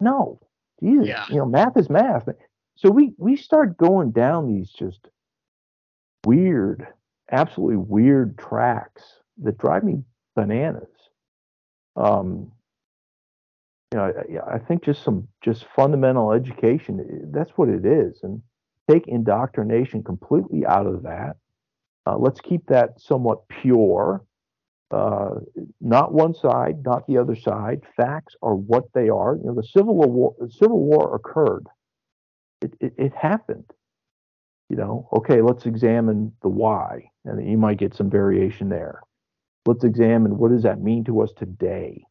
No, 0.00 0.40
Jesus, 0.82 1.08
yeah. 1.08 1.26
you 1.28 1.36
know 1.36 1.46
math 1.46 1.76
is 1.76 1.90
math. 1.90 2.28
So 2.76 2.90
we 2.90 3.12
we 3.18 3.36
start 3.36 3.76
going 3.76 4.12
down 4.12 4.48
these 4.48 4.70
just 4.70 5.00
weird, 6.24 6.86
absolutely 7.30 7.76
weird 7.76 8.38
tracks 8.38 9.02
that 9.42 9.58
drive 9.58 9.84
me 9.84 10.02
bananas. 10.34 10.88
Um, 11.96 12.52
you 13.92 13.98
know, 13.98 14.12
I, 14.48 14.54
I 14.54 14.58
think 14.58 14.84
just 14.84 15.04
some 15.04 15.28
just 15.42 15.66
fundamental 15.76 16.32
education. 16.32 17.30
That's 17.32 17.50
what 17.56 17.68
it 17.68 17.84
is, 17.84 18.20
and 18.22 18.40
take 18.90 19.06
indoctrination 19.06 20.02
completely 20.02 20.64
out 20.66 20.86
of 20.86 21.02
that. 21.02 21.36
Uh, 22.06 22.16
let's 22.16 22.40
keep 22.40 22.66
that 22.66 23.00
somewhat 23.00 23.46
pure. 23.48 24.24
Uh, 24.90 25.36
not 25.80 26.12
one 26.12 26.34
side, 26.34 26.82
not 26.84 27.06
the 27.06 27.18
other 27.18 27.36
side. 27.36 27.82
Facts 27.96 28.34
are 28.42 28.54
what 28.54 28.84
they 28.94 29.08
are. 29.08 29.36
You 29.36 29.44
know, 29.44 29.54
the 29.54 29.62
Civil 29.62 29.94
War, 29.94 30.34
the 30.38 30.50
Civil 30.50 30.80
War 30.80 31.14
occurred. 31.14 31.66
It, 32.62 32.74
it, 32.80 32.94
it 32.96 33.12
happened. 33.14 33.70
You 34.68 34.76
know, 34.76 35.08
okay, 35.12 35.42
let's 35.42 35.66
examine 35.66 36.32
the 36.40 36.48
why, 36.48 37.10
and 37.26 37.46
you 37.50 37.58
might 37.58 37.78
get 37.78 37.94
some 37.94 38.08
variation 38.08 38.70
there. 38.70 39.02
Let's 39.66 39.84
examine 39.84 40.38
what 40.38 40.50
does 40.50 40.62
that 40.62 40.80
mean 40.80 41.04
to 41.04 41.20
us 41.20 41.30
today. 41.36 42.04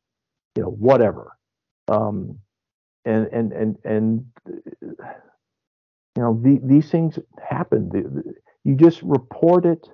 You 0.56 0.64
know, 0.64 0.70
whatever. 0.70 1.32
Um, 1.92 2.40
and 3.06 3.28
and 3.28 3.52
and 3.52 3.78
and 3.84 4.26
you 4.82 6.22
know 6.22 6.40
the, 6.42 6.60
these 6.64 6.90
things 6.90 7.18
happen. 7.42 7.90
The, 7.90 8.02
the, 8.02 8.34
you 8.64 8.76
just 8.76 9.02
report 9.02 9.66
it. 9.66 9.88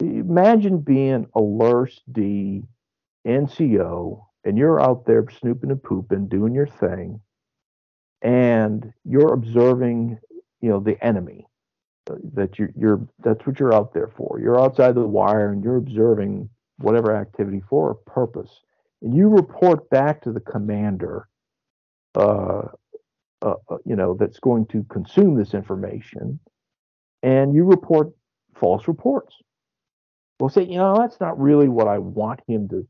Imagine 0.00 0.78
being 0.78 1.26
a 1.34 1.40
LURS-D 1.40 2.62
NCO 3.26 4.24
and 4.44 4.56
you're 4.56 4.80
out 4.80 5.04
there 5.04 5.26
snooping 5.40 5.70
and 5.70 5.82
pooping, 5.82 6.28
doing 6.28 6.54
your 6.54 6.66
thing, 6.66 7.20
and 8.22 8.92
you're 9.04 9.34
observing, 9.34 10.18
you 10.60 10.70
know, 10.70 10.80
the 10.80 11.02
enemy. 11.04 11.46
Uh, 12.10 12.14
that 12.32 12.58
you're, 12.58 12.72
you're 12.76 13.06
that's 13.22 13.46
what 13.46 13.60
you're 13.60 13.74
out 13.74 13.92
there 13.92 14.10
for. 14.16 14.40
You're 14.40 14.60
outside 14.60 14.94
the 14.94 15.02
wire 15.02 15.52
and 15.52 15.62
you're 15.62 15.76
observing 15.76 16.48
whatever 16.78 17.14
activity 17.14 17.62
for 17.68 17.90
a 17.90 17.94
purpose 17.94 18.60
and 19.02 19.14
you 19.14 19.28
report 19.28 19.88
back 19.90 20.22
to 20.22 20.32
the 20.32 20.40
commander, 20.40 21.28
uh, 22.14 22.62
uh, 23.42 23.54
uh, 23.70 23.76
you 23.84 23.96
know, 23.96 24.16
that's 24.18 24.38
going 24.38 24.66
to 24.66 24.84
consume 24.90 25.36
this 25.36 25.54
information, 25.54 26.38
and 27.22 27.54
you 27.54 27.64
report 27.64 28.08
false 28.54 28.86
reports. 28.86 29.36
We'll 30.38 30.50
say, 30.50 30.64
you 30.64 30.78
know, 30.78 30.96
that's 30.98 31.20
not 31.20 31.38
really 31.40 31.68
what 31.68 31.88
I 31.88 31.98
want 31.98 32.40
him 32.46 32.68
to 32.68 32.86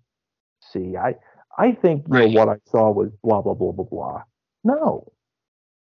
see. 0.72 0.96
I, 0.96 1.14
I 1.56 1.72
think 1.72 2.06
you 2.08 2.14
right. 2.14 2.30
know 2.30 2.40
what 2.40 2.48
I 2.48 2.56
saw 2.70 2.90
was 2.90 3.10
blah 3.22 3.42
blah 3.42 3.54
blah 3.54 3.72
blah 3.72 3.84
blah. 3.84 4.22
No, 4.64 5.12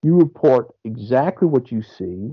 you 0.03 0.17
report 0.17 0.75
exactly 0.85 1.49
what 1.49 1.71
you 1.73 1.83
see, 1.83 2.31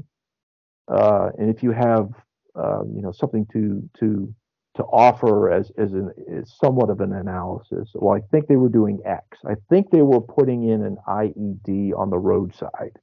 uh, 0.88 1.30
and 1.38 1.50
if 1.50 1.64
you 1.64 1.72
have, 1.72 2.10
uh, 2.56 2.84
you 2.84 3.02
know, 3.02 3.12
something 3.12 3.46
to 3.54 3.88
to 4.00 4.34
to 4.76 4.84
offer 4.84 5.52
as 5.52 5.72
as, 5.78 5.94
an, 5.94 6.12
as 6.32 6.54
somewhat 6.58 6.90
of 6.90 7.02
an 7.02 7.14
analysis. 7.14 7.90
Well, 7.94 8.16
I 8.16 8.22
think 8.32 8.48
they 8.48 8.58
were 8.58 8.70
doing 8.70 9.00
X. 9.06 9.26
I 9.46 9.56
think 9.70 9.90
they 9.92 10.02
were 10.02 10.22
putting 10.22 10.70
in 10.70 10.84
an 10.84 10.98
IED 11.08 11.98
on 11.98 12.10
the 12.10 12.18
roadside. 12.18 13.00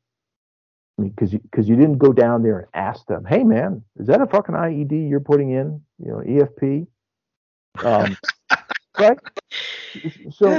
I 0.99 1.03
mean, 1.03 1.11
because 1.11 1.33
you, 1.33 1.41
cause 1.55 1.69
you 1.69 1.77
didn't 1.77 1.99
go 1.99 2.13
down 2.13 2.43
there 2.43 2.59
and 2.59 2.69
ask 2.75 3.07
them, 3.07 3.25
"Hey, 3.25 3.45
man, 3.45 3.83
is 3.97 4.07
that 4.09 4.21
a 4.21 4.27
fucking 4.27 4.55
IED 4.55 5.09
you're 5.09 5.21
putting 5.21 5.51
in? 5.51 5.81
You 5.99 6.09
know, 6.09 6.19
EFP." 6.19 6.87
Um, 7.83 8.17
right. 8.99 9.19
So 10.31 10.51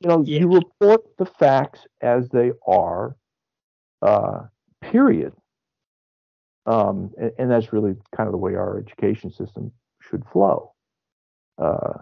you 0.00 0.08
know, 0.08 0.22
yeah. 0.24 0.40
you 0.40 0.52
report 0.52 1.02
the 1.18 1.26
facts 1.26 1.86
as 2.00 2.28
they 2.30 2.52
are. 2.66 3.16
Uh, 4.00 4.42
period. 4.80 5.32
Um, 6.66 7.12
and, 7.18 7.32
and, 7.38 7.50
that's 7.50 7.72
really 7.72 7.94
kind 8.14 8.28
of 8.28 8.32
the 8.32 8.38
way 8.38 8.54
our 8.54 8.78
education 8.78 9.32
system 9.32 9.72
should 10.08 10.24
flow. 10.32 10.72
Uh, 11.60 11.94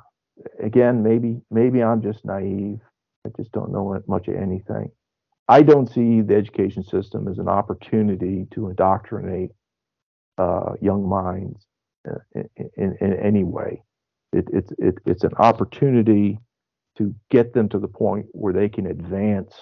again, 0.63 1.03
maybe 1.03 1.41
maybe 1.51 1.83
I'm 1.83 2.03
just 2.03 2.25
naive. 2.25 2.81
I 3.27 3.31
just 3.37 3.53
don't 3.53 3.73
know 3.73 4.01
much 4.07 4.29
of 4.29 4.37
anything. 4.37 4.91
I 5.49 5.63
don't 5.63 5.89
see 5.89 6.23
the 6.23 6.35
education 6.35 6.83
system 6.83 7.29
as 7.29 7.39
an 7.39 7.49
opportunity 7.49 8.47
to 8.53 8.69
indoctrinate 8.69 9.51
uh, 10.39 10.73
young 10.81 11.09
minds 11.09 11.67
in, 12.35 12.49
in, 12.77 12.97
in 13.01 13.13
any 13.15 13.45
way. 13.45 13.83
It, 14.33 14.49
it, 14.53 14.73
it, 14.79 14.95
it's 15.07 15.25
an 15.25 15.35
opportunity 15.39 16.41
to 16.99 17.15
get 17.31 17.55
them 17.55 17.69
to 17.69 17.79
the 17.79 17.89
point 17.89 18.27
where 18.33 18.53
they 18.53 18.69
can 18.69 18.87
advance 18.87 19.55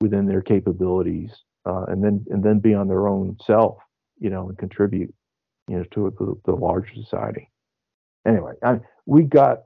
within 0.00 0.26
their 0.26 0.42
capabilities 0.42 1.32
uh, 1.66 1.84
and 1.88 2.02
then 2.02 2.24
and 2.30 2.42
then 2.42 2.58
be 2.58 2.74
on 2.74 2.88
their 2.88 3.08
own 3.08 3.36
self, 3.44 3.78
you 4.18 4.30
know, 4.30 4.48
and 4.48 4.58
contribute, 4.58 5.12
you 5.68 5.76
know, 5.76 5.84
to 5.92 6.40
the 6.44 6.52
larger 6.52 6.94
society 6.94 7.50
anyway, 8.26 8.52
I, 8.62 8.80
we 9.06 9.22
got 9.22 9.62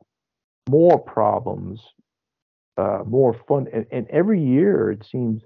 more 0.69 0.99
problems, 0.99 1.81
uh, 2.77 3.03
more 3.07 3.37
fun, 3.47 3.69
and, 3.73 3.87
and 3.91 4.07
every 4.09 4.43
year 4.43 4.91
it 4.91 5.07
seems 5.11 5.43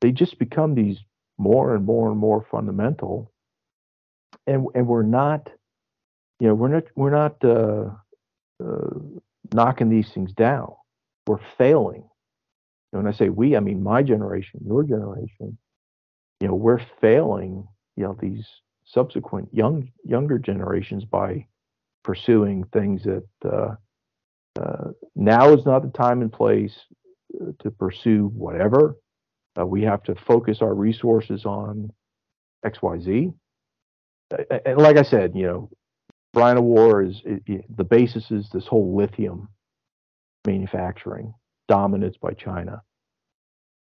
they 0.00 0.12
just 0.12 0.38
become 0.38 0.74
these 0.74 0.98
more 1.38 1.74
and 1.74 1.84
more 1.84 2.10
and 2.10 2.18
more 2.18 2.46
fundamental, 2.50 3.32
and 4.46 4.66
and 4.74 4.86
we're 4.86 5.02
not, 5.02 5.48
you 6.40 6.48
know, 6.48 6.54
we're 6.54 6.68
not 6.68 6.84
we're 6.94 7.10
not 7.10 7.44
uh, 7.44 7.90
uh, 8.64 8.98
knocking 9.52 9.90
these 9.90 10.10
things 10.10 10.32
down. 10.32 10.72
We're 11.26 11.40
failing. 11.58 12.08
And 12.92 13.04
when 13.04 13.12
I 13.12 13.16
say 13.16 13.28
we, 13.28 13.56
I 13.56 13.60
mean 13.60 13.82
my 13.82 14.02
generation, 14.02 14.60
your 14.64 14.82
generation. 14.82 15.58
You 16.40 16.48
know, 16.48 16.54
we're 16.54 16.80
failing. 17.00 17.66
You 17.96 18.04
know, 18.04 18.16
these 18.20 18.46
subsequent 18.84 19.48
young 19.52 19.90
younger 20.04 20.38
generations 20.38 21.04
by 21.04 21.46
pursuing 22.06 22.64
things 22.72 23.02
that 23.02 23.26
uh, 23.44 23.74
uh, 24.58 24.90
now 25.16 25.52
is 25.52 25.66
not 25.66 25.82
the 25.82 25.90
time 25.90 26.22
and 26.22 26.32
place 26.32 26.74
uh, 27.40 27.50
to 27.58 27.70
pursue 27.72 28.30
whatever. 28.32 28.96
Uh, 29.58 29.66
we 29.66 29.82
have 29.82 30.02
to 30.04 30.14
focus 30.14 30.62
our 30.62 30.72
resources 30.72 31.44
on 31.44 31.90
X, 32.64 32.80
Y, 32.80 33.00
Z. 33.00 33.30
And 34.64 34.78
like 34.78 34.96
I 34.96 35.02
said, 35.02 35.32
you 35.34 35.46
know, 35.46 35.70
Brine 36.32 36.62
War 36.62 37.02
is 37.02 37.22
it, 37.24 37.42
it, 37.46 37.76
the 37.76 37.84
basis 37.84 38.30
is 38.30 38.48
this 38.52 38.66
whole 38.66 38.96
lithium 38.96 39.48
manufacturing 40.46 41.34
dominance 41.66 42.16
by 42.16 42.32
China. 42.32 42.82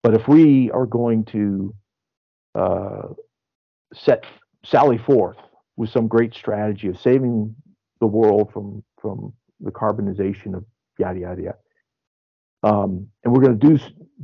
But 0.02 0.14
if 0.14 0.28
we 0.28 0.72
are 0.72 0.86
going 0.86 1.26
to 1.26 1.76
uh, 2.56 3.08
set 3.94 4.24
sally 4.64 4.98
forth 4.98 5.38
with 5.76 5.90
some 5.90 6.08
great 6.08 6.34
strategy 6.34 6.88
of 6.88 7.00
saving 7.00 7.56
the 8.04 8.08
world 8.08 8.52
from 8.52 8.84
from 9.02 9.34
the 9.62 9.72
carbonization 9.72 10.54
of 10.56 10.66
yada 11.00 11.20
yada 11.20 11.42
yada. 11.42 11.58
Um, 12.64 13.08
and 13.24 13.34
we're 13.34 13.42
going 13.42 13.58
to 13.58 13.68
do 13.70 13.80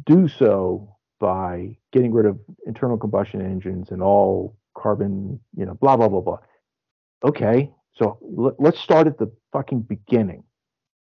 do 0.05 0.27
so 0.27 0.95
by 1.19 1.77
getting 1.93 2.13
rid 2.13 2.25
of 2.25 2.37
internal 2.65 2.97
combustion 2.97 3.41
engines 3.41 3.91
and 3.91 4.01
all 4.01 4.57
carbon, 4.77 5.39
you 5.55 5.65
know, 5.65 5.75
blah 5.75 5.95
blah 5.95 6.09
blah 6.09 6.21
blah. 6.21 6.39
Okay, 7.23 7.71
so 7.93 8.17
let, 8.21 8.55
let's 8.59 8.79
start 8.79 9.07
at 9.07 9.17
the 9.17 9.31
fucking 9.53 9.81
beginning. 9.81 10.43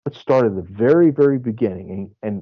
Let's 0.05 0.19
start 0.19 0.45
at 0.45 0.55
the 0.55 0.67
very 0.67 1.11
very 1.11 1.37
beginning 1.37 1.91
and, 1.91 2.09
and 2.23 2.41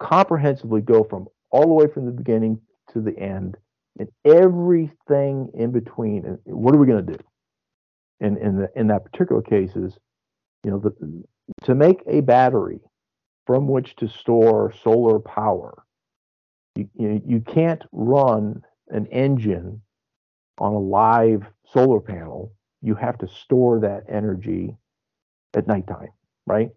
comprehensively 0.00 0.80
go 0.80 1.04
from 1.04 1.28
all 1.50 1.66
the 1.68 1.74
way 1.80 1.86
from 1.92 2.04
the 2.06 2.12
beginning 2.12 2.60
to 2.92 3.00
the 3.00 3.16
end 3.16 3.56
and 3.98 4.08
everything 4.24 5.50
in 5.54 5.70
between. 5.70 6.26
And 6.26 6.38
what 6.44 6.74
are 6.74 6.78
we 6.78 6.86
going 6.86 7.06
to 7.06 7.12
do? 7.12 7.18
In 8.20 8.36
in 8.38 8.56
the 8.56 8.70
in 8.76 8.88
that 8.88 9.04
particular 9.04 9.42
case 9.42 9.76
is, 9.76 9.98
you 10.64 10.70
know, 10.70 10.78
the, 10.78 11.24
to 11.64 11.74
make 11.74 12.02
a 12.06 12.20
battery 12.20 12.80
from 13.46 13.68
which 13.68 13.94
to 13.96 14.08
store 14.08 14.72
solar 14.82 15.20
power, 15.20 15.84
you, 16.74 16.88
you, 16.94 17.22
you 17.24 17.40
can't 17.40 17.82
run 17.92 18.62
an 18.88 19.06
engine 19.06 19.80
on 20.58 20.72
a 20.72 20.78
live 20.78 21.44
solar 21.72 22.00
panel. 22.00 22.52
You 22.82 22.94
have 22.94 23.18
to 23.18 23.28
store 23.28 23.80
that 23.80 24.04
energy 24.08 24.76
at 25.54 25.66
nighttime, 25.66 26.08
right? 26.46 26.70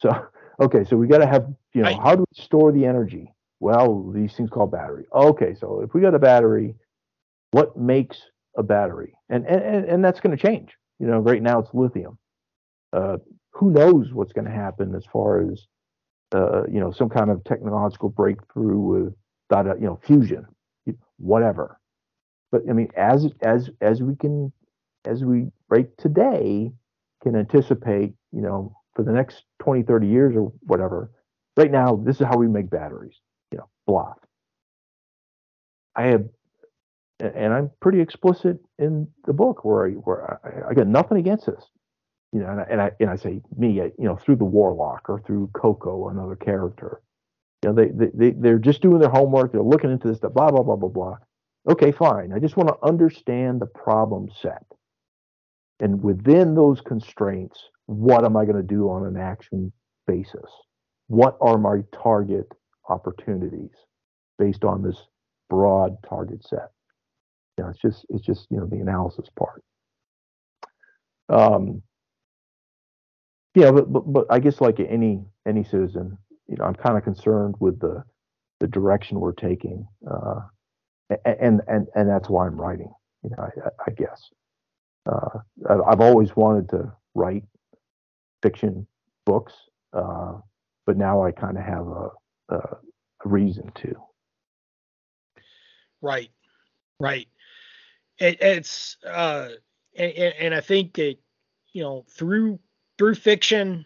So, 0.00 0.26
okay, 0.60 0.84
so 0.84 0.96
we 0.96 1.06
got 1.06 1.18
to 1.18 1.26
have, 1.26 1.46
you 1.74 1.82
know, 1.82 1.88
right. 1.88 2.00
how 2.00 2.16
do 2.16 2.24
we 2.30 2.42
store 2.42 2.72
the 2.72 2.84
energy? 2.84 3.32
Well, 3.60 4.10
these 4.12 4.34
things 4.34 4.50
called 4.50 4.70
battery. 4.70 5.06
Okay, 5.12 5.54
so 5.58 5.80
if 5.80 5.92
we 5.94 6.00
got 6.00 6.14
a 6.14 6.18
battery, 6.18 6.76
what 7.50 7.76
makes 7.76 8.20
a 8.58 8.62
battery, 8.62 9.14
and 9.30 9.46
and 9.46 9.86
and 9.86 10.04
that's 10.04 10.20
going 10.20 10.36
to 10.36 10.42
change. 10.42 10.76
You 10.98 11.06
know, 11.06 11.20
right 11.20 11.42
now 11.42 11.60
it's 11.60 11.70
lithium. 11.72 12.18
Uh, 12.92 13.18
who 13.52 13.70
knows 13.70 14.12
what's 14.12 14.32
going 14.32 14.46
to 14.46 14.50
happen 14.50 14.94
as 14.94 15.06
far 15.06 15.40
as 15.50 15.66
uh, 16.34 16.64
you 16.66 16.80
know 16.80 16.90
some 16.90 17.08
kind 17.08 17.30
of 17.30 17.42
technological 17.44 18.10
breakthrough 18.10 18.78
with 18.78 19.14
data, 19.48 19.74
you 19.80 19.86
know, 19.86 19.98
fusion, 20.04 20.44
whatever. 21.18 21.80
But 22.50 22.62
I 22.68 22.72
mean, 22.72 22.88
as 22.96 23.28
as 23.42 23.70
as 23.80 24.02
we 24.02 24.16
can, 24.16 24.52
as 25.04 25.24
we 25.24 25.46
right 25.68 25.88
today 25.98 26.72
can 27.22 27.36
anticipate, 27.36 28.14
you 28.32 28.42
know, 28.42 28.74
for 28.94 29.02
the 29.02 29.12
next 29.12 29.44
20, 29.60 29.82
30 29.82 30.06
years 30.06 30.36
or 30.36 30.52
whatever. 30.62 31.10
Right 31.56 31.70
now, 31.70 31.96
this 31.96 32.20
is 32.20 32.26
how 32.26 32.36
we 32.36 32.46
make 32.48 32.70
batteries. 32.70 33.16
You 33.52 33.58
know, 33.58 33.68
blah. 33.86 34.14
I 35.96 36.06
have 36.06 36.26
and 37.20 37.52
I'm 37.54 37.70
pretty 37.80 38.00
explicit 38.00 38.58
in 38.78 39.08
the 39.26 39.32
book 39.34 39.64
where 39.64 39.86
I, 39.86 39.90
where 39.92 40.40
I, 40.46 40.70
I 40.70 40.74
got 40.74 40.86
nothing 40.88 41.18
against 41.18 41.46
this. 41.46 41.64
you 42.32 42.40
know, 42.40 42.48
and 42.50 42.60
I, 42.60 42.64
and 42.70 42.80
I 42.82 42.90
and 43.00 43.10
I 43.10 43.16
say 43.16 43.40
me, 43.56 43.72
you 43.72 43.92
know, 43.98 44.16
through 44.16 44.36
the 44.36 44.44
Warlock 44.44 45.08
or 45.08 45.20
through 45.26 45.50
Coco, 45.54 46.08
another 46.08 46.36
character. 46.36 47.00
You 47.64 47.70
know, 47.70 47.76
they 47.76 47.88
they, 47.88 48.10
they 48.14 48.30
they're 48.32 48.58
just 48.58 48.82
doing 48.82 49.00
their 49.00 49.10
homework. 49.10 49.52
They're 49.52 49.62
looking 49.62 49.90
into 49.92 50.08
this. 50.08 50.18
Blah 50.20 50.30
blah 50.50 50.62
blah 50.62 50.76
blah 50.76 50.88
blah. 50.90 51.16
Okay, 51.70 51.92
fine. 51.92 52.32
I 52.32 52.38
just 52.40 52.56
want 52.56 52.68
to 52.70 52.88
understand 52.88 53.60
the 53.60 53.66
problem 53.66 54.28
set, 54.42 54.64
and 55.80 56.02
within 56.02 56.54
those 56.54 56.80
constraints, 56.80 57.70
what 57.86 58.24
am 58.24 58.36
I 58.36 58.44
going 58.44 58.56
to 58.56 58.62
do 58.62 58.90
on 58.90 59.06
an 59.06 59.16
action 59.18 59.72
basis? 60.06 60.50
What 61.08 61.38
are 61.40 61.58
my 61.58 61.82
target 61.92 62.48
opportunities 62.88 63.72
based 64.38 64.64
on 64.64 64.82
this 64.82 64.98
broad 65.50 65.96
target 66.08 66.44
set? 66.46 66.70
You 67.58 67.64
know, 67.64 67.70
it's 67.70 67.80
just 67.80 68.06
it's 68.10 68.24
just 68.24 68.46
you 68.50 68.58
know 68.58 68.66
the 68.66 68.76
analysis 68.76 69.28
part. 69.36 69.64
Um, 71.28 71.82
yeah, 73.54 73.72
but, 73.72 73.92
but 73.92 74.12
but 74.12 74.26
I 74.30 74.38
guess 74.38 74.60
like 74.60 74.78
any 74.80 75.24
any 75.46 75.64
citizen, 75.64 76.16
you 76.48 76.56
know, 76.56 76.64
I'm 76.64 76.74
kind 76.74 76.96
of 76.96 77.02
concerned 77.02 77.56
with 77.58 77.80
the 77.80 78.04
the 78.60 78.68
direction 78.68 79.18
we're 79.20 79.32
taking, 79.32 79.86
uh, 80.08 80.40
and 81.24 81.60
and 81.66 81.88
and 81.94 82.08
that's 82.08 82.28
why 82.28 82.46
I'm 82.46 82.60
writing. 82.60 82.92
You 83.24 83.30
know, 83.30 83.42
I, 83.42 83.68
I 83.88 83.90
guess 83.90 84.30
uh, 85.10 85.40
I've 85.86 86.00
always 86.00 86.36
wanted 86.36 86.68
to 86.70 86.92
write 87.14 87.44
fiction 88.42 88.86
books, 89.26 89.54
uh, 89.92 90.34
but 90.86 90.96
now 90.96 91.24
I 91.24 91.32
kind 91.32 91.58
of 91.58 91.64
have 91.64 91.86
a, 91.88 92.10
a, 92.50 92.56
a 92.56 93.28
reason 93.28 93.72
to. 93.82 93.94
Right, 96.00 96.30
right. 97.00 97.26
It, 98.18 98.40
it's 98.40 98.96
uh, 99.04 99.50
and, 99.96 100.12
and 100.12 100.54
I 100.54 100.60
think 100.60 100.94
that 100.94 101.16
you 101.72 101.82
know 101.82 102.04
through 102.08 102.58
through 102.96 103.14
fiction 103.14 103.84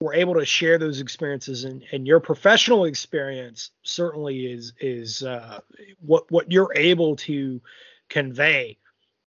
we're 0.00 0.14
able 0.14 0.34
to 0.34 0.44
share 0.44 0.76
those 0.76 1.00
experiences 1.00 1.64
and, 1.64 1.82
and 1.92 2.06
your 2.06 2.20
professional 2.20 2.84
experience 2.84 3.70
certainly 3.82 4.46
is 4.46 4.72
is 4.80 5.22
uh, 5.22 5.60
what 6.00 6.30
what 6.30 6.50
you're 6.50 6.72
able 6.74 7.16
to 7.16 7.60
convey 8.08 8.76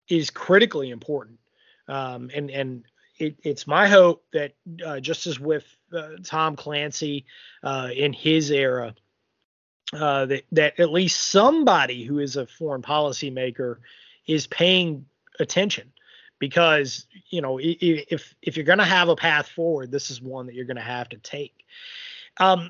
is 0.08 0.30
critically 0.30 0.90
important. 0.90 1.38
Um, 1.88 2.30
and 2.34 2.50
and 2.50 2.84
it, 3.18 3.36
it's 3.42 3.66
my 3.66 3.88
hope 3.88 4.24
that 4.32 4.54
uh, 4.84 5.00
just 5.00 5.26
as 5.26 5.38
with 5.38 5.64
uh, 5.92 6.10
Tom 6.24 6.56
Clancy 6.56 7.26
uh, 7.62 7.90
in 7.94 8.12
his 8.12 8.50
era 8.50 8.94
uh, 9.92 10.26
that 10.26 10.44
that 10.52 10.80
at 10.80 10.90
least 10.90 11.20
somebody 11.20 12.04
who 12.04 12.18
is 12.18 12.36
a 12.36 12.46
foreign 12.46 12.82
policy 12.82 13.30
maker 13.30 13.80
is 14.26 14.46
paying 14.46 15.06
attention 15.40 15.92
because 16.38 17.06
you 17.30 17.40
know 17.40 17.58
if 17.60 18.34
if 18.42 18.56
you're 18.56 18.64
going 18.64 18.78
to 18.78 18.84
have 18.84 19.08
a 19.08 19.16
path 19.16 19.48
forward 19.48 19.90
this 19.90 20.10
is 20.10 20.20
one 20.20 20.46
that 20.46 20.54
you're 20.54 20.64
going 20.64 20.76
to 20.76 20.82
have 20.82 21.08
to 21.08 21.16
take. 21.18 21.64
Um, 22.38 22.68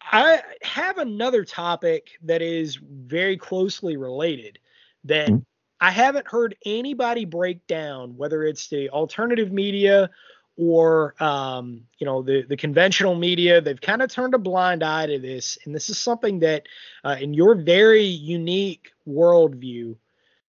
i 0.00 0.40
have 0.62 0.98
another 0.98 1.44
topic 1.44 2.10
that 2.22 2.42
is 2.42 2.76
very 2.76 3.36
closely 3.36 3.96
related 3.96 4.58
that 5.04 5.28
mm-hmm. 5.28 5.38
i 5.80 5.90
haven't 5.90 6.26
heard 6.26 6.56
anybody 6.66 7.24
break 7.24 7.66
down 7.68 8.16
whether 8.16 8.42
it's 8.42 8.68
the 8.68 8.90
alternative 8.90 9.52
media 9.52 10.10
or 10.56 11.14
um, 11.22 11.82
you 11.98 12.06
know 12.06 12.22
the 12.22 12.42
the 12.42 12.56
conventional 12.56 13.14
media. 13.14 13.60
They've 13.60 13.80
kind 13.80 14.02
of 14.02 14.10
turned 14.10 14.34
a 14.34 14.38
blind 14.38 14.82
eye 14.82 15.06
to 15.06 15.18
this. 15.18 15.58
And 15.64 15.74
this 15.74 15.88
is 15.88 15.98
something 15.98 16.40
that 16.40 16.66
uh, 17.04 17.16
in 17.20 17.34
your 17.34 17.54
very 17.54 18.04
unique 18.04 18.92
worldview 19.08 19.96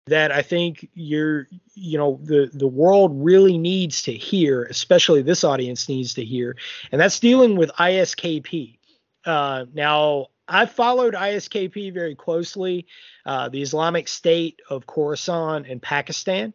that 0.09 0.31
I 0.31 0.41
think 0.41 0.89
you're, 0.93 1.47
you 1.73 1.97
know, 1.97 2.19
the 2.23 2.49
the 2.53 2.67
world 2.67 3.11
really 3.15 3.57
needs 3.57 4.01
to 4.03 4.13
hear, 4.13 4.63
especially 4.65 5.21
this 5.21 5.43
audience 5.43 5.89
needs 5.89 6.13
to 6.15 6.25
hear, 6.25 6.55
and 6.91 6.99
that's 6.99 7.19
dealing 7.19 7.55
with 7.55 7.71
ISKP. 7.71 8.77
Uh, 9.25 9.65
now, 9.73 10.27
I've 10.47 10.71
followed 10.71 11.13
ISKP 11.13 11.93
very 11.93 12.15
closely, 12.15 12.87
uh, 13.25 13.49
the 13.49 13.61
Islamic 13.61 14.07
State 14.07 14.61
of 14.69 14.87
Khorasan 14.87 15.69
and 15.69 15.81
Pakistan, 15.81 16.53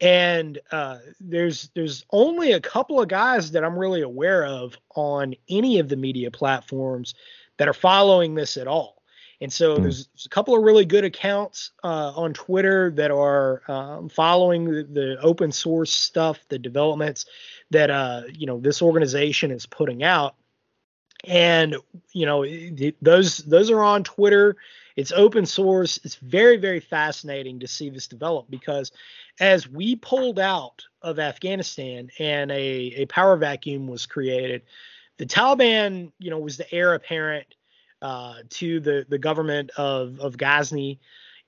and 0.00 0.58
uh, 0.72 0.98
there's 1.20 1.70
there's 1.74 2.04
only 2.10 2.52
a 2.52 2.60
couple 2.60 3.00
of 3.00 3.08
guys 3.08 3.52
that 3.52 3.64
I'm 3.64 3.78
really 3.78 4.02
aware 4.02 4.44
of 4.44 4.76
on 4.94 5.34
any 5.48 5.78
of 5.78 5.88
the 5.88 5.96
media 5.96 6.30
platforms 6.30 7.14
that 7.58 7.68
are 7.68 7.74
following 7.74 8.34
this 8.34 8.56
at 8.56 8.68
all. 8.68 8.95
And 9.40 9.52
so 9.52 9.76
mm. 9.76 9.82
there's, 9.82 10.06
there's, 10.06 10.26
a 10.26 10.30
couple 10.30 10.56
of 10.56 10.62
really 10.62 10.84
good 10.84 11.04
accounts 11.04 11.72
uh, 11.84 12.12
on 12.16 12.32
Twitter 12.32 12.90
that 12.92 13.10
are 13.10 13.62
um, 13.68 14.08
following 14.08 14.64
the, 14.64 14.82
the, 14.84 15.20
open 15.20 15.52
source 15.52 15.92
stuff, 15.92 16.38
the 16.48 16.58
developments 16.58 17.26
that 17.70 17.90
uh, 17.90 18.22
you 18.32 18.46
know 18.46 18.60
this 18.60 18.80
organization 18.80 19.50
is 19.50 19.66
putting 19.66 20.02
out. 20.02 20.36
And 21.24 21.76
you 22.12 22.26
know 22.26 22.44
those 23.02 23.38
those 23.38 23.70
are 23.70 23.82
on 23.82 24.04
Twitter. 24.04 24.56
It's 24.96 25.12
open 25.12 25.44
source. 25.44 25.98
It's 26.04 26.16
very 26.16 26.56
very 26.56 26.80
fascinating 26.80 27.60
to 27.60 27.66
see 27.66 27.90
this 27.90 28.06
develop 28.06 28.46
because 28.48 28.92
as 29.40 29.68
we 29.68 29.96
pulled 29.96 30.38
out 30.38 30.84
of 31.02 31.18
Afghanistan 31.18 32.10
and 32.18 32.50
a, 32.50 32.54
a 32.54 33.06
power 33.06 33.36
vacuum 33.36 33.86
was 33.86 34.06
created, 34.06 34.62
the 35.18 35.26
Taliban 35.26 36.12
you 36.18 36.30
know 36.30 36.38
was 36.38 36.56
the 36.56 36.72
heir 36.72 36.94
apparent 36.94 37.46
uh, 38.06 38.34
to 38.48 38.78
the 38.78 39.04
the 39.08 39.18
government 39.18 39.70
of 39.76 40.20
of 40.20 40.36
Ghazni. 40.36 41.00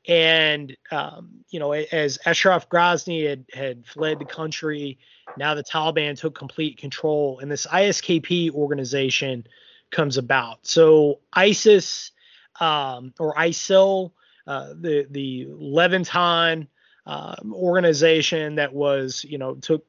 And 0.08 0.76
um, 0.90 1.44
you 1.50 1.60
know, 1.60 1.70
as 1.72 2.18
Ashraf 2.26 2.68
Ghazni 2.68 3.26
had 3.26 3.44
had 3.52 3.86
fled 3.86 4.18
the 4.18 4.24
country, 4.24 4.98
now 5.36 5.54
the 5.54 5.62
Taliban 5.62 6.18
took 6.18 6.36
complete 6.36 6.76
control, 6.76 7.38
and 7.38 7.48
this 7.48 7.66
ISKP 7.66 8.50
organization 8.50 9.46
comes 9.92 10.16
about. 10.16 10.66
So 10.66 11.20
ISIS 11.32 12.10
um, 12.58 13.14
or 13.20 13.34
ISIL, 13.36 14.10
uh, 14.48 14.74
the 14.80 15.06
the 15.10 15.46
Levantine 15.50 16.66
um, 17.06 17.54
organization 17.54 18.56
that 18.56 18.74
was, 18.74 19.24
you 19.24 19.38
know, 19.38 19.54
took 19.54 19.86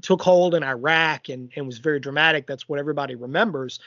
took 0.00 0.22
hold 0.22 0.54
in 0.54 0.62
Iraq 0.62 1.28
and 1.28 1.52
and 1.56 1.66
was 1.66 1.76
very 1.76 2.00
dramatic. 2.00 2.46
That's 2.46 2.66
what 2.70 2.78
everybody 2.78 3.16
remembers. 3.16 3.80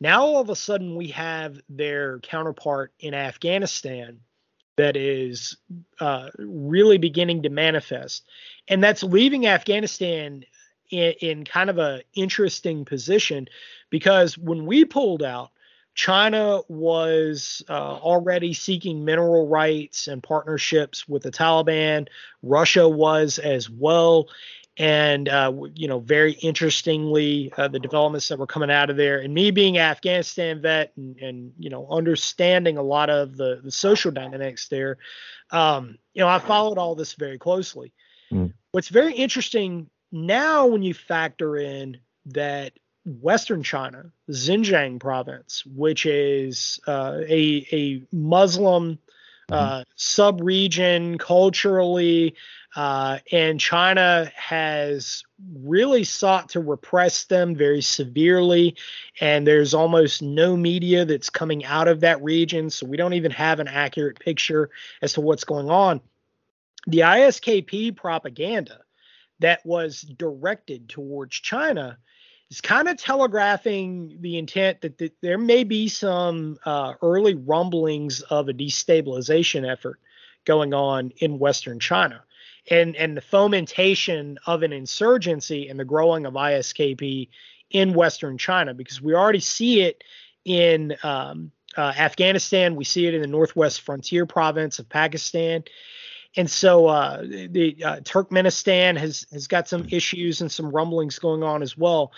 Now 0.00 0.22
all 0.22 0.40
of 0.40 0.50
a 0.50 0.56
sudden 0.56 0.96
we 0.96 1.08
have 1.08 1.60
their 1.68 2.18
counterpart 2.20 2.92
in 2.98 3.14
Afghanistan 3.14 4.20
that 4.76 4.96
is 4.96 5.56
uh, 6.00 6.30
really 6.38 6.98
beginning 6.98 7.42
to 7.42 7.50
manifest, 7.50 8.24
and 8.68 8.82
that's 8.82 9.02
leaving 9.02 9.46
Afghanistan 9.46 10.44
in, 10.90 11.12
in 11.20 11.44
kind 11.44 11.70
of 11.70 11.78
a 11.78 12.02
interesting 12.14 12.84
position 12.84 13.48
because 13.90 14.38
when 14.38 14.66
we 14.66 14.84
pulled 14.84 15.22
out, 15.22 15.50
China 15.94 16.60
was 16.68 17.62
uh, 17.68 17.72
already 17.72 18.54
seeking 18.54 19.04
mineral 19.04 19.46
rights 19.46 20.08
and 20.08 20.22
partnerships 20.22 21.06
with 21.06 21.22
the 21.22 21.30
Taliban. 21.30 22.08
Russia 22.42 22.88
was 22.88 23.38
as 23.38 23.68
well 23.68 24.28
and 24.76 25.28
uh, 25.28 25.52
you 25.74 25.86
know, 25.88 25.98
very 25.98 26.32
interestingly, 26.32 27.52
uh, 27.56 27.68
the 27.68 27.78
developments 27.78 28.28
that 28.28 28.38
were 28.38 28.46
coming 28.46 28.70
out 28.70 28.90
of 28.90 28.96
there, 28.96 29.18
and 29.18 29.34
me 29.34 29.50
being 29.50 29.78
Afghanistan 29.78 30.62
vet 30.62 30.92
and, 30.96 31.18
and 31.18 31.52
you 31.58 31.68
know, 31.68 31.86
understanding 31.90 32.78
a 32.78 32.82
lot 32.82 33.10
of 33.10 33.36
the, 33.36 33.60
the 33.62 33.70
social 33.70 34.10
dynamics 34.10 34.68
there, 34.68 34.98
um, 35.50 35.98
you 36.14 36.22
know, 36.22 36.28
I 36.28 36.38
followed 36.38 36.78
all 36.78 36.94
this 36.94 37.14
very 37.14 37.38
closely. 37.38 37.92
Mm. 38.32 38.54
What's 38.70 38.88
very 38.88 39.12
interesting 39.12 39.90
now, 40.10 40.66
when 40.66 40.82
you 40.82 40.94
factor 40.94 41.56
in 41.56 41.98
that 42.26 42.72
Western 43.04 43.62
China, 43.62 44.12
Xinjiang 44.30 45.00
province, 45.00 45.64
which 45.66 46.06
is 46.06 46.80
uh, 46.86 47.18
a 47.28 47.66
a 47.72 48.02
Muslim 48.12 48.98
mm-hmm. 49.50 49.54
uh, 49.54 49.84
sub-region 49.96 51.18
culturally 51.18 52.34
uh, 52.74 53.18
and 53.30 53.60
China 53.60 54.30
has 54.34 55.24
really 55.54 56.04
sought 56.04 56.50
to 56.50 56.60
repress 56.60 57.24
them 57.24 57.54
very 57.54 57.82
severely. 57.82 58.76
And 59.20 59.46
there's 59.46 59.74
almost 59.74 60.22
no 60.22 60.56
media 60.56 61.04
that's 61.04 61.28
coming 61.28 61.64
out 61.64 61.88
of 61.88 62.00
that 62.00 62.22
region. 62.22 62.70
So 62.70 62.86
we 62.86 62.96
don't 62.96 63.12
even 63.12 63.30
have 63.32 63.60
an 63.60 63.68
accurate 63.68 64.18
picture 64.18 64.70
as 65.02 65.14
to 65.14 65.20
what's 65.20 65.44
going 65.44 65.68
on. 65.68 66.00
The 66.86 67.00
ISKP 67.00 67.94
propaganda 67.94 68.80
that 69.40 69.64
was 69.66 70.00
directed 70.00 70.88
towards 70.88 71.36
China 71.36 71.98
is 72.50 72.60
kind 72.60 72.88
of 72.88 72.96
telegraphing 72.96 74.18
the 74.20 74.38
intent 74.38 74.80
that, 74.80 74.98
that 74.98 75.12
there 75.20 75.38
may 75.38 75.64
be 75.64 75.88
some 75.88 76.58
uh, 76.64 76.94
early 77.02 77.34
rumblings 77.34 78.22
of 78.22 78.48
a 78.48 78.54
destabilization 78.54 79.70
effort 79.70 80.00
going 80.44 80.72
on 80.72 81.10
in 81.18 81.38
Western 81.38 81.78
China 81.78 82.24
and 82.70 82.94
and 82.96 83.16
the 83.16 83.20
fomentation 83.20 84.38
of 84.46 84.62
an 84.62 84.72
insurgency 84.72 85.68
and 85.68 85.78
the 85.78 85.84
growing 85.84 86.26
of 86.26 86.34
ISKP 86.34 87.28
in 87.70 87.94
Western 87.94 88.38
China 88.38 88.74
because 88.74 89.00
we 89.00 89.14
already 89.14 89.40
see 89.40 89.82
it 89.82 90.04
in 90.44 90.94
um, 91.02 91.50
uh, 91.76 91.92
Afghanistan, 91.96 92.76
we 92.76 92.84
see 92.84 93.06
it 93.06 93.14
in 93.14 93.22
the 93.22 93.26
northwest 93.26 93.80
frontier 93.80 94.26
province 94.26 94.78
of 94.78 94.88
Pakistan, 94.88 95.64
and 96.36 96.50
so 96.50 96.86
uh, 96.86 97.22
the 97.22 97.76
uh, 97.84 97.96
Turkmenistan 98.00 98.96
has 98.96 99.26
has 99.32 99.46
got 99.46 99.68
some 99.68 99.86
issues 99.90 100.40
and 100.40 100.50
some 100.50 100.70
rumblings 100.70 101.18
going 101.18 101.42
on 101.42 101.62
as 101.62 101.76
well. 101.76 102.12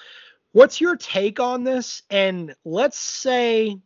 What's 0.53 0.81
your 0.81 0.97
take 0.97 1.41
on 1.41 1.65
this? 1.65 2.03
And 2.11 2.55
let's 2.65 2.99
say, 2.99 3.77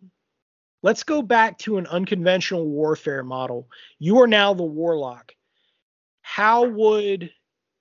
let's 0.82 1.02
go 1.02 1.22
back 1.22 1.58
to 1.60 1.78
an 1.78 1.86
unconventional 1.86 2.66
warfare 2.66 3.22
model. 3.22 3.70
You 3.98 4.20
are 4.20 4.26
now 4.26 4.52
the 4.52 4.64
warlock. 4.64 5.34
How 6.28 6.66
would 6.66 7.30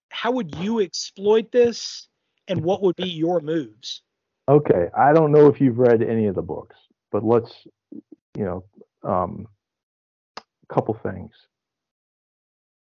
how 0.07 0.31
would 0.31 0.55
you 0.55 0.79
exploit 0.79 1.51
this, 1.51 2.07
and 2.47 2.63
what 2.63 2.81
would 2.81 2.95
be 2.95 3.09
your 3.09 3.41
moves? 3.41 4.03
Okay, 4.47 4.87
I 4.97 5.11
don't 5.11 5.33
know 5.33 5.47
if 5.47 5.59
you've 5.59 5.77
read 5.77 6.01
any 6.01 6.27
of 6.27 6.35
the 6.35 6.41
books, 6.41 6.77
but 7.11 7.25
let's, 7.25 7.51
you 7.91 8.45
know, 8.45 8.63
um, 9.03 9.47
a 10.37 10.73
couple 10.73 10.97
things. 11.03 11.33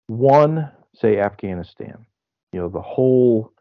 One, 0.07 0.71
say 0.95 1.19
Afghanistan, 1.19 2.05
you 2.53 2.61
know, 2.61 2.69
the 2.69 2.81
whole 2.81 3.51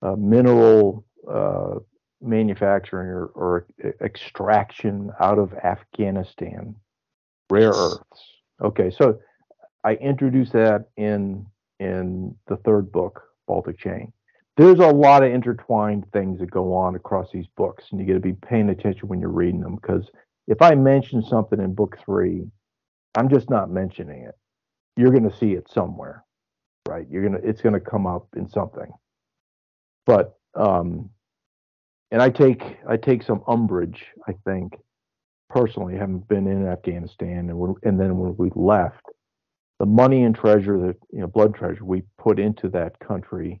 uh, 0.00 0.14
mineral 0.14 1.04
uh, 1.28 1.80
manufacturing 2.22 3.08
or, 3.08 3.26
or, 3.34 3.66
extraction 4.00 5.10
out 5.18 5.40
of 5.40 5.52
Afghanistan, 5.54 6.76
rare 7.50 7.72
earths. 7.72 8.22
Okay, 8.62 8.90
so 8.96 9.18
I 9.88 9.94
introduced 9.94 10.52
that 10.52 10.90
in 10.98 11.46
in 11.80 12.34
the 12.46 12.58
third 12.58 12.92
book, 12.92 13.22
Baltic 13.46 13.78
Chain. 13.78 14.12
There's 14.58 14.80
a 14.80 14.86
lot 14.86 15.22
of 15.22 15.32
intertwined 15.32 16.04
things 16.12 16.40
that 16.40 16.50
go 16.50 16.74
on 16.74 16.94
across 16.94 17.30
these 17.32 17.46
books, 17.56 17.84
and 17.90 17.98
you 17.98 18.06
got 18.06 18.12
to 18.12 18.20
be 18.20 18.34
paying 18.34 18.68
attention 18.68 19.08
when 19.08 19.18
you're 19.18 19.30
reading 19.30 19.62
them 19.62 19.76
because 19.76 20.10
if 20.46 20.60
I 20.60 20.74
mention 20.74 21.22
something 21.22 21.58
in 21.58 21.74
book 21.74 21.96
three, 22.04 22.44
I'm 23.14 23.30
just 23.30 23.48
not 23.48 23.70
mentioning 23.70 24.24
it. 24.24 24.34
You're 24.98 25.10
going 25.10 25.30
to 25.30 25.34
see 25.34 25.52
it 25.52 25.70
somewhere, 25.70 26.22
right? 26.86 27.06
You're 27.08 27.22
gonna 27.22 27.40
it's 27.42 27.62
going 27.62 27.72
to 27.72 27.80
come 27.80 28.06
up 28.06 28.26
in 28.36 28.46
something. 28.46 28.92
But 30.04 30.38
um, 30.54 31.08
and 32.10 32.20
I 32.20 32.28
take 32.28 32.76
I 32.86 32.98
take 32.98 33.22
some 33.22 33.42
umbrage. 33.48 34.04
I 34.28 34.34
think 34.44 34.74
personally, 35.48 35.96
having 35.96 36.18
been 36.18 36.46
in 36.46 36.66
Afghanistan 36.66 37.48
and 37.48 37.76
and 37.84 37.98
then 37.98 38.18
when 38.18 38.36
we 38.36 38.50
left, 38.54 39.00
the 39.78 39.86
money 39.86 40.22
and 40.22 40.34
treasure 40.34 40.78
that 40.78 40.96
you 41.10 41.20
know 41.20 41.26
blood 41.26 41.54
treasure 41.54 41.84
we 41.84 42.02
put 42.18 42.38
into 42.38 42.68
that 42.70 42.98
country. 42.98 43.60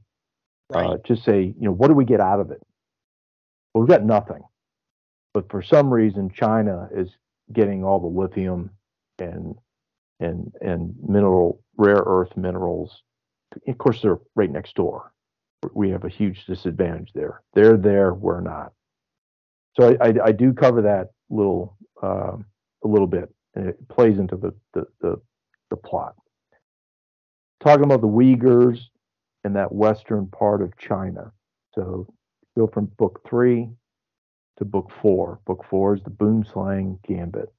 Uh, 0.74 0.78
right. 0.78 0.90
Uh, 0.90 0.96
just 1.06 1.24
say 1.24 1.42
you 1.42 1.54
know 1.66 1.72
what 1.72 1.88
do 1.88 1.94
we 1.94 2.04
get 2.04 2.20
out 2.20 2.40
of 2.40 2.50
it? 2.50 2.60
Well, 3.72 3.82
we've 3.82 3.88
got 3.88 4.04
nothing. 4.04 4.42
But 5.34 5.50
for 5.50 5.62
some 5.62 5.92
reason, 5.92 6.30
China 6.30 6.88
is 6.94 7.10
getting 7.52 7.84
all 7.84 8.00
the 8.00 8.20
lithium 8.20 8.70
and 9.18 9.54
and 10.20 10.52
and 10.60 10.94
mineral 11.06 11.62
rare 11.76 12.02
earth 12.04 12.36
minerals. 12.36 13.02
Of 13.66 13.78
course, 13.78 14.02
they're 14.02 14.18
right 14.34 14.50
next 14.50 14.74
door. 14.74 15.12
We 15.72 15.90
have 15.90 16.04
a 16.04 16.08
huge 16.08 16.44
disadvantage 16.46 17.12
there. 17.14 17.42
They're 17.54 17.76
there, 17.76 18.14
we're 18.14 18.40
not. 18.40 18.72
So 19.78 19.96
I, 20.00 20.08
I, 20.08 20.14
I 20.26 20.32
do 20.32 20.52
cover 20.52 20.82
that 20.82 21.10
little 21.30 21.76
uh, 22.02 22.36
a 22.84 22.88
little 22.88 23.06
bit, 23.06 23.32
and 23.54 23.68
it 23.68 23.88
plays 23.88 24.18
into 24.18 24.36
the, 24.36 24.54
the 24.74 24.86
the 25.00 25.20
the 25.70 25.76
plot. 25.76 26.14
Talking 27.62 27.84
about 27.84 28.00
the 28.00 28.08
Uyghurs 28.08 28.80
in 29.44 29.52
that 29.54 29.72
western 29.72 30.26
part 30.26 30.62
of 30.62 30.76
China. 30.78 31.32
So 31.74 32.06
go 32.56 32.66
from 32.66 32.86
book 32.98 33.20
three 33.28 33.68
to 34.58 34.64
book 34.64 34.90
four. 35.00 35.40
Book 35.46 35.64
four 35.68 35.94
is 35.94 36.02
the 36.02 36.10
Boomslang 36.10 36.98
Gambit. 37.06 37.52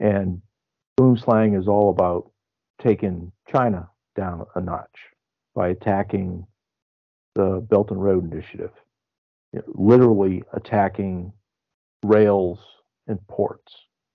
And 0.00 0.42
Boomslang 0.98 1.58
is 1.58 1.68
all 1.68 1.90
about 1.90 2.30
taking 2.82 3.32
China 3.50 3.88
down 4.14 4.46
a 4.54 4.60
notch 4.60 4.98
by 5.54 5.68
attacking 5.68 6.46
the 7.34 7.66
Belt 7.68 7.90
and 7.90 8.02
Road 8.02 8.30
Initiative, 8.30 8.72
literally 9.66 10.42
attacking 10.52 11.32
rails 12.02 12.58
and 13.06 13.18
ports 13.28 13.72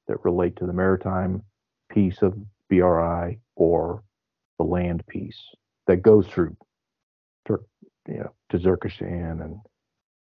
that 0.08 0.24
relate 0.24 0.56
to 0.58 0.66
the 0.66 0.74
maritime 0.74 1.44
piece 1.92 2.22
of 2.22 2.34
BRI 2.70 3.40
or 3.56 4.04
the 4.58 4.64
land 4.64 5.06
piece 5.08 5.40
that 5.88 5.98
goes 5.98 6.28
through, 6.28 6.56
Turk 7.48 7.64
you 8.08 8.20
know, 8.20 8.34
Tajikistan 8.52 9.44
and 9.44 9.60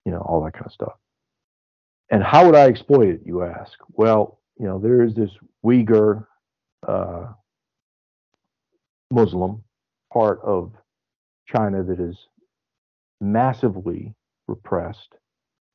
you 0.05 0.13
know, 0.13 0.19
all 0.21 0.43
that 0.45 0.53
kind 0.53 0.67
of 0.67 0.73
stuff. 0.73 0.95
And 2.11 2.23
how 2.23 2.47
would 2.47 2.57
I 2.57 2.67
exploit 2.67 3.09
it, 3.09 3.21
you 3.25 3.43
ask? 3.45 3.79
Well, 3.93 4.41
you 4.59 4.67
know, 4.67 4.79
there 4.79 5.03
is 5.03 5.15
this 5.15 5.31
Uyghur 5.65 6.27
uh, 6.87 7.27
Muslim 9.11 9.63
part 10.13 10.41
of 10.43 10.73
China 11.47 11.83
that 11.83 12.01
is 12.01 12.17
massively 13.21 14.15
repressed 14.49 15.15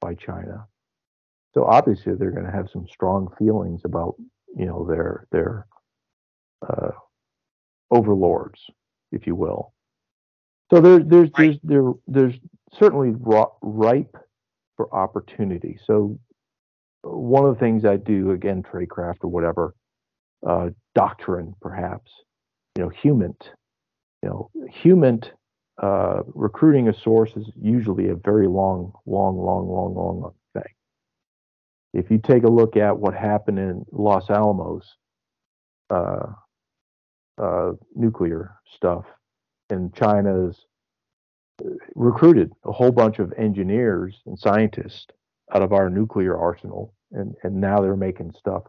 by 0.01 0.13
China. 0.15 0.65
So 1.53 1.63
obviously 1.65 2.15
they're 2.15 2.31
going 2.31 2.45
to 2.45 2.51
have 2.51 2.69
some 2.69 2.85
strong 2.87 3.33
feelings 3.37 3.81
about, 3.85 4.15
you 4.57 4.65
know, 4.65 4.85
their 4.85 5.27
their 5.31 5.67
uh, 6.67 6.91
overlords, 7.91 8.59
if 9.11 9.27
you 9.27 9.35
will. 9.35 9.73
So 10.71 10.81
there, 10.81 10.99
there's 10.99 11.29
there's 11.37 11.57
there, 11.63 11.91
there's 12.07 12.33
certainly 12.73 13.13
ripe 13.61 14.17
for 14.75 14.93
opportunity. 14.93 15.77
So 15.85 16.17
one 17.03 17.45
of 17.45 17.53
the 17.53 17.59
things 17.59 17.85
I 17.85 17.97
do 17.97 18.31
again, 18.31 18.63
tradecraft 18.63 19.17
or 19.21 19.29
whatever, 19.29 19.75
uh, 20.45 20.69
doctrine 20.95 21.53
perhaps, 21.61 22.11
you 22.75 22.83
know, 22.83 22.89
human, 22.89 23.35
you 24.23 24.29
know, 24.29 24.49
human 24.71 25.21
uh, 25.81 26.21
recruiting 26.33 26.87
a 26.87 26.93
source 26.93 27.31
is 27.35 27.47
usually 27.61 28.09
a 28.09 28.15
very 28.15 28.47
long, 28.47 28.93
long, 29.05 29.37
long, 29.37 29.67
long, 29.67 29.93
long 29.93 30.33
thing. 30.53 30.73
If 31.93 32.09
you 32.09 32.17
take 32.17 32.43
a 32.43 32.49
look 32.49 32.75
at 32.75 32.97
what 32.97 33.13
happened 33.13 33.59
in 33.59 33.85
Los 33.91 34.29
Alamos, 34.29 34.85
uh, 35.89 36.27
uh, 37.37 37.71
nuclear 37.95 38.55
stuff, 38.75 39.05
and 39.69 39.93
China's 39.93 40.65
recruited 41.95 42.51
a 42.65 42.71
whole 42.71 42.91
bunch 42.91 43.19
of 43.19 43.33
engineers 43.37 44.21
and 44.25 44.37
scientists 44.37 45.07
out 45.53 45.61
of 45.61 45.73
our 45.73 45.89
nuclear 45.89 46.37
arsenal, 46.37 46.93
and, 47.11 47.35
and 47.43 47.55
now 47.55 47.79
they're 47.79 47.95
making 47.95 48.31
stuff. 48.31 48.63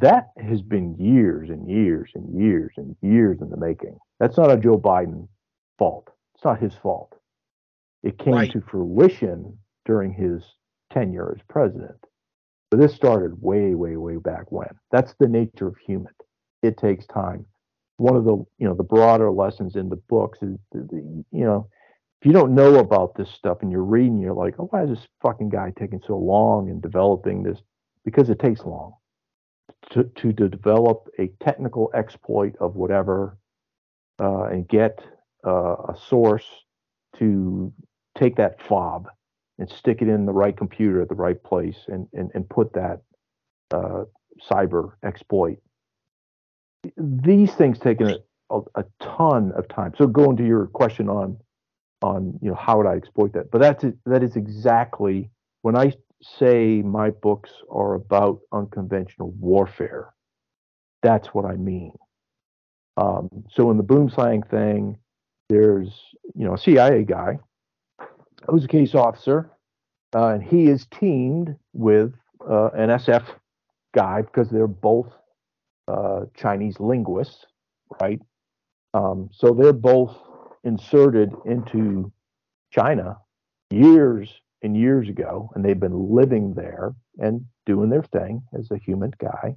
That 0.00 0.30
has 0.36 0.62
been 0.62 0.96
years 0.96 1.50
and 1.50 1.68
years 1.68 2.10
and 2.14 2.34
years 2.40 2.72
and 2.76 2.96
years 3.02 3.40
in 3.40 3.50
the 3.50 3.56
making. 3.56 3.98
That's 4.18 4.36
not 4.36 4.50
a 4.50 4.56
Joe 4.56 4.78
Biden 4.78 5.28
fault. 5.78 6.08
It's 6.34 6.44
not 6.44 6.60
his 6.60 6.74
fault. 6.74 7.14
It 8.02 8.18
came 8.18 8.34
right. 8.34 8.50
to 8.50 8.60
fruition 8.60 9.58
during 9.84 10.12
his 10.12 10.42
tenure 10.92 11.36
as 11.36 11.42
president. 11.48 11.98
But 12.70 12.80
this 12.80 12.94
started 12.94 13.40
way, 13.40 13.74
way, 13.74 13.96
way 13.96 14.16
back 14.16 14.50
when. 14.50 14.68
That's 14.90 15.14
the 15.20 15.28
nature 15.28 15.68
of 15.68 15.76
human. 15.76 16.14
It 16.62 16.78
takes 16.78 17.06
time 17.06 17.44
one 18.02 18.16
of 18.16 18.24
the 18.24 18.36
you 18.58 18.66
know 18.66 18.74
the 18.74 18.82
broader 18.82 19.30
lessons 19.30 19.76
in 19.76 19.88
the 19.88 19.96
books 20.08 20.38
is 20.42 20.58
you 20.72 21.24
know 21.30 21.68
if 22.20 22.26
you 22.26 22.32
don't 22.32 22.54
know 22.54 22.76
about 22.76 23.14
this 23.14 23.30
stuff 23.30 23.58
and 23.62 23.70
you're 23.70 23.84
reading 23.84 24.20
you're 24.20 24.34
like 24.34 24.54
oh 24.58 24.66
why 24.70 24.82
is 24.82 24.90
this 24.90 25.06
fucking 25.22 25.48
guy 25.48 25.72
taking 25.78 26.00
so 26.06 26.16
long 26.16 26.68
in 26.68 26.80
developing 26.80 27.42
this? 27.42 27.58
Because 28.04 28.28
it 28.30 28.40
takes 28.40 28.64
long 28.64 28.94
to, 29.90 30.04
to, 30.16 30.32
to 30.32 30.48
develop 30.48 31.08
a 31.18 31.28
technical 31.42 31.90
exploit 31.94 32.54
of 32.60 32.74
whatever 32.74 33.38
uh, 34.20 34.44
and 34.44 34.68
get 34.68 34.98
uh, 35.46 35.76
a 35.88 35.96
source 36.08 36.46
to 37.18 37.72
take 38.18 38.36
that 38.36 38.60
fob 38.62 39.06
and 39.58 39.70
stick 39.70 40.02
it 40.02 40.08
in 40.08 40.26
the 40.26 40.32
right 40.32 40.56
computer 40.56 41.02
at 41.02 41.08
the 41.08 41.14
right 41.14 41.42
place 41.42 41.76
and, 41.88 42.06
and, 42.12 42.30
and 42.34 42.48
put 42.48 42.72
that 42.72 43.02
uh, 43.72 44.04
cyber 44.50 44.92
exploit 45.04 45.58
these 46.96 47.52
things 47.54 47.78
take 47.78 48.00
a, 48.00 48.18
a, 48.50 48.84
ton 49.00 49.52
of 49.52 49.68
time. 49.68 49.92
So 49.96 50.06
going 50.06 50.36
to 50.38 50.46
your 50.46 50.66
question 50.66 51.08
on 51.08 51.36
on 52.02 52.38
you 52.42 52.50
know 52.50 52.56
how 52.56 52.78
would 52.78 52.86
I 52.86 52.94
exploit 52.94 53.32
that? 53.34 53.50
But 53.50 53.60
that's 53.60 53.84
that 54.06 54.22
is 54.22 54.36
exactly 54.36 55.30
when 55.62 55.76
I 55.76 55.92
say 56.22 56.82
my 56.82 57.10
books 57.10 57.50
are 57.70 57.94
about 57.94 58.40
unconventional 58.52 59.30
warfare. 59.32 60.12
That's 61.02 61.28
what 61.28 61.44
I 61.44 61.56
mean. 61.56 61.92
Um, 62.96 63.44
so 63.50 63.70
in 63.70 63.76
the 63.76 63.84
boomslang 63.84 64.48
thing, 64.48 64.98
there's 65.48 65.90
you 66.34 66.44
know 66.44 66.54
a 66.54 66.58
CIA 66.58 67.04
guy 67.04 67.38
who's 68.48 68.64
a 68.64 68.68
case 68.68 68.94
officer, 68.94 69.50
uh, 70.14 70.28
and 70.28 70.42
he 70.42 70.66
is 70.66 70.86
teamed 70.86 71.56
with 71.72 72.12
uh, 72.48 72.70
an 72.74 72.90
SF 72.90 73.24
guy 73.94 74.22
because 74.22 74.50
they're 74.50 74.66
both 74.66 75.12
uh, 75.88 76.20
Chinese 76.36 76.78
linguists, 76.80 77.44
right? 78.00 78.20
Um, 78.94 79.30
so 79.32 79.52
they're 79.52 79.72
both 79.72 80.16
inserted 80.64 81.32
into 81.44 82.12
China 82.70 83.18
years 83.70 84.40
and 84.62 84.76
years 84.76 85.08
ago, 85.08 85.50
and 85.54 85.64
they've 85.64 85.78
been 85.78 86.14
living 86.14 86.54
there 86.54 86.94
and 87.18 87.44
doing 87.66 87.90
their 87.90 88.02
thing 88.02 88.42
as 88.56 88.70
a 88.70 88.78
human 88.78 89.12
guy, 89.18 89.56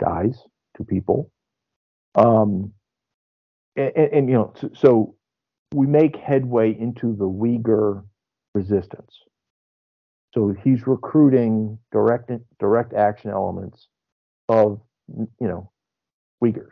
guys, 0.00 0.42
to 0.76 0.84
people. 0.84 1.30
Um, 2.14 2.72
and, 3.76 3.92
and, 3.96 4.12
and 4.12 4.28
you 4.28 4.34
know, 4.34 4.52
so, 4.56 4.70
so 4.74 5.14
we 5.74 5.86
make 5.86 6.16
headway 6.16 6.78
into 6.78 7.14
the 7.16 7.28
Uyghur 7.28 8.04
resistance. 8.54 9.18
So 10.34 10.54
he's 10.62 10.86
recruiting 10.86 11.78
direct 11.90 12.30
direct 12.58 12.94
action 12.94 13.30
elements 13.30 13.88
of 14.48 14.80
you 15.40 15.48
know 15.48 15.70
Uyghurs. 16.42 16.70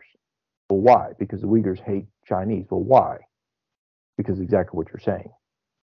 Well, 0.69 0.79
why? 0.79 1.11
Because 1.19 1.41
the 1.41 1.47
Uyghurs 1.47 1.79
hate 1.79 2.05
Chinese. 2.25 2.65
Well, 2.69 2.83
why? 2.83 3.17
Because 4.17 4.39
exactly 4.39 4.77
what 4.77 4.87
you're 4.89 4.99
saying. 4.99 5.31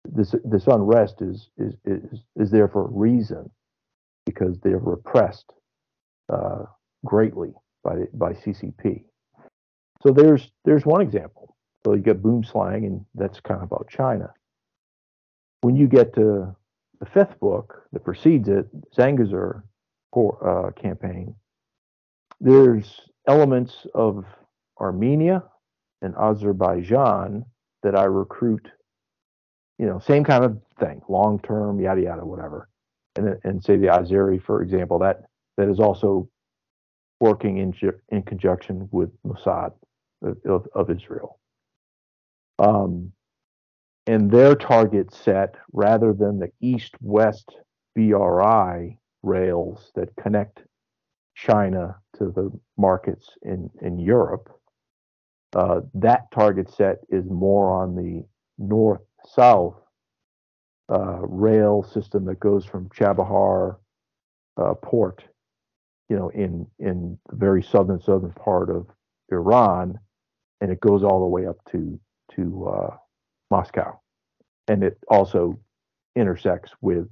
This 0.04 0.34
this 0.44 0.66
unrest 0.66 1.20
is 1.20 1.50
is 1.58 1.74
is 1.84 2.20
is 2.36 2.50
there 2.50 2.68
for 2.68 2.84
a 2.84 2.90
reason, 2.90 3.50
because 4.24 4.58
they're 4.60 4.78
repressed 4.78 5.52
uh, 6.32 6.64
greatly 7.04 7.52
by 7.82 8.04
by 8.14 8.32
CCP. 8.32 9.04
So 10.02 10.12
there's 10.12 10.50
there's 10.64 10.86
one 10.86 11.00
example. 11.00 11.56
So 11.84 11.94
you 11.94 12.02
get 12.02 12.22
Boomslang, 12.22 12.86
and 12.86 13.04
that's 13.14 13.40
kind 13.40 13.62
of 13.62 13.70
about 13.70 13.88
China. 13.88 14.32
When 15.60 15.76
you 15.76 15.88
get 15.88 16.14
to 16.14 16.54
the 17.00 17.06
fifth 17.06 17.38
book 17.40 17.82
that 17.92 18.04
precedes 18.04 18.48
it, 18.48 18.66
Zangezur 18.96 19.62
uh, 20.16 20.70
campaign, 20.72 21.34
there's 22.40 23.00
elements 23.26 23.86
of 23.94 24.24
Armenia 24.80 25.42
and 26.02 26.14
Azerbaijan 26.16 27.44
that 27.82 27.96
I 27.96 28.04
recruit, 28.04 28.68
you 29.78 29.86
know, 29.86 29.98
same 29.98 30.24
kind 30.24 30.44
of 30.44 30.58
thing, 30.78 31.00
long 31.08 31.40
term, 31.40 31.80
yada 31.80 32.02
yada, 32.02 32.24
whatever. 32.24 32.68
And, 33.16 33.36
and 33.44 33.62
say 33.62 33.76
the 33.76 33.88
Azeri, 33.88 34.42
for 34.42 34.62
example, 34.62 34.98
that 35.00 35.22
that 35.56 35.68
is 35.68 35.80
also 35.80 36.28
working 37.20 37.58
in 37.58 37.74
in 38.10 38.22
conjunction 38.22 38.88
with 38.92 39.10
Mossad 39.26 39.72
of, 40.22 40.66
of 40.74 40.90
Israel. 40.90 41.38
Um, 42.58 43.12
and 44.06 44.30
their 44.30 44.54
target 44.54 45.12
set, 45.12 45.54
rather 45.72 46.12
than 46.12 46.38
the 46.38 46.50
east-west 46.60 47.50
BRI 47.94 48.98
rails 49.22 49.92
that 49.94 50.16
connect 50.16 50.62
China 51.38 51.96
to 52.16 52.32
the 52.32 52.50
markets 52.76 53.30
in 53.42 53.70
in 53.80 53.98
Europe, 53.98 54.50
uh, 55.54 55.80
that 55.94 56.30
target 56.32 56.68
set 56.68 56.98
is 57.10 57.24
more 57.30 57.70
on 57.70 57.94
the 57.94 58.24
north-south 58.58 59.76
uh, 60.92 61.18
rail 61.20 61.82
system 61.84 62.24
that 62.24 62.40
goes 62.40 62.64
from 62.64 62.88
Chabahar 62.88 63.76
uh, 64.56 64.74
port, 64.82 65.22
you 66.08 66.16
know, 66.16 66.28
in 66.30 66.66
in 66.80 67.16
the 67.30 67.36
very 67.36 67.62
southern 67.62 68.00
southern 68.00 68.32
part 68.32 68.68
of 68.68 68.88
Iran, 69.30 69.98
and 70.60 70.72
it 70.72 70.80
goes 70.80 71.04
all 71.04 71.20
the 71.20 71.26
way 71.26 71.46
up 71.46 71.58
to 71.70 72.00
to 72.34 72.66
uh, 72.68 72.96
Moscow, 73.50 74.00
and 74.66 74.82
it 74.82 74.98
also 75.08 75.58
intersects 76.16 76.72
with 76.80 77.08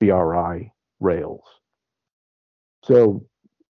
BRI 0.00 0.72
rails. 0.98 1.44
So 2.82 3.24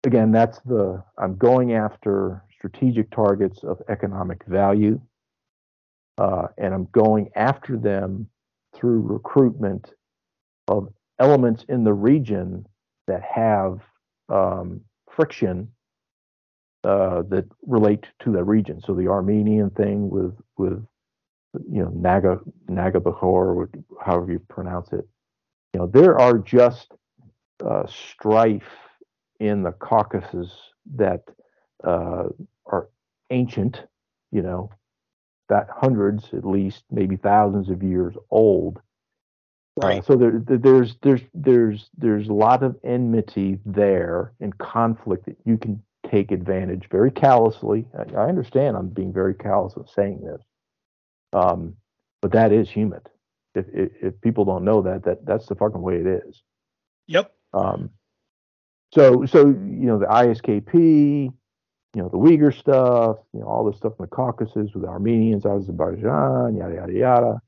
again, 0.03 0.31
that's 0.31 0.59
the 0.59 1.03
I'm 1.17 1.37
going 1.37 1.73
after 1.73 2.43
strategic 2.55 3.11
targets 3.11 3.63
of 3.63 3.81
economic 3.89 4.43
value, 4.45 4.99
uh, 6.17 6.47
and 6.57 6.73
I'm 6.73 6.87
going 6.91 7.29
after 7.35 7.77
them 7.77 8.27
through 8.75 9.01
recruitment 9.01 9.93
of 10.67 10.93
elements 11.19 11.65
in 11.69 11.83
the 11.83 11.93
region 11.93 12.65
that 13.07 13.21
have 13.21 13.79
um, 14.29 14.81
friction 15.09 15.67
uh, 16.83 17.21
that 17.29 17.45
relate 17.67 18.05
to 18.19 18.31
the 18.31 18.43
region. 18.43 18.81
So 18.81 18.93
the 18.93 19.07
Armenian 19.07 19.69
thing 19.71 20.09
with 20.09 20.33
with 20.57 20.83
you 21.69 21.83
know 21.83 21.91
Naga 21.93 22.39
however 24.03 24.31
you 24.31 24.39
pronounce 24.49 24.93
it. 24.93 25.07
You 25.73 25.81
know 25.81 25.87
there 25.87 26.17
are 26.17 26.37
just 26.37 26.93
uh, 27.63 27.85
strife 27.85 28.63
in 29.41 29.63
the 29.63 29.71
Caucasus 29.71 30.51
that 30.95 31.23
uh, 31.83 32.25
are 32.67 32.89
ancient, 33.31 33.81
you 34.31 34.43
know, 34.43 34.69
that 35.49 35.67
hundreds 35.75 36.29
at 36.33 36.45
least, 36.45 36.83
maybe 36.91 37.15
thousands 37.15 37.69
of 37.69 37.81
years 37.81 38.13
old. 38.29 38.79
Uh, 39.81 39.87
right. 39.87 39.99
Uh, 39.99 40.01
so 40.03 40.15
there, 40.15 40.43
there's 40.45 40.95
there's 41.01 41.21
there's 41.33 41.89
there's 41.97 42.27
a 42.27 42.33
lot 42.33 42.61
of 42.61 42.75
enmity 42.83 43.57
there 43.65 44.33
and 44.39 44.55
conflict 44.59 45.25
that 45.25 45.37
you 45.43 45.57
can 45.57 45.81
take 46.07 46.31
advantage 46.31 46.87
very 46.91 47.09
callously. 47.09 47.87
I, 47.97 48.15
I 48.15 48.29
understand 48.29 48.77
I'm 48.77 48.89
being 48.89 49.11
very 49.11 49.33
callous 49.33 49.73
in 49.75 49.87
saying 49.87 50.21
this, 50.23 50.41
um, 51.33 51.75
but 52.21 52.31
that 52.33 52.51
is 52.51 52.69
human. 52.69 53.01
If, 53.55 53.65
if, 53.73 53.91
if 54.03 54.21
people 54.21 54.45
don't 54.45 54.65
know 54.65 54.83
that, 54.83 55.03
that 55.05 55.25
that's 55.25 55.47
the 55.47 55.55
fucking 55.55 55.81
way 55.81 55.95
it 55.95 56.05
is. 56.05 56.43
Yep. 57.07 57.33
Um, 57.53 57.89
so 58.93 59.25
so 59.25 59.47
you 59.47 59.87
know 59.87 59.99
the 59.99 60.05
ISKP, 60.05 61.31
you 61.93 62.01
know, 62.01 62.09
the 62.09 62.17
Uyghur 62.17 62.57
stuff, 62.57 63.17
you 63.33 63.41
know, 63.41 63.47
all 63.47 63.65
this 63.69 63.77
stuff 63.77 63.93
in 63.99 64.05
the 64.05 64.07
Caucasus 64.07 64.73
with 64.73 64.83
the 64.83 64.89
Armenians, 64.89 65.45
Azerbaijan, 65.45 66.55
yada 66.55 66.75
yada 66.75 66.93
yada. 66.93 67.41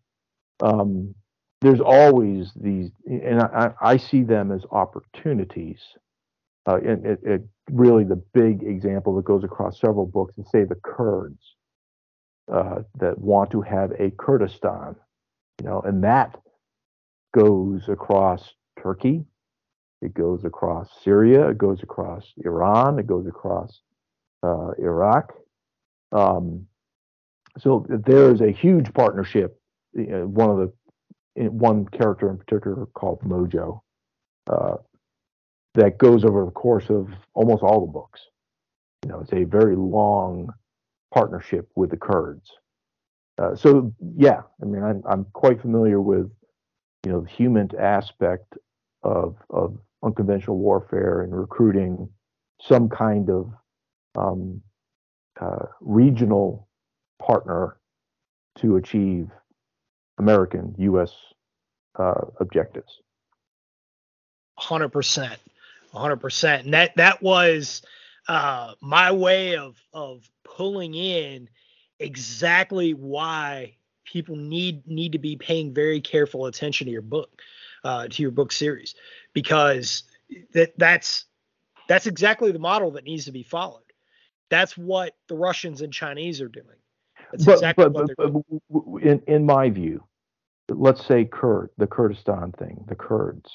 Um, 0.61 1.15
there's 1.61 1.79
always 1.79 2.51
these, 2.55 2.91
and 3.05 3.41
I, 3.41 3.71
I, 3.81 3.97
see 3.97 4.23
them 4.23 4.51
as 4.51 4.65
opportunities. 4.69 5.79
Uh, 6.65 6.75
and 6.75 7.05
it, 7.05 7.19
it, 7.23 7.41
really 7.71 8.03
the 8.03 8.21
big 8.33 8.63
example 8.63 9.15
that 9.15 9.23
goes 9.23 9.45
across 9.45 9.79
several 9.79 10.05
books, 10.05 10.33
and 10.35 10.45
say 10.45 10.65
the 10.65 10.75
Kurds 10.75 11.55
uh, 12.51 12.81
that 12.99 13.17
want 13.17 13.51
to 13.51 13.61
have 13.61 13.91
a 13.91 14.11
Kurdistan, 14.11 14.97
you 15.61 15.69
know, 15.69 15.81
and 15.81 16.03
that 16.03 16.37
goes 17.33 17.87
across 17.87 18.53
Turkey, 18.81 19.23
it 20.03 20.13
goes 20.13 20.43
across 20.43 20.89
Syria, 21.03 21.49
it 21.49 21.57
goes 21.57 21.81
across 21.81 22.33
Iran, 22.43 22.99
it 22.99 23.07
goes 23.07 23.25
across 23.25 23.81
uh, 24.43 24.71
Iraq. 24.77 25.33
Um, 26.11 26.67
so 27.57 27.85
there 27.87 28.31
is 28.33 28.41
a 28.41 28.51
huge 28.51 28.93
partnership. 28.93 29.59
one 29.93 30.49
of 30.49 30.57
the 30.57 30.73
one 31.49 31.85
character 31.85 32.29
in 32.29 32.37
particular 32.37 32.85
called 32.87 33.21
Mojo 33.21 33.81
uh, 34.51 34.75
that 35.75 35.97
goes 35.97 36.23
over 36.23 36.45
the 36.45 36.51
course 36.51 36.89
of 36.89 37.09
almost 37.33 37.63
all 37.63 37.85
the 37.85 37.91
books. 37.91 38.21
You 39.03 39.11
know, 39.11 39.19
it's 39.21 39.33
a 39.33 39.43
very 39.43 39.75
long 39.75 40.49
partnership 41.13 41.69
with 41.75 41.89
the 41.89 41.97
Kurds. 41.97 42.49
Uh, 43.37 43.55
so 43.55 43.93
yeah, 44.15 44.41
I 44.61 44.65
mean, 44.65 44.83
I'm, 44.83 45.01
I'm 45.05 45.25
quite 45.33 45.61
familiar 45.61 45.99
with 45.99 46.29
you 47.05 47.11
know 47.11 47.21
the 47.21 47.29
human 47.29 47.69
aspect 47.79 48.57
of 49.01 49.37
of 49.49 49.77
unconventional 50.03 50.57
warfare 50.57 51.21
and 51.21 51.37
recruiting 51.37 52.09
some 52.61 52.89
kind 52.89 53.29
of 53.29 53.51
um, 54.15 54.61
uh, 55.39 55.65
regional 55.81 56.67
partner 57.19 57.77
to 58.57 58.75
achieve 58.75 59.29
American 60.17 60.75
U.S. 60.77 61.11
Uh, 61.97 62.25
objectives. 62.39 62.99
Hundred 64.57 64.89
percent, 64.89 65.39
hundred 65.91 66.17
percent, 66.17 66.65
and 66.65 66.73
that 66.73 66.95
that 66.95 67.21
was 67.23 67.81
uh, 68.27 68.73
my 68.81 69.11
way 69.11 69.57
of 69.57 69.75
of 69.93 70.29
pulling 70.43 70.93
in 70.93 71.49
exactly 71.99 72.93
why 72.93 73.75
people 74.05 74.35
need 74.35 74.85
need 74.87 75.13
to 75.13 75.17
be 75.17 75.35
paying 75.35 75.73
very 75.73 76.01
careful 76.01 76.45
attention 76.45 76.85
to 76.85 76.91
your 76.91 77.01
book, 77.01 77.41
uh, 77.83 78.07
to 78.07 78.21
your 78.21 78.31
book 78.31 78.51
series, 78.51 78.95
because 79.33 80.03
that 80.53 80.77
that's 80.77 81.25
that's 81.87 82.07
exactly 82.07 82.51
the 82.51 82.59
model 82.59 82.91
that 82.91 83.03
needs 83.03 83.25
to 83.25 83.31
be 83.31 83.43
followed. 83.43 83.81
That's 84.49 84.77
what 84.77 85.15
the 85.27 85.35
Russians 85.35 85.81
and 85.81 85.91
Chinese 85.91 86.41
are 86.41 86.47
doing. 86.49 86.65
That's 87.31 87.45
but, 87.45 87.53
exactly 87.53 87.89
but, 87.89 88.09
but, 88.17 88.31
but 88.69 89.01
in 89.01 89.21
in 89.27 89.45
my 89.45 89.69
view, 89.69 90.03
let's 90.69 91.05
say 91.05 91.25
Kurd, 91.25 91.69
the 91.77 91.87
Kurdistan 91.87 92.51
thing, 92.53 92.83
the 92.87 92.95
Kurds. 92.95 93.49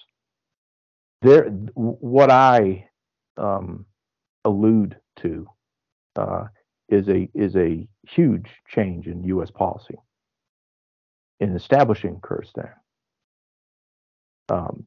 There, 1.23 1.47
what 1.75 2.31
I 2.31 2.89
um, 3.37 3.87
allude 4.45 4.97
to 5.17 5.49
uh, 6.17 6.45
is 6.89 7.09
a 7.09 7.29
is 7.35 7.57
a 7.57 7.87
huge 8.09 8.49
change 8.69 9.07
in 9.07 9.25
U.S. 9.25 9.51
policy 9.51 9.97
in 11.41 11.55
establishing 11.55 12.21
Kurdistan. 12.21 12.71
Um, 14.49 14.87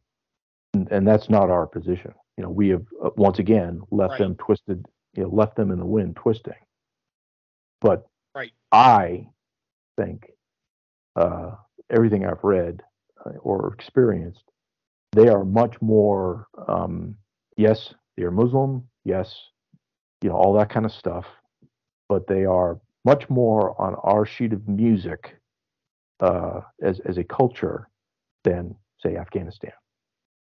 and, 0.74 0.88
and, 0.92 1.08
that's 1.08 1.30
not 1.30 1.50
our 1.50 1.68
position. 1.68 2.14
You 2.38 2.44
know, 2.44 2.50
we 2.50 2.70
have 2.70 2.86
uh, 3.04 3.10
once 3.16 3.40
again 3.40 3.82
left 3.92 4.12
right. 4.12 4.20
them 4.20 4.36
twisted 4.36 4.86
you 5.14 5.24
know, 5.24 5.30
left 5.30 5.56
them 5.56 5.72
in 5.72 5.80
the 5.80 5.86
wind 5.86 6.16
twisting. 6.16 6.54
But 7.82 8.08
right. 8.36 8.52
I 8.72 9.28
think 9.98 10.32
uh, 11.16 11.52
everything 11.90 12.26
I've 12.26 12.44
read 12.44 12.82
uh, 13.26 13.32
or 13.42 13.74
experienced, 13.74 14.44
they 15.12 15.28
are 15.28 15.44
much 15.44 15.82
more, 15.82 16.48
um, 16.68 17.16
yes, 17.58 17.94
they're 18.18 18.32
Muslim, 18.32 18.88
yes, 19.04 19.36
you 20.22 20.30
know, 20.30 20.36
all 20.36 20.54
that 20.54 20.70
kind 20.70 20.86
of 20.86 20.92
stuff. 20.92 21.26
but 22.08 22.28
they 22.28 22.46
are 22.46 22.80
much 23.06 23.30
more 23.30 23.80
on 23.82 23.96
our 24.04 24.26
sheet 24.26 24.54
of 24.54 24.68
music 24.68 25.38
uh, 26.20 26.62
as 26.82 27.00
as 27.02 27.18
a 27.18 27.24
culture 27.24 27.88
than 28.44 28.76
say 29.02 29.16
Afghanistan, 29.16 29.72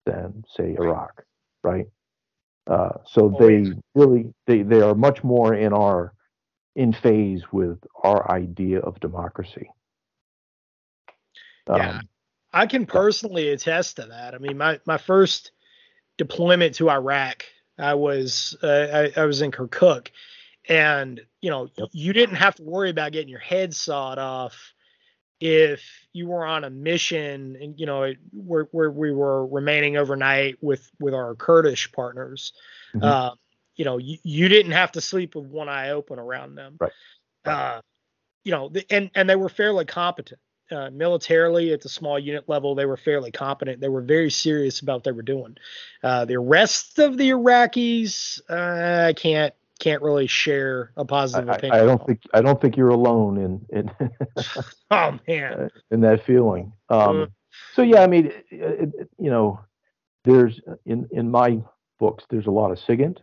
than 0.05 0.43
say 0.55 0.75
Iraq, 0.79 1.23
right? 1.63 1.87
Uh, 2.67 2.91
so 3.05 3.35
they 3.39 3.73
really 3.95 4.33
they 4.47 4.61
they 4.61 4.81
are 4.81 4.95
much 4.95 5.23
more 5.23 5.53
in 5.53 5.73
our 5.73 6.13
in 6.75 6.93
phase 6.93 7.43
with 7.51 7.79
our 8.03 8.29
idea 8.31 8.79
of 8.79 8.99
democracy. 8.99 9.69
Yeah, 11.67 11.99
um, 11.99 12.09
I 12.53 12.65
can 12.67 12.85
personally 12.85 13.49
attest 13.49 13.97
to 13.97 14.05
that. 14.07 14.35
I 14.35 14.37
mean, 14.37 14.57
my 14.57 14.79
my 14.85 14.97
first 14.97 15.51
deployment 16.17 16.75
to 16.75 16.89
Iraq, 16.89 17.45
I 17.77 17.95
was 17.95 18.55
uh, 18.61 19.09
I, 19.17 19.21
I, 19.21 19.25
was 19.25 19.41
in 19.41 19.51
Kirkuk, 19.51 20.09
and 20.69 21.19
you 21.41 21.49
know 21.49 21.69
yep. 21.75 21.89
you 21.91 22.13
didn't 22.13 22.35
have 22.35 22.55
to 22.55 22.63
worry 22.63 22.89
about 22.89 23.11
getting 23.11 23.29
your 23.29 23.39
head 23.39 23.73
sawed 23.73 24.19
off 24.19 24.73
if 25.41 25.83
you 26.13 26.27
were 26.27 26.45
on 26.45 26.63
a 26.63 26.69
mission 26.69 27.57
and 27.59 27.79
you 27.79 27.87
know 27.87 28.13
where, 28.31 28.67
where 28.71 28.91
we 28.91 29.11
were 29.11 29.45
remaining 29.47 29.97
overnight 29.97 30.57
with 30.61 30.89
with 30.99 31.13
our 31.13 31.35
Kurdish 31.35 31.91
partners. 31.91 32.53
Mm-hmm. 32.95 33.03
Uh, 33.03 33.31
you 33.75 33.85
know, 33.85 33.97
you, 33.97 34.17
you 34.23 34.47
didn't 34.47 34.73
have 34.73 34.91
to 34.93 35.01
sleep 35.01 35.35
with 35.35 35.45
one 35.45 35.67
eye 35.67 35.89
open 35.89 36.19
around 36.19 36.55
them. 36.55 36.77
Right. 36.79 36.91
Uh, 37.43 37.81
you 38.43 38.51
know, 38.51 38.71
and 38.89 39.09
and 39.15 39.29
they 39.29 39.35
were 39.35 39.49
fairly 39.49 39.85
competent. 39.85 40.39
Uh, 40.71 40.89
militarily 40.89 41.73
at 41.73 41.81
the 41.81 41.89
small 41.89 42.17
unit 42.17 42.47
level, 42.47 42.75
they 42.75 42.85
were 42.85 42.95
fairly 42.95 43.29
competent. 43.29 43.81
They 43.81 43.89
were 43.89 44.01
very 44.01 44.31
serious 44.31 44.79
about 44.79 44.93
what 44.93 45.03
they 45.03 45.11
were 45.11 45.21
doing. 45.21 45.57
Uh, 46.01 46.23
the 46.23 46.39
rest 46.39 46.97
of 46.97 47.17
the 47.17 47.31
Iraqis, 47.31 48.39
uh, 48.49 49.07
I 49.09 49.11
can't 49.11 49.53
can't 49.81 50.01
really 50.03 50.27
share 50.27 50.91
a 50.95 51.03
positive 51.03 51.49
I, 51.49 51.55
opinion. 51.55 51.81
I, 51.81 51.85
don't 51.85 52.05
think 52.05 52.21
I 52.33 52.41
don't 52.41 52.61
think 52.61 52.77
you're 52.77 52.89
alone 52.89 53.37
in 53.37 53.65
in 53.77 53.91
oh 54.91 55.19
man 55.27 55.69
in 55.89 56.01
that 56.01 56.23
feeling. 56.25 56.71
Um, 56.89 57.29
so 57.73 57.81
yeah, 57.81 58.03
I 58.03 58.07
mean, 58.07 58.27
it, 58.27 58.45
it, 58.49 59.09
you 59.17 59.31
know, 59.31 59.59
there's 60.23 60.61
in 60.85 61.09
in 61.11 61.31
my 61.31 61.59
books 61.99 62.23
there's 62.29 62.45
a 62.45 62.51
lot 62.51 62.71
of 62.71 62.79
SIGINT, 62.79 63.17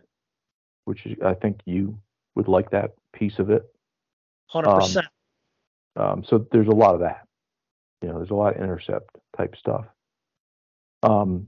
which 0.85 1.05
is, 1.05 1.17
I 1.25 1.33
think 1.33 1.61
you 1.65 1.97
would 2.35 2.49
like 2.49 2.69
that 2.71 2.91
piece 3.13 3.39
of 3.39 3.49
it. 3.49 3.63
Hundred 4.47 4.69
um, 4.69 4.79
percent. 4.79 5.07
Um, 5.95 6.23
so 6.27 6.45
there's 6.51 6.67
a 6.67 6.71
lot 6.71 6.93
of 6.93 6.99
that. 7.01 7.25
You 8.01 8.09
know, 8.09 8.17
there's 8.17 8.31
a 8.31 8.35
lot 8.35 8.55
of 8.55 8.61
intercept 8.61 9.17
type 9.37 9.55
stuff. 9.55 9.85
Um, 11.03 11.47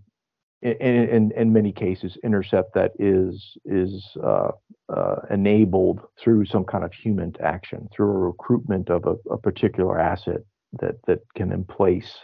in, 0.62 1.10
in, 1.10 1.32
in 1.36 1.54
many 1.54 1.72
cases, 1.72 2.18
intercept 2.24 2.74
that 2.76 2.92
is 3.00 3.58
is 3.66 4.16
uh, 4.24 4.52
uh, 4.96 5.16
enabled 5.30 6.02
through 6.20 6.46
some 6.46 6.64
kind 6.64 6.84
of 6.84 6.94
human 6.94 7.34
action, 7.44 7.90
through 7.94 8.10
a 8.12 8.20
recruitment 8.20 8.90
of 8.90 9.06
a, 9.06 9.16
a 9.32 9.38
particular 9.38 10.00
asset 10.00 10.42
that 10.80 10.96
that 11.08 11.20
can 11.36 11.52
emplace 11.52 12.16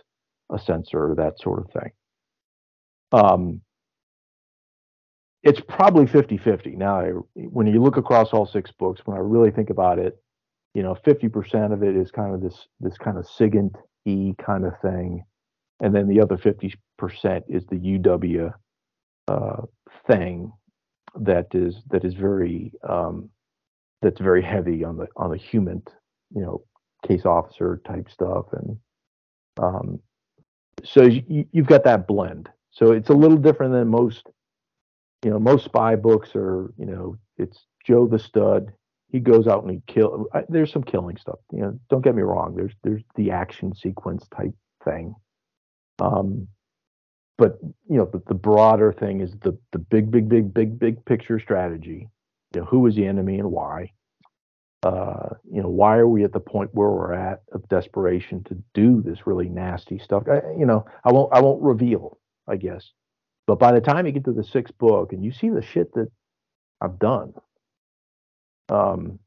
a 0.51 0.59
sensor 0.59 1.11
or 1.11 1.15
that 1.15 1.39
sort 1.39 1.59
of 1.59 1.71
thing. 1.71 1.91
Um, 3.11 3.61
it's 5.43 5.61
probably 5.61 6.05
50-50. 6.05 6.75
Now, 6.75 7.23
when 7.35 7.67
you 7.67 7.81
look 7.81 7.97
across 7.97 8.33
all 8.33 8.45
six 8.45 8.71
books, 8.71 9.01
when 9.05 9.15
I 9.15 9.21
really 9.21 9.51
think 9.51 9.69
about 9.69 9.99
it, 9.99 10.17
you 10.73 10.83
know, 10.83 10.95
50% 11.05 11.73
of 11.73 11.83
it 11.83 11.95
is 11.95 12.11
kind 12.11 12.33
of 12.35 12.41
this 12.41 12.67
this 12.79 12.97
kind 12.97 13.17
of 13.17 13.25
SIGINT 13.25 13.75
E 14.05 14.33
kind 14.43 14.65
of 14.65 14.73
thing, 14.81 15.23
and 15.79 15.93
then 15.93 16.07
the 16.07 16.21
other 16.21 16.37
50% 16.37 16.73
is 17.47 17.65
the 17.67 17.75
UW 17.75 18.53
uh, 19.27 19.61
thing 20.07 20.51
that 21.19 21.47
is 21.53 21.81
that 21.89 22.05
is 22.05 22.13
very 22.13 22.71
um, 22.87 23.29
that's 24.01 24.19
very 24.19 24.43
heavy 24.43 24.83
on 24.83 24.97
the 24.97 25.07
on 25.15 25.31
the 25.31 25.37
human, 25.37 25.81
you 26.33 26.41
know, 26.41 26.63
case 27.07 27.25
officer 27.25 27.81
type 27.85 28.09
stuff, 28.09 28.45
and 28.51 28.77
um, 29.59 29.99
so 30.83 31.03
you, 31.03 31.45
you've 31.51 31.67
got 31.67 31.83
that 31.85 32.07
blend. 32.07 32.49
So 32.71 32.91
it's 32.91 33.09
a 33.09 33.13
little 33.13 33.37
different 33.37 33.73
than 33.73 33.87
most, 33.87 34.27
you 35.23 35.31
know, 35.31 35.39
most 35.39 35.65
spy 35.65 35.95
books 35.95 36.35
are, 36.35 36.71
you 36.77 36.85
know, 36.85 37.17
it's 37.37 37.65
Joe 37.85 38.07
the 38.07 38.19
stud. 38.19 38.71
He 39.09 39.19
goes 39.19 39.47
out 39.47 39.63
and 39.63 39.71
he 39.71 39.81
kill. 39.87 40.27
There's 40.49 40.71
some 40.71 40.83
killing 40.83 41.17
stuff. 41.17 41.39
You 41.51 41.61
know, 41.61 41.79
don't 41.89 42.03
get 42.03 42.15
me 42.15 42.21
wrong. 42.21 42.55
There's 42.55 42.73
there's 42.83 43.03
the 43.15 43.31
action 43.31 43.73
sequence 43.73 44.27
type 44.35 44.53
thing. 44.83 45.15
Um, 45.99 46.47
but 47.37 47.59
you 47.61 47.97
know, 47.97 48.05
the, 48.05 48.21
the 48.27 48.33
broader 48.33 48.91
thing 48.91 49.21
is 49.21 49.31
the 49.41 49.57
the 49.71 49.79
big, 49.79 50.09
big, 50.11 50.27
big, 50.27 50.53
big, 50.53 50.79
big 50.79 51.03
picture 51.05 51.39
strategy. 51.39 52.09
You 52.53 52.61
know, 52.61 52.65
who 52.65 52.85
is 52.87 52.95
the 52.95 53.05
enemy 53.05 53.39
and 53.39 53.51
why? 53.51 53.91
Uh, 54.83 55.29
you 55.51 55.61
know, 55.61 55.69
why 55.69 55.97
are 55.97 56.07
we 56.07 56.23
at 56.23 56.33
the 56.33 56.39
point 56.39 56.73
where 56.73 56.89
we're 56.89 57.13
at 57.13 57.41
of 57.51 57.67
desperation 57.67 58.43
to 58.45 58.57
do 58.73 59.01
this 59.01 59.27
really 59.27 59.49
nasty 59.49 59.97
stuff? 59.99 60.23
I, 60.29 60.41
you 60.57 60.65
know, 60.65 60.85
I 61.03 61.11
won't 61.11 61.33
I 61.33 61.41
won't 61.41 61.61
reveal, 61.61 62.19
I 62.47 62.55
guess. 62.57 62.91
But 63.47 63.59
by 63.59 63.71
the 63.71 63.81
time 63.81 64.05
you 64.05 64.11
get 64.11 64.25
to 64.25 64.33
the 64.33 64.43
sixth 64.43 64.77
book 64.77 65.13
and 65.13 65.23
you 65.23 65.31
see 65.31 65.49
the 65.49 65.61
shit 65.61 65.93
that 65.93 66.09
I've 66.81 66.99
done, 66.99 67.33
um, 68.69 69.19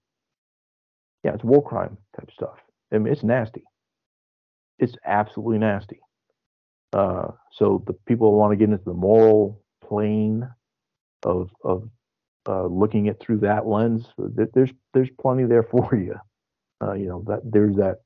yeah, 1.24 1.34
it's 1.34 1.44
war 1.44 1.62
crime 1.62 1.96
type 2.16 2.30
stuff. 2.32 2.58
I 2.92 2.98
mean, 2.98 3.12
it's 3.12 3.22
nasty. 3.22 3.64
It's 4.78 4.94
absolutely 5.04 5.58
nasty. 5.58 6.00
Uh, 6.92 7.28
so 7.52 7.82
the 7.86 7.92
people 7.92 8.34
want 8.34 8.52
to 8.52 8.56
get 8.56 8.70
into 8.70 8.84
the 8.84 8.94
moral 8.94 9.62
plane 9.86 10.48
of 11.22 11.50
of 11.62 11.88
uh, 12.48 12.66
looking 12.66 13.08
at 13.08 13.20
through 13.20 13.38
that 13.38 13.66
lens. 13.66 14.06
There's 14.18 14.70
there's 14.94 15.10
plenty 15.20 15.44
there 15.44 15.62
for 15.62 15.94
you. 15.96 16.16
Uh, 16.82 16.94
you 16.94 17.06
know 17.06 17.24
that 17.26 17.40
there's 17.44 17.76
that 17.76 18.00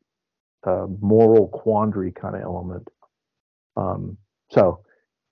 uh, 0.66 0.86
moral 1.00 1.48
quandary 1.48 2.12
kind 2.12 2.34
of 2.34 2.42
element. 2.42 2.88
Um, 3.76 4.16
so 4.50 4.80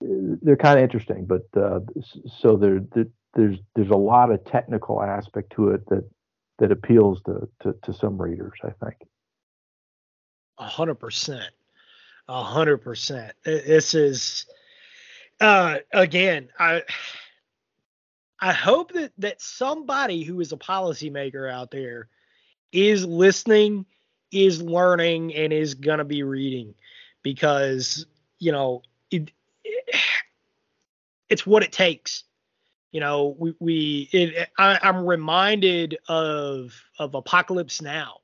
they're 0.01 0.57
kind 0.57 0.77
of 0.77 0.83
interesting, 0.83 1.25
but 1.25 1.43
uh, 1.55 1.79
so 2.39 2.57
there, 2.57 2.81
there, 2.93 3.05
there's 3.33 3.57
there's 3.75 3.89
a 3.89 3.95
lot 3.95 4.31
of 4.31 4.43
technical 4.45 5.01
aspect 5.01 5.53
to 5.55 5.69
it 5.69 5.87
that 5.89 6.09
that 6.59 6.71
appeals 6.71 7.21
to 7.23 7.47
to, 7.61 7.75
to 7.83 7.93
some 7.93 8.21
readers. 8.21 8.53
I 8.63 8.71
think. 8.83 8.95
A 10.57 10.65
hundred 10.65 10.95
percent. 10.95 11.49
A 12.27 12.43
hundred 12.43 12.77
percent. 12.77 13.33
This 13.43 13.93
is 13.93 14.45
uh 15.41 15.79
again, 15.91 16.49
I 16.57 16.83
I 18.39 18.53
hope 18.53 18.93
that 18.93 19.11
that 19.17 19.41
somebody 19.41 20.23
who 20.23 20.39
is 20.39 20.51
a 20.53 20.57
policymaker 20.57 21.51
out 21.51 21.71
there 21.71 22.07
is 22.71 23.05
listening, 23.05 23.85
is 24.31 24.61
learning, 24.61 25.35
and 25.35 25.51
is 25.51 25.75
gonna 25.75 26.05
be 26.05 26.23
reading 26.23 26.73
because 27.23 28.05
you 28.39 28.51
know 28.51 28.83
it, 29.11 29.31
it 29.63 29.95
it's 31.29 31.45
what 31.45 31.63
it 31.63 31.71
takes. 31.71 32.23
You 32.91 33.01
know, 33.01 33.35
we 33.37 33.53
we 33.59 34.09
it, 34.13 34.49
I, 34.57 34.79
I'm 34.81 35.05
reminded 35.05 35.97
of 36.07 36.73
of 36.99 37.15
Apocalypse 37.15 37.81
Now 37.81 38.22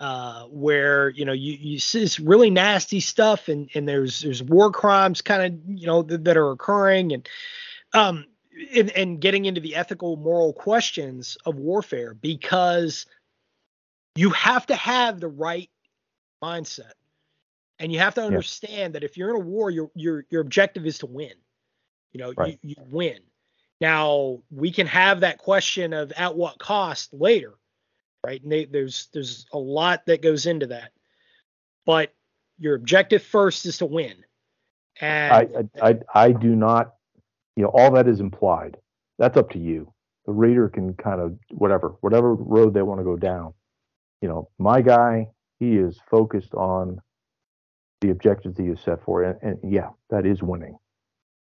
uh, 0.00 0.44
where 0.44 1.08
you 1.10 1.24
know 1.24 1.32
you, 1.32 1.54
you 1.54 1.78
see 1.78 2.00
this 2.00 2.20
really 2.20 2.50
nasty 2.50 3.00
stuff 3.00 3.48
and 3.48 3.68
and 3.74 3.88
there's 3.88 4.20
there's 4.20 4.42
war 4.42 4.70
crimes 4.70 5.22
kind 5.22 5.42
of 5.42 5.78
you 5.78 5.86
know 5.86 6.02
th- 6.02 6.20
that 6.22 6.36
are 6.36 6.50
occurring 6.52 7.12
and 7.12 7.28
um 7.94 8.24
and, 8.74 8.90
and 8.90 9.20
getting 9.20 9.44
into 9.44 9.60
the 9.60 9.76
ethical 9.76 10.16
moral 10.16 10.52
questions 10.52 11.36
of 11.44 11.56
warfare 11.56 12.14
because 12.14 13.06
you 14.14 14.30
have 14.30 14.66
to 14.66 14.74
have 14.74 15.20
the 15.20 15.28
right 15.28 15.70
mindset 16.42 16.92
and 17.80 17.92
you 17.92 17.98
have 17.98 18.14
to 18.14 18.22
understand 18.22 18.94
yeah. 18.94 19.00
that 19.00 19.04
if 19.04 19.16
you're 19.16 19.30
in 19.30 19.36
a 19.36 19.44
war 19.44 19.70
your 19.70 19.90
your 19.94 20.24
your 20.30 20.42
objective 20.42 20.86
is 20.86 20.98
to 20.98 21.06
win 21.06 21.32
you 22.12 22.20
know 22.20 22.32
right. 22.36 22.58
you, 22.62 22.76
you 22.76 22.84
win 22.88 23.18
now 23.80 24.38
we 24.50 24.70
can 24.70 24.86
have 24.86 25.20
that 25.20 25.38
question 25.38 25.92
of 25.92 26.12
at 26.12 26.36
what 26.36 26.58
cost 26.58 27.12
later 27.12 27.54
right? 28.24 28.42
And 28.42 28.50
they, 28.50 28.64
there's 28.64 29.08
there's 29.12 29.46
a 29.52 29.58
lot 29.58 30.06
that 30.06 30.22
goes 30.22 30.46
into 30.46 30.66
that, 30.66 30.92
but 31.86 32.12
your 32.58 32.74
objective 32.74 33.22
first 33.22 33.66
is 33.66 33.78
to 33.78 33.86
win. 33.86 34.14
And 35.00 35.32
I, 35.80 35.88
I 35.90 35.98
I 36.14 36.32
do 36.32 36.56
not, 36.56 36.94
you 37.56 37.62
know, 37.62 37.70
all 37.72 37.92
that 37.92 38.08
is 38.08 38.20
implied. 38.20 38.76
That's 39.18 39.36
up 39.36 39.50
to 39.50 39.58
you. 39.58 39.92
The 40.26 40.32
reader 40.32 40.68
can 40.68 40.94
kind 40.94 41.20
of 41.20 41.38
whatever 41.52 41.94
whatever 42.00 42.34
road 42.34 42.74
they 42.74 42.82
want 42.82 43.00
to 43.00 43.04
go 43.04 43.16
down. 43.16 43.54
You 44.20 44.28
know, 44.28 44.48
my 44.58 44.82
guy, 44.82 45.28
he 45.60 45.76
is 45.76 45.98
focused 46.10 46.54
on 46.54 47.00
the 48.00 48.10
objectives 48.10 48.58
he 48.58 48.66
is 48.66 48.80
set 48.80 49.02
for, 49.04 49.22
and, 49.22 49.38
and 49.42 49.72
yeah, 49.72 49.90
that 50.10 50.26
is 50.26 50.42
winning. 50.42 50.76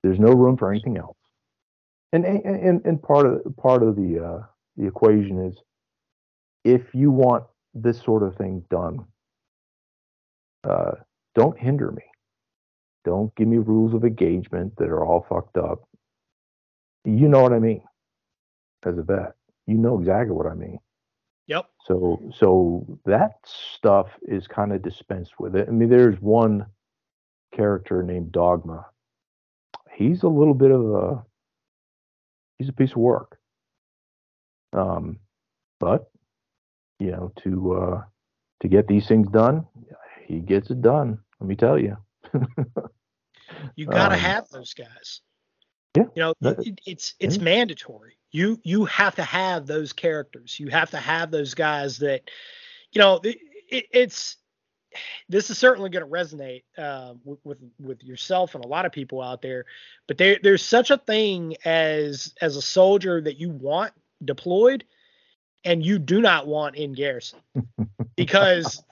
There's 0.03 0.19
no 0.19 0.33
room 0.33 0.57
for 0.57 0.71
anything 0.71 0.97
else. 0.97 1.17
And 2.13 2.25
and 2.25 2.85
and 2.85 3.03
part 3.03 3.27
of 3.27 3.57
part 3.57 3.83
of 3.83 3.97
the 3.97 4.25
uh, 4.25 4.47
the 4.77 4.87
equation 4.87 5.45
is 5.47 5.57
if 6.67 6.93
you 6.93 7.13
want 7.13 7.45
this 7.75 8.03
sort 8.03 8.25
of 8.25 8.35
thing 8.35 8.65
done, 8.69 9.05
uh, 10.65 10.93
don't 11.37 11.57
hinder 11.57 11.93
me. 11.93 12.03
Don't 13.05 13.33
give 13.37 13.47
me 13.47 13.59
rules 13.59 13.95
of 13.95 14.05
engagement 14.05 14.75
that 14.79 14.89
are 14.89 15.05
all 15.05 15.25
fucked 15.29 15.57
up. 15.57 15.89
You 17.05 17.29
know 17.29 17.41
what 17.41 17.53
I 17.53 17.61
mean 17.61 17.83
as 18.85 18.99
a 18.99 19.03
vet. 19.03 19.35
You 19.69 19.77
know 19.77 19.99
exactly 20.01 20.35
what 20.35 20.49
I 20.49 20.55
mean. 20.55 20.81
Yep. 21.47 21.67
So 21.85 22.21
so 22.37 22.99
that 23.05 23.35
stuff 23.45 24.09
is 24.27 24.49
kind 24.49 24.73
of 24.73 24.83
dispensed 24.83 25.39
with 25.39 25.55
it. 25.55 25.69
I 25.69 25.71
mean, 25.71 25.89
there's 25.89 26.21
one 26.21 26.67
character 27.55 28.03
named 28.03 28.33
Dogma. 28.33 28.87
He's 29.93 30.25
a 30.25 30.29
little 30.29 30.55
bit 30.55 30.73
of 30.73 30.95
a 30.95 31.25
he's 32.59 32.69
a 32.69 32.73
piece 32.73 32.91
of 32.91 32.97
work. 32.97 33.39
Um, 34.73 35.21
but 35.79 36.11
you 36.99 37.11
know, 37.13 37.33
to 37.43 37.75
uh, 37.75 38.03
to 38.61 38.69
get 38.69 38.87
these 38.89 39.07
things 39.07 39.29
done, 39.29 39.67
he 40.27 40.41
gets 40.41 40.71
it 40.71 40.83
done. 40.83 41.19
Let 41.41 41.49
me 41.49 41.57
tell 41.57 41.79
you. 41.79 41.97
You 43.77 43.87
got 43.87 44.09
to 44.09 44.15
Um, 44.15 44.21
have 44.21 44.49
those 44.51 44.75
guys. 44.75 45.21
yeah, 45.97 46.05
You 46.15 46.23
know, 46.23 46.35
that- 46.41 46.61
it, 46.67 46.81
it's 46.87 47.15
it's 47.21 47.39
yeah. 47.39 47.45
mandatory. 47.45 48.17
You 48.33 48.59
you 48.65 48.85
have 48.87 49.15
to 49.17 49.23
have 49.25 49.67
those 49.67 49.93
characters. 49.93 50.59
You 50.59 50.69
have 50.69 50.91
to 50.91 50.99
have 50.99 51.31
those 51.31 51.55
guys 51.55 51.99
that, 51.99 52.23
you 52.93 53.01
know, 53.01 53.21
it, 53.23 53.39
it, 53.71 53.87
it's 53.93 54.37
this 55.29 55.51
is 55.51 55.59
certainly 55.59 55.91
going 55.91 56.05
to 56.05 56.11
resonate 56.11 56.65
uh, 56.79 57.15
with, 57.25 57.39
with 57.45 57.59
with 57.79 58.03
yourself 58.05 58.55
and 58.55 58.65
a 58.65 58.69
lot 58.69 58.87
of 58.87 58.93
people 58.93 59.23
out 59.23 59.43
there. 59.43 59.65
But 60.07 60.19
there 60.19 60.39
there's 60.43 60.63
such 60.65 60.91
a 60.91 60.99
thing 60.99 61.57
as 61.65 62.35
as 62.41 62.57
a 62.57 62.63
soldier 62.63 63.21
that 63.23 63.39
you 63.39 63.51
want 63.51 63.93
deployed, 64.25 64.85
and 65.67 65.85
you 65.85 65.99
do 65.99 66.21
not 66.21 66.47
want 66.47 66.77
in 66.77 66.93
garrison 66.95 67.41
because 68.17 68.83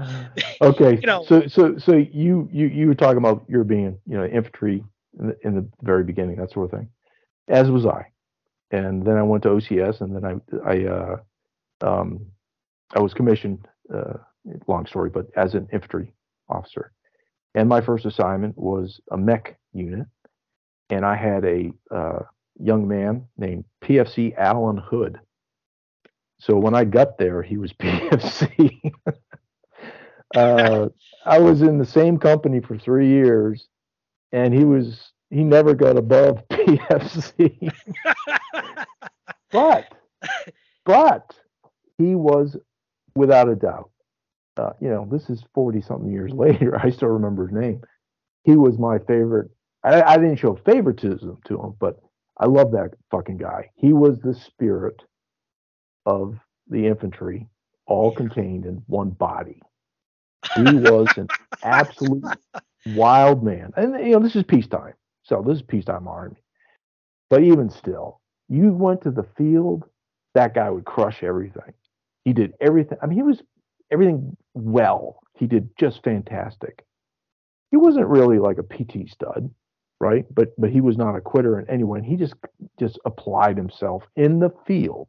okay. 0.62 0.98
You 1.00 1.06
know- 1.06 1.24
so 1.24 1.46
so 1.46 1.76
so 1.78 1.92
you 1.96 2.48
you 2.50 2.68
you 2.68 2.86
were 2.86 2.94
talking 2.94 3.18
about 3.18 3.44
your 3.48 3.64
being 3.64 3.98
you 4.06 4.16
know 4.16 4.24
infantry 4.24 4.82
in 5.20 5.26
the, 5.28 5.36
in 5.42 5.54
the 5.54 5.68
very 5.82 6.04
beginning 6.04 6.36
that 6.36 6.50
sort 6.52 6.72
of 6.72 6.78
thing, 6.78 6.88
as 7.48 7.70
was 7.70 7.84
I, 7.84 8.06
and 8.70 9.04
then 9.04 9.16
I 9.18 9.22
went 9.22 9.42
to 9.42 9.50
OCS 9.50 10.00
and 10.00 10.16
then 10.16 10.24
I 10.24 10.70
I 10.70 10.86
uh, 10.86 11.16
um 11.82 12.26
I 12.94 13.00
was 13.00 13.12
commissioned. 13.12 13.68
Uh, 13.92 14.14
long 14.66 14.86
story, 14.86 15.10
but 15.10 15.26
as 15.36 15.54
an 15.54 15.68
infantry 15.72 16.12
officer, 16.48 16.92
and 17.54 17.68
my 17.68 17.80
first 17.80 18.06
assignment 18.06 18.56
was 18.56 19.00
a 19.10 19.16
mech 19.16 19.56
unit, 19.72 20.06
and 20.90 21.04
I 21.04 21.14
had 21.14 21.44
a 21.44 21.72
uh, 21.90 22.20
young 22.58 22.88
man 22.88 23.26
named 23.36 23.64
PFC 23.82 24.36
Alan 24.36 24.78
Hood. 24.78 25.20
So 26.42 26.56
when 26.56 26.74
I 26.74 26.82
got 26.84 27.18
there, 27.18 27.40
he 27.40 27.56
was 27.56 27.72
PFC. 27.80 28.92
uh, 30.34 30.88
I 31.24 31.38
was 31.38 31.62
in 31.62 31.78
the 31.78 31.86
same 31.86 32.18
company 32.18 32.60
for 32.60 32.76
three 32.76 33.08
years, 33.08 33.68
and 34.32 34.52
he 34.52 34.64
was 34.64 35.12
he 35.30 35.44
never 35.44 35.72
got 35.72 35.96
above 35.96 36.42
PFC. 36.50 37.72
but 39.52 39.84
but 40.84 41.32
he 41.96 42.16
was 42.16 42.56
without 43.14 43.48
a 43.48 43.54
doubt. 43.54 43.90
Uh, 44.56 44.72
you 44.80 44.88
know, 44.88 45.06
this 45.08 45.30
is 45.30 45.44
forty 45.54 45.80
something 45.80 46.10
years 46.10 46.32
later. 46.34 46.76
I 46.76 46.90
still 46.90 47.10
remember 47.10 47.46
his 47.46 47.56
name. 47.56 47.82
He 48.42 48.56
was 48.56 48.80
my 48.80 48.98
favorite. 48.98 49.48
I, 49.84 50.02
I 50.02 50.16
didn't 50.16 50.36
show 50.40 50.56
favoritism 50.56 51.38
to 51.44 51.54
him, 51.54 51.74
but 51.78 52.00
I 52.36 52.46
love 52.46 52.72
that 52.72 52.94
fucking 53.12 53.36
guy. 53.36 53.70
He 53.76 53.92
was 53.92 54.18
the 54.18 54.34
spirit 54.34 55.00
of 56.06 56.36
the 56.68 56.86
infantry, 56.86 57.48
all 57.86 58.14
contained 58.14 58.64
in 58.64 58.82
one 58.86 59.10
body. 59.10 59.60
He 60.54 60.62
was 60.62 61.08
an 61.16 61.28
absolute 61.62 62.24
wild 62.86 63.42
man. 63.44 63.72
And 63.76 63.94
you 64.04 64.12
know, 64.12 64.20
this 64.20 64.36
is 64.36 64.44
peacetime. 64.44 64.94
So 65.22 65.42
this 65.46 65.58
is 65.58 65.62
peacetime 65.62 66.08
army. 66.08 66.36
But 67.30 67.42
even 67.42 67.70
still, 67.70 68.20
you 68.48 68.72
went 68.72 69.02
to 69.02 69.10
the 69.10 69.26
field, 69.36 69.84
that 70.34 70.54
guy 70.54 70.68
would 70.68 70.84
crush 70.84 71.22
everything. 71.22 71.72
He 72.24 72.32
did 72.32 72.54
everything. 72.60 72.98
I 73.02 73.06
mean, 73.06 73.16
he 73.16 73.22
was 73.22 73.42
everything 73.90 74.36
well. 74.54 75.20
He 75.38 75.46
did 75.46 75.68
just 75.78 76.02
fantastic. 76.02 76.84
He 77.70 77.76
wasn't 77.76 78.06
really 78.06 78.38
like 78.38 78.58
a 78.58 78.62
PT 78.62 79.08
stud, 79.08 79.50
right? 80.00 80.26
But 80.34 80.48
but 80.58 80.70
he 80.70 80.80
was 80.80 80.96
not 80.96 81.16
a 81.16 81.20
quitter 81.20 81.58
in 81.58 81.68
any 81.70 81.84
way. 81.84 81.98
And 81.98 82.06
he 82.06 82.16
just 82.16 82.34
just 82.78 82.98
applied 83.06 83.56
himself 83.56 84.04
in 84.16 84.40
the 84.40 84.50
field 84.66 85.08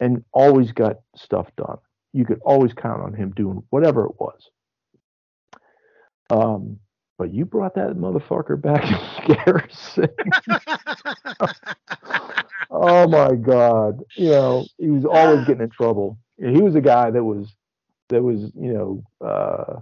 and 0.00 0.24
always 0.32 0.72
got 0.72 1.00
stuff 1.14 1.48
done. 1.56 1.78
You 2.12 2.24
could 2.24 2.40
always 2.44 2.72
count 2.72 3.02
on 3.02 3.14
him 3.14 3.32
doing 3.36 3.62
whatever 3.70 4.06
it 4.06 4.18
was. 4.18 4.50
Um, 6.30 6.78
but 7.18 7.34
you 7.34 7.44
brought 7.44 7.74
that 7.74 7.90
motherfucker 7.96 8.60
back 8.60 8.82
in 9.28 9.34
Garrison. 9.36 10.08
oh 12.70 13.06
my 13.06 13.34
God! 13.34 14.02
You 14.16 14.30
know 14.30 14.66
he 14.78 14.88
was 14.88 15.04
always 15.04 15.46
getting 15.46 15.62
in 15.62 15.70
trouble. 15.70 16.18
He 16.38 16.62
was 16.62 16.74
a 16.74 16.80
guy 16.80 17.10
that 17.10 17.22
was 17.22 17.54
that 18.08 18.22
was 18.22 18.50
you 18.58 18.72
know 18.72 19.04
uh, 19.22 19.80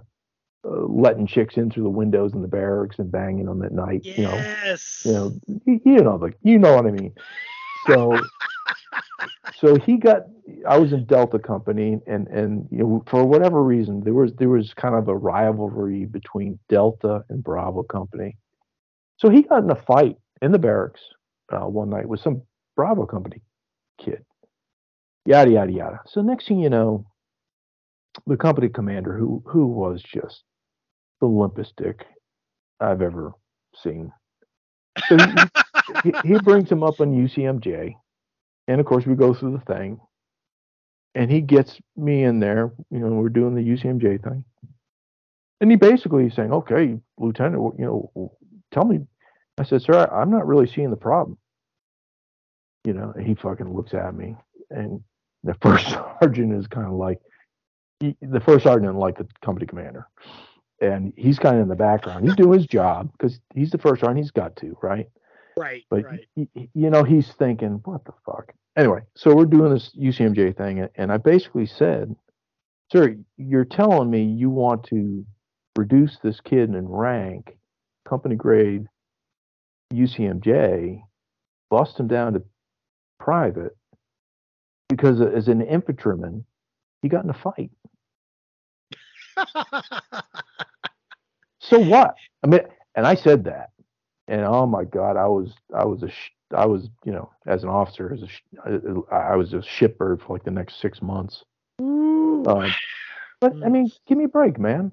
uh, 0.67 0.85
letting 0.87 1.27
chicks 1.27 1.55
in 1.55 1.71
through 1.71 1.83
the 1.83 1.89
windows 1.89 2.33
in 2.33 2.41
the 2.41 2.47
barracks 2.47 2.99
and 2.99 3.09
banging 3.09 3.45
them 3.45 3.63
at 3.63 3.71
night. 3.71 4.03
You 4.03 4.23
know, 4.23 4.33
yes. 4.33 5.03
you 5.05 5.13
know, 5.13 5.31
you, 5.65 5.81
you 5.85 6.03
know 6.03 6.17
the, 6.17 6.33
you 6.43 6.59
know 6.59 6.75
what 6.75 6.87
I 6.87 6.91
mean. 6.91 7.13
So, 7.87 8.19
so 9.57 9.75
he 9.75 9.97
got. 9.97 10.23
I 10.67 10.77
was 10.77 10.93
in 10.93 11.05
Delta 11.05 11.39
Company, 11.39 11.99
and 12.07 12.27
and 12.27 12.67
you 12.71 12.79
know, 12.79 13.03
for 13.07 13.23
whatever 13.25 13.63
reason, 13.63 14.01
there 14.01 14.13
was 14.13 14.33
there 14.35 14.49
was 14.49 14.73
kind 14.73 14.95
of 14.95 15.07
a 15.07 15.15
rivalry 15.15 16.05
between 16.05 16.59
Delta 16.69 17.23
and 17.29 17.43
Bravo 17.43 17.83
Company. 17.83 18.37
So 19.17 19.29
he 19.29 19.43
got 19.43 19.63
in 19.63 19.69
a 19.69 19.75
fight 19.75 20.17
in 20.41 20.51
the 20.51 20.59
barracks 20.59 21.01
uh, 21.51 21.67
one 21.67 21.89
night 21.89 22.07
with 22.07 22.21
some 22.21 22.41
Bravo 22.75 23.05
Company 23.05 23.41
kid. 23.99 24.23
Yada 25.25 25.51
yada 25.51 25.71
yada. 25.71 25.99
So 26.07 26.21
next 26.21 26.47
thing 26.47 26.59
you 26.59 26.69
know, 26.69 27.05
the 28.25 28.37
company 28.37 28.69
commander, 28.69 29.17
who 29.17 29.43
who 29.45 29.67
was 29.67 30.01
just 30.01 30.43
the 31.21 31.27
limpest 31.27 31.73
dick 31.77 32.05
I've 32.79 33.01
ever 33.01 33.33
seen. 33.75 34.11
So 35.07 35.17
he, 35.17 35.33
he, 36.23 36.39
brings 36.39 36.71
him 36.71 36.83
up 36.83 36.99
on 36.99 37.15
UCMJ, 37.15 37.95
and 38.67 38.79
of 38.79 38.85
course 38.85 39.05
we 39.05 39.15
go 39.15 39.33
through 39.33 39.53
the 39.53 39.73
thing, 39.73 39.99
and 41.15 41.31
he 41.31 41.41
gets 41.41 41.79
me 41.95 42.23
in 42.23 42.39
there. 42.39 42.71
You 42.91 42.99
know, 42.99 43.07
we're 43.07 43.29
doing 43.29 43.55
the 43.55 43.61
UCMJ 43.61 44.23
thing, 44.23 44.43
and 45.61 45.71
he 45.71 45.77
basically 45.77 46.27
is 46.27 46.33
saying, 46.35 46.51
"Okay, 46.51 46.99
Lieutenant, 47.17 47.75
you 47.77 47.85
know, 47.85 48.31
tell 48.71 48.85
me." 48.85 48.99
I 49.57 49.63
said, 49.63 49.81
"Sir, 49.81 50.07
I'm 50.11 50.31
not 50.31 50.47
really 50.47 50.67
seeing 50.67 50.89
the 50.89 50.97
problem." 50.97 51.37
You 52.85 52.93
know, 52.93 53.11
and 53.15 53.25
he 53.25 53.35
fucking 53.35 53.73
looks 53.73 53.93
at 53.93 54.15
me, 54.15 54.35
and 54.69 55.01
the 55.43 55.55
first 55.61 55.87
sergeant 56.21 56.53
is 56.53 56.67
kind 56.67 56.87
of 56.87 56.93
like, 56.93 57.19
he, 57.99 58.15
the 58.21 58.39
first 58.39 58.63
sergeant 58.63 58.95
like 58.95 59.17
the 59.17 59.27
company 59.43 59.65
commander, 59.65 60.07
and 60.81 61.13
he's 61.17 61.39
kind 61.39 61.57
of 61.57 61.63
in 61.63 61.67
the 61.67 61.75
background. 61.75 62.25
He's 62.25 62.35
doing 62.35 62.57
his 62.57 62.67
job 62.67 63.11
because 63.11 63.39
he's 63.53 63.71
the 63.71 63.77
first 63.77 64.01
sergeant. 64.01 64.19
He's 64.19 64.31
got 64.31 64.55
to, 64.57 64.77
right? 64.81 65.09
Right. 65.59 65.83
But 65.89 66.05
right. 66.05 66.19
y- 66.35 66.47
y- 66.55 66.69
you 66.73 66.89
know, 66.89 67.03
he's 67.03 67.31
thinking, 67.33 67.81
what 67.83 68.05
the 68.05 68.13
fuck? 68.25 68.53
Anyway, 68.77 69.01
so 69.15 69.35
we're 69.35 69.45
doing 69.45 69.73
this 69.73 69.93
UCMJ 69.95 70.55
thing, 70.55 70.79
and- 70.79 70.89
and 70.95 71.11
I 71.11 71.17
basically 71.17 71.65
said, 71.65 72.15
"Sir, 72.91 73.17
you're 73.37 73.65
telling 73.65 74.09
me 74.09 74.23
you 74.23 74.49
want 74.49 74.83
to 74.85 75.25
reduce 75.77 76.17
this 76.19 76.39
kid 76.41 76.73
in 76.73 76.87
rank, 76.87 77.57
company 78.05 78.35
grade, 78.35 78.87
UCMJ, 79.93 81.03
bust 81.69 81.99
him 81.99 82.07
down 82.07 82.33
to 82.33 82.43
private, 83.19 83.75
because 84.87 85.21
as 85.21 85.47
an 85.47 85.61
infantryman, 85.61 86.45
he 87.01 87.09
got 87.09 87.23
in 87.23 87.29
a 87.29 87.33
fight. 87.33 87.71
So 91.61 91.77
what? 91.77 92.15
I 92.43 92.47
mean, 92.47 92.61
and 92.95 93.05
I 93.05 93.13
said 93.15 93.43
that, 93.43 93.69
and 94.29 94.45
oh 94.45 94.65
my 94.65 94.85
God, 94.85 95.17
I 95.17 95.27
was, 95.27 95.53
I 95.75 95.83
was 95.85 96.03
a, 96.03 96.09
sh- 96.09 96.31
I 96.55 96.65
was, 96.65 96.89
you 97.03 97.11
know, 97.11 97.29
as 97.45 97.63
an 97.63 97.69
officer, 97.69 98.13
as 98.13 98.21
a, 98.21 98.27
sh- 98.27 98.41
I, 99.11 99.15
I 99.15 99.35
was 99.35 99.53
a 99.53 99.57
shitbird 99.57 100.21
for 100.21 100.33
like 100.33 100.43
the 100.43 100.51
next 100.51 100.79
six 100.79 101.01
months. 101.01 101.43
Um, 101.79 102.73
but 103.41 103.53
I 103.65 103.69
mean, 103.69 103.89
give 104.07 104.17
me 104.17 104.25
a 104.25 104.29
break, 104.29 104.59
man. 104.59 104.91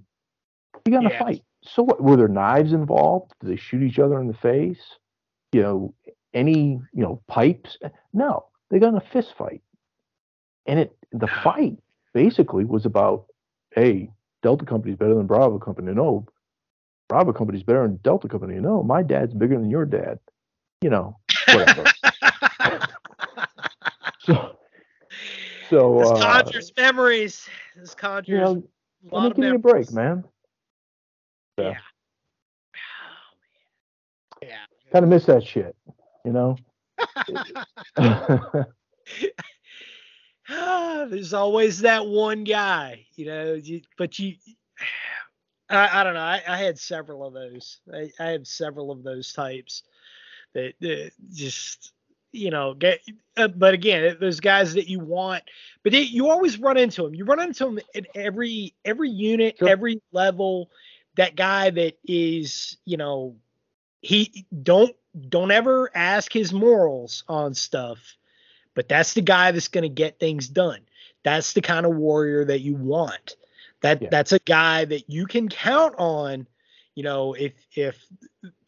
You 0.85 0.93
got 0.93 1.05
in 1.05 1.11
Yeah. 1.11 1.17
a 1.17 1.19
fight. 1.19 1.43
So 1.63 1.83
what? 1.83 2.03
Were 2.03 2.17
there 2.17 2.29
knives 2.29 2.73
involved? 2.73 3.33
Did 3.41 3.51
they 3.51 3.57
shoot 3.57 3.83
each 3.83 3.99
other 3.99 4.21
in 4.21 4.29
the 4.29 4.35
face? 4.35 4.81
You 5.53 5.63
know, 5.63 5.95
any, 6.35 6.81
you 6.93 7.03
know, 7.03 7.23
pipes? 7.29 7.79
No, 8.13 8.47
they 8.71 8.79
got 8.79 8.89
in 8.89 8.97
a 8.97 9.01
fist 9.13 9.35
fight. 9.37 9.63
And 10.67 10.79
it, 10.81 10.97
the 11.13 11.27
fight 11.45 11.79
basically 12.15 12.65
was 12.65 12.87
about, 12.87 13.27
hey, 13.75 14.11
Delta 14.43 14.65
Company's 14.65 14.97
better 14.97 15.15
than 15.15 15.27
Bravo 15.27 15.59
Company. 15.59 15.93
No, 15.93 16.27
Bravo 17.09 17.33
Company's 17.33 17.63
better 17.63 17.83
than 17.83 17.97
Delta 17.97 18.29
Company. 18.29 18.61
No, 18.61 18.83
my 18.83 19.03
dad's 19.03 19.35
bigger 19.35 19.59
than 19.59 19.71
your 19.71 19.85
dad. 19.85 20.19
You 20.83 20.91
know, 20.91 21.19
whatever. 21.49 21.85
so, 24.21 24.57
so 25.71 25.99
this 25.99 26.11
uh, 26.11 26.21
conjures 26.21 26.73
memories. 26.77 27.49
This 27.77 27.95
conjures 27.95 28.29
you 28.29 28.39
know, 28.39 28.63
a 29.13 29.15
let 29.15 29.23
lot 29.23 29.23
me 29.23 29.31
of 29.31 29.37
give 29.37 29.45
you 29.45 29.55
a 29.55 29.59
break, 29.59 29.93
man. 29.93 30.25
Yeah. 31.59 31.65
Yeah. 31.65 31.77
Oh, 34.43 34.47
man. 34.47 34.59
Kind 34.93 35.05
of 35.05 35.09
miss 35.09 35.25
that 35.27 35.45
shit, 35.45 35.77
you 36.25 36.33
know. 36.33 36.57
There's 40.49 41.35
always 41.35 41.81
that 41.81 42.07
one 42.07 42.45
guy, 42.45 43.07
you 43.17 43.27
know. 43.27 43.55
You, 43.55 43.81
but 43.99 44.17
you, 44.19 44.35
I, 45.69 46.01
I 46.01 46.05
don't 46.05 46.15
know. 46.15 46.21
I, 46.21 46.43
I, 46.47 46.57
had 46.57 46.79
several 46.79 47.27
of 47.27 47.35
those. 47.35 47.81
I, 47.93 48.11
I 48.21 48.31
have 48.31 48.47
several 48.47 48.91
of 48.91 49.03
those 49.03 49.33
types 49.33 49.83
that, 50.55 50.75
that 50.81 51.13
just 51.33 51.93
you 52.33 52.51
know 52.51 52.75
get. 52.75 53.01
Uh, 53.37 53.49
but 53.49 53.75
again, 53.75 54.17
those 54.21 54.41
guys 54.41 54.75
that 54.75 54.89
you 54.89 55.01
want, 55.01 55.43
but 55.83 55.93
it, 55.95 56.09
you 56.09 56.31
always 56.31 56.59
run 56.59 56.77
into 56.77 57.03
them. 57.03 57.15
You 57.15 57.25
run 57.25 57.41
into 57.41 57.65
them 57.65 57.81
at 57.95 58.07
every 58.15 58.75
every 58.85 59.11
unit, 59.11 59.57
sure. 59.59 59.69
every 59.69 60.01
level. 60.13 60.71
That 61.17 61.35
guy 61.35 61.71
that 61.71 61.99
is, 62.05 62.77
you 62.85 62.97
know, 62.99 63.37
he 64.03 64.47
don't 64.63 64.95
don't 65.29 65.51
ever 65.51 65.91
ask 65.95 66.33
his 66.33 66.53
morals 66.53 67.25
on 67.27 67.55
stuff, 67.55 68.17
but 68.75 68.89
that's 68.89 69.15
the 69.15 69.23
guy 69.23 69.51
that's 69.51 69.69
going 69.69 69.83
to 69.83 69.89
get 69.89 70.21
things 70.21 70.47
done. 70.47 70.81
That's 71.25 71.55
the 71.55 71.63
kind 71.63 71.87
of 71.87 71.97
warrior 71.97 72.45
that 72.45 72.61
you 72.61 72.75
want. 72.75 73.37
That 73.83 74.03
yeah. 74.03 74.09
that's 74.11 74.33
a 74.33 74.39
guy 74.41 74.85
that 74.87 75.11
you 75.11 75.27
can 75.27 75.49
count 75.49 75.95
on. 75.99 76.47
You 76.95 77.03
know, 77.03 77.35
if 77.35 77.53
if 77.75 78.05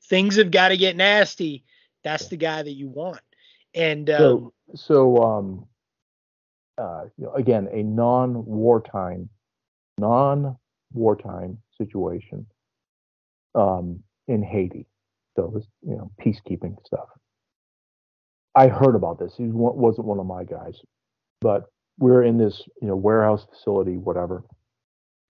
things 0.05 0.37
have 0.37 0.51
got 0.51 0.69
to 0.69 0.77
get 0.77 0.97
nasty, 0.97 1.65
that's 2.05 2.25
yeah. 2.25 2.29
the 2.31 2.37
guy 2.37 2.63
that 2.63 2.75
you 2.75 2.89
want. 2.89 3.21
And 3.75 4.11
um, 4.11 4.19
so, 4.19 4.55
so 4.75 5.17
um, 5.23 5.67
uh, 6.79 7.05
you 7.17 7.25
know, 7.25 7.33
again, 7.35 7.69
a 7.73 7.83
non-wartime, 7.83 9.29
non-wartime 9.99 11.59
situation 11.77 12.47
um, 13.55 14.01
in 14.27 14.43
Haiti. 14.43 14.87
So 15.37 15.53
this, 15.55 15.67
you 15.83 15.97
know, 15.97 16.11
peacekeeping 16.21 16.77
stuff. 16.87 17.09
I 18.55 18.69
heard 18.69 18.97
about 18.97 19.19
this. 19.19 19.35
He 19.37 19.45
wasn't 19.47 20.07
one 20.07 20.19
of 20.19 20.27
my 20.27 20.43
guys, 20.43 20.81
but 21.41 21.71
we're 21.99 22.25
in 22.25 22.39
this, 22.39 22.63
you 22.81 22.89
know, 22.89 22.97
warehouse 22.97 23.47
facility, 23.51 23.97
whatever 23.97 24.43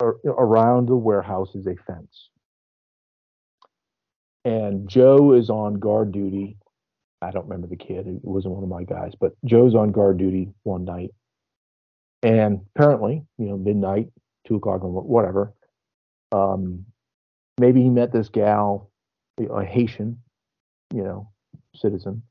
around 0.00 0.88
the 0.88 0.96
warehouse 0.96 1.54
is 1.54 1.66
a 1.66 1.74
fence. 1.86 2.30
And 4.44 4.88
Joe 4.88 5.32
is 5.32 5.50
on 5.50 5.74
guard 5.74 6.12
duty. 6.12 6.56
I 7.20 7.30
don't 7.30 7.44
remember 7.44 7.66
the 7.66 7.76
kid. 7.76 8.06
It 8.06 8.20
wasn't 8.22 8.54
one 8.54 8.62
of 8.62 8.68
my 8.68 8.84
guys, 8.84 9.12
but 9.18 9.32
Joe's 9.44 9.74
on 9.74 9.90
guard 9.90 10.18
duty 10.18 10.52
one 10.62 10.84
night. 10.84 11.10
And 12.22 12.60
apparently, 12.74 13.24
you 13.38 13.46
know, 13.46 13.58
midnight, 13.58 14.08
two 14.46 14.56
o'clock, 14.56 14.80
whatever. 14.82 15.52
Um, 16.32 16.86
maybe 17.58 17.82
he 17.82 17.90
met 17.90 18.12
this 18.12 18.28
gal, 18.28 18.90
a 19.38 19.64
Haitian, 19.64 20.18
you 20.94 21.02
know, 21.02 21.30
citizen. 21.74 22.22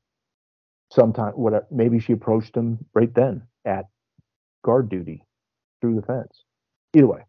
Sometime, 0.90 1.32
whatever. 1.32 1.66
Maybe 1.70 2.00
she 2.00 2.14
approached 2.14 2.56
him 2.56 2.78
right 2.94 3.14
then 3.14 3.42
at 3.66 3.86
guard 4.64 4.88
duty 4.88 5.22
through 5.80 5.96
the 5.96 6.02
fence. 6.02 6.44
Either 6.96 7.06
way, 7.06 7.20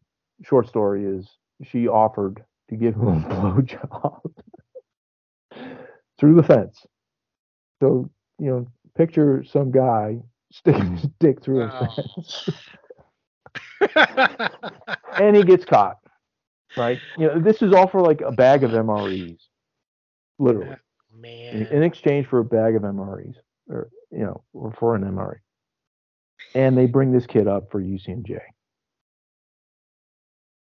short 0.43 0.67
story 0.67 1.05
is 1.05 1.27
she 1.63 1.87
offered 1.87 2.43
to 2.69 2.75
give 2.75 2.95
him 2.95 3.07
a 3.07 3.19
blowjob 3.29 4.31
through 6.19 6.35
the 6.35 6.43
fence. 6.43 6.85
So, 7.81 8.09
you 8.39 8.49
know, 8.49 8.67
picture 8.97 9.43
some 9.43 9.71
guy 9.71 10.19
sticking 10.51 10.81
mm. 10.81 10.99
his 10.99 11.09
dick 11.19 11.41
through 11.41 11.63
a 11.63 11.69
fence. 11.69 12.49
and 15.17 15.35
he 15.35 15.43
gets 15.43 15.65
caught. 15.65 15.97
Right? 16.77 16.99
You 17.17 17.27
know, 17.27 17.39
this 17.39 17.61
is 17.61 17.73
all 17.73 17.87
for 17.87 18.01
like 18.01 18.21
a 18.21 18.31
bag 18.31 18.63
of 18.63 18.71
MREs. 18.71 19.39
Literally. 20.37 20.75
Man. 21.13 21.55
In, 21.55 21.67
in 21.67 21.83
exchange 21.83 22.27
for 22.27 22.39
a 22.39 22.45
bag 22.45 22.75
of 22.75 22.83
MREs. 22.83 23.35
Or 23.69 23.89
you 24.11 24.19
know, 24.19 24.43
or 24.53 24.71
for 24.79 24.95
an 24.95 25.03
MRE. 25.03 25.37
And 26.55 26.77
they 26.77 26.85
bring 26.85 27.11
this 27.11 27.25
kid 27.25 27.47
up 27.47 27.71
for 27.71 27.81
UCMJ. 27.81 28.39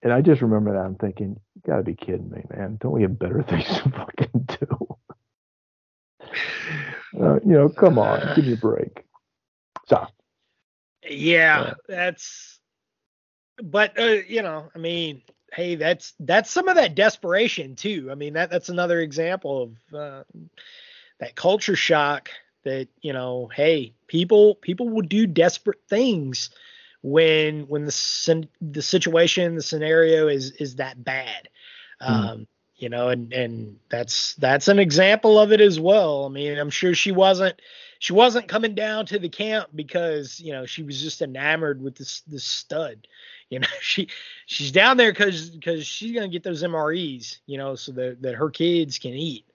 And 0.02 0.12
I 0.12 0.22
just 0.22 0.40
remember 0.40 0.72
that 0.72 0.85
I'm 0.85 0.94
thinking, 0.94 1.39
you 1.55 1.62
gotta 1.66 1.82
be 1.82 1.94
kidding 1.94 2.31
me, 2.31 2.43
man. 2.51 2.78
Don't 2.81 2.93
we 2.93 3.02
have 3.02 3.18
better 3.18 3.43
things 3.48 3.66
to 3.66 3.90
fucking 3.90 4.48
do? 4.60 4.97
uh, 7.20 7.35
you 7.40 7.52
know, 7.52 7.68
come 7.68 7.98
on, 7.98 8.35
give 8.35 8.47
me 8.47 8.52
a 8.52 8.56
break. 8.56 9.05
So 9.86 10.06
Yeah, 11.09 11.60
uh, 11.60 11.74
that's 11.89 12.60
but 13.62 13.98
uh, 13.98 14.18
you 14.27 14.43
know, 14.43 14.70
I 14.74 14.78
mean, 14.78 15.22
hey, 15.52 15.74
that's 15.74 16.14
that's 16.20 16.51
some 16.51 16.68
of 16.68 16.77
that 16.77 16.94
desperation 16.94 17.77
too. 17.77 18.09
I 18.10 18.14
mean, 18.14 18.35
that 18.35 18.51
that's 18.51 18.68
another 18.68 19.01
example 19.01 19.62
of 19.62 19.94
uh, 19.94 20.24
that 21.18 21.35
culture 21.35 21.77
shock 21.77 22.31
that, 22.64 22.89
you 23.01 23.12
know, 23.12 23.51
hey, 23.55 23.94
people 24.06 24.55
people 24.56 24.89
will 24.89 25.02
do 25.02 25.27
desperate 25.27 25.81
things 25.89 26.51
when 27.02 27.66
when 27.68 27.85
the 27.86 28.48
the 28.60 28.82
situation 28.82 29.55
the 29.55 29.62
scenario 29.62 30.28
is 30.28 30.52
is 30.52 30.77
that 30.77 31.02
bad 31.02 31.48
mm. 32.02 32.09
um 32.09 32.47
you 32.77 32.89
know 32.89 33.09
and 33.09 33.32
and 33.32 33.78
that's 33.90 34.35
that's 34.35 34.68
an 34.68 34.78
example 34.78 35.39
of 35.39 35.52
it 35.52 35.60
as 35.60 35.78
well 35.78 36.27
i 36.27 36.28
mean 36.28 36.59
i'm 36.59 36.70
sure 36.70 36.94
she 36.94 37.12
wasn't 37.12 37.60
she 37.98 38.12
wasn't 38.12 38.48
coming 38.48 38.74
down 38.74 39.06
to 39.06 39.18
the 39.18 39.28
camp 39.28 39.68
because 39.74 40.40
you 40.40 40.52
know 40.52 40.66
she 40.66 40.82
was 40.82 41.01
just 41.01 41.22
enamored 41.22 41.81
with 41.81 41.97
this 41.97 42.22
this 42.22 42.44
stud 42.44 43.06
you 43.51 43.59
know 43.59 43.68
she 43.81 44.09
she's 44.47 44.72
down 44.72 44.97
there 44.97 45.12
because 45.12 45.51
because 45.51 45.86
she's 45.86 46.12
gonna 46.12 46.28
get 46.28 46.43
those 46.43 46.62
mres 46.62 47.39
you 47.47 47.56
know 47.59 47.74
so 47.74 47.93
that 47.93 48.20
that 48.22 48.35
her 48.35 48.51
kids 48.51 48.98
can 48.98 49.12
eat 49.12 49.47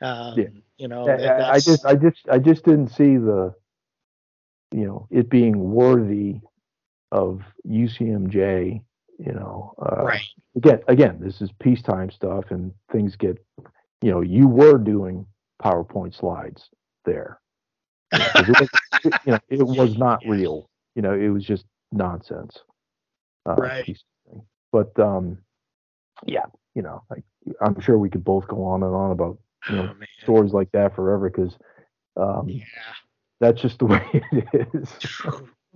um 0.00 0.38
yeah. 0.38 0.48
you 0.78 0.88
know 0.88 1.06
yeah, 1.06 1.50
i 1.50 1.58
just 1.58 1.84
i 1.84 1.94
just 1.94 2.28
i 2.30 2.38
just 2.38 2.64
didn't 2.64 2.88
see 2.88 3.16
the 3.16 3.54
you 4.72 4.86
know 4.86 5.06
it 5.10 5.28
being 5.28 5.72
worthy 5.72 6.40
of 7.14 7.42
UCMJ, 7.66 8.82
you 9.20 9.32
know, 9.32 9.72
uh, 9.80 10.04
right. 10.04 10.26
Again, 10.56 10.80
again, 10.88 11.18
this 11.20 11.40
is 11.40 11.50
peacetime 11.60 12.10
stuff, 12.10 12.50
and 12.50 12.72
things 12.92 13.14
get, 13.16 13.38
you 14.02 14.10
know, 14.10 14.20
you 14.20 14.48
were 14.48 14.78
doing 14.78 15.24
PowerPoint 15.62 16.18
slides 16.18 16.68
there. 17.04 17.38
it, 18.12 18.48
was, 18.48 18.68
it, 19.04 19.14
you 19.24 19.32
know, 19.32 19.38
it 19.48 19.62
was 19.62 19.96
not 20.06 20.20
real. 20.26 20.68
You 20.96 21.02
know, 21.02 21.14
it 21.14 21.28
was 21.28 21.44
just 21.44 21.64
nonsense. 21.92 22.58
Uh, 23.48 23.54
right. 23.54 23.98
But 24.72 24.98
um, 24.98 25.38
yeah, 26.26 26.46
you 26.74 26.82
know, 26.82 27.04
I'm 27.60 27.80
sure 27.80 27.96
we 27.96 28.10
could 28.10 28.24
both 28.24 28.48
go 28.48 28.64
on 28.64 28.82
and 28.82 28.94
on 28.94 29.12
about 29.12 29.38
you 29.68 29.76
know 29.76 29.94
oh, 29.94 30.04
stories 30.22 30.52
like 30.52 30.72
that 30.72 30.96
forever 30.96 31.30
because 31.30 31.56
um, 32.16 32.48
yeah. 32.48 32.64
that's 33.40 33.62
just 33.62 33.78
the 33.78 33.84
way 33.86 34.02
it 34.32 34.68
is 34.74 34.90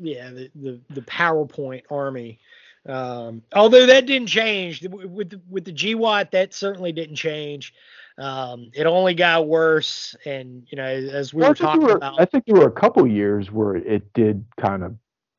yeah, 0.01 0.31
the, 0.31 0.51
the, 0.55 0.81
the 0.91 1.03
PowerPoint 1.03 1.83
army. 1.91 2.39
Um, 2.87 3.43
although 3.55 3.87
that 3.87 4.07
didn't 4.07 4.29
change 4.29 4.83
with 4.83 5.31
the, 5.31 5.41
with 5.51 5.65
the 5.65 5.73
GWOT, 5.73 6.31
that 6.31 6.55
certainly 6.55 6.93
didn't 6.93 7.17
change. 7.17 7.75
Um, 8.17 8.71
it 8.75 8.87
only 8.87 9.15
got 9.15 9.47
worse, 9.47 10.17
and 10.25 10.67
you 10.71 10.77
know, 10.77 10.85
as 10.85 11.33
we 11.33 11.41
well, 11.41 11.51
were 11.51 11.55
talking 11.55 11.83
were, 11.83 11.97
about, 11.97 12.21
I 12.21 12.25
think 12.25 12.47
there 12.47 12.57
were 12.57 12.67
a 12.67 12.73
couple 12.73 13.07
years 13.07 13.53
where 13.53 13.77
it 13.77 14.13
did 14.13 14.45
kind 14.61 14.83
of 14.83 14.97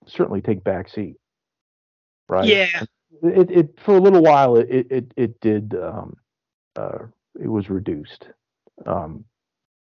certainly 0.07 0.41
take 0.41 0.63
back 0.63 0.87
seat, 0.87 1.17
right? 2.29 2.45
Yeah. 2.45 2.83
It, 3.21 3.51
it 3.51 3.79
for 3.79 3.97
a 3.97 3.99
little 3.99 4.21
while 4.21 4.55
it 4.55 4.87
it 4.89 5.13
it 5.17 5.41
did 5.41 5.75
um, 5.75 6.15
uh, 6.77 6.99
it 7.41 7.47
was 7.47 7.69
reduced, 7.69 8.29
um, 8.85 9.25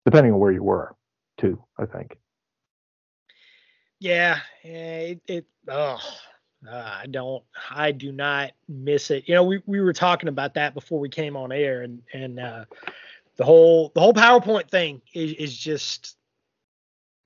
depending 0.07 0.33
on 0.33 0.39
where 0.39 0.53
you 0.53 0.63
were, 0.63 0.95
too. 1.37 1.63
I 1.77 1.85
think. 1.85 2.17
Yeah, 4.01 4.41
it, 4.65 5.21
it 5.29 5.47
oh, 5.69 6.01
uh, 6.67 6.71
I 7.03 7.07
don't, 7.11 7.45
I 7.71 7.93
do 7.93 8.13
not 8.13 8.53
miss 8.67 9.11
it. 9.11 9.29
You 9.29 9.35
know, 9.35 9.45
we, 9.45 9.63
we 9.67 9.81
were 9.83 9.93
talking 9.93 10.29
about 10.31 10.55
that 10.55 10.73
before 10.73 10.99
we 10.99 11.11
came 11.11 11.37
on 11.37 11.53
air, 11.53 11.83
and 11.83 12.03
and 12.15 12.41
uh, 12.41 12.65
the 13.37 13.45
whole 13.45 13.93
the 13.95 14.01
whole 14.01 14.15
PowerPoint 14.15 14.71
thing 14.71 15.03
is, 15.13 15.33
is 15.35 15.57
just, 15.57 16.17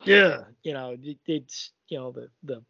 yeah, 0.03 0.43
you 0.65 0.73
know, 0.73 0.97
it, 1.01 1.19
it's 1.27 1.71
you 1.89 1.99
know 1.99 2.11
the 2.11 2.29
the. 2.43 2.63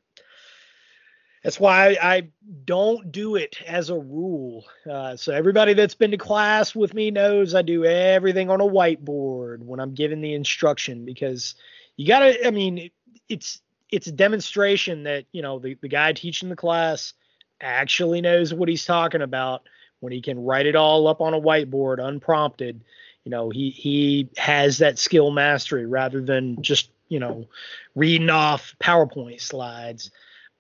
That's 1.43 1.61
why 1.61 1.99
I, 2.03 2.29
don't 2.65 3.13
do 3.13 3.37
it 3.37 3.57
as 3.67 3.91
a 3.91 3.99
rule. 3.99 4.65
Uh, 4.91 5.15
so 5.15 5.35
everybody 5.35 5.75
that's 5.75 5.95
been 5.95 6.11
to 6.13 6.17
class 6.17 6.75
with 6.75 6.95
me 6.95 7.11
knows 7.11 7.55
I 7.55 7.61
do 7.61 7.85
everything 7.85 8.49
on 8.49 8.63
a 8.63 8.67
whiteboard 8.67 9.59
when 9.59 9.79
I'm 9.79 9.93
giving 9.93 10.23
the 10.23 10.33
instruction 10.33 11.05
because 11.05 11.55
you 11.97 12.07
gotta. 12.07 12.47
I 12.47 12.51
mean, 12.51 12.91
it's 13.29 13.61
it's 13.91 14.07
a 14.07 14.13
demonstration 14.13 15.05
that 15.05 15.27
you 15.33 15.43
know 15.43 15.59
the, 15.59 15.77
the 15.81 15.89
guy 15.89 16.13
teaching 16.13 16.49
the 16.49 16.57
class 16.57 17.13
actually 17.61 18.21
knows 18.21 18.53
what 18.53 18.69
he's 18.69 18.85
talking 18.85 19.23
about. 19.23 19.63
When 20.01 20.13
he 20.13 20.21
can 20.21 20.39
write 20.45 20.67
it 20.67 20.77
all 20.77 21.09
up 21.09 21.23
on 21.23 21.33
a 21.33 21.41
whiteboard 21.41 21.99
unprompted 21.99 22.85
you 23.25 23.31
know 23.31 23.51
he 23.51 23.71
he 23.71 24.29
has 24.37 24.79
that 24.79 24.99
skill 24.99 25.31
mastery 25.31 25.87
rather 25.87 26.21
than 26.21 26.63
just 26.63 26.91
you 27.09 27.19
know 27.19 27.47
reading 27.95 28.31
off 28.31 28.75
powerpoint 28.81 29.41
slides. 29.41 30.11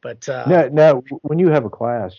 But 0.02 0.28
uh 0.28 0.44
now, 0.46 0.68
now 0.72 1.02
when 1.22 1.38
you 1.38 1.48
have 1.50 1.64
a 1.64 1.70
class 1.70 2.14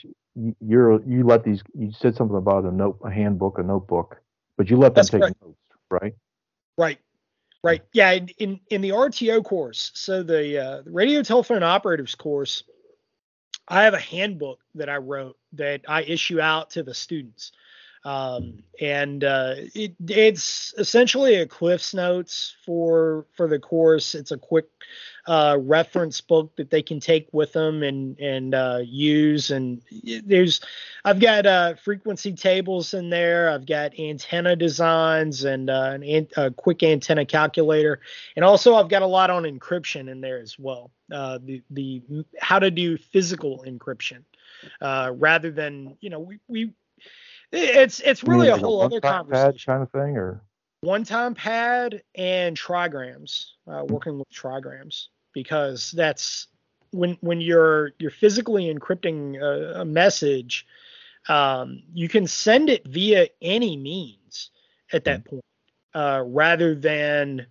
you're 0.60 1.02
you 1.04 1.24
let 1.24 1.44
these 1.44 1.62
you 1.78 1.92
said 1.92 2.16
something 2.16 2.38
about 2.38 2.66
a 2.66 2.72
note 2.72 3.00
a 3.04 3.12
handbook 3.12 3.58
a 3.58 3.64
notebook 3.64 4.22
but 4.58 4.70
you 4.70 4.78
let 4.78 4.94
them 4.96 5.06
take 5.06 5.22
notes 5.22 5.60
right? 5.90 6.14
Right 6.78 7.00
Right. 7.66 7.82
Yeah. 7.94 8.12
In 8.12 8.28
in, 8.38 8.60
in 8.70 8.82
the 8.82 8.92
RTO 8.92 9.44
course, 9.44 9.92
so 9.96 10.22
the, 10.22 10.64
uh, 10.64 10.82
radio 10.86 11.24
telephone 11.24 11.64
operators 11.64 12.14
course, 12.14 12.64
I 13.68 13.82
have 13.82 13.96
a 13.96 14.00
handbook 14.00 14.60
that 14.76 14.88
I 14.88 14.98
wrote 14.98 15.36
that 15.54 15.82
I 15.88 16.04
issue 16.04 16.40
out 16.40 16.70
to 16.72 16.84
the 16.84 16.94
students. 16.94 17.54
Um, 18.04 18.60
and 18.80 19.24
uh, 19.24 19.56
it, 19.74 19.96
it's 20.08 20.76
essentially 20.78 21.38
a 21.38 21.48
Cliff's 21.48 21.96
Notes 21.96 22.56
for 22.64 23.26
for 23.36 23.48
the 23.48 23.58
course. 23.58 24.14
It's 24.14 24.32
a 24.32 24.38
quick 24.38 24.68
uh, 25.28 25.58
reference 25.60 26.22
book 26.22 26.56
that 26.56 26.70
they 26.70 26.82
can 26.82 27.00
take 27.00 27.28
with 27.32 27.54
them 27.54 27.84
and 27.84 28.20
and 28.20 28.54
uh, 28.54 28.80
use. 28.84 29.52
And 29.52 29.82
there's, 30.24 30.62
I've 31.04 31.20
got 31.20 31.46
uh, 31.46 31.76
frequency 31.76 32.34
tables 32.34 32.94
in 32.94 33.10
there. 33.10 33.50
I've 33.50 33.66
got 33.66 33.98
antenna 34.00 34.56
designs 34.56 35.44
and 35.44 35.70
uh, 35.70 35.98
an, 36.02 36.28
a 36.38 36.52
quick 36.52 36.84
antenna 36.84 37.26
calculator, 37.26 38.02
and 38.36 38.46
also 38.46 38.76
I've 38.76 38.90
got 38.90 39.02
a 39.02 39.08
lot 39.08 39.30
on 39.30 39.44
encryption 39.44 40.10
in 40.10 40.22
there 40.22 40.40
as 40.40 40.60
well. 40.60 40.92
Uh, 41.12 41.40
the 41.44 41.64
the 41.72 42.02
how 42.40 42.60
to 42.60 42.70
do 42.70 42.98
physical 42.98 43.64
encryption 43.68 44.24
rather 44.82 45.52
than 45.52 45.98
you 46.02 46.10
know 46.10 46.20
we 46.20 46.40
we 46.48 46.74
it's 47.52 48.00
it's 48.02 48.24
really 48.24 48.50
a 48.50 48.58
whole 48.58 48.82
other 48.82 49.02
conversation. 49.02 49.72
kind 49.72 49.84
of 49.84 49.92
thing, 49.92 50.18
or 50.18 50.44
one-time 50.82 51.34
pad 51.34 52.04
and 52.14 52.56
trigrams, 52.56 53.52
uh, 53.68 53.84
working 53.88 54.20
with 54.20 54.30
trigrams 54.30 55.08
because 55.36 55.92
that's 55.92 56.48
when 56.90 57.18
when 57.22 57.42
you're 57.42 57.92
you're 58.00 58.10
physically 58.10 58.74
encrypting 58.74 59.40
a, 59.40 59.82
a 59.82 59.86
message, 59.86 60.66
um, 61.30 61.84
you 61.94 62.10
can 62.10 62.26
send 62.26 62.70
it 62.72 62.88
via 62.88 63.28
any 63.42 63.78
means 63.78 64.50
at 64.92 65.04
that 65.04 65.20
mm-hmm. 65.26 65.36
point, 65.36 65.46
uh, 65.94 66.24
rather 66.26 66.74
than 66.74 67.46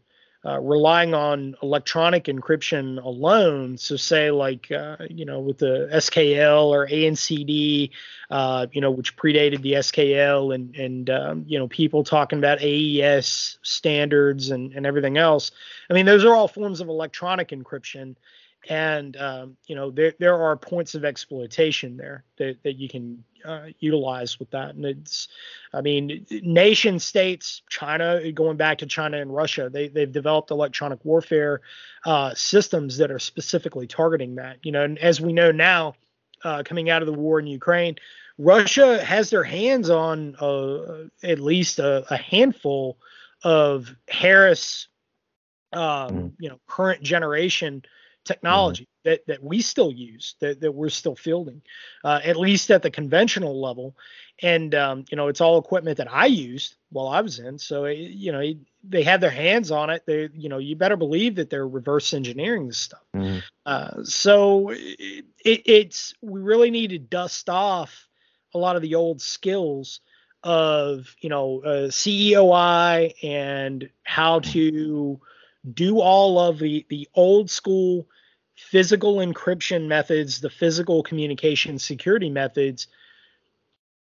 uh, 0.46 0.60
relying 0.60 1.14
on 1.14 1.56
electronic 1.62 2.24
encryption 2.24 3.02
alone. 3.02 3.78
So, 3.78 3.96
say 3.96 4.30
like 4.30 4.70
uh, 4.70 4.96
you 5.08 5.24
know 5.24 5.40
with 5.40 5.58
the 5.58 5.88
SKL 5.92 6.66
or 6.66 6.86
ANCD, 6.86 7.90
uh, 8.30 8.66
you 8.72 8.80
know 8.80 8.90
which 8.90 9.16
predated 9.16 9.62
the 9.62 9.72
SKL, 9.72 10.54
and 10.54 10.74
and 10.76 11.10
um, 11.10 11.44
you 11.46 11.58
know 11.58 11.68
people 11.68 12.04
talking 12.04 12.38
about 12.38 12.60
AES 12.60 13.58
standards 13.62 14.50
and 14.50 14.72
and 14.72 14.86
everything 14.86 15.16
else. 15.16 15.50
I 15.88 15.94
mean, 15.94 16.06
those 16.06 16.24
are 16.24 16.34
all 16.34 16.48
forms 16.48 16.80
of 16.80 16.88
electronic 16.88 17.48
encryption 17.48 18.16
and 18.68 19.16
um, 19.16 19.56
you 19.66 19.74
know 19.74 19.90
there 19.90 20.14
there 20.18 20.40
are 20.40 20.56
points 20.56 20.94
of 20.94 21.04
exploitation 21.04 21.96
there 21.96 22.24
that, 22.38 22.62
that 22.62 22.74
you 22.74 22.88
can 22.88 23.22
uh, 23.44 23.66
utilize 23.78 24.38
with 24.38 24.50
that 24.50 24.74
and 24.74 24.84
it's 24.84 25.28
i 25.74 25.80
mean 25.80 26.24
nation 26.42 26.98
states 26.98 27.62
china 27.68 28.32
going 28.32 28.56
back 28.56 28.78
to 28.78 28.86
china 28.86 29.18
and 29.18 29.34
russia 29.34 29.68
they, 29.70 29.88
they've 29.88 30.12
developed 30.12 30.50
electronic 30.50 31.04
warfare 31.04 31.60
uh, 32.06 32.34
systems 32.34 32.96
that 32.98 33.10
are 33.10 33.18
specifically 33.18 33.86
targeting 33.86 34.36
that 34.36 34.56
you 34.62 34.72
know 34.72 34.82
and 34.82 34.98
as 34.98 35.20
we 35.20 35.32
know 35.32 35.50
now 35.50 35.94
uh, 36.44 36.62
coming 36.64 36.90
out 36.90 37.02
of 37.02 37.06
the 37.06 37.12
war 37.12 37.38
in 37.38 37.46
ukraine 37.46 37.96
russia 38.38 39.02
has 39.04 39.30
their 39.30 39.44
hands 39.44 39.90
on 39.90 40.34
uh, 40.40 41.04
at 41.22 41.38
least 41.38 41.78
a, 41.78 42.04
a 42.10 42.16
handful 42.16 42.96
of 43.42 43.94
harris 44.08 44.88
um, 45.74 45.80
mm. 45.80 46.32
you 46.38 46.48
know 46.48 46.58
current 46.66 47.02
generation 47.02 47.82
technology 48.24 48.84
mm-hmm. 48.84 49.10
that 49.10 49.26
that 49.26 49.42
we 49.42 49.60
still 49.60 49.92
use 49.92 50.34
that, 50.40 50.60
that 50.60 50.72
we're 50.72 50.88
still 50.88 51.16
fielding 51.16 51.62
uh, 52.02 52.20
at 52.24 52.36
least 52.36 52.70
at 52.70 52.82
the 52.82 52.90
conventional 52.90 53.60
level. 53.60 53.96
And 54.42 54.74
um, 54.74 55.04
you 55.10 55.16
know 55.16 55.28
it's 55.28 55.40
all 55.40 55.58
equipment 55.58 55.98
that 55.98 56.12
i 56.12 56.26
used 56.26 56.76
while 56.90 57.08
i 57.08 57.20
was 57.20 57.38
in. 57.38 57.58
So 57.58 57.84
it, 57.84 57.98
you 57.98 58.32
know 58.32 58.40
it, 58.40 58.58
they 58.82 59.02
have 59.04 59.20
their 59.20 59.30
hands 59.30 59.70
on 59.70 59.90
it. 59.90 60.04
They 60.06 60.28
you 60.34 60.48
know 60.48 60.58
you 60.58 60.76
better 60.76 60.96
believe 60.96 61.36
that 61.36 61.50
they're 61.50 61.66
reverse 61.68 62.14
engineering 62.14 62.66
this 62.66 62.78
stuff. 62.78 63.04
Mm-hmm. 63.14 63.38
uh, 63.66 64.04
so 64.04 64.70
it, 64.72 65.24
it's 65.44 66.14
we 66.20 66.40
really 66.40 66.70
need 66.70 66.90
to 66.90 66.98
dust 66.98 67.48
off 67.48 68.08
a 68.54 68.58
lot 68.58 68.76
of 68.76 68.82
the 68.82 68.94
old 68.94 69.20
skills 69.20 70.00
of 70.42 71.16
you 71.20 71.30
know 71.30 71.62
uh, 71.64 71.88
ceoi 71.90 73.14
and 73.22 73.88
how 74.02 74.40
to 74.40 75.20
do 75.72 76.00
all 76.00 76.38
of 76.38 76.58
the 76.58 76.84
the 76.88 77.08
old 77.14 77.50
school 77.50 78.06
physical 78.56 79.16
encryption 79.16 79.86
methods, 79.86 80.40
the 80.40 80.50
physical 80.50 81.02
communication 81.02 81.78
security 81.78 82.30
methods, 82.30 82.86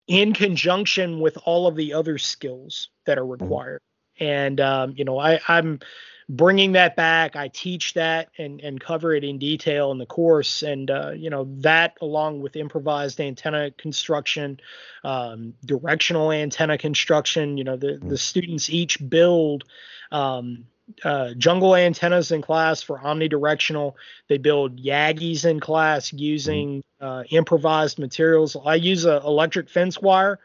in 0.07 0.33
conjunction 0.33 1.21
with 1.21 1.39
all 1.45 1.67
of 1.67 1.77
the 1.77 1.93
other 1.95 2.19
skills 2.19 2.89
that 3.07 3.19
are 3.19 3.23
mm-hmm. 3.23 3.45
required. 3.45 3.83
And 4.19 4.61
um, 4.61 4.95
you 4.97 5.05
know, 5.05 5.19
I, 5.19 5.41
I'm 5.49 5.81
bringing 6.29 6.73
that 6.73 6.95
back. 6.95 7.37
I 7.37 7.49
teach 7.49 7.95
that 7.95 8.29
and 8.39 8.61
and 8.61 8.81
cover 8.81 9.15
it 9.15 9.25
in 9.25 9.39
detail 9.39 9.93
in 9.93 9.99
the 9.99 10.07
course. 10.07 10.63
And 10.63 10.91
uh, 10.91 11.11
you 11.11 11.31
know, 11.31 11.49
that 11.61 11.97
along 12.01 12.41
with 12.41 12.57
improvised 12.57 13.21
antenna 13.21 13.71
construction, 13.73 14.61
um, 15.05 15.55
directional 15.65 16.33
antenna 16.33 16.77
construction. 16.77 17.57
You 17.57 17.65
know, 17.65 17.77
the 17.77 17.93
the 17.93 17.99
mm-hmm. 17.99 18.15
students 18.17 18.71
each 18.71 18.99
build. 19.09 19.65
Um, 20.13 20.67
uh, 21.05 21.35
jungle 21.35 21.75
antennas 21.75 22.33
in 22.33 22.43
class 22.43 22.83
for 22.83 22.99
omnidirectional. 22.99 23.95
They 24.29 24.39
build 24.39 24.79
Yagis 24.83 25.45
in 25.45 25.61
class 25.61 26.13
using 26.13 26.83
uh, 27.01 27.25
improvised 27.31 27.99
materials. 27.99 28.57
I 28.65 28.77
use 28.77 29.05
a 29.05 29.19
electric 29.19 29.69
fence 29.69 30.01
wire, 30.01 30.39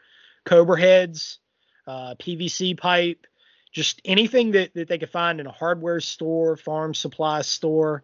Cobra 0.44 0.80
heads, 0.80 1.38
uh, 1.86 2.14
PVC 2.16 2.76
pipe, 2.76 3.26
just 3.72 4.00
anything 4.04 4.52
that, 4.52 4.72
that 4.74 4.88
they 4.88 4.98
could 4.98 5.10
find 5.10 5.40
in 5.40 5.46
a 5.46 5.52
hardware 5.52 6.00
store, 6.00 6.56
farm 6.56 6.94
supply 6.94 7.42
store, 7.42 8.02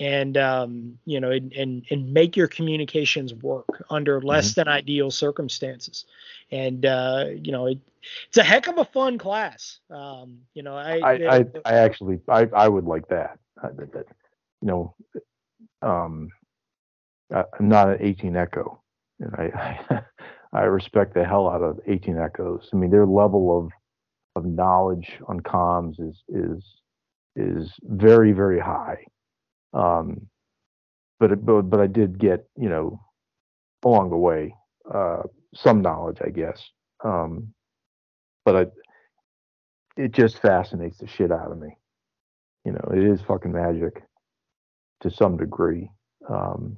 and 0.00 0.36
um, 0.36 0.98
you 1.04 1.20
know, 1.20 1.30
and, 1.30 1.52
and, 1.52 1.84
and 1.90 2.12
make 2.12 2.36
your 2.36 2.48
communications 2.48 3.32
work 3.34 3.84
under 3.90 4.20
less 4.20 4.50
mm-hmm. 4.50 4.60
than 4.60 4.68
ideal 4.68 5.10
circumstances. 5.10 6.04
And 6.50 6.84
uh, 6.84 7.26
you 7.42 7.52
know, 7.52 7.66
it, 7.66 7.78
it's 8.28 8.38
a 8.38 8.42
heck 8.42 8.66
of 8.66 8.78
a 8.78 8.84
fun 8.84 9.18
class. 9.18 9.78
Um, 9.90 10.40
you 10.52 10.62
know, 10.62 10.76
I 10.76 10.98
I, 10.98 11.12
I, 11.12 11.44
I, 11.64 11.74
actually 11.74 12.20
I, 12.28 12.48
I 12.54 12.68
would 12.68 12.84
like 12.84 13.08
that. 13.08 13.38
that, 13.62 13.92
that 13.92 14.06
you 14.60 14.68
know, 14.68 14.94
um, 15.82 16.30
I, 17.32 17.44
am 17.60 17.68
not 17.68 17.88
an 17.88 17.98
18 18.00 18.36
Echo, 18.36 18.80
and 19.20 19.34
I, 19.36 19.78
I 19.90 20.02
I 20.52 20.62
respect 20.62 21.14
the 21.14 21.24
hell 21.24 21.48
out 21.48 21.62
of 21.62 21.80
18 21.86 22.18
Echoes. 22.18 22.68
I 22.72 22.76
mean, 22.76 22.90
their 22.90 23.06
level 23.06 23.58
of 23.58 23.72
of 24.36 24.44
knowledge 24.44 25.18
on 25.28 25.40
comms 25.40 26.00
is 26.00 26.22
is 26.28 26.64
is 27.36 27.72
very 27.82 28.32
very 28.32 28.60
high. 28.60 29.04
Um, 29.72 30.28
but 31.20 31.32
it, 31.32 31.44
but 31.44 31.62
but 31.62 31.80
I 31.80 31.86
did 31.86 32.18
get 32.18 32.46
you 32.56 32.68
know 32.68 33.00
along 33.84 34.10
the 34.10 34.16
way 34.16 34.54
uh, 34.92 35.22
some 35.54 35.82
knowledge, 35.82 36.18
I 36.24 36.30
guess. 36.30 36.62
Um, 37.04 37.54
but 38.44 38.56
I, 38.56 38.66
it 39.96 40.12
just 40.12 40.40
fascinates 40.40 40.98
the 40.98 41.06
shit 41.06 41.30
out 41.30 41.52
of 41.52 41.58
me. 41.58 41.76
You 42.64 42.72
know, 42.72 42.90
it 42.92 43.02
is 43.02 43.20
fucking 43.22 43.52
magic 43.52 44.02
to 45.02 45.10
some 45.10 45.36
degree. 45.36 45.90
Um, 46.28 46.76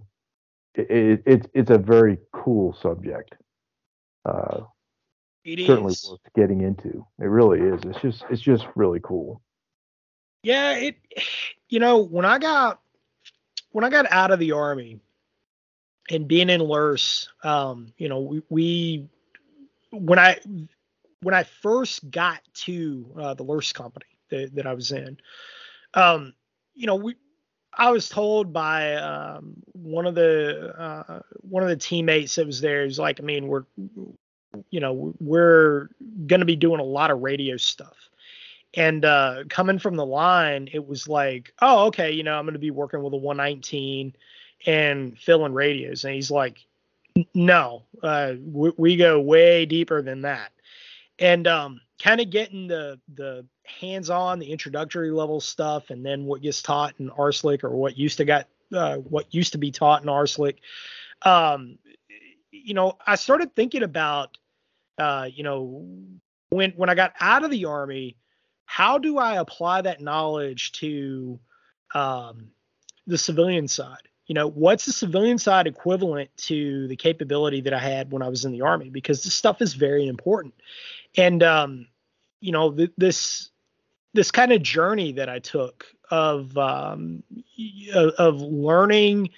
it, 0.75 0.91
it, 0.91 1.23
it's 1.27 1.47
it's 1.55 1.71
a 1.71 1.79
very 1.79 2.19
cool 2.33 2.77
subject. 2.81 3.35
Uh, 4.25 4.63
it 5.47 5.67
certainly 5.67 5.93
is. 5.93 6.09
worth 6.11 6.21
getting 6.35 6.61
into. 6.63 7.07
It 7.21 7.27
really 7.27 7.61
is. 7.61 7.81
It's 7.85 8.01
just 8.01 8.25
it's 8.31 8.43
just 8.43 8.67
really 8.75 9.01
cool. 9.03 9.41
Yeah, 10.43 10.73
it. 10.73 10.97
You 11.69 11.81
know, 11.81 11.99
when 11.99 12.25
I 12.25 12.39
got 12.39 12.81
when 13.71 13.85
I 13.85 13.91
got 13.91 14.11
out 14.11 14.31
of 14.31 14.39
the 14.39 14.53
army 14.53 15.01
and 16.11 16.29
being 16.29 16.51
in 16.51 16.61
LURS, 16.61 17.29
um, 17.43 17.93
you 17.97 18.09
know, 18.09 18.21
we, 18.21 18.43
we 18.49 19.09
when 19.93 20.19
I 20.19 20.39
when 21.21 21.35
I 21.35 21.45
first 21.45 22.11
got 22.11 22.41
to 22.55 23.07
uh, 23.19 23.35
the 23.35 23.43
LURS 23.43 23.73
company 23.73 24.07
that, 24.31 24.55
that 24.55 24.67
I 24.67 24.75
was 24.75 24.93
in, 24.93 25.19
um, 25.95 26.35
you 26.75 26.87
know, 26.87 26.97
we 26.97 27.17
I 27.73 27.91
was 27.91 28.09
told 28.09 28.53
by 28.53 28.95
um, 28.95 29.55
one 29.73 30.07
of 30.07 30.15
the 30.15 30.75
uh, 30.79 31.21
one 31.43 31.63
of 31.63 31.69
the 31.69 31.77
teammates 31.77 32.37
that 32.37 32.47
was 32.47 32.61
there. 32.61 32.85
He's 32.85 32.99
like, 32.99 33.21
I 33.21 33.23
mean, 33.23 33.49
we're 33.49 33.65
you 34.71 34.81
know 34.81 35.15
we're 35.21 35.89
going 36.27 36.41
to 36.41 36.47
be 36.47 36.57
doing 36.57 36.81
a 36.81 36.85
lot 36.85 37.11
of 37.11 37.21
radio 37.21 37.57
stuff. 37.57 37.97
And 38.75 39.05
uh, 39.07 39.45
coming 39.49 39.79
from 39.79 39.97
the 39.97 40.05
line, 40.05 40.69
it 40.71 40.87
was 40.87 41.09
like, 41.09 41.55
oh, 41.63 41.87
okay, 41.87 42.13
you 42.13 42.23
know, 42.23 42.39
I'm 42.39 42.45
going 42.45 42.53
to 42.53 42.59
be 42.59 42.71
working 42.71 43.03
with 43.03 43.15
a 43.15 43.17
119 43.17 44.15
and 44.67 45.19
filling 45.19 45.55
radios. 45.55 46.05
And 46.05 46.13
he's 46.13 46.31
like, 46.31 46.59
no, 47.33 47.85
uh, 48.03 48.35
we, 48.45 48.73
we, 48.77 48.97
go 48.97 49.19
way 49.19 49.65
deeper 49.65 50.03
than 50.03 50.23
that 50.23 50.53
and 51.19 51.47
um, 51.47 51.81
kind 52.03 52.21
of 52.21 52.31
getting 52.31 52.67
the 52.67 53.01
the 53.15 53.47
hands-on, 53.65 54.39
the 54.39 54.51
introductory 54.51 55.11
level 55.11 55.41
stuff, 55.41 55.91
and 55.91 56.05
then 56.05 56.25
what 56.25 56.43
gets 56.43 56.63
taught 56.63 56.95
in 56.99 57.11
RSLIC 57.11 57.65
or 57.65 57.71
what 57.71 57.99
used 57.99 58.19
to 58.19 58.25
got 58.25 58.47
uh, 58.75 58.97
what 58.97 59.33
used 59.35 59.53
to 59.53 59.59
be 59.59 59.71
taught 59.71 60.03
in 60.03 60.09
RSLIC. 60.09 60.57
Um, 61.23 61.79
you 62.51 62.75
know, 62.75 62.97
I 63.07 63.17
started 63.17 63.55
thinking 63.55 63.83
about, 63.83 64.39
uh, 64.99 65.29
you 65.33 65.43
know, 65.43 65.87
when 66.51 66.73
when 66.73 66.89
I 66.89 66.95
got 66.95 67.13
out 67.21 67.45
of 67.45 67.51
the 67.51 67.65
army, 67.67 68.17
how 68.65 68.99
do 68.99 69.19
I 69.19 69.37
apply 69.37 69.83
that 69.83 70.01
knowledge 70.01 70.73
to 70.73 71.39
um, 71.95 72.51
the 73.07 73.19
civilian 73.19 73.69
side? 73.69 74.09
You 74.27 74.35
know, 74.35 74.49
what's 74.49 74.87
the 74.87 74.93
civilian 74.93 75.39
side 75.39 75.67
equivalent 75.67 76.31
to 76.39 76.89
the 76.89 76.97
capability 76.97 77.61
that 77.63 77.73
I 77.73 77.79
had 77.79 78.11
when 78.11 78.23
I 78.23 78.29
was 78.29 78.45
in 78.45 78.53
the 78.53 78.63
army? 78.63 78.91
Because 78.91 79.23
this 79.23 79.35
stuff 79.35 79.63
is 79.63 79.75
very 79.75 80.09
important. 80.09 80.55
And 81.17 81.43
um, 81.43 81.87
you 82.41 82.53
know, 82.53 82.73
th- 82.73 82.93
this 82.97 83.51
this 84.15 84.31
kind 84.31 84.53
of 84.53 84.63
journey 84.63 85.13
that 85.13 85.29
I 85.29 85.39
took 85.39 85.87
of 86.11 86.57
um, 86.57 87.23
of 88.19 88.41
learning 88.41 89.31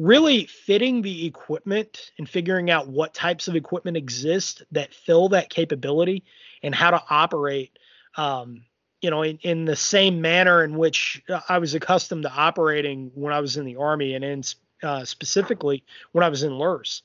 really 0.00 0.46
fitting 0.46 1.02
the 1.02 1.26
equipment 1.26 2.10
and 2.16 2.26
figuring 2.26 2.70
out 2.70 2.88
what 2.88 3.12
types 3.12 3.48
of 3.48 3.54
equipment 3.54 3.98
exist 3.98 4.62
that 4.72 4.94
fill 4.94 5.28
that 5.28 5.50
capability 5.50 6.24
and 6.62 6.74
how 6.74 6.90
to 6.90 7.02
operate 7.10 7.78
um, 8.16 8.62
you 9.02 9.10
know 9.10 9.22
in, 9.22 9.38
in 9.42 9.66
the 9.66 9.76
same 9.76 10.22
manner 10.22 10.64
in 10.64 10.78
which 10.78 11.22
i 11.50 11.58
was 11.58 11.74
accustomed 11.74 12.22
to 12.22 12.32
operating 12.32 13.10
when 13.14 13.34
i 13.34 13.40
was 13.40 13.58
in 13.58 13.66
the 13.66 13.76
army 13.76 14.14
and 14.14 14.24
in 14.24 14.42
uh, 14.82 15.04
specifically 15.04 15.84
when 16.12 16.24
i 16.24 16.30
was 16.30 16.42
in 16.42 16.58
LERS 16.58 17.02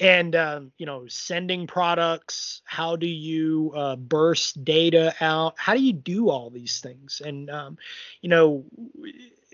and 0.00 0.36
um, 0.36 0.72
you 0.76 0.84
know 0.84 1.06
sending 1.08 1.66
products 1.66 2.60
how 2.64 2.96
do 2.96 3.06
you 3.06 3.72
uh, 3.76 3.96
burst 3.96 4.64
data 4.64 5.14
out? 5.20 5.54
How 5.56 5.74
do 5.74 5.80
you 5.80 5.92
do 5.92 6.30
all 6.30 6.50
these 6.50 6.80
things? 6.80 7.22
And 7.24 7.48
um, 7.48 7.78
you 8.20 8.28
know 8.28 8.64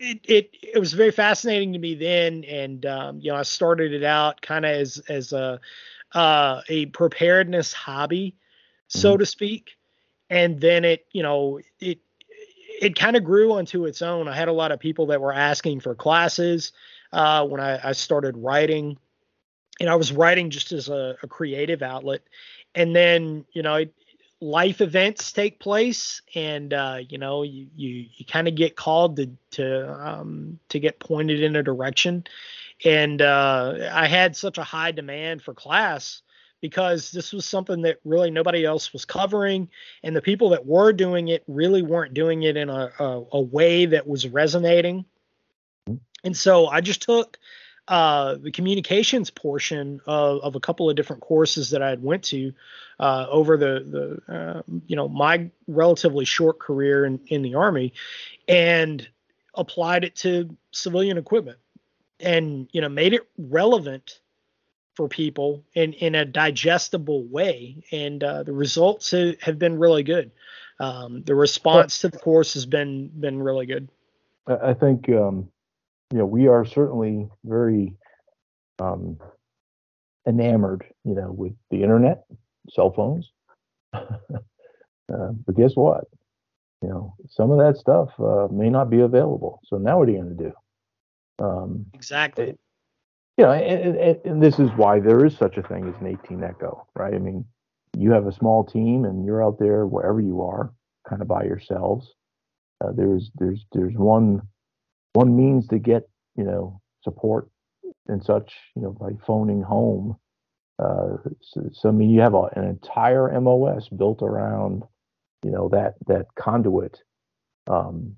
it, 0.01 0.21
it 0.25 0.57
it 0.75 0.79
was 0.79 0.93
very 0.93 1.13
fascinating 1.13 1.73
to 1.73 1.79
me 1.79 1.95
then 1.95 2.43
and 2.45 2.87
um, 2.87 3.21
you 3.21 3.31
know 3.31 3.37
i 3.37 3.43
started 3.43 3.93
it 3.93 4.03
out 4.03 4.41
kind 4.43 4.65
of 4.65 4.73
as 4.73 4.99
as 5.09 5.33
a 5.33 5.61
uh, 6.13 6.61
a 6.69 6.87
preparedness 6.87 7.73
hobby 7.73 8.35
so 8.89 9.13
mm-hmm. 9.13 9.21
to 9.21 9.27
speak 9.27 9.77
and 10.29 10.61
then 10.61 10.85
it 10.85 11.07
you 11.13 11.23
know 11.23 11.61
it 11.79 11.99
it 12.81 12.99
kind 12.99 13.15
of 13.15 13.23
grew 13.23 13.53
onto 13.53 13.85
its 13.85 14.03
own 14.03 14.27
i 14.27 14.35
had 14.35 14.49
a 14.49 14.53
lot 14.53 14.73
of 14.73 14.81
people 14.81 15.07
that 15.07 15.21
were 15.21 15.33
asking 15.33 15.79
for 15.79 15.95
classes 15.95 16.73
uh, 17.13 17.45
when 17.45 17.61
I, 17.61 17.89
I 17.89 17.93
started 17.93 18.37
writing 18.37 18.99
and 19.81 19.89
I 19.89 19.95
was 19.95 20.13
writing 20.13 20.51
just 20.51 20.73
as 20.73 20.89
a, 20.89 21.17
a 21.23 21.27
creative 21.27 21.83
outlet. 21.83 22.23
And 22.75 22.95
then, 22.95 23.45
you 23.53 23.63
know, 23.63 23.85
life 24.41 24.81
events 24.81 25.33
take 25.33 25.59
place, 25.59 26.23
and 26.35 26.73
uh, 26.73 26.99
you 27.09 27.19
know, 27.19 27.43
you 27.43 27.69
you, 27.77 28.07
you 28.15 28.25
kind 28.25 28.49
of 28.49 28.55
get 28.55 28.77
called 28.77 29.17
to 29.17 29.31
to 29.53 29.93
um, 30.09 30.59
to 30.71 30.81
get 30.81 30.99
pointed 30.99 31.43
in 31.43 31.57
a 31.57 31.63
direction. 31.63 32.25
And 32.85 33.21
uh, 33.21 33.91
I 33.93 34.07
had 34.07 34.35
such 34.37 34.57
a 34.57 34.65
high 34.65 34.93
demand 34.93 35.43
for 35.43 35.53
class 35.53 36.23
because 36.63 37.11
this 37.11 37.33
was 37.33 37.45
something 37.45 37.83
that 37.83 37.99
really 38.05 38.31
nobody 38.31 38.65
else 38.65 38.93
was 38.93 39.05
covering, 39.05 39.69
and 40.03 40.17
the 40.17 40.23
people 40.23 40.51
that 40.51 40.67
were 40.67 40.93
doing 40.93 41.29
it 41.29 41.43
really 41.47 41.83
weren't 41.83 42.15
doing 42.15 42.43
it 42.43 42.57
in 42.57 42.69
a, 42.69 42.91
a, 42.99 43.25
a 43.33 43.41
way 43.41 43.87
that 43.87 44.07
was 44.07 44.27
resonating. 44.27 45.05
And 46.23 46.37
so 46.37 46.67
I 46.67 46.81
just 46.81 47.03
took 47.03 47.39
uh, 47.91 48.37
the 48.37 48.53
communications 48.53 49.31
portion 49.31 50.01
of, 50.07 50.41
of, 50.43 50.55
a 50.55 50.61
couple 50.61 50.89
of 50.89 50.95
different 50.95 51.21
courses 51.23 51.71
that 51.71 51.83
I 51.83 51.91
had 51.91 52.01
went 52.01 52.23
to 52.27 52.53
uh, 53.01 53.27
over 53.29 53.57
the 53.57 54.21
the 54.29 54.33
uh, 54.33 54.63
you 54.87 54.95
know 54.95 55.09
my 55.09 55.51
relatively 55.67 56.25
short 56.25 56.61
career 56.61 57.05
in, 57.05 57.19
in 57.27 57.43
the 57.43 57.57
army, 57.57 57.93
and 58.47 59.07
applied 59.55 60.05
it 60.05 60.15
to 60.17 60.57
civilian 60.71 61.19
equipment, 61.19 61.59
and 62.21 62.69
you 62.71 62.81
know 62.81 62.89
made 62.89 63.13
it 63.13 63.23
relevant 63.37 64.21
for 64.95 65.09
people 65.09 65.65
in 65.75 65.93
in 65.95 66.15
a 66.15 66.25
digestible 66.25 67.25
way, 67.25 67.83
and 67.91 68.23
uh, 68.23 68.45
the 68.45 68.53
results 68.53 69.11
have, 69.11 69.35
have, 69.43 69.59
been 69.59 69.77
really 69.77 70.05
good. 70.05 70.31
Um, 70.79 71.25
the 71.25 71.35
response 71.35 71.99
to 72.03 72.09
the 72.09 72.19
course 72.19 72.55
has 72.55 72.67
been 72.67 73.09
been 73.09 73.43
really 73.43 73.67
good. 73.67 73.89
I 74.47 74.75
think 74.75 75.09
um, 75.09 75.49
you 76.13 76.19
know, 76.19 76.27
we 76.27 76.49
are 76.49 76.65
certainly 76.65 77.29
very 77.45 77.95
um, 78.81 79.19
enamored, 80.27 80.85
you 81.05 81.15
know, 81.15 81.31
with 81.31 81.53
the 81.71 81.83
internet, 81.83 82.25
cell 82.71 82.93
phones. 82.93 83.31
uh, 83.93 84.07
but 85.09 85.57
guess 85.57 85.73
what? 85.75 86.05
You 86.83 86.89
know, 86.89 87.15
some 87.29 87.51
of 87.51 87.59
that 87.59 87.77
stuff 87.77 88.09
uh, 88.19 88.49
may 88.51 88.71
not 88.71 88.91
be 88.91 89.01
available. 89.01 89.61
So 89.67 89.77
now 89.77 89.99
what 89.99 90.09
are 90.09 90.13
you 90.13 90.23
going 90.23 90.37
to 90.37 90.45
do? 90.45 91.45
Um, 91.45 91.87
exactly. 91.95 92.51
It, 92.51 92.61
you 93.37 93.45
know, 93.45 93.53
and, 93.53 93.97
and, 93.97 94.21
and, 94.25 94.43
this 94.43 94.59
is 94.59 94.71
why 94.77 95.01
there 95.01 95.25
is 95.25 95.37
such 95.37 95.57
a 95.57 95.63
thing 95.63 95.89
as 95.89 95.99
an 96.01 96.19
18 96.25 96.43
Echo, 96.43 96.87
right? 96.95 97.15
I 97.15 97.19
mean, 97.19 97.45
you 97.97 98.11
have 98.11 98.27
a 98.27 98.33
small 98.33 98.65
team 98.65 99.05
and 99.05 99.25
you're 99.25 99.43
out 99.43 99.59
there 99.59 99.87
wherever 99.87 100.21
you 100.21 100.43
are, 100.43 100.73
kind 101.09 101.23
of 101.23 101.29
by 101.29 101.45
yourselves. 101.45 102.13
Uh, 102.83 102.93
there's 102.95 103.31
there's 103.37 103.65
there's 103.73 103.95
one 103.95 104.43
one 105.13 105.37
means 105.37 105.67
to 105.69 105.79
get 105.79 106.09
you 106.37 106.45
know 106.45 106.81
support 107.03 107.49
and 108.09 108.23
such 108.23 108.53
you 108.77 108.83
know 108.83 108.93
by 108.93 109.11
phoning 109.27 109.63
home. 109.63 110.17
Uh, 110.79 111.19
so, 111.43 111.69
so, 111.75 111.89
i 111.91 111.93
mean 111.93 112.09
you 112.09 112.23
have 112.23 112.33
a, 112.33 112.45
an 112.57 112.65
entire 112.65 113.39
mos 113.39 113.89
built 113.91 114.23
around 114.23 114.83
you 115.45 115.51
know 115.51 115.69
that 115.69 115.95
that 116.07 116.27
conduit. 116.37 117.03
Um, 117.67 118.17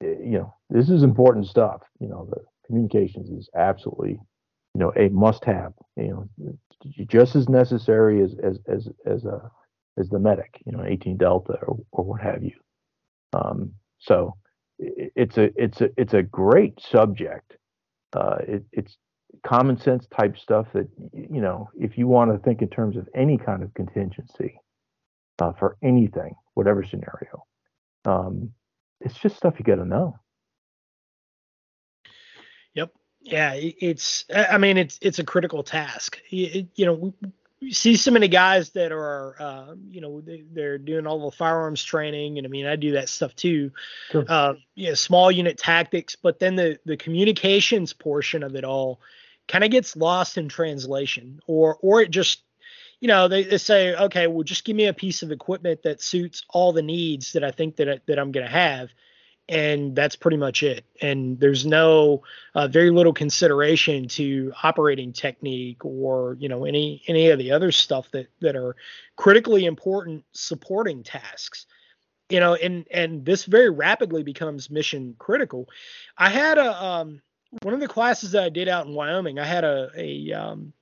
you 0.00 0.38
know 0.38 0.54
this 0.68 0.90
is 0.90 1.02
important 1.02 1.46
stuff 1.46 1.80
you 2.00 2.08
know 2.08 2.28
the 2.30 2.42
communications 2.66 3.30
is 3.30 3.48
absolutely 3.56 4.18
you 4.74 4.80
know 4.80 4.92
a 4.96 5.08
must 5.08 5.44
have 5.44 5.72
you 5.96 6.28
know 6.38 6.58
just 7.08 7.34
as 7.34 7.48
necessary 7.48 8.22
as 8.22 8.34
as 8.42 8.58
as 8.68 8.88
as 9.06 9.24
a 9.24 9.50
as 9.98 10.08
the 10.10 10.18
medic 10.18 10.60
you 10.66 10.72
know 10.72 10.84
18 10.84 11.16
delta 11.16 11.58
or, 11.62 11.78
or 11.92 12.04
what 12.04 12.20
have 12.20 12.42
you. 12.42 12.52
Um, 13.32 13.72
so 13.98 14.36
it's 14.78 15.38
a 15.38 15.50
it's 15.62 15.80
a 15.80 15.90
it's 15.96 16.14
a 16.14 16.22
great 16.22 16.80
subject. 16.80 17.56
Uh, 18.12 18.36
it, 18.46 18.64
it's 18.72 18.96
common 19.44 19.78
sense 19.78 20.06
type 20.16 20.36
stuff 20.38 20.66
that 20.72 20.88
you 21.12 21.40
know 21.40 21.68
if 21.78 21.98
you 21.98 22.06
want 22.06 22.32
to 22.32 22.38
think 22.38 22.62
in 22.62 22.68
terms 22.68 22.96
of 22.96 23.08
any 23.14 23.38
kind 23.38 23.62
of 23.62 23.72
contingency 23.74 24.58
uh, 25.38 25.52
for 25.52 25.76
anything, 25.82 26.34
whatever 26.54 26.84
scenario, 26.84 27.44
um, 28.04 28.50
it's 29.00 29.18
just 29.18 29.36
stuff 29.36 29.54
you 29.58 29.64
got 29.64 29.76
to 29.76 29.84
know. 29.84 30.18
Yep. 32.74 32.92
Yeah, 33.22 33.54
it's. 33.56 34.24
I 34.34 34.58
mean, 34.58 34.76
it's 34.76 34.98
it's 35.02 35.18
a 35.18 35.24
critical 35.24 35.64
task. 35.64 36.20
you 36.30 36.68
know, 36.78 37.14
you 37.60 37.72
see 37.72 37.96
so 37.96 38.10
many 38.10 38.28
guys 38.28 38.70
that 38.70 38.92
are, 38.92 39.34
uh, 39.40 39.74
you 39.88 40.00
know, 40.00 40.20
they, 40.20 40.62
are 40.62 40.78
doing 40.78 41.06
all 41.06 41.30
the 41.30 41.36
firearms 41.36 41.82
training, 41.82 42.38
and 42.38 42.46
I 42.46 42.50
mean, 42.50 42.66
I 42.66 42.76
do 42.76 42.92
that 42.92 43.08
stuff 43.08 43.34
too. 43.34 43.72
Sure. 44.10 44.24
Uh, 44.28 44.54
yeah, 44.74 44.94
small 44.94 45.30
unit 45.30 45.56
tactics, 45.56 46.16
but 46.16 46.38
then 46.38 46.56
the 46.56 46.78
the 46.84 46.96
communications 46.96 47.92
portion 47.92 48.42
of 48.42 48.54
it 48.56 48.64
all 48.64 49.00
kind 49.48 49.64
of 49.64 49.70
gets 49.70 49.96
lost 49.96 50.36
in 50.36 50.48
translation, 50.48 51.40
or 51.46 51.78
or 51.80 52.02
it 52.02 52.10
just, 52.10 52.42
you 53.00 53.08
know, 53.08 53.28
they, 53.28 53.44
they 53.44 53.58
say, 53.58 53.94
okay, 53.94 54.26
well, 54.26 54.42
just 54.42 54.64
give 54.64 54.76
me 54.76 54.86
a 54.86 54.92
piece 54.92 55.22
of 55.22 55.32
equipment 55.32 55.82
that 55.82 56.02
suits 56.02 56.44
all 56.50 56.72
the 56.72 56.82
needs 56.82 57.32
that 57.32 57.44
I 57.44 57.52
think 57.52 57.76
that 57.76 57.88
I, 57.88 58.00
that 58.06 58.18
I'm 58.18 58.32
going 58.32 58.46
to 58.46 58.52
have, 58.52 58.90
and 59.48 59.94
that's 59.94 60.16
pretty 60.16 60.36
much 60.36 60.62
it. 60.62 60.84
And 61.00 61.38
there's 61.38 61.64
no 61.64 62.22
uh, 62.54 62.68
very 62.68 62.90
little 62.90 63.12
consideration 63.12 64.08
to 64.08 64.52
operating 64.62 65.12
technique 65.12 65.84
or 65.84 66.36
you 66.40 66.48
know 66.48 66.64
any 66.64 67.02
any 67.06 67.30
of 67.30 67.38
the 67.38 67.52
other 67.52 67.70
stuff 67.72 68.10
that 68.10 68.28
that 68.40 68.56
are 68.56 68.76
critically 69.16 69.64
important 69.64 70.24
supporting 70.32 71.02
tasks. 71.02 71.66
You 72.28 72.40
know, 72.40 72.54
and 72.54 72.86
and 72.90 73.24
this 73.24 73.44
very 73.44 73.70
rapidly 73.70 74.24
becomes 74.24 74.68
mission 74.68 75.14
critical. 75.18 75.68
I 76.18 76.28
had 76.28 76.58
a 76.58 76.84
um, 76.84 77.22
one 77.62 77.74
of 77.74 77.80
the 77.80 77.88
classes 77.88 78.32
that 78.32 78.42
I 78.42 78.48
did 78.48 78.68
out 78.68 78.86
in 78.86 78.94
Wyoming. 78.94 79.38
I 79.38 79.44
had 79.44 79.62
a 79.62 79.90
a, 79.96 80.32
um, 80.32 80.72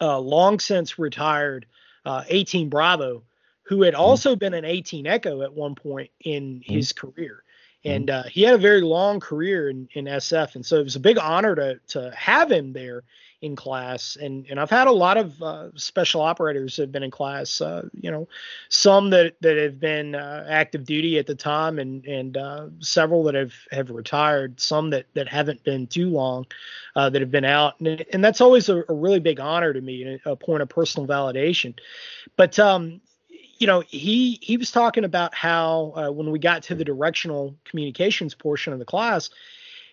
a 0.00 0.18
long 0.18 0.58
since 0.58 0.98
retired 0.98 1.66
uh, 2.06 2.24
18 2.26 2.70
Bravo 2.70 3.22
who 3.64 3.82
had 3.82 3.94
mm-hmm. 3.94 4.02
also 4.02 4.34
been 4.34 4.54
an 4.54 4.64
18 4.64 5.06
Echo 5.06 5.42
at 5.42 5.52
one 5.52 5.74
point 5.74 6.10
in 6.20 6.60
mm-hmm. 6.60 6.74
his 6.74 6.92
career. 6.92 7.44
And 7.84 8.10
uh, 8.10 8.22
he 8.24 8.42
had 8.42 8.54
a 8.54 8.58
very 8.58 8.80
long 8.80 9.20
career 9.20 9.68
in, 9.68 9.88
in 9.94 10.04
SF, 10.04 10.54
and 10.54 10.64
so 10.64 10.78
it 10.78 10.84
was 10.84 10.96
a 10.96 11.00
big 11.00 11.18
honor 11.18 11.54
to 11.54 11.80
to 11.88 12.12
have 12.16 12.50
him 12.50 12.72
there 12.72 13.02
in 13.42 13.56
class. 13.56 14.16
And 14.20 14.46
and 14.48 14.58
I've 14.58 14.70
had 14.70 14.86
a 14.86 14.92
lot 14.92 15.16
of 15.16 15.42
uh, 15.42 15.68
special 15.74 16.20
operators 16.20 16.76
that 16.76 16.84
have 16.84 16.92
been 16.92 17.02
in 17.02 17.10
class. 17.10 17.60
Uh, 17.60 17.88
you 18.00 18.10
know, 18.10 18.28
some 18.68 19.10
that 19.10 19.34
that 19.40 19.56
have 19.56 19.80
been 19.80 20.14
uh, 20.14 20.46
active 20.48 20.84
duty 20.84 21.18
at 21.18 21.26
the 21.26 21.34
time, 21.34 21.78
and 21.78 22.04
and 22.06 22.36
uh, 22.36 22.68
several 22.78 23.24
that 23.24 23.34
have 23.34 23.52
have 23.72 23.90
retired. 23.90 24.60
Some 24.60 24.90
that 24.90 25.06
that 25.14 25.28
haven't 25.28 25.64
been 25.64 25.88
too 25.88 26.08
long, 26.08 26.46
uh, 26.94 27.10
that 27.10 27.20
have 27.20 27.32
been 27.32 27.44
out, 27.44 27.80
and 27.80 28.04
and 28.12 28.24
that's 28.24 28.40
always 28.40 28.68
a, 28.68 28.84
a 28.88 28.94
really 28.94 29.20
big 29.20 29.40
honor 29.40 29.72
to 29.72 29.80
me, 29.80 30.20
a 30.24 30.36
point 30.36 30.62
of 30.62 30.68
personal 30.68 31.06
validation. 31.08 31.74
But 32.36 32.58
um, 32.60 33.00
you 33.62 33.68
know, 33.68 33.84
he 33.86 34.40
he 34.42 34.56
was 34.56 34.72
talking 34.72 35.04
about 35.04 35.36
how 35.36 35.92
uh, 35.94 36.10
when 36.10 36.32
we 36.32 36.40
got 36.40 36.64
to 36.64 36.74
the 36.74 36.84
directional 36.84 37.54
communications 37.64 38.34
portion 38.34 38.72
of 38.72 38.80
the 38.80 38.84
class, 38.84 39.30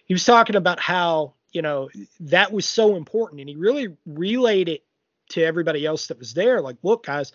he 0.06 0.14
was 0.16 0.26
talking 0.26 0.56
about 0.56 0.80
how 0.80 1.36
you 1.52 1.62
know 1.62 1.88
that 2.20 2.52
was 2.52 2.66
so 2.66 2.96
important, 2.96 3.42
and 3.42 3.48
he 3.48 3.56
really 3.56 3.96
relayed 4.08 4.70
it 4.70 4.84
to 5.30 5.44
everybody 5.44 5.86
else 5.86 6.08
that 6.08 6.18
was 6.18 6.34
there. 6.34 6.62
Like, 6.62 6.78
look, 6.82 7.06
guys, 7.06 7.32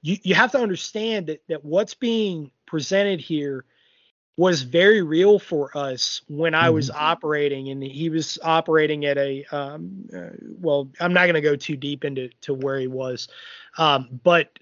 you 0.00 0.16
you 0.22 0.34
have 0.34 0.50
to 0.52 0.58
understand 0.58 1.26
that 1.26 1.46
that 1.48 1.62
what's 1.62 1.92
being 1.92 2.50
presented 2.64 3.20
here 3.20 3.66
was 4.38 4.62
very 4.62 5.02
real 5.02 5.38
for 5.38 5.76
us 5.76 6.22
when 6.26 6.54
I 6.54 6.70
was 6.70 6.88
mm-hmm. 6.88 7.04
operating, 7.04 7.68
and 7.68 7.82
he 7.82 8.08
was 8.08 8.38
operating 8.42 9.04
at 9.04 9.18
a 9.18 9.44
um, 9.50 10.08
uh, 10.16 10.30
well. 10.58 10.88
I'm 11.00 11.12
not 11.12 11.24
going 11.24 11.34
to 11.34 11.42
go 11.42 11.54
too 11.54 11.76
deep 11.76 12.02
into 12.02 12.30
to 12.40 12.54
where 12.54 12.80
he 12.80 12.86
was, 12.86 13.28
um, 13.76 14.20
but 14.24 14.58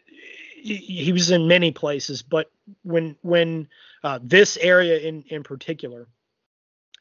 he, 0.73 1.13
was 1.13 1.31
in 1.31 1.47
many 1.47 1.71
places. 1.73 2.23
But 2.23 2.51
when 2.83 3.17
when 3.23 3.69
uh, 4.03 4.19
this 4.23 4.57
area 4.57 4.99
in 4.99 5.23
in 5.29 5.43
particular, 5.43 6.07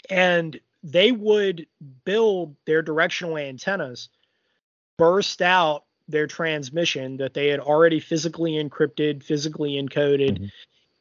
and 0.10 0.60
they 0.84 1.12
would 1.12 1.68
build 2.06 2.56
their 2.66 2.82
directional 2.82 3.38
antennas, 3.38 4.10
burst 4.98 5.42
out 5.42 5.86
their 6.08 6.28
transmission 6.28 7.18
that 7.18 7.34
they 7.34 7.48
had 7.48 7.62
already 7.62 8.00
physically 8.00 8.54
encrypted, 8.54 9.24
physically 9.24 9.74
encoded. 9.82 10.38
Mm-hmm 10.38 10.46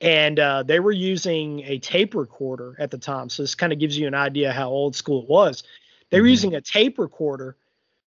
and 0.03 0.41
uh, 0.41 0.65
they 0.65 0.81
were 0.81 0.91
using 0.91 1.61
a 1.61 1.79
tape 1.79 2.17
recorder 2.17 2.75
at 2.81 2.91
the 2.91 2.99
time. 2.99 3.31
So 3.31 3.45
this 3.45 3.55
kind 3.55 3.73
of 3.73 3.79
gives 3.79 3.97
you 3.97 4.09
an 4.09 4.15
idea 4.15 4.53
how 4.53 4.69
old 4.69 4.97
school 4.97 5.23
it 5.23 5.29
was. 5.29 5.63
They 6.11 6.21
were 6.21 6.25
mm-hmm. 6.25 6.31
using 6.31 6.55
a 6.57 6.61
tape 6.61 6.99
recorder 6.99 7.57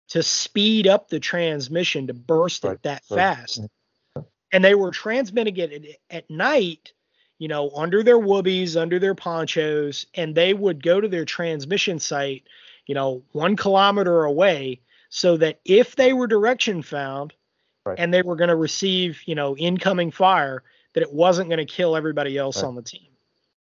to 0.09 0.23
speed 0.23 0.88
up 0.88 1.09
the 1.09 1.19
transmission 1.19 2.07
to 2.07 2.13
burst 2.13 2.63
right, 2.63 2.73
it 2.73 2.84
that 2.84 3.03
right. 3.09 3.17
fast, 3.17 3.61
and 4.56 4.64
they 4.64 4.73
were 4.73 4.90
transmitting 4.90 5.57
it 5.57 5.73
at, 5.73 6.15
at 6.18 6.30
night. 6.30 6.94
You 7.38 7.49
know, 7.49 7.69
under 7.72 8.02
their 8.02 8.18
whoobies, 8.18 8.80
under 8.80 8.98
their 8.98 9.14
ponchos, 9.14 10.06
and 10.14 10.34
they 10.34 10.53
would 10.53 10.82
go 10.82 11.02
to 11.02 11.07
their 11.10 11.26
transmission 11.26 11.99
site, 11.99 12.44
you 12.88 12.95
know, 12.95 13.23
one 13.34 13.57
kilometer 13.57 14.23
away, 14.23 14.80
so 15.10 15.36
that 15.36 15.60
if 15.65 15.98
they 15.98 16.14
were 16.14 16.27
direction 16.27 16.82
found, 16.82 17.34
right. 17.86 17.99
and 17.99 18.14
they 18.14 18.22
were 18.22 18.38
going 18.38 18.48
to 18.48 18.56
receive, 18.56 19.19
you 19.26 19.36
know, 19.36 19.57
incoming 19.57 20.11
fire, 20.11 20.64
that 20.94 21.03
it 21.03 21.11
wasn't 21.11 21.49
going 21.49 21.60
to 21.60 21.65
kill 21.65 21.98
everybody 21.98 22.38
else 22.38 22.64
right. 22.64 22.69
on 22.69 22.76
the 22.76 22.82
team. 22.82 23.10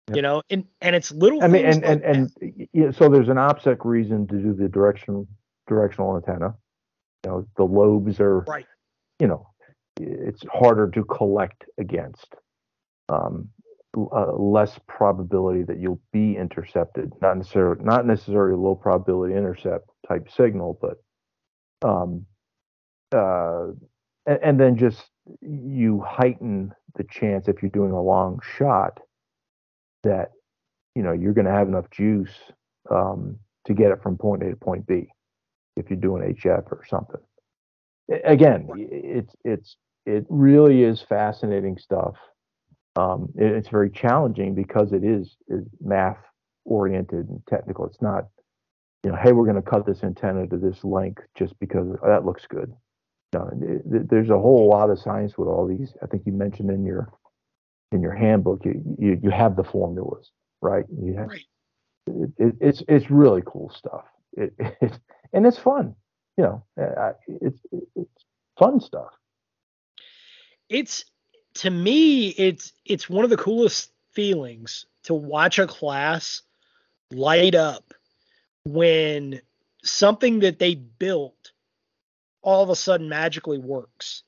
Yep. 0.09 0.15
You 0.15 0.21
know, 0.21 0.43
and 0.51 0.63
and 0.81 0.95
it's 0.95 1.11
little. 1.11 1.43
I 1.43 1.47
mean, 1.47 1.65
and 1.65 1.81
like 1.81 2.03
and 2.03 2.03
and 2.39 2.69
yeah, 2.73 2.91
so 2.91 3.09
there's 3.09 3.29
an 3.29 3.37
OPSEC 3.37 3.77
reason 3.85 4.27
to 4.27 4.35
do 4.35 4.53
the 4.53 4.69
direction 4.69 5.27
directional 5.67 6.15
antenna. 6.15 6.53
You 7.25 7.31
know, 7.31 7.47
the 7.57 7.65
lobes 7.65 8.19
are 8.19 8.41
right. 8.41 8.67
You 9.17 9.25
know, 9.25 9.47
it's 9.99 10.43
harder 10.51 10.89
to 10.91 11.03
collect 11.03 11.65
against. 11.77 12.35
Um, 13.09 13.49
uh, 13.95 14.31
less 14.33 14.79
probability 14.87 15.63
that 15.63 15.79
you'll 15.79 16.01
be 16.11 16.35
intercepted. 16.35 17.11
Not 17.21 17.37
necessarily 17.37 17.83
not 17.83 18.05
necessarily 18.05 18.55
low 18.55 18.75
probability 18.75 19.33
intercept 19.33 19.89
type 20.07 20.29
signal, 20.29 20.77
but 20.81 20.97
um, 21.87 22.25
uh, 23.11 23.67
and, 24.25 24.39
and 24.43 24.59
then 24.59 24.77
just 24.77 25.05
you 25.41 26.03
heighten 26.05 26.73
the 26.95 27.05
chance 27.05 27.47
if 27.47 27.61
you're 27.61 27.71
doing 27.71 27.91
a 27.91 28.01
long 28.01 28.39
shot 28.57 28.99
that 30.03 30.31
you 30.95 31.03
know 31.03 31.13
you're 31.13 31.33
going 31.33 31.45
to 31.45 31.51
have 31.51 31.67
enough 31.67 31.89
juice 31.89 32.33
um, 32.91 33.37
to 33.65 33.73
get 33.73 33.91
it 33.91 34.01
from 34.03 34.17
point 34.17 34.43
A 34.43 34.49
to 34.49 34.55
point 34.55 34.85
B 34.85 35.07
if 35.75 35.89
you're 35.89 35.99
doing 35.99 36.35
HF 36.35 36.71
or 36.71 36.83
something. 36.87 37.21
Again, 38.23 38.67
it's 38.75 39.35
it's 39.43 39.77
it 40.05 40.25
really 40.29 40.83
is 40.83 41.01
fascinating 41.01 41.77
stuff. 41.77 42.15
Um, 42.95 43.29
it, 43.37 43.51
it's 43.51 43.69
very 43.69 43.89
challenging 43.89 44.55
because 44.55 44.93
it 44.93 45.03
is, 45.03 45.35
is 45.49 45.65
math 45.81 46.17
oriented 46.65 47.29
and 47.29 47.41
technical. 47.47 47.85
It's 47.85 48.01
not, 48.01 48.25
you 49.03 49.11
know, 49.11 49.17
hey, 49.21 49.33
we're 49.33 49.43
going 49.43 49.61
to 49.61 49.61
cut 49.61 49.85
this 49.85 50.03
antenna 50.03 50.47
to 50.47 50.57
this 50.57 50.83
length 50.83 51.21
just 51.35 51.59
because 51.59 51.87
that 52.03 52.25
looks 52.25 52.47
good 52.47 52.73
know, 53.33 53.49
there's 53.85 54.29
a 54.29 54.37
whole 54.37 54.69
lot 54.69 54.89
of 54.89 54.99
science 54.99 55.37
with 55.37 55.47
all 55.47 55.67
these. 55.67 55.93
I 56.01 56.07
think 56.07 56.23
you 56.25 56.33
mentioned 56.33 56.69
in 56.69 56.85
your 56.85 57.11
in 57.91 58.01
your 58.01 58.15
handbook, 58.15 58.65
you 58.65 58.81
you, 58.97 59.19
you 59.23 59.29
have 59.29 59.55
the 59.55 59.63
formulas, 59.63 60.31
right? 60.61 60.85
You 61.01 61.15
have, 61.17 61.27
right. 61.27 61.45
It, 62.07 62.29
it, 62.37 62.55
it's 62.61 62.83
it's 62.87 63.11
really 63.11 63.43
cool 63.45 63.69
stuff. 63.69 64.05
It, 64.33 64.53
it 64.81 64.99
and 65.33 65.45
it's 65.45 65.57
fun. 65.57 65.95
You 66.37 66.43
know, 66.43 66.63
it's 67.27 67.59
it's 67.71 68.23
fun 68.57 68.79
stuff. 68.79 69.09
It's 70.69 71.05
to 71.55 71.69
me, 71.69 72.29
it's 72.29 72.73
it's 72.85 73.09
one 73.09 73.23
of 73.23 73.29
the 73.29 73.37
coolest 73.37 73.91
feelings 74.11 74.85
to 75.03 75.13
watch 75.13 75.57
a 75.57 75.67
class 75.67 76.43
light 77.11 77.55
up 77.55 77.93
when 78.65 79.41
something 79.83 80.39
that 80.39 80.59
they 80.59 80.75
built 80.75 81.51
all 82.41 82.63
of 82.63 82.69
a 82.69 82.75
sudden 82.75 83.09
magically 83.09 83.57
works. 83.57 84.23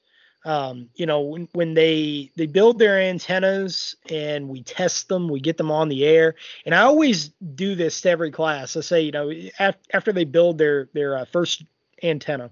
Um, 0.45 0.89
you 0.95 1.05
know, 1.05 1.21
when, 1.21 1.49
when 1.51 1.73
they 1.73 2.31
they 2.37 2.45
build 2.45 2.79
their 2.79 2.99
antennas 2.99 3.95
and 4.09 4.47
we 4.47 4.63
test 4.63 5.09
them, 5.09 5.27
we 5.27 5.41
get 5.41 5.57
them 5.57 5.69
on 5.69 5.89
the 5.89 6.05
air. 6.05 6.35
And 6.65 6.73
I 6.73 6.81
always 6.81 7.29
do 7.55 7.75
this 7.75 8.01
to 8.01 8.09
every 8.09 8.31
class. 8.31 8.77
I 8.77 8.79
say, 8.79 9.01
you 9.01 9.11
know, 9.11 9.31
af- 9.59 9.75
after 9.93 10.13
they 10.13 10.23
build 10.23 10.57
their 10.57 10.89
their 10.93 11.17
uh, 11.17 11.25
first 11.25 11.63
antenna, 12.03 12.51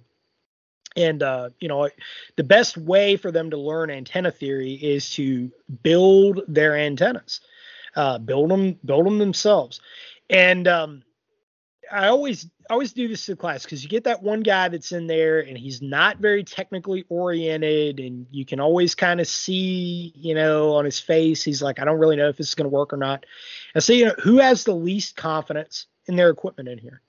and 0.96 1.22
uh, 1.22 1.50
you 1.60 1.68
know, 1.68 1.90
the 2.36 2.44
best 2.44 2.78
way 2.78 3.16
for 3.18 3.32
them 3.32 3.50
to 3.52 3.58
learn 3.58 3.90
antenna 3.90 4.32
theory 4.32 4.74
is 4.74 5.12
to 5.12 5.52
build 5.84 6.42
their 6.48 6.76
antennas, 6.76 7.42
uh, 7.96 8.18
build 8.18 8.50
them, 8.50 8.80
build 8.84 9.06
them 9.06 9.20
themselves. 9.20 9.80
And 10.30 10.68
um, 10.68 11.04
I 11.92 12.08
always 12.08 12.48
always 12.70 12.92
do 12.94 13.08
this 13.08 13.26
to 13.26 13.36
class 13.36 13.64
because 13.64 13.84
you 13.84 13.90
get 13.90 14.04
that 14.04 14.22
one 14.22 14.42
guy 14.42 14.68
that's 14.68 14.92
in 14.92 15.08
there 15.08 15.40
and 15.40 15.58
he's 15.58 15.82
not 15.82 16.18
very 16.18 16.44
technically 16.44 17.06
oriented, 17.10 18.00
and 18.00 18.26
you 18.32 18.46
can 18.46 18.60
always 18.60 18.96
kind 18.96 19.22
of 19.22 19.28
see, 19.28 20.12
you 20.16 20.36
know, 20.36 20.74
on 20.74 20.86
his 20.86 21.00
face, 21.00 21.44
he's 21.44 21.62
like, 21.62 21.80
I 21.80 21.86
don't 21.86 22.00
really 22.00 22.16
know 22.18 22.30
if 22.30 22.38
this 22.38 22.50
is 22.50 22.56
going 22.56 22.70
to 22.70 22.76
work 22.76 22.92
or 22.92 22.98
not. 22.98 23.26
And 23.74 23.84
so, 23.84 23.94
you 23.94 24.06
know, 24.06 24.16
who 24.22 24.40
has 24.40 24.64
the 24.64 24.76
least 24.76 25.16
confidence 25.16 25.88
in 26.08 26.16
their 26.16 26.30
equipment 26.30 26.70
in 26.70 26.78
here? 26.78 27.02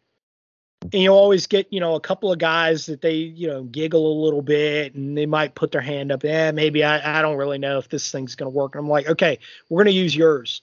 And 0.81 1.03
you 1.03 1.11
always 1.11 1.47
get, 1.47 1.73
you 1.73 1.81
know, 1.81 1.97
a 1.97 2.01
couple 2.01 2.33
of 2.33 2.39
guys 2.39 2.87
that 2.87 3.03
they, 3.03 3.15
you 3.15 3.49
know, 3.49 3.65
giggle 3.65 4.13
a 4.13 4.23
little 4.25 4.43
bit 4.43 4.95
and 4.95 5.19
they 5.19 5.27
might 5.27 5.55
put 5.55 5.73
their 5.73 5.81
hand 5.81 6.13
up. 6.13 6.25
Yeah, 6.25 6.53
maybe 6.53 6.85
I, 6.85 7.19
I 7.19 7.23
don't 7.23 7.37
really 7.37 7.59
know 7.59 7.79
if 7.79 7.89
this 7.89 8.11
thing's 8.11 8.37
going 8.37 8.51
to 8.51 8.57
work. 8.57 8.75
And 8.75 8.85
I'm 8.85 8.89
like, 8.89 9.09
okay, 9.09 9.39
we're 9.69 9.85
going 9.85 9.93
to 9.93 10.01
use 10.01 10.17
yours. 10.17 10.63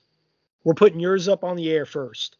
We're 0.63 0.73
putting 0.73 0.99
yours 0.99 1.27
up 1.27 1.43
on 1.43 1.57
the 1.57 1.69
air 1.69 1.85
first 1.85 2.37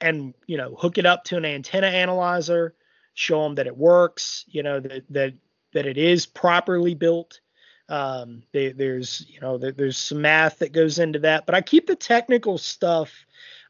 and 0.00 0.34
you 0.46 0.56
know 0.56 0.74
hook 0.74 0.98
it 0.98 1.06
up 1.06 1.24
to 1.24 1.36
an 1.36 1.44
antenna 1.44 1.86
analyzer 1.86 2.74
show 3.14 3.42
them 3.44 3.54
that 3.54 3.66
it 3.66 3.76
works 3.76 4.44
you 4.48 4.62
know 4.62 4.80
that 4.80 5.04
that 5.10 5.34
that 5.72 5.86
it 5.86 5.98
is 5.98 6.26
properly 6.26 6.94
built 6.94 7.40
um, 7.88 8.42
they, 8.52 8.72
there's 8.72 9.26
you 9.28 9.40
know 9.40 9.58
there, 9.58 9.72
there's 9.72 9.98
some 9.98 10.22
math 10.22 10.58
that 10.58 10.72
goes 10.72 10.98
into 10.98 11.18
that 11.18 11.46
but 11.46 11.54
i 11.54 11.60
keep 11.60 11.86
the 11.86 11.96
technical 11.96 12.58
stuff 12.58 13.12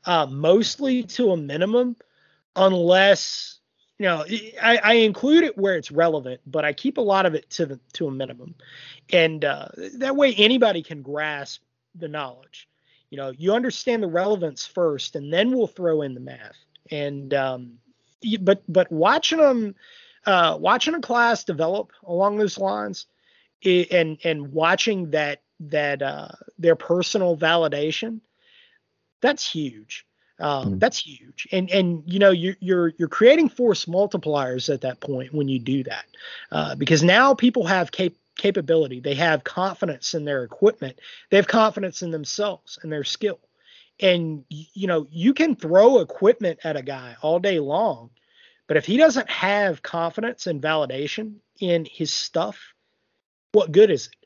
uh, 0.06 0.26
mostly 0.26 1.02
to 1.02 1.30
a 1.30 1.36
minimum 1.36 1.96
unless 2.56 3.60
you 3.98 4.06
know 4.06 4.24
I, 4.62 4.80
I, 4.82 4.92
include 4.94 5.44
it 5.44 5.58
where 5.58 5.76
it's 5.76 5.90
relevant 5.90 6.40
but 6.46 6.64
i 6.64 6.72
keep 6.72 6.98
a 6.98 7.02
lot 7.02 7.26
of 7.26 7.34
it 7.34 7.48
to 7.50 7.66
the 7.66 7.80
to 7.94 8.06
a 8.06 8.10
minimum. 8.10 8.54
And 9.12 9.44
uh, 9.44 9.68
that 9.98 10.16
way 10.16 10.34
anybody 10.34 10.82
can 10.82 11.02
grasp 11.02 11.62
the 11.94 12.08
knowledge. 12.08 12.68
You 13.10 13.18
know 13.18 13.32
you 13.36 13.52
understand 13.52 14.02
the 14.02 14.08
relevance 14.08 14.66
first 14.66 15.16
and 15.16 15.32
then 15.32 15.50
we'll 15.50 15.66
throw 15.66 16.02
in 16.02 16.14
the 16.14 16.20
math. 16.20 16.56
And 16.90 17.32
um, 17.34 17.78
but 18.40 18.62
but 18.68 18.90
watching 18.90 19.38
them 19.38 19.74
uh, 20.26 20.56
watching 20.58 20.94
a 20.94 21.00
class 21.00 21.44
develop 21.44 21.92
along 22.04 22.38
those 22.38 22.58
lines 22.58 23.06
and 23.64 24.18
and 24.24 24.52
watching 24.52 25.10
that 25.10 25.42
that 25.60 26.02
uh, 26.02 26.28
their 26.58 26.76
personal 26.76 27.36
validation 27.36 28.20
that's 29.20 29.50
huge 29.50 30.04
um, 30.40 30.74
mm. 30.74 30.80
that's 30.80 30.98
huge 30.98 31.46
and 31.52 31.70
and 31.70 32.02
you 32.06 32.18
know 32.18 32.30
you're 32.30 32.56
you're 32.60 32.92
you're 32.98 33.08
creating 33.08 33.48
force 33.48 33.84
multipliers 33.84 34.72
at 34.72 34.80
that 34.80 34.98
point 35.00 35.32
when 35.32 35.48
you 35.48 35.58
do 35.58 35.84
that 35.84 36.06
uh, 36.50 36.74
because 36.74 37.02
now 37.02 37.34
people 37.34 37.64
have 37.64 37.92
cap- 37.92 38.12
capability. 38.36 39.00
They 39.00 39.14
have 39.14 39.44
confidence 39.44 40.14
in 40.14 40.24
their 40.24 40.44
equipment. 40.44 40.98
They 41.30 41.36
have 41.36 41.46
confidence 41.46 42.02
in 42.02 42.10
themselves 42.10 42.78
and 42.82 42.92
their 42.92 43.04
skill. 43.04 43.40
And 44.00 44.44
you 44.48 44.86
know, 44.86 45.06
you 45.10 45.34
can 45.34 45.54
throw 45.54 46.00
equipment 46.00 46.60
at 46.64 46.76
a 46.76 46.82
guy 46.82 47.16
all 47.22 47.38
day 47.38 47.60
long, 47.60 48.10
but 48.66 48.76
if 48.76 48.84
he 48.84 48.96
doesn't 48.96 49.30
have 49.30 49.82
confidence 49.82 50.46
and 50.46 50.60
validation 50.60 51.36
in 51.60 51.84
his 51.84 52.12
stuff, 52.12 52.74
what 53.52 53.70
good 53.70 53.90
is 53.90 54.08
it? 54.08 54.23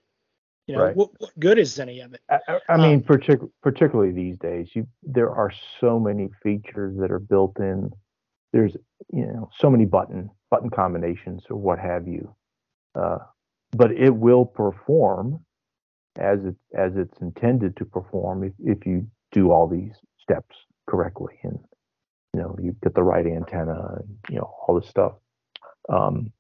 You 0.69 0.77
know, 0.77 0.85
right. 0.85 0.97
what, 0.97 1.11
what, 1.19 1.31
good 1.41 1.59
is 1.59 1.79
any 1.79 2.01
of 2.01 2.13
it? 2.13 2.21
I, 2.31 2.59
I 2.69 2.77
mean, 2.77 2.97
um, 2.97 3.01
partic- 3.01 3.51
particularly 3.63 4.13
these 4.13 4.37
days, 4.37 4.69
you 4.75 4.87
there 5.03 5.31
are 5.31 5.51
so 5.81 5.99
many 5.99 6.29
features 6.43 6.95
that 7.01 7.11
are 7.11 7.19
built 7.19 7.59
in. 7.59 7.91
There's 8.53 8.77
you 9.13 9.27
know 9.27 9.49
so 9.59 9.71
many 9.71 9.87
button 9.87 10.31
button 10.51 10.69
combinations 10.69 11.45
or 11.49 11.57
what 11.57 11.79
have 11.79 12.07
you. 12.07 12.35
Uh, 12.95 13.19
but 13.73 13.93
it 13.93 14.15
will 14.15 14.45
perform 14.45 15.41
as 16.19 16.45
it 16.45 16.57
as 16.77 16.93
it's 16.97 17.19
intended 17.21 17.77
to 17.79 17.87
perform 17.87 18.45
if, 18.45 18.53
if 18.59 18.87
you 18.87 19.07
do 19.33 19.51
all 19.51 19.67
these 19.67 19.95
steps 20.21 20.55
correctly 20.87 21.39
and 21.45 21.59
you 22.35 22.41
know 22.41 22.57
you 22.61 22.77
get 22.83 22.95
the 22.95 23.03
right 23.03 23.27
antenna 23.27 23.97
and 23.97 24.19
you 24.29 24.37
know 24.37 24.51
all 24.67 24.79
this 24.79 24.89
stuff 24.89 25.13
um, 25.89 26.33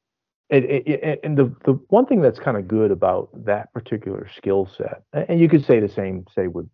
and, 0.51 0.65
and, 0.65 1.19
and 1.23 1.39
the 1.39 1.55
the 1.65 1.73
one 1.89 2.07
thing 2.07 2.23
that's 2.23 2.39
kind 2.39 2.57
of 2.57 2.67
good 2.67 2.91
about 2.91 3.29
that 3.45 3.73
particular 3.73 4.29
skill 4.35 4.69
set, 4.77 5.03
and 5.29 5.41
you 5.41 5.49
could 5.49 5.65
say 5.65 5.81
the 5.81 5.89
same, 5.89 6.25
say 6.35 6.47
with 6.47 6.69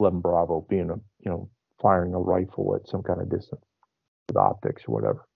11 0.00 0.20
Bravo 0.20 0.66
being 0.68 0.90
a 0.90 0.94
you 1.20 1.30
know 1.30 1.48
firing 1.80 2.14
a 2.14 2.18
rifle 2.18 2.74
at 2.74 2.88
some 2.88 3.02
kind 3.02 3.20
of 3.20 3.30
distance 3.30 3.62
with 4.28 4.36
optics 4.36 4.82
or 4.86 4.94
whatever. 4.94 5.26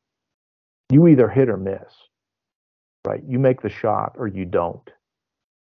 You 0.90 1.06
either 1.08 1.28
hit 1.28 1.48
or 1.48 1.56
miss, 1.56 1.92
right? 3.06 3.22
You 3.26 3.38
make 3.38 3.62
the 3.62 3.68
shot 3.68 4.14
or 4.16 4.26
you 4.26 4.44
don't. 4.44 4.90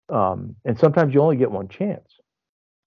Um, 0.09 0.55
and 0.65 0.77
sometimes 0.77 1.13
you 1.13 1.21
only 1.21 1.37
get 1.37 1.49
one 1.49 1.67
chance, 1.67 2.19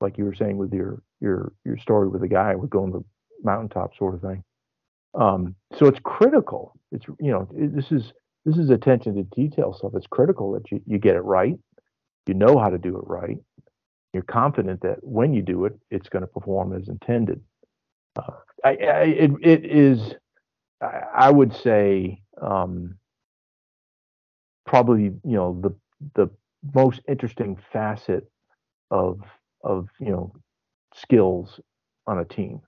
like 0.01 0.19
you 0.19 0.25
were 0.25 0.35
saying 0.35 0.57
with 0.57 0.73
your 0.73 1.03
your 1.21 1.53
your 1.65 1.79
story 1.79 2.09
with 2.09 2.21
the 2.21 2.29
guy 2.29 2.55
with 2.55 2.71
going 2.71 2.93
the 2.93 3.05
mountaintop 3.43 3.97
sort 3.97 4.15
of 4.15 4.21
thing. 4.21 4.45
Um, 5.15 5.57
so 5.77 5.87
it's 5.87 5.99
critical. 6.05 6.79
It's 6.93 7.07
you 7.21 7.33
know 7.33 7.49
it, 7.57 7.75
this 7.75 7.91
is 7.91 8.13
this 8.49 8.57
is 8.57 8.71
attention 8.71 9.15
to 9.15 9.23
detail 9.25 9.75
stuff. 9.75 9.93
It's 9.95 10.07
critical 10.07 10.53
that 10.53 10.71
you, 10.71 10.81
you 10.87 10.99
get 10.99 11.17
it 11.17 11.21
right. 11.21 11.59
You 12.27 12.35
know 12.35 12.59
how 12.59 12.71
to 12.71 12.79
do 12.79 12.97
it 12.97 13.05
right. 13.07 13.37
You're 14.15 14.23
confident 14.23 14.81
that 14.83 14.99
when 15.03 15.35
you 15.35 15.43
do 15.43 15.67
it, 15.67 15.79
it's 15.91 16.09
going 16.09 16.23
to 16.23 16.27
perform 16.27 16.75
as 16.75 16.89
intended. 16.89 17.43
Uh, 18.17 18.33
I, 18.65 18.69
I, 18.71 19.03
it, 19.05 19.31
it 19.43 19.65
is, 19.67 20.15
I, 20.81 21.03
I 21.15 21.31
would 21.31 21.55
say, 21.55 22.23
um, 22.41 22.97
probably 24.67 25.05
you 25.05 25.21
know 25.25 25.59
the 25.63 25.75
the 26.15 26.29
most 26.75 27.01
interesting 27.09 27.59
facet 27.73 28.31
of 28.91 29.21
of 29.65 29.89
you 30.01 30.11
know 30.11 30.33
skills 30.95 31.61
on 32.07 32.19
a 32.19 32.25
team. 32.25 32.61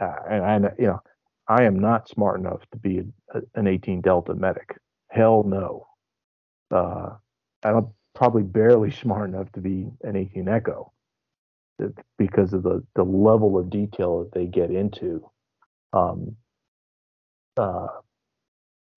Uh, 0.00 0.14
and 0.28 0.70
you 0.78 0.86
know 0.86 1.00
I 1.48 1.64
am 1.64 1.78
not 1.78 2.08
smart 2.08 2.38
enough 2.38 2.60
to 2.72 2.78
be 2.78 2.98
a, 2.98 3.38
a, 3.38 3.42
an 3.54 3.66
18 3.66 4.00
Delta 4.00 4.34
medic. 4.34 4.76
Hell 5.14 5.44
no. 5.44 5.86
Uh, 6.70 7.10
I'm 7.62 7.88
probably 8.14 8.42
barely 8.42 8.90
smart 9.02 9.30
enough 9.30 9.50
to 9.52 9.60
be 9.60 9.86
an 10.02 10.16
18 10.16 10.48
Echo 10.48 10.92
because 12.18 12.52
of 12.52 12.62
the 12.62 12.84
the 12.94 13.02
level 13.04 13.58
of 13.58 13.70
detail 13.70 14.20
that 14.20 14.32
they 14.32 14.46
get 14.46 14.70
into. 14.70 15.28
Um, 15.92 16.36
uh, 17.56 17.86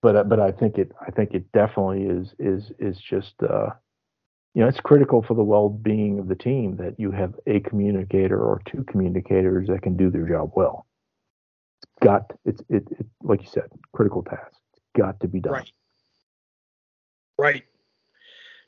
but 0.02 0.28
but 0.28 0.40
I 0.40 0.52
think 0.52 0.78
it 0.78 0.92
I 1.00 1.10
think 1.10 1.34
it 1.34 1.50
definitely 1.52 2.04
is 2.04 2.34
is 2.38 2.72
is 2.78 2.98
just 2.98 3.34
uh, 3.42 3.70
you 4.54 4.62
know 4.62 4.68
it's 4.68 4.80
critical 4.80 5.22
for 5.22 5.34
the 5.34 5.42
well-being 5.42 6.18
of 6.18 6.28
the 6.28 6.36
team 6.36 6.76
that 6.76 6.98
you 6.98 7.10
have 7.12 7.34
a 7.46 7.60
communicator 7.60 8.40
or 8.40 8.60
two 8.66 8.84
communicators 8.84 9.68
that 9.68 9.82
can 9.82 9.96
do 9.96 10.10
their 10.10 10.28
job 10.28 10.52
well. 10.54 10.86
It's 11.82 12.04
got 12.04 12.32
it's 12.44 12.62
it, 12.68 12.86
it 12.90 13.06
like 13.22 13.42
you 13.42 13.48
said 13.48 13.70
critical 13.92 14.22
task. 14.22 14.56
It's 14.72 14.82
got 14.96 15.18
to 15.20 15.28
be 15.28 15.40
done. 15.40 15.52
Right. 15.54 15.72
Right. 17.38 17.64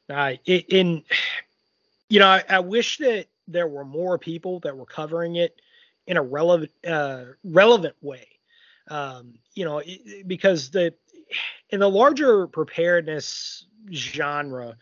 Uh, 0.09 0.34
in 0.47 1.05
you 2.09 2.18
know 2.18 2.26
I, 2.26 2.42
I 2.48 2.60
wish 2.60 2.98
that 2.98 3.26
there 3.47 3.68
were 3.68 3.84
more 3.84 4.18
people 4.18 4.60
that 4.60 4.76
were 4.76 4.86
covering 4.86 5.36
it 5.36 5.60
in 6.06 6.16
a 6.16 6.22
relevant 6.22 6.72
uh, 6.86 7.24
relevant 7.44 7.97
way. 8.01 8.26
Um, 8.88 9.34
you 9.55 9.64
know, 9.64 9.82
because 10.26 10.70
the 10.70 10.94
in 11.70 11.80
the 11.80 11.88
larger 11.88 12.47
preparedness 12.48 13.66
genre, 13.92 14.76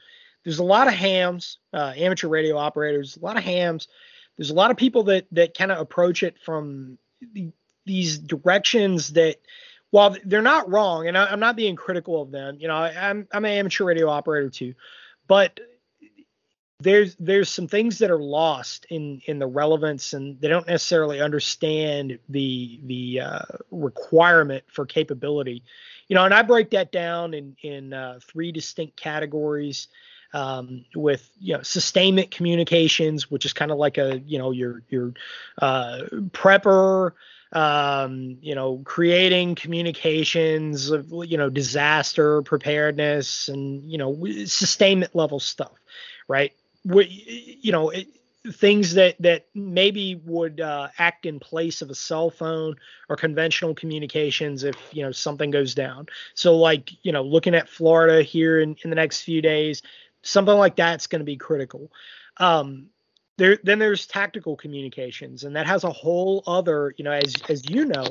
there's 0.45 0.61
a 0.61 0.65
lot 0.65 0.87
of 0.87 0.95
hams, 0.95 1.59
uh, 1.75 1.93
amateur 1.97 2.29
radio 2.29 2.57
operators, 2.57 3.17
a 3.17 3.21
lot 3.25 3.37
of 3.37 3.45
hams. 3.45 3.89
There's 4.37 4.51
a 4.51 4.55
lot 4.55 4.71
of 4.71 4.77
people 4.77 5.03
that 5.05 5.27
that 5.33 5.57
kind 5.57 5.73
of 5.73 5.79
approach 5.79 6.23
it 6.23 6.39
from 6.39 6.97
the, 7.35 7.53
these 7.85 8.19
directions 8.19 9.13
that, 9.15 9.37
while 9.91 10.17
they're 10.25 10.43
not 10.43 10.71
wrong, 10.71 11.09
and 11.09 11.17
I, 11.17 11.33
am 11.33 11.41
not 11.41 11.57
being 11.57 11.77
critical 11.77 12.21
of 12.21 12.31
them, 12.31 12.59
you 12.61 12.69
know, 12.69 12.77
I, 12.77 13.11
I'm 13.11 13.27
I'm 13.33 13.45
an 13.45 13.53
amateur 13.53 13.85
radio 13.85 14.09
operator 14.09 14.51
too, 14.51 14.75
but 15.27 15.61
there's 16.81 17.17
there's 17.17 17.49
some 17.49 17.67
things 17.67 17.99
that 17.99 18.11
are 18.11 18.23
lost 18.23 18.87
in 18.91 19.21
in 19.27 19.39
the 19.39 19.47
relevance 19.47 20.13
and 20.13 20.41
they 20.41 20.47
don't 20.49 20.67
necessarily 20.67 21.21
understand 21.21 22.19
the 22.29 22.81
the 22.85 23.21
uh, 23.21 23.43
requirement 23.71 24.65
for 24.69 24.87
capability. 24.87 25.65
You 26.07 26.15
know 26.15 26.25
and 26.25 26.33
i 26.33 26.43
break 26.43 26.71
that 26.71 26.93
down 26.93 27.35
in 27.35 27.57
in 27.63 27.93
uh, 27.93 28.21
three 28.23 28.53
distinct 28.53 28.97
categories 28.97 29.89
um, 30.33 30.85
with 30.95 31.31
you 31.41 31.55
know 31.55 31.63
sustainment 31.63 32.31
communications 32.31 33.31
which 33.31 33.45
is 33.45 33.53
kind 33.53 33.71
of 33.71 33.79
like 33.79 33.99
a 33.99 34.21
you 34.21 34.39
know 34.39 34.51
your 34.51 34.83
your 34.89 35.13
uh, 35.61 36.03
prepper 36.31 37.13
um, 37.53 38.39
you 38.41 38.55
know 38.55 38.83
creating 38.85 39.55
communications 39.55 40.91
of 40.91 41.09
you 41.11 41.37
know 41.37 41.49
disaster 41.51 42.43
preparedness 42.43 43.49
and 43.49 43.91
you 43.91 43.99
know 43.99 44.17
sustainment 44.47 45.15
level 45.15 45.41
stuff 45.41 45.73
right? 46.29 46.53
We, 46.85 47.59
you 47.61 47.73
know 47.73 47.91
it, 47.91 48.07
things 48.53 48.95
that 48.95 49.17
that 49.21 49.47
maybe 49.55 50.21
would 50.25 50.61
uh, 50.61 50.89
act 50.99 51.27
in 51.27 51.41
place 51.41 51.83
of 51.83 51.91
a 51.91 51.95
cell 51.95 52.31
phone 52.31 52.77
or 53.09 53.17
conventional 53.17 53.75
communications 53.75 54.63
if 54.63 54.77
you 54.93 55.03
know 55.03 55.11
something 55.11 55.51
goes 55.51 55.75
down. 55.75 56.07
So 56.35 56.57
like 56.57 56.93
you 57.03 57.11
know 57.11 57.23
looking 57.23 57.55
at 57.55 57.69
florida 57.69 58.23
here 58.23 58.61
in, 58.61 58.77
in 58.85 58.91
the 58.91 58.97
next 58.97 59.23
few 59.23 59.43
days 59.43 59.83
something 60.23 60.57
like 60.57 60.77
that's 60.77 61.07
going 61.07 61.21
to 61.21 61.25
be 61.25 61.37
critical. 61.37 61.91
Um 62.37 62.91
there 63.39 63.59
then 63.65 63.79
there's 63.79 64.07
tactical 64.07 64.57
communications 64.57 65.45
and 65.45 65.57
that 65.57 65.67
has 65.67 65.85
a 65.85 65.91
whole 65.91 66.43
other 66.47 66.95
you 66.99 67.05
know 67.05 67.13
as 67.13 67.35
as 67.49 67.69
you 67.71 67.87
know 67.87 68.07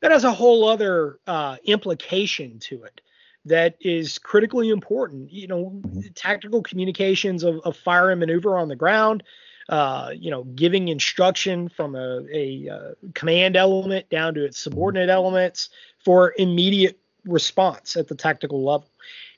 that 0.00 0.10
has 0.10 0.24
a 0.24 0.32
whole 0.32 0.66
other 0.66 1.18
uh, 1.26 1.56
implication 1.64 2.58
to 2.58 2.84
it 2.84 3.02
that 3.44 3.76
is 3.80 4.18
critically 4.18 4.68
important. 4.70 5.32
You 5.32 5.46
know, 5.46 5.64
mm-hmm. 5.64 6.00
tactical 6.14 6.62
communications 6.62 7.42
of, 7.42 7.60
of 7.64 7.76
fire 7.76 8.10
and 8.10 8.20
maneuver 8.20 8.58
on 8.58 8.68
the 8.68 8.76
ground. 8.76 9.22
Uh, 9.68 10.10
you 10.12 10.32
know, 10.32 10.42
giving 10.42 10.88
instruction 10.88 11.68
from 11.68 11.94
a, 11.94 12.26
a, 12.32 12.68
uh, 12.68 12.90
command 13.14 13.54
element 13.54 14.08
down 14.10 14.34
to 14.34 14.44
its 14.44 14.58
subordinate 14.58 15.08
elements 15.08 15.68
for 16.04 16.34
immediate 16.38 16.98
response 17.24 17.94
at 17.94 18.08
the 18.08 18.16
tactical 18.16 18.64
level. 18.64 18.88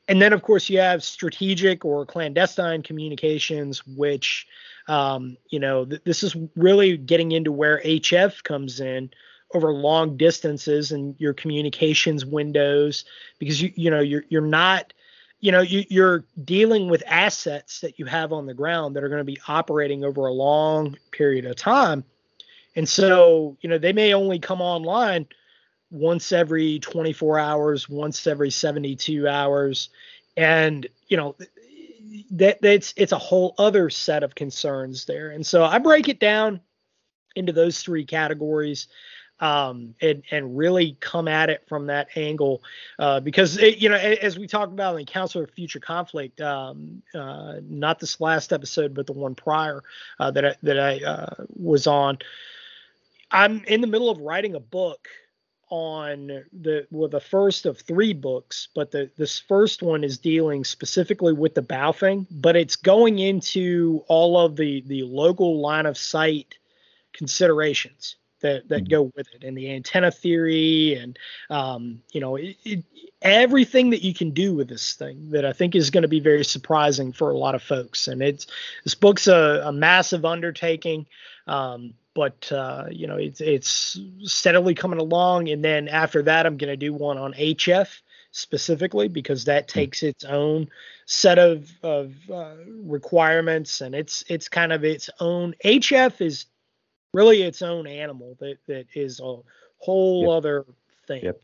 And 0.09 0.21
then, 0.21 0.33
of 0.33 0.43
course, 0.43 0.69
you 0.69 0.79
have 0.79 1.05
strategic 1.05 1.85
or 1.85 2.05
clandestine 2.05 2.83
communications, 2.83 3.87
which, 3.87 4.47
um, 4.89 5.37
you 5.49 5.61
know, 5.61 5.85
th- 5.85 6.03
this 6.05 6.23
is 6.23 6.37
really 6.57 6.97
getting 6.97 7.33
into 7.33 7.53
where 7.53 7.81
HF 7.85 8.43
comes 8.43 8.81
in, 8.81 9.11
over 9.55 9.73
long 9.73 10.17
distances 10.17 10.93
and 10.93 11.15
your 11.19 11.35
communications 11.35 12.25
windows 12.25 13.05
because 13.39 13.61
you 13.61 13.73
you 13.75 13.91
know 13.91 14.01
you're 14.01 14.25
you're 14.29 14.41
not 14.41 14.93
you 15.41 15.53
know 15.53 15.61
you, 15.61 15.85
you're 15.89 16.25
dealing 16.45 16.89
with 16.89 17.03
assets 17.07 17.81
that 17.81 17.99
you 17.99 18.07
have 18.07 18.33
on 18.33 18.47
the 18.47 18.55
ground 18.55 18.97
that 18.97 19.05
are 19.05 19.09
going 19.09 19.21
to 19.21 19.25
be 19.25 19.39
operating 19.49 20.05
over 20.05 20.27
a 20.27 20.33
long 20.33 20.97
period 21.11 21.45
of 21.45 21.57
time. 21.57 22.05
And 22.75 22.89
so 22.89 23.57
you 23.61 23.69
know 23.69 23.79
they 23.79 23.93
may 23.93 24.15
only 24.15 24.39
come 24.39 24.61
online 24.61 25.27
once 25.93 26.33
every 26.33 26.79
24 26.79 27.39
hours 27.39 27.89
once 27.89 28.27
every 28.27 28.51
72 28.51 29.29
hours 29.29 29.91
and 30.37 30.87
you 31.09 31.17
know 31.19 31.37
that 32.31 32.61
that's 32.63 32.95
it's 32.97 33.13
a 33.13 33.19
whole 33.19 33.55
other 33.59 33.91
set 33.91 34.23
of 34.23 34.35
concerns 34.35 35.05
there 35.05 35.31
and 35.31 35.47
so 35.47 35.63
i 35.65 35.79
break 35.79 36.09
it 36.09 36.19
down 36.19 36.61
into 37.37 37.53
those 37.53 37.81
three 37.83 38.07
categories 38.07 38.89
um, 39.41 39.95
and 40.01 40.23
and 40.31 40.57
really 40.57 40.97
come 41.01 41.27
at 41.27 41.51
it 41.51 41.65
from 41.69 41.87
that 41.89 42.09
angle 42.17 42.63
uh, 43.01 43.19
because 43.19 43.59
it, 43.59 43.79
you 43.79 43.89
know 43.89 43.97
as 43.97 44.39
we 44.39 44.47
talked 44.47 44.73
about 44.73 44.93
in 44.93 44.99
the 44.99 45.05
Council 45.05 45.43
of 45.43 45.51
Future 45.51 45.81
Conflict, 45.81 46.41
um, 46.41 47.03
uh, 47.13 47.57
not 47.69 47.99
this 47.99 48.21
last 48.21 48.53
episode 48.53 48.95
but 48.95 49.07
the 49.07 49.13
one 49.13 49.35
prior 49.35 49.83
uh, 50.21 50.31
that 50.31 50.45
I, 50.47 50.55
that 50.63 50.79
I 50.79 51.05
uh, 51.05 51.45
was 51.57 51.89
on. 51.89 52.19
I'm 53.33 53.65
in 53.65 53.81
the 53.81 53.89
middle 53.89 54.11
of 54.11 54.19
writing 54.21 54.55
a 54.55 54.61
book 54.61 55.09
on 55.73 56.45
the 56.53 56.87
well 56.91 57.09
the 57.09 57.19
first 57.19 57.65
of 57.65 57.79
three 57.79 58.13
books, 58.13 58.69
but 58.75 58.91
the 58.91 59.11
this 59.17 59.39
first 59.39 59.83
one 59.83 60.05
is 60.05 60.19
dealing 60.19 60.65
specifically 60.65 61.33
with 61.33 61.55
the 61.55 61.63
Baofeng, 61.63 62.27
but 62.31 62.57
it's 62.57 62.77
going 62.77 63.19
into 63.19 64.05
all 64.07 64.39
of 64.39 64.55
the 64.57 64.83
the 64.83 65.03
local 65.05 65.61
line 65.61 65.87
of 65.87 65.97
sight 65.97 66.59
considerations 67.15 68.17
that 68.43 68.69
that 68.69 68.85
mm-hmm. 68.85 68.91
go 68.91 69.13
with 69.17 69.27
it 69.35 69.45
and 69.45 69.57
the 69.57 69.73
antenna 69.73 70.11
theory 70.11 70.95
and 70.95 71.19
um, 71.49 72.03
you 72.13 72.21
know 72.21 72.37
it, 72.37 72.55
it, 72.65 72.85
everything 73.23 73.91
that 73.91 74.03
you 74.03 74.13
can 74.13 74.33
do 74.33 74.55
with 74.55 74.69
this 74.69 74.93
thing 74.93 75.31
that 75.31 75.47
I 75.47 75.55
think 75.55 75.75
is 75.75 75.89
going 75.89 76.03
to 76.03 76.09
be 76.09 76.21
very 76.21 76.45
surprising 76.45 77.13
for 77.13 77.31
a 77.31 77.37
lot 77.37 77.55
of 77.55 77.63
folks. 77.63 78.09
And 78.09 78.21
it's 78.21 78.47
this 78.85 78.95
book's 78.95 79.27
a, 79.27 79.63
a 79.65 79.73
massive 79.73 80.25
undertaking. 80.25 81.07
Um, 81.47 81.95
but 82.15 82.51
uh, 82.53 82.87
you 82.91 83.07
know 83.07 83.17
it's 83.17 83.41
it's 83.41 83.99
steadily 84.25 84.75
coming 84.75 84.99
along, 84.99 85.49
and 85.49 85.65
then 85.65 85.89
after 85.89 86.23
that, 86.23 86.47
I'm 86.47 86.57
going 86.57 86.73
to 86.73 86.77
do 86.77 86.93
one 86.93 87.19
on 87.19 87.33
HF 87.35 87.89
specifically 88.33 89.09
because 89.09 89.45
that 89.45 89.69
mm-hmm. 89.69 89.79
takes 89.79 90.03
its 90.03 90.25
own 90.25 90.69
set 91.07 91.39
of 91.39 91.71
of 91.83 92.15
uh, 92.31 92.55
requirements, 92.67 93.81
and 93.81 93.95
it's 93.95 94.25
it's 94.29 94.49
kind 94.49 94.73
of 94.73 94.85
its 94.85 95.09
own. 95.21 95.55
HF 95.65 96.21
is 96.21 96.47
really 97.15 97.43
its 97.43 97.63
own 97.63 97.87
animal 97.87 98.37
that 98.41 98.59
that 98.67 98.87
is 98.95 99.21
a 99.21 99.37
whole 99.79 100.23
yep. 100.23 100.31
other 100.31 100.67
thing. 101.07 101.25
Yep. 101.25 101.41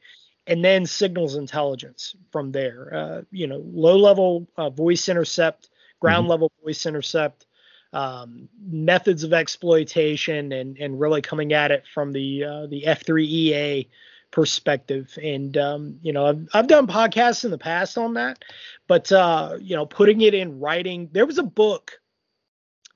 and 0.47 0.65
then 0.65 0.87
signals 0.87 1.35
intelligence 1.35 2.15
from 2.31 2.53
there. 2.53 2.95
Uh, 2.95 3.23
you 3.31 3.47
know, 3.47 3.63
low 3.67 3.97
level 3.97 4.49
uh, 4.57 4.71
voice 4.71 5.09
intercept, 5.09 5.71
ground 6.01 6.25
mm-hmm. 6.25 6.31
level 6.31 6.53
voice 6.63 6.87
intercept, 6.87 7.47
um, 7.93 8.49
methods 8.67 9.25
of 9.25 9.33
exploitation, 9.33 10.53
and 10.53 10.77
and 10.79 11.01
really 11.01 11.23
coming 11.23 11.53
at 11.53 11.71
it 11.71 11.85
from 11.93 12.13
the 12.13 12.45
uh, 12.45 12.67
the 12.67 12.85
F3EA 12.87 13.89
perspective. 14.31 15.17
And 15.23 15.57
um, 15.57 15.99
you 16.03 16.13
know, 16.13 16.27
I've 16.27 16.49
I've 16.55 16.67
done 16.69 16.87
podcasts 16.87 17.45
in 17.45 17.51
the 17.51 17.59
past 17.59 17.99
on 17.99 18.15
that, 18.15 18.45
but 18.87 19.11
uh, 19.13 19.57
you 19.61 19.77
know, 19.77 19.87
putting 19.87 20.21
it 20.21 20.35
in 20.35 20.61
writing. 20.61 21.09
There 21.13 21.27
was 21.27 21.39
a 21.39 21.43
book 21.43 22.01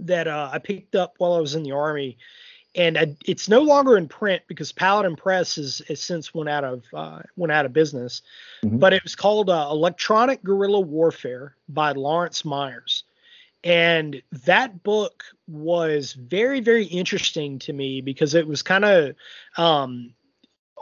that 0.01 0.27
uh, 0.27 0.51
I 0.53 0.59
picked 0.59 0.95
up 0.95 1.15
while 1.19 1.35
I 1.35 1.41
was 1.41 1.55
in 1.55 1.63
the 1.63 1.73
army 1.73 2.19
and 2.75 2.97
I, 2.97 3.17
it's 3.27 3.49
no 3.49 3.61
longer 3.61 3.97
in 3.97 4.09
print 4.09 4.43
because 4.47 4.73
Paladin 4.73 5.17
Press 5.17 5.57
has, 5.57 5.83
since 5.95 6.33
went 6.33 6.49
out 6.49 6.65
of 6.65 6.85
uh, 6.95 7.21
went 7.37 7.53
out 7.53 7.67
of 7.67 7.73
business. 7.73 8.23
Mm-hmm. 8.65 8.79
But 8.79 8.93
it 8.93 9.03
was 9.03 9.15
called 9.15 9.51
uh, 9.51 9.69
Electronic 9.71 10.43
Guerrilla 10.43 10.81
Warfare 10.81 11.57
by 11.69 11.93
Lawrence 11.93 12.45
Myers, 12.45 13.02
and 13.65 14.23
that 14.45 14.83
book 14.83 15.25
was 15.47 16.13
very 16.13 16.61
very 16.61 16.85
interesting 16.85 17.59
to 17.61 17.73
me 17.73 18.01
because 18.01 18.35
it 18.35 18.47
was 18.47 18.63
kind 18.63 18.85
of 18.85 19.15
um, 19.57 20.15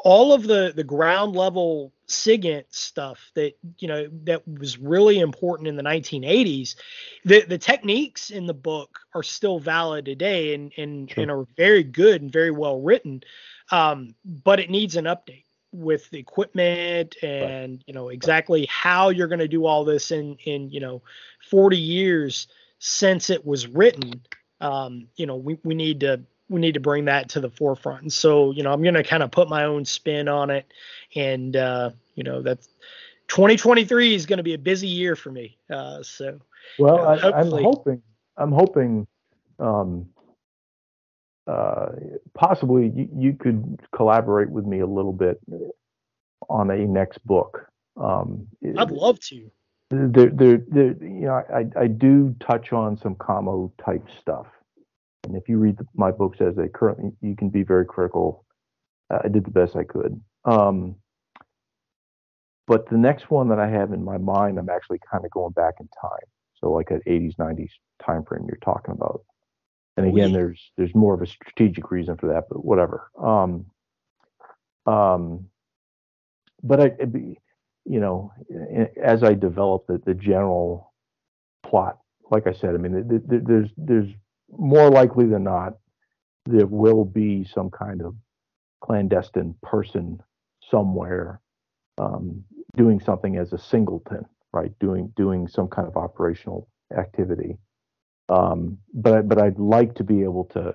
all 0.02 0.32
of 0.32 0.44
the 0.44 0.72
the 0.74 0.84
ground 0.84 1.36
level 1.36 1.92
SIGINT 2.06 2.64
stuff 2.70 3.30
that 3.34 3.52
you 3.78 3.88
know 3.88 4.08
that 4.24 4.46
was 4.46 4.78
really 4.78 5.20
important 5.20 5.68
in 5.68 5.76
the 5.76 5.82
1980s. 5.82 6.74
The 7.24 7.42
the 7.42 7.58
techniques 7.58 8.30
in 8.30 8.46
the 8.46 8.54
book 8.54 8.98
are 9.14 9.22
still 9.22 9.58
valid 9.58 10.04
today 10.04 10.54
and 10.54 10.72
and, 10.76 11.10
sure. 11.10 11.22
and 11.22 11.30
are 11.30 11.46
very 11.56 11.84
good 11.84 12.22
and 12.22 12.32
very 12.32 12.50
well 12.50 12.80
written, 12.80 13.22
um, 13.70 14.14
but 14.24 14.60
it 14.60 14.70
needs 14.70 14.96
an 14.96 15.04
update 15.04 15.44
with 15.72 16.10
the 16.10 16.18
equipment 16.18 17.14
and 17.22 17.72
right. 17.72 17.82
you 17.86 17.94
know 17.94 18.08
exactly 18.08 18.62
right. 18.62 18.70
how 18.70 19.10
you're 19.10 19.28
going 19.28 19.38
to 19.38 19.48
do 19.48 19.66
all 19.66 19.84
this 19.84 20.10
in 20.10 20.36
in 20.44 20.68
you 20.70 20.80
know 20.80 21.02
40 21.48 21.76
years 21.76 22.48
since 22.80 23.30
it 23.30 23.46
was 23.46 23.68
written. 23.68 24.22
Um, 24.60 25.06
you 25.16 25.26
know 25.26 25.36
we 25.36 25.58
we 25.62 25.74
need 25.74 26.00
to 26.00 26.24
we 26.50 26.60
need 26.60 26.74
to 26.74 26.80
bring 26.80 27.06
that 27.06 27.30
to 27.30 27.40
the 27.40 27.48
forefront. 27.48 28.02
And 28.02 28.12
so, 28.12 28.50
you 28.50 28.64
know, 28.64 28.72
I'm 28.72 28.82
going 28.82 28.94
to 28.94 29.04
kind 29.04 29.22
of 29.22 29.30
put 29.30 29.48
my 29.48 29.64
own 29.64 29.84
spin 29.84 30.28
on 30.28 30.50
it. 30.50 30.66
And, 31.14 31.54
uh, 31.54 31.90
you 32.16 32.24
know, 32.24 32.42
that's 32.42 32.68
2023 33.28 34.14
is 34.14 34.26
going 34.26 34.38
to 34.38 34.42
be 34.42 34.54
a 34.54 34.58
busy 34.58 34.88
year 34.88 35.14
for 35.14 35.30
me. 35.30 35.56
Uh, 35.70 36.02
so, 36.02 36.40
well, 36.78 37.06
uh, 37.06 37.30
I, 37.32 37.40
am 37.40 37.50
hoping, 37.52 38.02
I'm 38.36 38.50
hoping, 38.50 39.06
um, 39.60 40.08
uh, 41.46 41.90
possibly 42.34 42.92
you, 42.94 43.08
you, 43.16 43.32
could 43.32 43.80
collaborate 43.94 44.50
with 44.50 44.66
me 44.66 44.80
a 44.80 44.86
little 44.86 45.12
bit 45.12 45.40
on 46.48 46.70
a 46.70 46.78
next 46.78 47.24
book. 47.24 47.66
Um, 47.96 48.48
I'd 48.76 48.90
love 48.90 49.20
to. 49.20 49.50
There, 49.90 50.30
there, 50.30 50.62
there, 50.68 50.96
you 51.00 51.26
know, 51.26 51.42
I, 51.52 51.64
I 51.78 51.86
do 51.88 52.34
touch 52.40 52.72
on 52.72 52.96
some 52.96 53.16
commo 53.16 53.72
type 53.84 54.06
stuff 54.20 54.46
and 55.24 55.36
if 55.36 55.48
you 55.48 55.58
read 55.58 55.76
the, 55.78 55.86
my 55.94 56.10
books 56.10 56.40
as 56.40 56.56
they 56.56 56.68
currently, 56.68 57.12
you 57.20 57.36
can 57.36 57.50
be 57.50 57.62
very 57.62 57.84
critical. 57.84 58.44
Uh, 59.10 59.18
I 59.24 59.28
did 59.28 59.44
the 59.44 59.50
best 59.50 59.76
I 59.76 59.84
could. 59.84 60.20
Um, 60.44 60.96
but 62.66 62.88
the 62.88 62.96
next 62.96 63.30
one 63.30 63.48
that 63.48 63.58
I 63.58 63.68
have 63.68 63.92
in 63.92 64.04
my 64.04 64.16
mind, 64.16 64.58
I'm 64.58 64.68
actually 64.68 65.00
kind 65.10 65.24
of 65.24 65.30
going 65.30 65.52
back 65.52 65.74
in 65.80 65.88
time. 66.00 66.26
So 66.54 66.70
like 66.70 66.90
an 66.90 67.00
80s, 67.06 67.36
90s 67.36 67.70
time 68.04 68.24
frame 68.24 68.46
you're 68.46 68.58
talking 68.58 68.92
about. 68.92 69.22
And 69.96 70.06
again, 70.06 70.32
there's 70.32 70.70
there's 70.76 70.94
more 70.94 71.12
of 71.14 71.20
a 71.20 71.26
strategic 71.26 71.90
reason 71.90 72.16
for 72.16 72.28
that, 72.28 72.44
but 72.48 72.64
whatever. 72.64 73.10
Um, 73.18 73.66
um, 74.86 75.46
but 76.62 76.80
I, 76.80 76.92
you 77.84 78.00
know, 78.00 78.32
as 79.02 79.22
I 79.22 79.34
develop 79.34 79.86
the, 79.86 80.00
the 80.04 80.14
general 80.14 80.92
plot, 81.62 81.98
like 82.30 82.46
I 82.46 82.52
said, 82.52 82.74
I 82.74 82.78
mean, 82.78 83.22
there's 83.26 83.70
there's 83.76 84.08
more 84.50 84.90
likely 84.90 85.26
than 85.26 85.44
not, 85.44 85.74
there 86.46 86.66
will 86.66 87.04
be 87.04 87.44
some 87.44 87.70
kind 87.70 88.02
of 88.02 88.14
clandestine 88.80 89.54
person 89.62 90.20
somewhere 90.70 91.40
um, 91.98 92.44
doing 92.76 93.00
something 93.00 93.36
as 93.36 93.52
a 93.52 93.58
singleton, 93.58 94.24
right? 94.52 94.72
Doing 94.78 95.12
doing 95.16 95.48
some 95.48 95.68
kind 95.68 95.88
of 95.88 95.96
operational 95.96 96.68
activity. 96.96 97.58
Um, 98.28 98.78
but 98.94 99.28
but 99.28 99.40
I'd 99.40 99.58
like 99.58 99.94
to 99.96 100.04
be 100.04 100.22
able 100.22 100.44
to, 100.52 100.74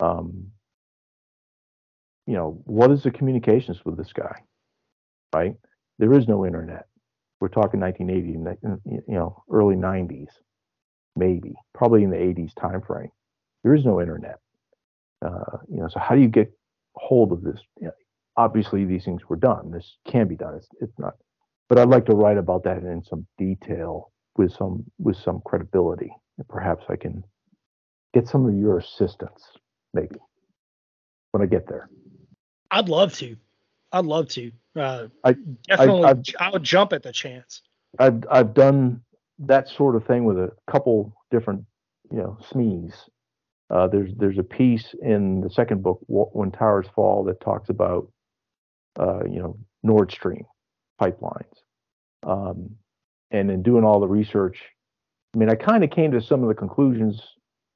um, 0.00 0.48
you 2.26 2.34
know, 2.34 2.60
what 2.64 2.90
is 2.90 3.02
the 3.02 3.10
communications 3.10 3.84
with 3.84 3.96
this 3.96 4.12
guy, 4.12 4.42
right? 5.34 5.56
There 5.98 6.12
is 6.12 6.28
no 6.28 6.46
internet. 6.46 6.86
We're 7.40 7.48
talking 7.48 7.80
1980, 7.80 8.78
you 8.84 9.02
know, 9.08 9.42
early 9.50 9.76
90s 9.76 10.28
maybe, 11.16 11.54
probably 11.74 12.04
in 12.04 12.10
the 12.10 12.16
80s 12.16 12.52
timeframe. 12.54 13.10
There 13.62 13.74
is 13.74 13.84
no 13.84 14.00
internet. 14.00 14.38
Uh, 15.24 15.58
you 15.68 15.78
know, 15.78 15.88
so 15.88 16.00
how 16.00 16.14
do 16.14 16.20
you 16.20 16.28
get 16.28 16.52
hold 16.94 17.32
of 17.32 17.42
this? 17.42 17.60
You 17.80 17.88
know, 17.88 17.92
obviously, 18.36 18.84
these 18.84 19.04
things 19.04 19.22
were 19.28 19.36
done. 19.36 19.70
This 19.70 19.96
can 20.08 20.26
be 20.26 20.36
done. 20.36 20.54
It's, 20.56 20.68
it's 20.80 20.98
not, 20.98 21.14
but 21.68 21.78
I'd 21.78 21.88
like 21.88 22.06
to 22.06 22.14
write 22.14 22.38
about 22.38 22.64
that 22.64 22.78
in 22.78 23.02
some 23.04 23.26
detail 23.38 24.10
with 24.36 24.52
some 24.52 24.84
with 24.98 25.16
some 25.16 25.40
credibility. 25.44 26.12
And 26.38 26.48
perhaps 26.48 26.84
I 26.88 26.96
can 26.96 27.22
get 28.14 28.26
some 28.26 28.46
of 28.46 28.54
your 28.54 28.78
assistance, 28.78 29.42
maybe, 29.94 30.16
when 31.30 31.42
I 31.42 31.46
get 31.46 31.68
there. 31.68 31.88
I'd 32.70 32.88
love 32.88 33.14
to. 33.18 33.36
I'd 33.92 34.06
love 34.06 34.28
to. 34.30 34.50
Uh, 34.74 35.08
I 35.24 35.34
definitely. 35.68 36.04
I, 36.38 36.46
I 36.46 36.50
would 36.50 36.62
jump 36.62 36.92
at 36.92 37.02
the 37.02 37.12
chance. 37.12 37.62
I've 37.98 38.24
I've 38.30 38.54
done 38.54 39.02
that 39.38 39.68
sort 39.68 39.96
of 39.96 40.06
thing 40.06 40.24
with 40.24 40.38
a 40.38 40.50
couple 40.70 41.14
different, 41.30 41.64
you 42.10 42.18
know, 42.18 42.38
SMEs. 42.50 42.94
Uh, 43.70 43.86
there's 43.88 44.12
there's 44.16 44.38
a 44.38 44.42
piece 44.42 44.94
in 45.02 45.40
the 45.40 45.50
second 45.50 45.82
book, 45.82 46.00
When 46.06 46.50
Towers 46.50 46.86
Fall, 46.94 47.24
that 47.24 47.40
talks 47.40 47.68
about, 47.68 48.10
uh, 48.98 49.24
you 49.24 49.40
know, 49.40 49.58
Nord 49.82 50.10
Stream 50.10 50.44
pipelines. 51.00 51.54
Um, 52.24 52.70
and 53.30 53.50
in 53.50 53.62
doing 53.62 53.84
all 53.84 54.00
the 54.00 54.08
research, 54.08 54.58
I 55.34 55.38
mean, 55.38 55.50
I 55.50 55.54
kind 55.54 55.84
of 55.84 55.90
came 55.90 56.12
to 56.12 56.20
some 56.20 56.42
of 56.42 56.48
the 56.48 56.54
conclusions 56.54 57.20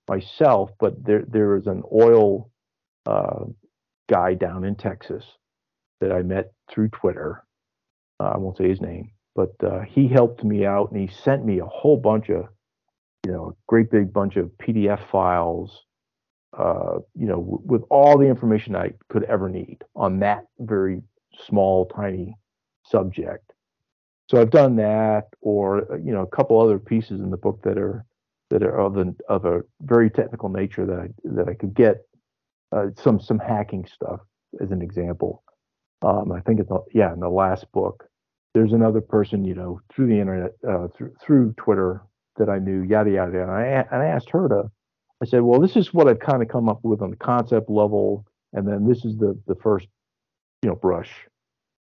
myself, 0.09 0.70
but 0.78 1.05
there 1.05 1.24
there 1.28 1.56
is 1.56 1.66
an 1.66 1.82
oil 1.93 2.51
uh, 3.05 3.44
guy 4.09 4.34
down 4.34 4.64
in 4.64 4.76
Texas 4.76 5.24
that 6.01 6.12
I 6.12 6.23
met 6.23 6.52
through 6.70 6.89
Twitter. 6.89 7.44
Uh, 8.20 8.32
I 8.35 8.39
won't 8.39 8.56
say 8.56 8.68
his 8.68 8.81
name, 8.81 9.10
but 9.35 9.52
uh, 9.62 9.81
he 9.81 10.09
helped 10.09 10.44
me 10.44 10.64
out 10.64 10.90
and 10.90 11.01
he 11.01 11.14
sent 11.14 11.44
me 11.44 11.59
a 11.59 11.66
whole 11.66 11.97
bunch 11.97 12.31
of 12.31 12.47
you 13.27 13.32
know 13.32 13.48
a 13.48 13.52
great 13.66 13.90
big 13.90 14.12
bunch 14.12 14.36
of 14.36 14.51
pdf 14.62 15.05
files 15.10 15.82
uh, 16.56 16.98
you 17.14 17.27
know 17.27 17.40
w- 17.40 17.62
with 17.64 17.82
all 17.90 18.16
the 18.16 18.27
information 18.27 18.77
i 18.77 18.90
could 19.09 19.24
ever 19.24 19.48
need 19.48 19.78
on 19.97 20.20
that 20.20 20.44
very 20.60 21.02
small 21.47 21.86
tiny 21.86 22.36
subject 22.85 23.52
so 24.31 24.40
i've 24.40 24.51
done 24.51 24.77
that 24.77 25.24
or 25.40 25.93
uh, 25.93 25.97
you 25.97 26.12
know 26.12 26.23
a 26.23 26.36
couple 26.36 26.60
other 26.60 26.78
pieces 26.78 27.20
in 27.20 27.31
the 27.31 27.36
book 27.36 27.60
that 27.62 27.77
are 27.77 28.05
that 28.48 28.62
are 28.62 28.78
of, 28.78 28.97
an, 28.97 29.16
of 29.28 29.44
a 29.44 29.60
very 29.82 30.09
technical 30.09 30.48
nature 30.48 30.86
that 30.86 31.01
i 31.01 31.09
that 31.24 31.48
i 31.48 31.55
could 31.55 31.74
get 31.74 31.97
uh, 32.73 32.86
some 32.97 33.20
some 33.20 33.40
hacking 33.40 33.85
stuff 33.93 34.20
as 34.62 34.70
an 34.70 34.82
example 34.82 35.43
um, 36.07 36.33
i 36.33 36.41
think 36.41 36.61
it's 36.61 36.70
yeah 36.95 37.12
in 37.12 37.20
the 37.20 37.28
last 37.28 37.70
book 37.73 38.09
there's 38.57 38.73
another 38.73 39.03
person, 39.03 39.45
you 39.45 39.55
know, 39.55 39.83
through 39.93 40.07
the 40.07 40.19
internet, 40.19 40.53
uh, 40.66 40.89
through 40.97 41.12
through 41.20 41.53
Twitter 41.59 42.01
that 42.39 42.49
I 42.49 42.59
knew, 42.59 42.85
yada 42.85 43.11
yada. 43.11 43.43
And 43.43 43.51
I 43.51 43.65
and 43.91 44.03
I 44.03 44.07
asked 44.07 44.31
her 44.31 44.49
to. 44.49 44.70
I 45.23 45.27
said, 45.27 45.43
well, 45.43 45.61
this 45.61 45.77
is 45.77 45.93
what 45.93 46.09
I've 46.09 46.20
kind 46.20 46.43
of 46.43 46.49
come 46.49 46.66
up 46.70 46.81
with 46.83 47.03
on 47.03 47.11
the 47.11 47.16
concept 47.16 47.69
level, 47.69 48.24
and 48.55 48.66
then 48.66 48.89
this 48.89 49.05
is 49.05 49.19
the 49.19 49.39
the 49.47 49.57
first, 49.57 49.89
you 50.62 50.70
know, 50.70 50.74
brush 50.74 51.11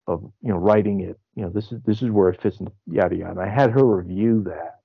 of 0.07 0.23
you 0.41 0.49
know 0.49 0.55
writing 0.55 1.01
it. 1.01 1.19
You 1.35 1.43
know, 1.43 1.49
this 1.49 1.73
is 1.73 1.81
this 1.85 2.01
is 2.01 2.09
where 2.09 2.29
it 2.29 2.41
fits 2.41 2.61
in, 2.61 2.69
yada 2.89 3.17
yada. 3.17 3.31
And 3.31 3.41
I 3.41 3.49
had 3.49 3.71
her 3.71 3.85
review 3.85 4.41
that, 4.45 4.79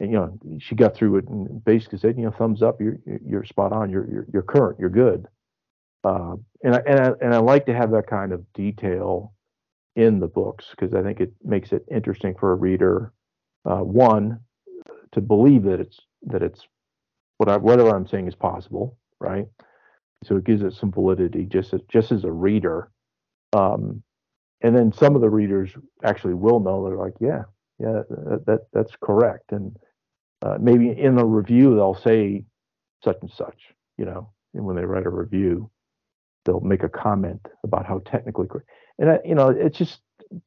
and 0.00 0.10
you 0.10 0.16
know, 0.16 0.38
she 0.58 0.74
got 0.74 0.94
through 0.96 1.18
it 1.18 1.28
and 1.28 1.62
basically 1.66 1.98
said, 1.98 2.16
you 2.16 2.24
know, 2.24 2.30
thumbs 2.30 2.62
up, 2.62 2.80
you're 2.80 2.96
you're 3.26 3.44
spot 3.44 3.72
on, 3.74 3.90
you're 3.90 4.10
you're, 4.10 4.26
you're 4.32 4.42
current, 4.42 4.80
you're 4.80 4.88
good. 4.88 5.28
Uh, 6.04 6.36
and 6.62 6.74
I, 6.74 6.82
and 6.86 7.00
I 7.00 7.12
and 7.22 7.34
I 7.34 7.38
like 7.38 7.66
to 7.66 7.74
have 7.74 7.90
that 7.92 8.06
kind 8.06 8.32
of 8.32 8.44
detail 8.52 9.32
in 9.96 10.20
the 10.20 10.26
books 10.26 10.66
because 10.70 10.94
I 10.94 11.02
think 11.02 11.20
it 11.20 11.32
makes 11.42 11.72
it 11.72 11.84
interesting 11.90 12.34
for 12.38 12.52
a 12.52 12.56
reader. 12.56 13.12
Uh, 13.64 13.78
one, 13.78 14.40
to 15.12 15.20
believe 15.20 15.62
that 15.64 15.80
it's 15.80 15.98
that 16.26 16.42
it's 16.42 16.60
what 17.38 17.48
I, 17.48 17.56
whatever 17.56 17.94
I'm 17.94 18.06
saying 18.06 18.28
is 18.28 18.34
possible, 18.34 18.98
right? 19.20 19.46
So 20.24 20.36
it 20.36 20.44
gives 20.44 20.62
it 20.62 20.74
some 20.74 20.92
validity 20.92 21.44
just 21.46 21.74
as, 21.74 21.80
just 21.88 22.12
as 22.12 22.24
a 22.24 22.32
reader. 22.32 22.90
Um, 23.52 24.02
and 24.62 24.74
then 24.74 24.92
some 24.92 25.14
of 25.14 25.20
the 25.20 25.30
readers 25.30 25.70
actually 26.02 26.34
will 26.34 26.60
know 26.60 26.84
they're 26.84 26.96
like, 26.96 27.14
yeah, 27.20 27.42
yeah, 27.78 28.02
that, 28.08 28.44
that 28.46 28.60
that's 28.72 28.92
correct. 29.00 29.52
And 29.52 29.76
uh, 30.42 30.58
maybe 30.60 30.90
in 30.90 31.18
a 31.18 31.24
review 31.24 31.74
they'll 31.74 31.94
say 31.94 32.44
such 33.02 33.18
and 33.20 33.30
such, 33.30 33.60
you 33.98 34.04
know, 34.04 34.32
and 34.54 34.64
when 34.64 34.76
they 34.76 34.84
write 34.84 35.06
a 35.06 35.10
review, 35.10 35.70
they'll 36.44 36.60
make 36.60 36.82
a 36.82 36.88
comment 36.88 37.46
about 37.62 37.86
how 37.86 38.00
technically 38.04 38.46
correct 38.46 38.68
and 38.98 39.10
I, 39.10 39.18
you 39.24 39.34
know, 39.34 39.48
it's 39.48 39.76
just 39.76 40.00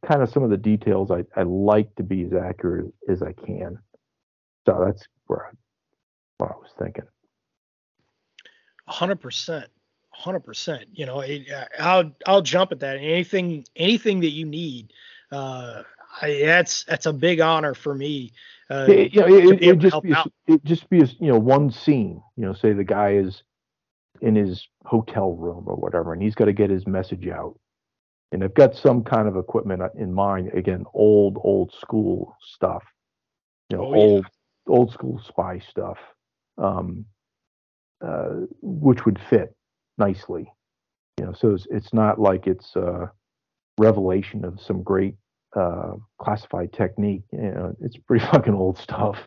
kind 0.06 0.22
of 0.22 0.30
some 0.30 0.44
of 0.44 0.50
the 0.50 0.58
details 0.58 1.12
I, 1.12 1.24
I 1.36 1.44
like 1.44 1.94
to 1.96 2.04
be 2.04 2.24
as 2.24 2.34
accurate 2.34 2.94
as 3.10 3.22
I 3.22 3.34
can. 3.34 3.80
So 4.66 4.84
that's 4.86 5.08
where 5.26 5.48
I, 5.48 5.50
what 6.38 6.52
I 6.52 6.56
was 6.56 6.72
thinking. 6.80 7.06
Hundred 8.88 9.18
percent, 9.18 9.68
hundred 10.12 10.42
percent. 10.42 10.86
You 10.94 11.06
know, 11.06 11.20
it, 11.22 11.48
I'll 11.78 12.12
I'll 12.26 12.42
jump 12.42 12.72
at 12.72 12.80
that. 12.80 12.98
Anything 12.98 13.66
anything 13.76 14.22
that 14.22 14.30
you 14.30 14.46
need, 14.46 14.94
uh, 15.32 15.84
I, 16.22 16.42
that's 16.46 16.86
that's 16.86 17.06
a 17.06 17.12
big 17.12 17.42
honor 17.42 17.74
for 17.74 17.94
me. 17.94 18.32
Uh, 18.70 18.86
it, 18.90 19.14
you 19.14 19.22
know, 19.22 19.28
it, 19.28 19.62
it 19.62 19.80
just 19.80 20.02
be 20.02 20.16
it 20.48 20.64
just 20.64 20.90
be 20.90 21.02
a, 21.02 21.06
you 21.20 21.28
know 21.28 21.38
one 21.40 21.70
scene. 21.70 22.22
You 22.38 22.46
know, 22.46 22.54
say 22.54 22.72
the 22.72 22.86
guy 22.86 23.16
is 23.16 23.44
in 24.22 24.36
his 24.36 24.68
hotel 24.86 25.32
room 25.32 25.64
or 25.68 25.76
whatever, 25.76 26.14
and 26.14 26.22
he's 26.22 26.36
got 26.36 26.46
to 26.46 26.54
get 26.54 26.70
his 26.70 26.88
message 26.88 27.28
out. 27.28 27.58
And 28.32 28.44
I've 28.44 28.54
got 28.54 28.76
some 28.76 29.04
kind 29.04 29.28
of 29.28 29.38
equipment 29.38 29.82
in 29.98 30.14
mind. 30.14 30.52
Again, 30.54 30.86
old 30.94 31.38
old 31.44 31.74
school 31.74 32.36
stuff. 32.42 32.84
You 33.70 33.78
know, 33.78 33.84
oh, 33.86 33.96
old 33.96 34.26
yeah. 34.26 34.74
old 34.74 34.92
school 34.92 35.22
spy 35.26 35.60
stuff, 35.60 35.98
um, 36.58 37.06
uh, 38.06 38.42
which 38.62 39.06
would 39.06 39.20
fit 39.30 39.56
nicely. 39.98 40.52
You 41.20 41.28
know, 41.28 41.34
so 41.34 41.54
it's, 41.54 41.68
it's 41.72 41.94
not 41.94 42.20
like 42.20 42.48
it's 42.48 42.76
a 42.76 43.12
revelation 43.78 44.46
of 44.46 44.60
some 44.62 44.84
great 44.84 45.16
uh, 45.56 45.94
classified 46.20 46.74
technique. 46.74 47.24
You 47.32 47.40
know, 47.40 47.76
it's 47.82 47.98
pretty 47.98 48.26
fucking 48.32 48.54
old 48.54 48.78
stuff. 48.78 49.18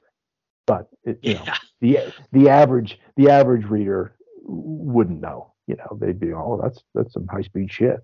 But 0.66 0.88
it, 1.04 1.18
you 1.22 1.34
yeah. 1.34 1.44
know, 1.44 1.54
the 1.80 1.98
the 2.32 2.48
average 2.48 2.98
the 3.16 3.30
average 3.30 3.64
reader 3.64 4.14
wouldn't 4.42 5.20
know. 5.20 5.52
You 5.66 5.76
know, 5.76 5.98
they'd 6.00 6.18
be, 6.18 6.32
oh, 6.32 6.58
that's 6.62 6.82
that's 6.94 7.12
some 7.12 7.26
high 7.28 7.42
speed 7.42 7.72
shit. 7.72 8.00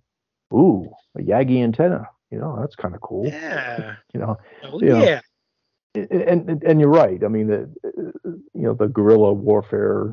Ooh, 0.52 0.88
a 1.16 1.22
Yagi 1.22 1.62
antenna. 1.62 2.08
You 2.30 2.38
know, 2.38 2.56
that's 2.60 2.76
kind 2.76 2.94
of 2.94 3.00
cool. 3.00 3.26
Yeah. 3.26 3.96
you 4.14 4.20
know. 4.20 4.36
Oh, 4.64 4.80
you 4.80 4.98
yeah. 4.98 5.20
Know, 5.94 6.06
and, 6.10 6.50
and 6.50 6.62
and 6.62 6.80
you're 6.80 6.90
right. 6.90 7.22
I 7.24 7.28
mean, 7.28 7.46
the 7.48 7.70
you 8.24 8.62
know 8.62 8.74
the 8.74 8.88
guerrilla 8.88 9.32
warfare 9.32 10.10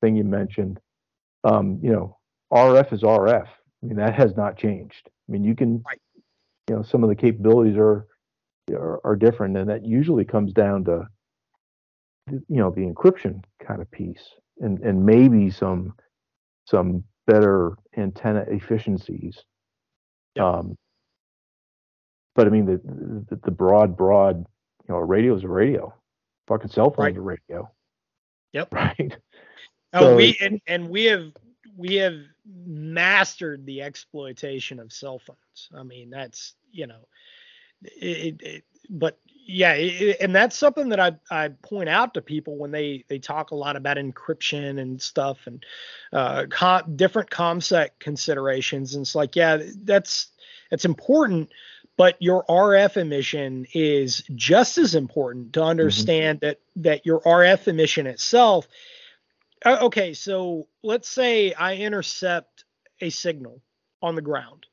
thing 0.00 0.16
you 0.16 0.24
mentioned. 0.24 0.80
Um, 1.44 1.78
you 1.82 1.92
know, 1.92 2.18
RF 2.52 2.92
is 2.92 3.02
RF. 3.02 3.46
I 3.46 3.86
mean, 3.86 3.96
that 3.96 4.14
has 4.14 4.36
not 4.36 4.58
changed. 4.58 5.08
I 5.28 5.32
mean, 5.32 5.44
you 5.44 5.54
can 5.54 5.82
right 5.86 6.00
you 6.68 6.76
know 6.76 6.82
some 6.82 7.02
of 7.02 7.08
the 7.08 7.16
capabilities 7.16 7.76
are 7.76 8.06
are, 8.72 9.00
are 9.04 9.16
different, 9.16 9.56
and 9.56 9.68
that 9.70 9.84
usually 9.84 10.24
comes 10.24 10.52
down 10.52 10.84
to 10.84 11.06
you 12.30 12.42
know 12.48 12.70
the 12.70 12.82
encryption 12.82 13.42
kind 13.66 13.80
of 13.80 13.90
piece, 13.90 14.28
and 14.60 14.78
and 14.80 15.04
maybe 15.04 15.50
some 15.50 15.94
some 16.66 17.04
better 17.26 17.76
antenna 17.96 18.44
efficiencies. 18.48 19.42
Um, 20.38 20.76
but 22.34 22.46
I 22.46 22.50
mean 22.50 22.66
the, 22.66 22.80
the, 23.28 23.40
the 23.44 23.50
broad 23.50 23.96
broad 23.96 24.38
you 24.38 24.94
know 24.94 24.96
a 24.96 25.04
radio 25.04 25.34
is 25.34 25.44
a 25.44 25.48
radio, 25.48 25.92
fucking 26.46 26.70
cell 26.70 26.90
phone's 26.90 26.98
right. 26.98 27.16
a 27.16 27.20
radio. 27.20 27.70
Yep. 28.52 28.72
Right. 28.72 29.16
Oh, 29.94 30.00
so, 30.00 30.16
we 30.16 30.36
and, 30.40 30.60
and 30.66 30.90
we 30.90 31.04
have 31.04 31.32
we 31.76 31.94
have 31.94 32.16
mastered 32.44 33.64
the 33.64 33.80
exploitation 33.80 34.80
of 34.80 34.92
cell 34.92 35.18
phones. 35.18 35.70
I 35.74 35.82
mean, 35.82 36.10
that's 36.10 36.54
you 36.70 36.86
know, 36.86 37.08
it, 37.82 38.42
it, 38.42 38.64
but 38.90 39.18
yeah, 39.48 39.72
it, 39.72 40.18
and 40.20 40.36
that's 40.36 40.56
something 40.56 40.90
that 40.90 41.00
I 41.00 41.12
I 41.30 41.48
point 41.48 41.88
out 41.88 42.14
to 42.14 42.22
people 42.22 42.56
when 42.56 42.70
they 42.70 43.04
they 43.08 43.18
talk 43.18 43.50
a 43.50 43.56
lot 43.56 43.76
about 43.76 43.96
encryption 43.96 44.78
and 44.78 45.02
stuff 45.02 45.38
and 45.46 45.64
uh, 46.12 46.44
com, 46.50 46.94
different 46.96 47.30
ComSec 47.30 47.90
considerations. 47.98 48.94
And 48.94 49.02
it's 49.02 49.14
like, 49.14 49.34
yeah, 49.34 49.58
that's 49.82 50.28
that's 50.70 50.84
important, 50.84 51.50
but 51.96 52.16
your 52.20 52.44
RF 52.44 52.98
emission 52.98 53.66
is 53.72 54.22
just 54.34 54.78
as 54.78 54.94
important 54.94 55.54
to 55.54 55.60
mm-hmm. 55.60 55.70
understand 55.70 56.40
mm-hmm. 56.40 56.46
that 56.46 56.60
that 56.76 57.06
your 57.06 57.20
RF 57.22 57.66
emission 57.66 58.06
itself 58.06 58.68
uh, 59.64 59.78
okay, 59.82 60.14
so 60.14 60.68
let's 60.82 61.08
say 61.08 61.52
I 61.52 61.76
intercept 61.76 62.64
a 63.00 63.10
signal 63.10 63.60
on 64.02 64.14
the 64.14 64.22
ground, 64.22 64.66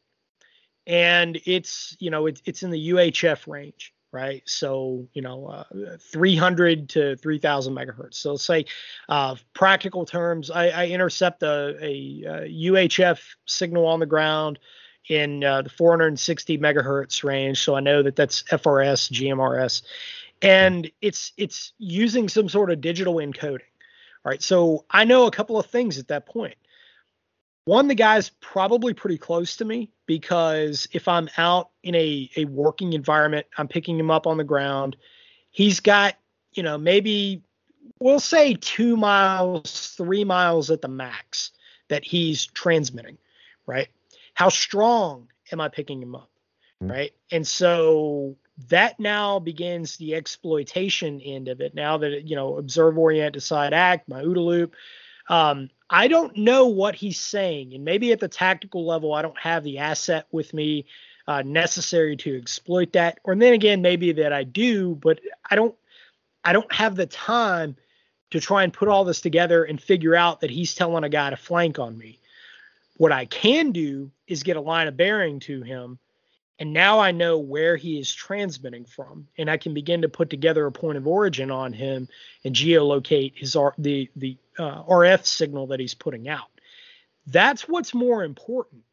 and 0.86 1.40
it's 1.46 1.96
you 2.00 2.12
know 2.12 2.28
it's 2.28 2.42
it's 2.46 2.64
in 2.64 2.70
the 2.70 2.90
UHF 2.90 3.48
range, 3.48 3.94
right? 4.16 4.42
So 4.46 5.08
you 5.14 5.22
know, 5.22 5.48
uh, 5.48 5.98
300 6.00 6.88
to 6.90 7.18
3,000 7.18 7.76
megahertz. 7.76 8.14
So 8.16 8.32
let's 8.32 8.46
say, 8.46 8.66
uh, 9.10 9.36
practical 9.54 10.06
terms, 10.06 10.50
I, 10.50 10.70
I 10.70 10.88
intercept 10.88 11.44
a, 11.44 11.76
a, 11.82 12.24
a, 12.24 12.72
UHF 12.72 13.20
signal 13.46 13.86
on 13.86 14.00
the 14.00 14.06
ground 14.06 14.58
in 15.10 15.44
uh, 15.44 15.64
the 15.64 15.70
460 15.70 16.58
megahertz 16.58 17.24
range. 17.26 17.62
So 17.62 17.76
I 17.76 17.82
know 17.82 18.02
that 18.04 18.16
that's 18.16 18.44
FRS, 18.44 19.12
GMRS, 19.12 19.84
and 20.42 20.90
it's 21.02 21.34
it's 21.36 21.74
using 21.78 22.30
some 22.30 22.48
sort 22.48 22.72
of 22.72 22.80
digital 22.80 23.16
encoding. 23.16 23.68
All 24.24 24.32
right. 24.32 24.42
So 24.42 24.86
I 24.90 25.04
know 25.04 25.28
a 25.28 25.32
couple 25.32 25.60
of 25.60 25.66
things 25.66 26.00
at 26.00 26.08
that 26.08 26.26
point. 26.26 26.56
One, 27.66 27.88
the 27.88 27.96
guy's 27.96 28.30
probably 28.30 28.94
pretty 28.94 29.18
close 29.18 29.58
to 29.58 29.66
me 29.66 29.92
because 30.06 30.88
if 30.94 31.08
I'm 31.08 31.30
out 31.38 31.72
in 31.84 31.96
a, 31.96 32.30
a 32.38 32.46
working 32.46 32.94
environment, 32.94 33.48
I'm 33.58 33.68
picking 33.68 34.00
him 34.00 34.12
up 34.12 34.28
on 34.28 34.38
the 34.38 34.44
ground. 34.44 34.96
He's 35.50 35.80
got, 35.80 36.16
you 36.54 36.62
know, 36.62 36.78
maybe 36.78 37.42
we'll 38.00 38.20
say 38.20 38.54
two 38.54 38.96
miles, 38.96 39.96
three 39.98 40.24
miles 40.24 40.70
at 40.70 40.82
the 40.82 40.88
max 40.88 41.52
that 41.90 42.04
he's 42.04 42.46
transmitting, 42.46 43.18
right? 43.66 43.88
How 44.36 44.50
strong 44.50 45.30
am 45.52 45.60
I 45.60 45.70
picking 45.70 46.02
him 46.02 46.16
up? 46.16 46.30
Hmm. 46.82 46.92
Right. 46.92 47.14
And 47.32 47.48
so 47.48 48.36
that 48.70 49.00
now 49.00 49.40
begins 49.40 49.98
the 49.98 50.16
exploitation 50.16 51.20
end 51.22 51.48
of 51.48 51.62
it. 51.62 51.74
Now 51.74 51.98
that 51.98 52.28
you 52.28 52.36
know, 52.36 52.58
observe, 52.58 52.98
orient, 52.98 53.34
decide, 53.34 53.74
act, 53.74 54.08
my 54.08 54.22
OODA 54.22 54.46
loop. 54.46 54.76
Um, 55.28 55.70
I 55.90 56.08
don't 56.08 56.36
know 56.38 56.68
what 56.68 56.96
he's 56.96 57.20
saying, 57.20 57.74
and 57.74 57.86
maybe 57.86 58.12
at 58.12 58.20
the 58.20 58.28
tactical 58.28 58.86
level, 58.86 59.14
I 59.14 59.22
don't 59.22 59.40
have 59.40 59.64
the 59.64 59.80
asset 59.80 60.28
with 60.32 60.54
me 60.54 60.86
uh, 61.28 61.42
necessary 61.44 62.16
to 62.18 62.38
exploit 62.38 62.94
that. 62.94 63.20
Or 63.24 63.36
then 63.36 63.54
again, 63.54 63.82
maybe 63.82 64.12
that 64.14 64.34
I 64.34 64.44
do, 64.44 64.96
but 64.96 65.20
I 65.50 65.56
don't. 65.56 65.76
I 66.44 66.54
don't 66.54 66.72
have 66.72 66.96
the 66.96 67.08
time 67.08 67.76
to 68.30 68.40
try 68.40 68.64
and 68.64 68.72
put 68.72 68.88
all 68.88 69.04
this 69.04 69.20
together 69.20 69.64
and 69.64 69.82
figure 69.82 70.16
out 70.16 70.42
that 70.42 70.52
he's 70.52 70.76
telling 70.76 71.04
a 71.04 71.10
guy 71.10 71.32
to 71.32 71.38
flank 71.38 71.80
on 71.80 71.98
me. 71.98 72.20
What 72.98 73.12
I 73.12 73.26
can 73.26 73.72
do 73.72 74.12
is 74.28 74.44
get 74.44 74.56
a 74.56 74.62
line 74.62 74.88
of 74.88 74.96
bearing 74.96 75.40
to 75.42 75.64
him 75.64 75.98
and 76.58 76.72
now 76.72 77.00
I 77.00 77.12
know 77.12 77.38
where 77.38 77.76
he 77.76 78.00
is 78.00 78.14
transmitting 78.14 78.86
from, 78.86 79.28
and 79.38 79.50
I 79.50 79.58
can 79.58 79.74
begin 79.74 80.02
to 80.04 80.10
put 80.10 80.30
together 80.30 80.66
a 80.66 80.72
point 80.72 80.98
of 80.98 81.08
origin 81.08 81.52
on 81.52 81.74
him 81.74 82.08
and 82.46 82.56
geolocate 82.56 83.34
his 83.36 83.56
R, 83.56 83.74
the 83.78 84.10
the 84.16 84.38
uh, 84.58 84.84
RF 84.84 85.26
signal 85.26 85.68
that 85.68 85.82
he's 85.82 85.94
putting 85.94 86.30
out. 86.30 86.48
That's 87.28 87.68
what's 87.68 87.94
more 87.94 88.24
important, 88.24 88.84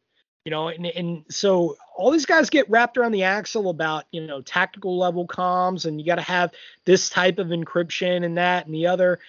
you 0.45 0.51
know. 0.51 0.69
And 0.69 0.87
and 0.87 1.25
so 1.29 1.77
all 1.97 2.11
these 2.11 2.27
guys 2.27 2.51
get 2.51 2.69
wrapped 2.69 2.99
around 2.99 3.13
the 3.13 3.25
axle 3.25 3.71
about 3.71 4.07
you 4.11 4.27
know 4.27 4.43
tactical 4.43 4.99
level 4.99 5.27
comms, 5.27 5.87
and 5.87 6.01
you 6.01 6.07
got 6.07 6.17
to 6.17 6.23
have 6.23 6.51
this 6.85 7.11
type 7.11 7.39
of 7.39 7.49
encryption 7.49 8.25
and 8.25 8.39
that 8.39 8.67
and 8.67 8.75
the 8.75 8.89
other, 8.89 9.21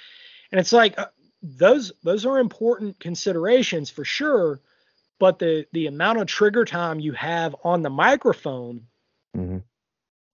and 0.52 0.60
it's 0.60 0.74
like 0.74 0.98
uh, 0.98 1.06
those 1.44 1.92
those 2.02 2.26
are 2.26 2.40
important 2.40 3.00
considerations 3.00 3.92
for 3.92 4.04
sure 4.04 4.60
but 5.20 5.40
the 5.40 5.66
the 5.72 5.88
amount 5.88 6.20
of 6.20 6.28
trigger 6.28 6.66
time 6.66 7.00
you 7.00 7.14
have 7.14 7.56
on 7.64 7.82
the 7.82 7.90
microphone 7.90 8.82
mm-hmm. 9.36 9.60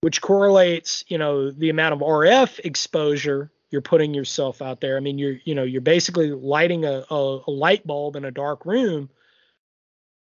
which 0.01 0.21
correlates 0.21 1.03
you 1.07 1.17
know 1.17 1.51
the 1.51 1.69
amount 1.69 1.93
of 1.93 1.99
rf 1.99 2.59
exposure 2.59 3.51
you're 3.71 3.81
putting 3.81 4.13
yourself 4.13 4.61
out 4.61 4.81
there 4.81 4.97
i 4.97 4.99
mean 4.99 5.17
you're 5.17 5.37
you 5.43 5.55
know 5.55 5.63
you're 5.63 5.81
basically 5.81 6.31
lighting 6.31 6.85
a, 6.85 7.05
a, 7.09 7.39
a 7.47 7.51
light 7.51 7.85
bulb 7.85 8.15
in 8.15 8.25
a 8.25 8.31
dark 8.31 8.65
room 8.65 9.09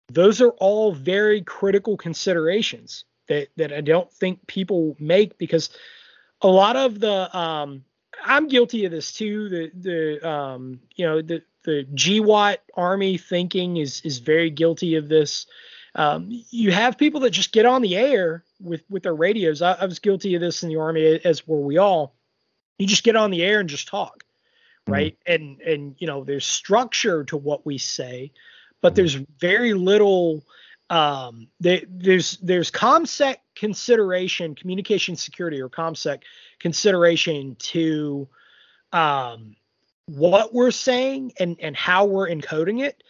those 0.09 0.41
are 0.41 0.51
all 0.51 0.93
very 0.93 1.43
critical 1.43 1.97
considerations 1.97 3.05
that 3.29 3.49
that 3.57 3.73
i 3.73 3.81
don't 3.81 4.13
think 4.13 4.47
people 4.47 4.97
make 4.99 5.37
because 5.39 5.71
a 6.43 6.49
lot 6.49 6.77
of 6.77 7.01
the 7.01 7.37
um 7.37 7.85
i'm 8.25 8.49
guilty 8.49 8.85
of 8.85 8.93
this 8.93 9.13
too 9.13 9.49
the 9.49 9.71
the 9.75 10.29
um 10.29 10.81
you 10.95 11.05
know 11.05 11.21
the 11.21 11.43
the 11.67 11.87
GWOT 11.95 12.59
army 12.75 13.19
thinking 13.19 13.77
is 13.77 14.01
is 14.03 14.19
very 14.19 14.49
guilty 14.49 14.95
of 14.95 15.09
this. 15.09 15.47
Um, 15.95 16.29
you 16.51 16.73
have 16.73 16.97
people 16.97 17.21
that 17.21 17.31
just 17.31 17.53
get 17.53 17.67
on 17.67 17.83
the 17.83 17.97
air 17.97 18.45
with 18.61 18.83
with 18.89 19.03
their 19.03 19.15
radios. 19.15 19.61
I, 19.61 19.73
I, 19.73 19.85
was 19.85 19.99
guilty 19.99 20.35
of 20.35 20.41
this 20.41 20.63
in 20.63 20.69
the 20.69 20.77
army, 20.77 21.21
as 21.25 21.47
were 21.47 21.61
we 21.61 21.77
all. 21.77 22.15
You 22.79 22.87
just 22.87 23.05
get 23.05 23.17
on 23.17 23.31
the 23.31 23.43
air 23.43 23.61
and 23.61 23.69
just 23.69 23.89
talk, 23.89 24.25
mm-hmm. 24.25 24.93
right? 24.93 25.19
Mm-hmm. 25.29 25.33
And 25.33 25.61
and 25.61 25.97
you 25.99 26.07
know 26.07 26.25
there's 26.25 26.47
structure 26.47 27.25
to 27.25 27.37
what 27.37 27.67
we 27.67 27.77
say, 27.77 28.33
but 28.81 28.95
there's 28.95 29.15
very 29.15 29.75
little. 29.75 30.45
Um, 30.89 31.49
they, 31.59 31.85
there's 31.89 32.37
there's 32.37 32.71
ComSec 32.71 33.39
consideration, 33.57 34.55
communication 34.55 35.17
security 35.17 35.61
or 35.61 35.69
ComSec 35.69 36.23
consideration 36.61 37.57
to 37.57 38.29
um, 38.93 39.57
what 40.07 40.55
we're 40.55 40.71
saying 40.71 41.33
and 41.39 41.57
and 41.61 41.77
how 41.77 42.05
we're 42.05 42.29
encoding 42.29 42.81
it 42.81 43.03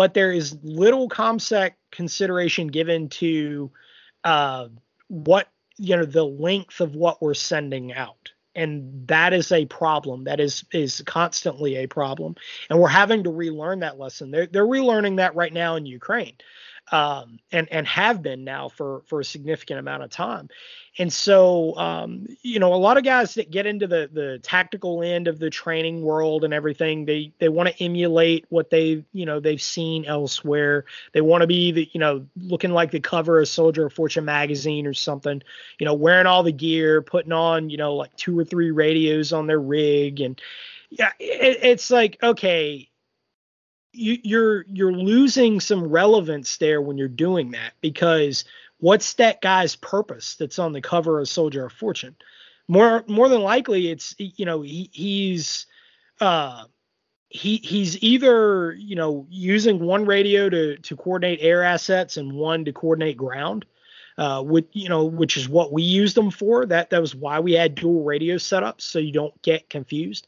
but 0.00 0.14
there 0.14 0.32
is 0.32 0.56
little 0.62 1.10
ComSec 1.10 1.72
consideration 1.90 2.68
given 2.68 3.10
to 3.10 3.70
uh, 4.24 4.68
what 5.08 5.48
you 5.76 5.94
know 5.94 6.06
the 6.06 6.24
length 6.24 6.80
of 6.80 6.94
what 6.94 7.20
we're 7.20 7.34
sending 7.34 7.92
out. 7.92 8.32
And 8.54 9.06
that 9.08 9.34
is 9.34 9.52
a 9.52 9.66
problem. 9.66 10.24
That 10.24 10.40
is 10.40 10.64
is 10.72 11.02
constantly 11.04 11.76
a 11.76 11.86
problem. 11.86 12.36
And 12.70 12.80
we're 12.80 12.88
having 12.88 13.24
to 13.24 13.30
relearn 13.30 13.80
that 13.80 13.98
lesson. 13.98 14.30
They're, 14.30 14.46
they're 14.46 14.66
relearning 14.66 15.18
that 15.18 15.34
right 15.34 15.52
now 15.52 15.76
in 15.76 15.84
ukraine 15.84 16.36
um, 16.92 17.38
and 17.52 17.68
and 17.70 17.86
have 17.86 18.22
been 18.22 18.44
now 18.44 18.68
for 18.68 19.02
for 19.06 19.20
a 19.20 19.24
significant 19.24 19.78
amount 19.78 20.02
of 20.02 20.10
time. 20.10 20.48
And 20.98 21.12
so, 21.12 21.76
um, 21.78 22.26
you 22.42 22.58
know, 22.58 22.74
a 22.74 22.76
lot 22.76 22.96
of 22.96 23.04
guys 23.04 23.34
that 23.34 23.50
get 23.50 23.64
into 23.64 23.86
the 23.86 24.10
the 24.12 24.40
tactical 24.42 25.02
end 25.02 25.28
of 25.28 25.38
the 25.38 25.48
training 25.48 26.02
world 26.02 26.42
and 26.42 26.52
everything, 26.52 27.04
they 27.04 27.32
they 27.38 27.48
want 27.48 27.68
to 27.68 27.84
emulate 27.84 28.44
what 28.48 28.70
they 28.70 29.04
you 29.12 29.24
know 29.24 29.38
they've 29.38 29.62
seen 29.62 30.04
elsewhere. 30.04 30.84
They 31.12 31.20
want 31.20 31.42
to 31.42 31.46
be 31.46 31.70
the 31.70 31.88
you 31.92 32.00
know 32.00 32.26
looking 32.36 32.72
like 32.72 32.90
the 32.90 33.00
cover 33.00 33.40
of 33.40 33.48
Soldier 33.48 33.86
of 33.86 33.92
Fortune 33.92 34.24
magazine 34.24 34.86
or 34.86 34.94
something. 34.94 35.42
You 35.78 35.86
know, 35.86 35.94
wearing 35.94 36.26
all 36.26 36.42
the 36.42 36.52
gear, 36.52 37.02
putting 37.02 37.32
on 37.32 37.70
you 37.70 37.76
know 37.76 37.94
like 37.94 38.14
two 38.16 38.36
or 38.38 38.44
three 38.44 38.72
radios 38.72 39.32
on 39.32 39.46
their 39.46 39.60
rig, 39.60 40.20
and 40.20 40.40
yeah, 40.90 41.12
it, 41.20 41.58
it's 41.62 41.90
like 41.90 42.18
okay 42.20 42.90
you, 43.92 44.18
you're 44.22 44.64
you're 44.68 44.92
losing 44.92 45.60
some 45.60 45.84
relevance 45.84 46.56
there 46.58 46.80
when 46.80 46.98
you're 46.98 47.08
doing 47.08 47.52
that 47.52 47.72
because 47.80 48.44
what's 48.78 49.14
that 49.14 49.40
guy's 49.40 49.76
purpose 49.76 50.36
that's 50.36 50.58
on 50.58 50.72
the 50.72 50.80
cover 50.80 51.20
of 51.20 51.28
Soldier 51.28 51.66
of 51.66 51.72
Fortune? 51.72 52.16
More 52.68 53.04
more 53.08 53.28
than 53.28 53.42
likely, 53.42 53.90
it's 53.90 54.14
you 54.18 54.46
know 54.46 54.62
he, 54.62 54.90
he's 54.92 55.66
uh, 56.20 56.64
he 57.28 57.56
he's 57.56 58.02
either 58.02 58.72
you 58.72 58.96
know 58.96 59.26
using 59.28 59.80
one 59.80 60.04
radio 60.04 60.48
to 60.48 60.76
to 60.76 60.96
coordinate 60.96 61.40
air 61.42 61.62
assets 61.62 62.16
and 62.16 62.32
one 62.32 62.64
to 62.64 62.72
coordinate 62.72 63.16
ground. 63.16 63.64
Uh, 64.18 64.42
with 64.42 64.66
you 64.72 64.88
know, 64.88 65.04
which 65.04 65.38
is 65.38 65.48
what 65.48 65.72
we 65.72 65.82
used 65.82 66.14
them 66.14 66.30
for. 66.30 66.66
That 66.66 66.90
that 66.90 67.00
was 67.00 67.14
why 67.14 67.40
we 67.40 67.52
had 67.52 67.74
dual 67.74 68.04
radio 68.04 68.36
setups, 68.36 68.82
so 68.82 68.98
you 68.98 69.12
don't 69.12 69.40
get 69.40 69.70
confused. 69.70 70.26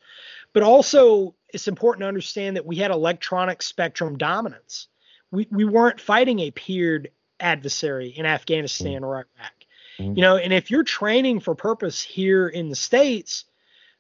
But 0.54 0.62
also, 0.62 1.34
it's 1.52 1.68
important 1.68 2.02
to 2.02 2.08
understand 2.08 2.56
that 2.56 2.66
we 2.66 2.76
had 2.76 2.90
electronic 2.90 3.62
spectrum 3.62 4.16
dominance. 4.18 4.88
We, 5.30 5.46
we 5.50 5.64
weren't 5.64 6.00
fighting 6.00 6.40
a 6.40 6.50
peered 6.50 7.10
adversary 7.38 8.08
in 8.08 8.26
Afghanistan 8.26 8.96
mm-hmm. 8.96 9.04
or 9.04 9.16
Iraq. 9.16 9.52
Mm-hmm. 9.98 10.16
You 10.16 10.22
know, 10.22 10.36
and 10.36 10.52
if 10.52 10.70
you're 10.70 10.84
training 10.84 11.40
for 11.40 11.54
purpose 11.54 12.02
here 12.02 12.48
in 12.48 12.68
the 12.68 12.76
States, 12.76 13.44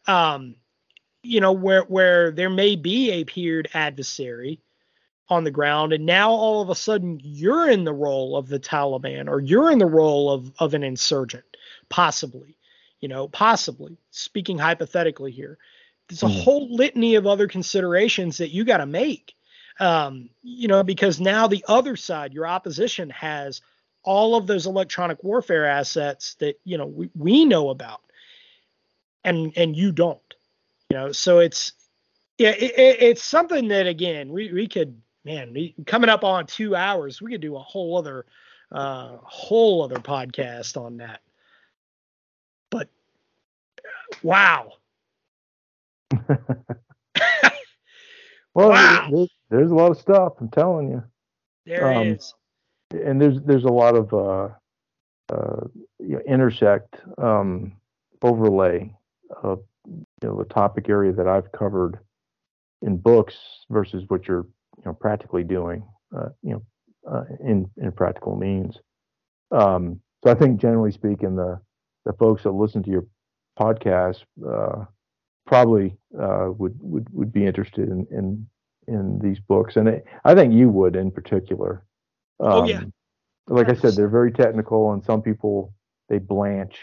um, 0.06 0.56
you 1.22 1.40
know, 1.40 1.52
where 1.52 1.82
where 1.82 2.30
there 2.30 2.50
may 2.50 2.76
be 2.76 3.12
a 3.12 3.24
peered 3.24 3.68
adversary 3.74 4.60
on 5.28 5.44
the 5.44 5.50
ground, 5.50 5.92
and 5.92 6.04
now 6.04 6.30
all 6.30 6.60
of 6.60 6.70
a 6.70 6.74
sudden 6.74 7.20
you're 7.22 7.70
in 7.70 7.84
the 7.84 7.92
role 7.92 8.36
of 8.36 8.48
the 8.48 8.58
Taliban 8.58 9.28
or 9.28 9.40
you're 9.40 9.70
in 9.70 9.78
the 9.78 9.86
role 9.86 10.30
of 10.30 10.50
of 10.58 10.74
an 10.74 10.82
insurgent, 10.82 11.44
possibly, 11.88 12.56
you 13.00 13.08
know, 13.08 13.28
possibly 13.28 13.98
speaking 14.10 14.58
hypothetically 14.58 15.30
here 15.30 15.58
there's 16.12 16.22
a 16.22 16.26
mm. 16.34 16.42
whole 16.42 16.74
litany 16.74 17.14
of 17.14 17.26
other 17.26 17.48
considerations 17.48 18.36
that 18.38 18.50
you 18.50 18.64
got 18.64 18.78
to 18.78 18.86
make. 18.86 19.34
Um, 19.80 20.28
you 20.42 20.68
know, 20.68 20.82
because 20.82 21.20
now 21.20 21.46
the 21.46 21.64
other 21.66 21.96
side, 21.96 22.34
your 22.34 22.46
opposition, 22.46 23.08
has 23.10 23.62
all 24.02 24.36
of 24.36 24.46
those 24.46 24.66
electronic 24.66 25.24
warfare 25.24 25.66
assets 25.66 26.34
that 26.34 26.60
you 26.64 26.76
know 26.76 26.86
we, 26.86 27.10
we 27.16 27.44
know 27.46 27.70
about, 27.70 28.02
and 29.24 29.52
and 29.56 29.74
you 29.74 29.90
don't. 29.90 30.20
You 30.90 30.98
know, 30.98 31.12
so 31.12 31.38
it's 31.38 31.72
yeah, 32.36 32.50
it, 32.50 32.78
it, 32.78 33.02
it's 33.02 33.24
something 33.24 33.68
that 33.68 33.86
again 33.86 34.30
we 34.30 34.52
we 34.52 34.68
could 34.68 35.00
man 35.24 35.54
we, 35.54 35.74
coming 35.86 36.10
up 36.10 36.24
on 36.24 36.46
two 36.46 36.76
hours 36.76 37.22
we 37.22 37.32
could 37.32 37.40
do 37.40 37.56
a 37.56 37.60
whole 37.60 37.96
other 37.96 38.26
uh 38.72 39.16
whole 39.22 39.82
other 39.82 39.96
podcast 39.96 40.76
on 40.76 40.98
that. 40.98 41.22
But 42.68 42.88
wow 44.22 44.74
well, 48.54 48.70
wow. 48.70 49.08
there's, 49.10 49.30
there's, 49.50 49.70
a 49.70 49.74
lot 49.74 49.90
of 49.90 49.98
stuff. 49.98 50.34
I'm 50.40 50.50
telling 50.50 50.90
you. 50.90 51.02
There 51.66 51.92
um, 51.92 52.08
is. 52.08 52.34
And 52.90 53.20
there's 53.20 53.40
there's 53.42 53.64
a 53.64 53.68
lot 53.68 53.96
of 53.96 54.12
uh, 54.12 54.48
uh, 55.32 55.66
you 55.98 56.16
know, 56.16 56.20
intersect 56.26 56.96
um, 57.18 57.72
overlay 58.20 58.94
of 59.42 59.60
you 59.86 60.04
know 60.22 60.36
the 60.38 60.44
topic 60.44 60.88
area 60.88 61.12
that 61.12 61.26
I've 61.26 61.50
covered 61.52 61.98
in 62.82 62.96
books 62.98 63.36
versus 63.70 64.04
what 64.08 64.28
you're 64.28 64.46
you 64.76 64.84
know 64.84 64.92
practically 64.92 65.44
doing 65.44 65.84
uh, 66.14 66.28
you 66.42 66.52
know 66.52 66.62
uh, 67.10 67.24
in 67.40 67.70
in 67.78 67.92
practical 67.92 68.36
means. 68.36 68.76
Um, 69.50 70.00
so 70.22 70.30
I 70.30 70.34
think 70.34 70.60
generally 70.60 70.92
speaking, 70.92 71.34
the 71.36 71.60
the 72.04 72.12
folks 72.14 72.42
that 72.42 72.50
listen 72.50 72.82
to 72.82 72.90
your 72.90 73.06
podcast 73.58 74.22
uh, 74.46 74.84
probably 75.46 75.96
uh, 76.18 76.50
would 76.56 76.76
would 76.80 77.08
would 77.12 77.32
be 77.32 77.46
interested 77.46 77.88
in 77.88 78.06
in 78.10 78.46
in 78.88 79.18
these 79.20 79.38
books, 79.40 79.76
and 79.76 79.88
it, 79.88 80.04
I 80.24 80.34
think 80.34 80.52
you 80.52 80.68
would 80.68 80.96
in 80.96 81.10
particular. 81.10 81.84
Um, 82.40 82.52
oh 82.52 82.64
yeah. 82.66 82.82
Like 83.48 83.68
I 83.68 83.74
said, 83.74 83.94
they're 83.94 84.08
very 84.08 84.32
technical, 84.32 84.92
and 84.92 85.04
some 85.04 85.20
people 85.20 85.74
they 86.08 86.18
blanch 86.18 86.78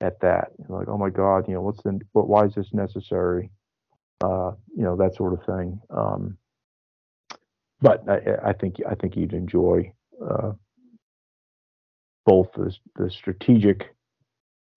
at 0.00 0.20
that. 0.20 0.52
like, 0.68 0.88
oh 0.88 0.98
my 0.98 1.10
God, 1.10 1.48
you 1.48 1.54
know, 1.54 1.62
what's 1.62 1.82
the 1.82 2.00
what? 2.12 2.28
Why 2.28 2.44
is 2.44 2.54
this 2.54 2.68
necessary? 2.72 3.50
Uh, 4.22 4.52
you 4.76 4.84
know, 4.84 4.96
that 4.96 5.14
sort 5.16 5.32
of 5.32 5.44
thing. 5.44 5.80
Um, 5.90 6.36
but 7.80 8.08
I, 8.08 8.50
I, 8.50 8.52
think 8.52 8.76
I 8.88 8.94
think 8.94 9.16
you'd 9.16 9.32
enjoy 9.32 9.92
uh, 10.24 10.52
both 12.24 12.48
the 12.54 12.74
the 12.96 13.10
strategic 13.10 13.94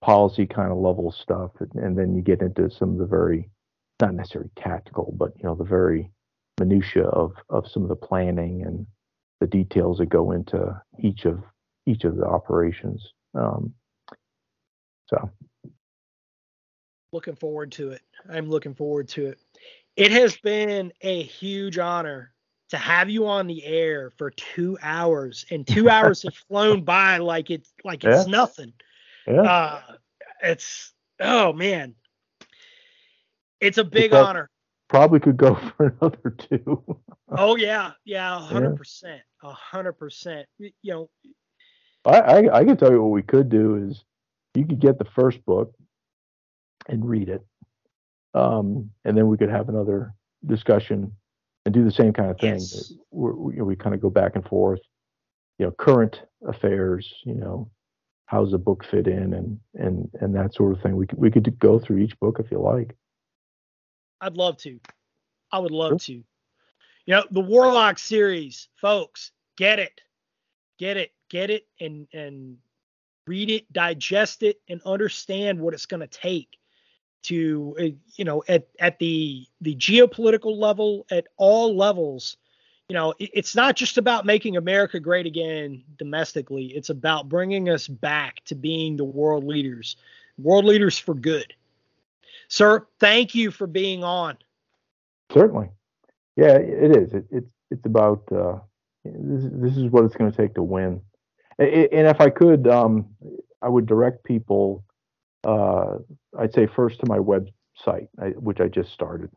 policy 0.06 0.46
kind 0.46 0.72
of 0.72 0.78
level 0.78 1.12
stuff, 1.12 1.50
and 1.74 1.98
then 1.98 2.16
you 2.16 2.22
get 2.22 2.42
into 2.42 2.70
some 2.70 2.92
of 2.92 3.00
the 3.00 3.08
very 3.08 3.50
not 4.00 4.14
necessarily 4.14 4.52
tactical, 4.56 5.16
but 5.18 5.34
you 5.36 5.44
know 5.44 5.56
the 5.56 5.64
very 5.64 6.12
minutia 6.60 7.06
of 7.06 7.34
of 7.50 7.68
some 7.68 7.82
of 7.82 7.90
the 7.90 7.96
planning 7.96 8.62
and 8.62 8.86
the 9.40 9.48
details 9.48 9.98
that 9.98 10.10
go 10.10 10.32
into 10.32 10.80
each 11.00 11.26
of 11.26 11.42
each 11.88 12.04
of 12.04 12.18
the 12.18 12.26
operations. 12.26 13.04
Um, 13.34 13.74
so, 15.08 15.32
looking 17.12 17.36
forward 17.36 17.72
to 17.74 17.90
it. 17.90 18.02
I'm 18.30 18.48
looking 18.48 18.76
forward 18.76 19.10
to 19.10 19.26
it. 19.26 19.40
It 19.96 20.12
has 20.12 20.38
been 20.38 20.94
a 21.02 21.24
huge 21.24 21.80
honor 21.80 22.32
to 22.70 22.78
have 22.78 23.10
you 23.10 23.26
on 23.26 23.48
the 23.48 23.66
air 23.66 24.12
for 24.12 24.30
two 24.30 24.78
hours, 24.84 25.48
and 25.50 25.66
two 25.66 25.90
hours 25.90 26.22
have 26.22 26.36
flown 26.48 26.84
by 26.84 27.18
like 27.18 27.50
it's 27.50 27.74
like 27.84 28.04
it's 28.04 28.28
yeah. 28.28 28.32
nothing. 28.32 28.72
Yeah. 29.28 29.42
Uh, 29.42 29.82
it's 30.44 30.94
oh 31.20 31.54
man, 31.54 31.96
it's 33.60 33.78
a 33.78 33.84
big 33.84 34.14
honor. 34.14 34.50
Probably 34.88 35.20
could 35.20 35.38
go 35.38 35.56
for 35.78 35.96
another 36.00 36.30
two. 36.32 36.84
oh 37.30 37.56
yeah, 37.56 37.92
yeah, 38.04 38.40
hundred 38.40 38.76
percent, 38.76 39.22
a 39.44 39.52
hundred 39.52 39.94
percent. 39.94 40.48
You 40.60 40.72
know, 40.84 41.10
I, 42.06 42.20
I 42.20 42.60
I 42.60 42.66
can 42.66 42.78
tell 42.78 42.92
you 42.92 43.02
what 43.02 43.12
we 43.12 43.24
could 43.24 43.50
do 43.50 43.76
is 43.76 44.04
you 44.54 44.66
could 44.66 44.80
get 44.80 45.00
the 45.00 45.06
first 45.06 45.44
book 45.46 45.74
and 46.88 47.08
read 47.08 47.30
it, 47.30 47.44
um, 48.34 48.92
and 49.06 49.18
then 49.18 49.28
we 49.28 49.38
could 49.38 49.50
have 49.50 49.70
another 49.70 50.14
discussion 50.46 51.12
and 51.66 51.74
do 51.74 51.84
the 51.84 51.92
same 51.92 52.14
kind 52.14 52.30
of 52.30 52.40
thing. 52.40 52.54
Yes. 52.54 52.94
We, 53.12 53.62
we 53.62 53.76
kind 53.76 53.96
of 53.96 54.02
go 54.02 54.10
back 54.10 54.36
and 54.36 54.46
forth, 54.46 54.82
you 55.58 55.66
know, 55.66 55.72
current 55.72 56.22
affairs, 56.48 57.12
you 57.26 57.34
know, 57.34 57.70
how's 58.26 58.52
the 58.52 58.58
book 58.58 58.84
fit 58.90 59.08
in 59.08 59.34
and 59.34 59.60
and 59.76 60.10
and 60.20 60.36
that 60.36 60.54
sort 60.54 60.74
of 60.74 60.82
thing. 60.82 60.96
We 60.96 61.08
could 61.08 61.20
we 61.20 61.32
could 61.32 61.60
go 61.60 61.80
through 61.80 61.98
each 61.98 62.20
book 62.20 62.38
if 62.40 62.52
you 62.52 62.60
like. 62.60 62.96
I'd 64.22 64.38
love 64.38 64.58
to. 64.58 64.80
I 65.52 65.60
would 65.60 65.72
love 65.72 65.92
sure. 65.92 66.00
to. 66.00 66.14
You 67.06 67.16
know, 67.16 67.24
the 67.30 67.42
Warlock 67.42 68.00
series, 68.00 68.68
folks, 68.76 69.32
get 69.58 69.78
it. 69.80 70.02
Get 70.80 70.98
it. 70.98 71.12
Get 71.30 71.50
it 71.50 71.68
and 71.80 72.08
and 72.14 72.58
read 73.28 73.50
it, 73.50 73.72
digest 73.72 74.44
it 74.44 74.62
and 74.70 74.82
understand 74.86 75.60
what 75.60 75.74
it's 75.74 75.86
going 75.86 76.02
to 76.02 76.08
take 76.08 76.58
to 77.24 77.76
uh, 77.80 77.84
you 78.16 78.26
know 78.26 78.44
at 78.48 78.68
at 78.80 79.00
the 79.00 79.46
the 79.62 79.76
geopolitical 79.76 80.58
level 80.58 81.08
at 81.10 81.28
all 81.38 81.76
levels 81.76 82.38
you 82.90 82.94
know, 82.94 83.14
it's 83.18 83.56
not 83.56 83.76
just 83.76 83.98
about 83.98 84.26
making 84.26 84.58
America 84.58 85.00
great 85.00 85.26
again 85.26 85.84
domestically. 85.98 86.66
It's 86.68 86.90
about 86.90 87.28
bringing 87.28 87.70
us 87.70 87.88
back 87.88 88.44
to 88.46 88.56
being 88.56 88.96
the 88.96 89.04
world 89.04 89.44
leaders, 89.44 89.96
world 90.38 90.66
leaders 90.66 90.98
for 90.98 91.16
good. 91.16 91.54
Sir, 92.48 92.86
thank 93.00 93.34
you 93.34 93.50
for 93.50 93.66
being 93.66 94.04
on. 94.04 94.38
Certainly. 95.34 95.70
Yeah, 96.36 96.58
it 96.58 96.96
is. 96.96 97.14
It, 97.14 97.26
it's 97.32 97.50
it's 97.72 97.86
about 97.88 98.24
uh, 98.32 98.60
this. 99.04 99.46
This 99.52 99.78
is 99.78 99.86
what 99.90 100.06
it's 100.06 100.16
going 100.16 100.32
to 100.32 100.38
take 100.38 100.54
to 100.56 100.64
win. 100.64 101.02
And 101.58 102.08
if 102.08 102.22
I 102.22 102.30
could, 102.30 102.68
um, 102.68 103.08
I 103.62 103.70
would 103.70 103.88
direct 103.88 104.24
people. 104.26 104.84
Uh, 105.44 106.00
I'd 106.38 106.54
say 106.54 106.68
first 106.68 107.00
to 107.00 107.08
my 107.08 107.18
website, 107.18 108.10
which 108.36 108.60
I 108.60 108.68
just 108.68 108.92
started. 108.92 109.32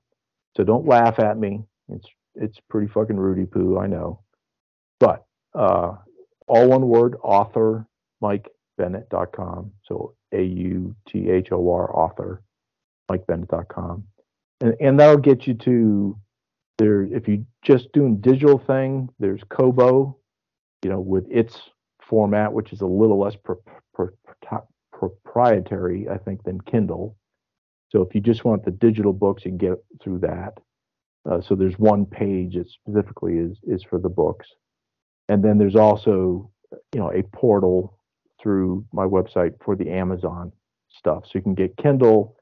So 0.56 0.64
don't 0.64 0.86
laugh 0.86 1.18
at 1.18 1.38
me. 1.38 1.62
It's 1.88 2.08
it's 2.34 2.58
pretty 2.68 2.88
fucking 2.88 3.16
Rudy 3.16 3.46
poo, 3.46 3.78
I 3.78 3.86
know. 3.86 4.20
But 5.00 5.24
uh, 5.54 5.96
all 6.46 6.68
one 6.68 6.88
word, 6.88 7.16
author 7.22 7.86
MikeBennett.com. 8.22 9.72
So 9.84 10.14
A 10.32 10.42
U 10.42 10.94
T 11.08 11.30
H 11.30 11.52
O 11.52 11.70
R 11.70 11.94
author 11.94 12.42
MikeBennett.com. 13.10 14.04
And, 14.60 14.74
and 14.80 15.00
that'll 15.00 15.18
get 15.18 15.46
you 15.46 15.54
to 15.54 16.18
there. 16.78 17.02
If 17.04 17.28
you 17.28 17.46
just 17.62 17.92
doing 17.92 18.20
digital 18.20 18.58
thing, 18.58 19.08
there's 19.18 19.42
Kobo, 19.48 20.18
you 20.82 20.90
know, 20.90 21.00
with 21.00 21.26
its 21.30 21.58
format, 22.00 22.52
which 22.52 22.72
is 22.72 22.80
a 22.80 22.86
little 22.86 23.18
less 23.18 23.36
pro, 23.36 23.56
pro, 23.94 24.08
pro, 24.42 24.66
proprietary, 24.92 26.08
I 26.08 26.18
think, 26.18 26.42
than 26.44 26.60
Kindle. 26.62 27.16
So 27.90 28.02
if 28.02 28.14
you 28.14 28.20
just 28.20 28.44
want 28.44 28.64
the 28.64 28.70
digital 28.70 29.12
books, 29.12 29.44
you 29.44 29.50
can 29.52 29.58
get 29.58 29.78
through 30.02 30.18
that. 30.20 30.58
Uh, 31.28 31.40
so 31.40 31.54
there's 31.54 31.78
one 31.78 32.06
page 32.06 32.54
that 32.54 32.68
specifically 32.68 33.38
is 33.38 33.58
is 33.64 33.82
for 33.82 33.98
the 33.98 34.08
books, 34.08 34.46
and 35.28 35.42
then 35.42 35.58
there's 35.58 35.76
also 35.76 36.50
you 36.94 37.00
know 37.00 37.12
a 37.12 37.22
portal 37.36 37.98
through 38.40 38.84
my 38.92 39.04
website 39.04 39.52
for 39.64 39.76
the 39.76 39.90
Amazon 39.90 40.52
stuff. 40.90 41.24
So 41.24 41.32
you 41.34 41.42
can 41.42 41.54
get 41.54 41.76
Kindle 41.76 42.36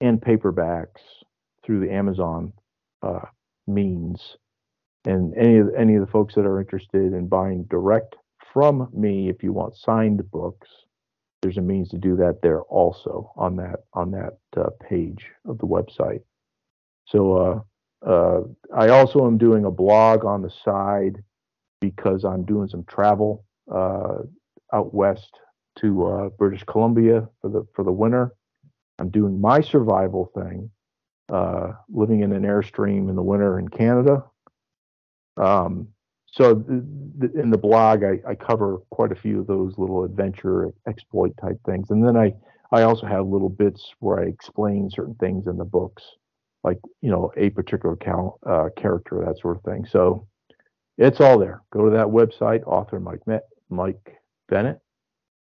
and 0.00 0.20
paperbacks 0.20 1.00
through 1.64 1.80
the 1.80 1.92
Amazon 1.92 2.52
uh, 3.02 3.26
means. 3.66 4.36
And 5.04 5.34
any 5.36 5.58
of 5.58 5.68
any 5.76 5.94
of 5.96 6.00
the 6.00 6.10
folks 6.10 6.34
that 6.34 6.46
are 6.46 6.60
interested 6.60 7.12
in 7.12 7.28
buying 7.28 7.64
direct 7.64 8.16
from 8.52 8.88
me, 8.92 9.28
if 9.28 9.42
you 9.42 9.52
want 9.52 9.76
signed 9.76 10.30
books, 10.30 10.68
there's 11.42 11.58
a 11.58 11.62
means 11.62 11.90
to 11.90 11.98
do 11.98 12.16
that 12.16 12.40
there 12.42 12.62
also 12.62 13.30
on 13.36 13.56
that 13.56 13.80
on 13.92 14.10
that 14.12 14.38
uh, 14.56 14.70
page 14.88 15.26
of 15.44 15.58
the 15.58 15.66
website. 15.66 16.22
So 17.06 17.66
uh, 18.06 18.40
I 18.76 18.88
also 18.88 19.26
am 19.26 19.38
doing 19.38 19.64
a 19.64 19.70
blog 19.70 20.24
on 20.24 20.42
the 20.42 20.50
side 20.64 21.22
because 21.80 22.24
I'm 22.24 22.44
doing 22.44 22.68
some 22.68 22.84
travel 22.84 23.44
uh, 23.72 24.18
out 24.72 24.94
west 24.94 25.30
to 25.80 26.06
uh, 26.06 26.28
British 26.30 26.64
Columbia 26.64 27.28
for 27.40 27.50
the 27.50 27.66
for 27.74 27.84
the 27.84 27.92
winter. 27.92 28.34
I'm 28.98 29.10
doing 29.10 29.40
my 29.40 29.60
survival 29.60 30.30
thing, 30.34 30.70
uh, 31.32 31.72
living 31.88 32.20
in 32.20 32.32
an 32.32 32.42
airstream 32.42 33.08
in 33.08 33.16
the 33.16 33.22
winter 33.22 33.58
in 33.58 33.68
Canada. 33.68 34.24
Um, 35.36 35.88
so 36.26 36.54
th- 36.54 36.82
th- 37.20 37.32
in 37.32 37.50
the 37.50 37.58
blog, 37.58 38.04
I, 38.04 38.20
I, 38.28 38.34
cover 38.36 38.78
quite 38.90 39.10
a 39.10 39.16
few 39.16 39.40
of 39.40 39.48
those 39.48 39.76
little 39.78 40.04
adventure 40.04 40.72
exploit 40.86 41.32
type 41.40 41.58
things, 41.66 41.90
and 41.90 42.06
then 42.06 42.16
I 42.16 42.34
I 42.70 42.82
also 42.82 43.06
have 43.06 43.26
little 43.26 43.48
bits 43.48 43.92
where 44.00 44.20
I 44.20 44.24
explain 44.24 44.90
certain 44.90 45.14
things 45.14 45.46
in 45.46 45.56
the 45.56 45.64
books 45.64 46.04
like 46.64 46.80
you 47.02 47.10
know 47.10 47.30
a 47.36 47.50
particular 47.50 47.94
cal- 47.96 48.40
uh, 48.44 48.70
character, 48.76 49.22
that 49.24 49.38
sort 49.38 49.56
of 49.56 49.62
thing. 49.62 49.86
So 49.88 50.26
it's 50.98 51.20
all 51.20 51.38
there. 51.38 51.62
Go 51.70 51.84
to 51.84 51.90
that 51.90 52.06
website, 52.06 52.66
author 52.66 52.98
Mike 52.98 53.26
Met, 53.26 53.44
Mike 53.68 54.16
Bennett, 54.48 54.80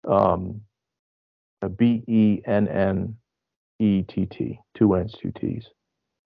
um, 0.08 0.62
B 1.78 2.04
E 2.08 2.42
N 2.46 2.68
N 2.68 3.18
E 3.80 4.04
T 4.04 4.26
T, 4.28 4.60
two 4.76 4.94
N's, 4.94 5.14
two 5.14 5.32
T's, 5.38 5.66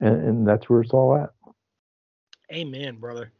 and, 0.02 0.22
and 0.22 0.48
that's 0.48 0.70
where 0.70 0.82
it's 0.82 0.92
all 0.92 1.16
at. 1.16 1.30
Amen, 2.52 2.98
brother. 2.98 3.32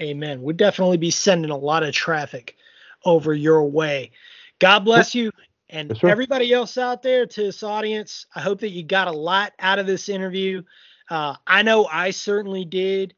Amen. 0.00 0.42
We'd 0.42 0.56
definitely 0.56 0.96
be 0.96 1.10
sending 1.10 1.50
a 1.50 1.56
lot 1.56 1.82
of 1.82 1.94
traffic 1.94 2.56
over 3.04 3.34
your 3.34 3.64
way. 3.64 4.10
God 4.58 4.80
bless 4.80 5.14
you. 5.14 5.30
And 5.70 5.90
yes, 5.90 6.04
everybody 6.04 6.52
else 6.52 6.76
out 6.76 7.02
there 7.02 7.26
to 7.26 7.42
this 7.42 7.62
audience, 7.62 8.26
I 8.34 8.40
hope 8.40 8.60
that 8.60 8.70
you 8.70 8.82
got 8.82 9.08
a 9.08 9.12
lot 9.12 9.52
out 9.58 9.78
of 9.78 9.86
this 9.86 10.08
interview. 10.08 10.62
Uh, 11.08 11.36
I 11.46 11.62
know 11.62 11.86
I 11.86 12.10
certainly 12.10 12.64
did. 12.64 13.14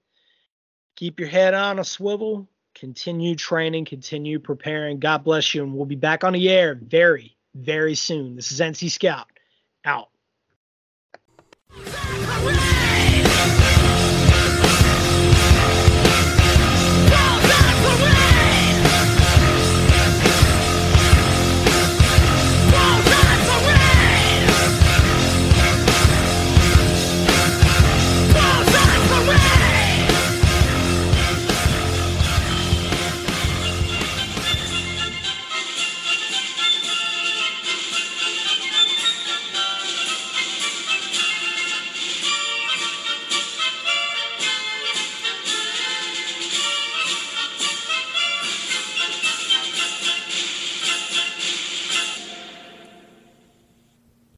Keep 0.96 1.18
your 1.18 1.28
head 1.28 1.54
on 1.54 1.78
a 1.78 1.84
swivel, 1.84 2.46
continue 2.74 3.34
training, 3.34 3.86
continue 3.86 4.38
preparing. 4.38 4.98
God 4.98 5.24
bless 5.24 5.54
you. 5.54 5.62
And 5.62 5.74
we'll 5.74 5.86
be 5.86 5.96
back 5.96 6.24
on 6.24 6.34
the 6.34 6.50
air 6.50 6.74
very, 6.74 7.36
very 7.54 7.94
soon. 7.94 8.36
This 8.36 8.52
is 8.52 8.60
NC 8.60 8.90
Scout 8.90 9.26
out. 9.84 10.11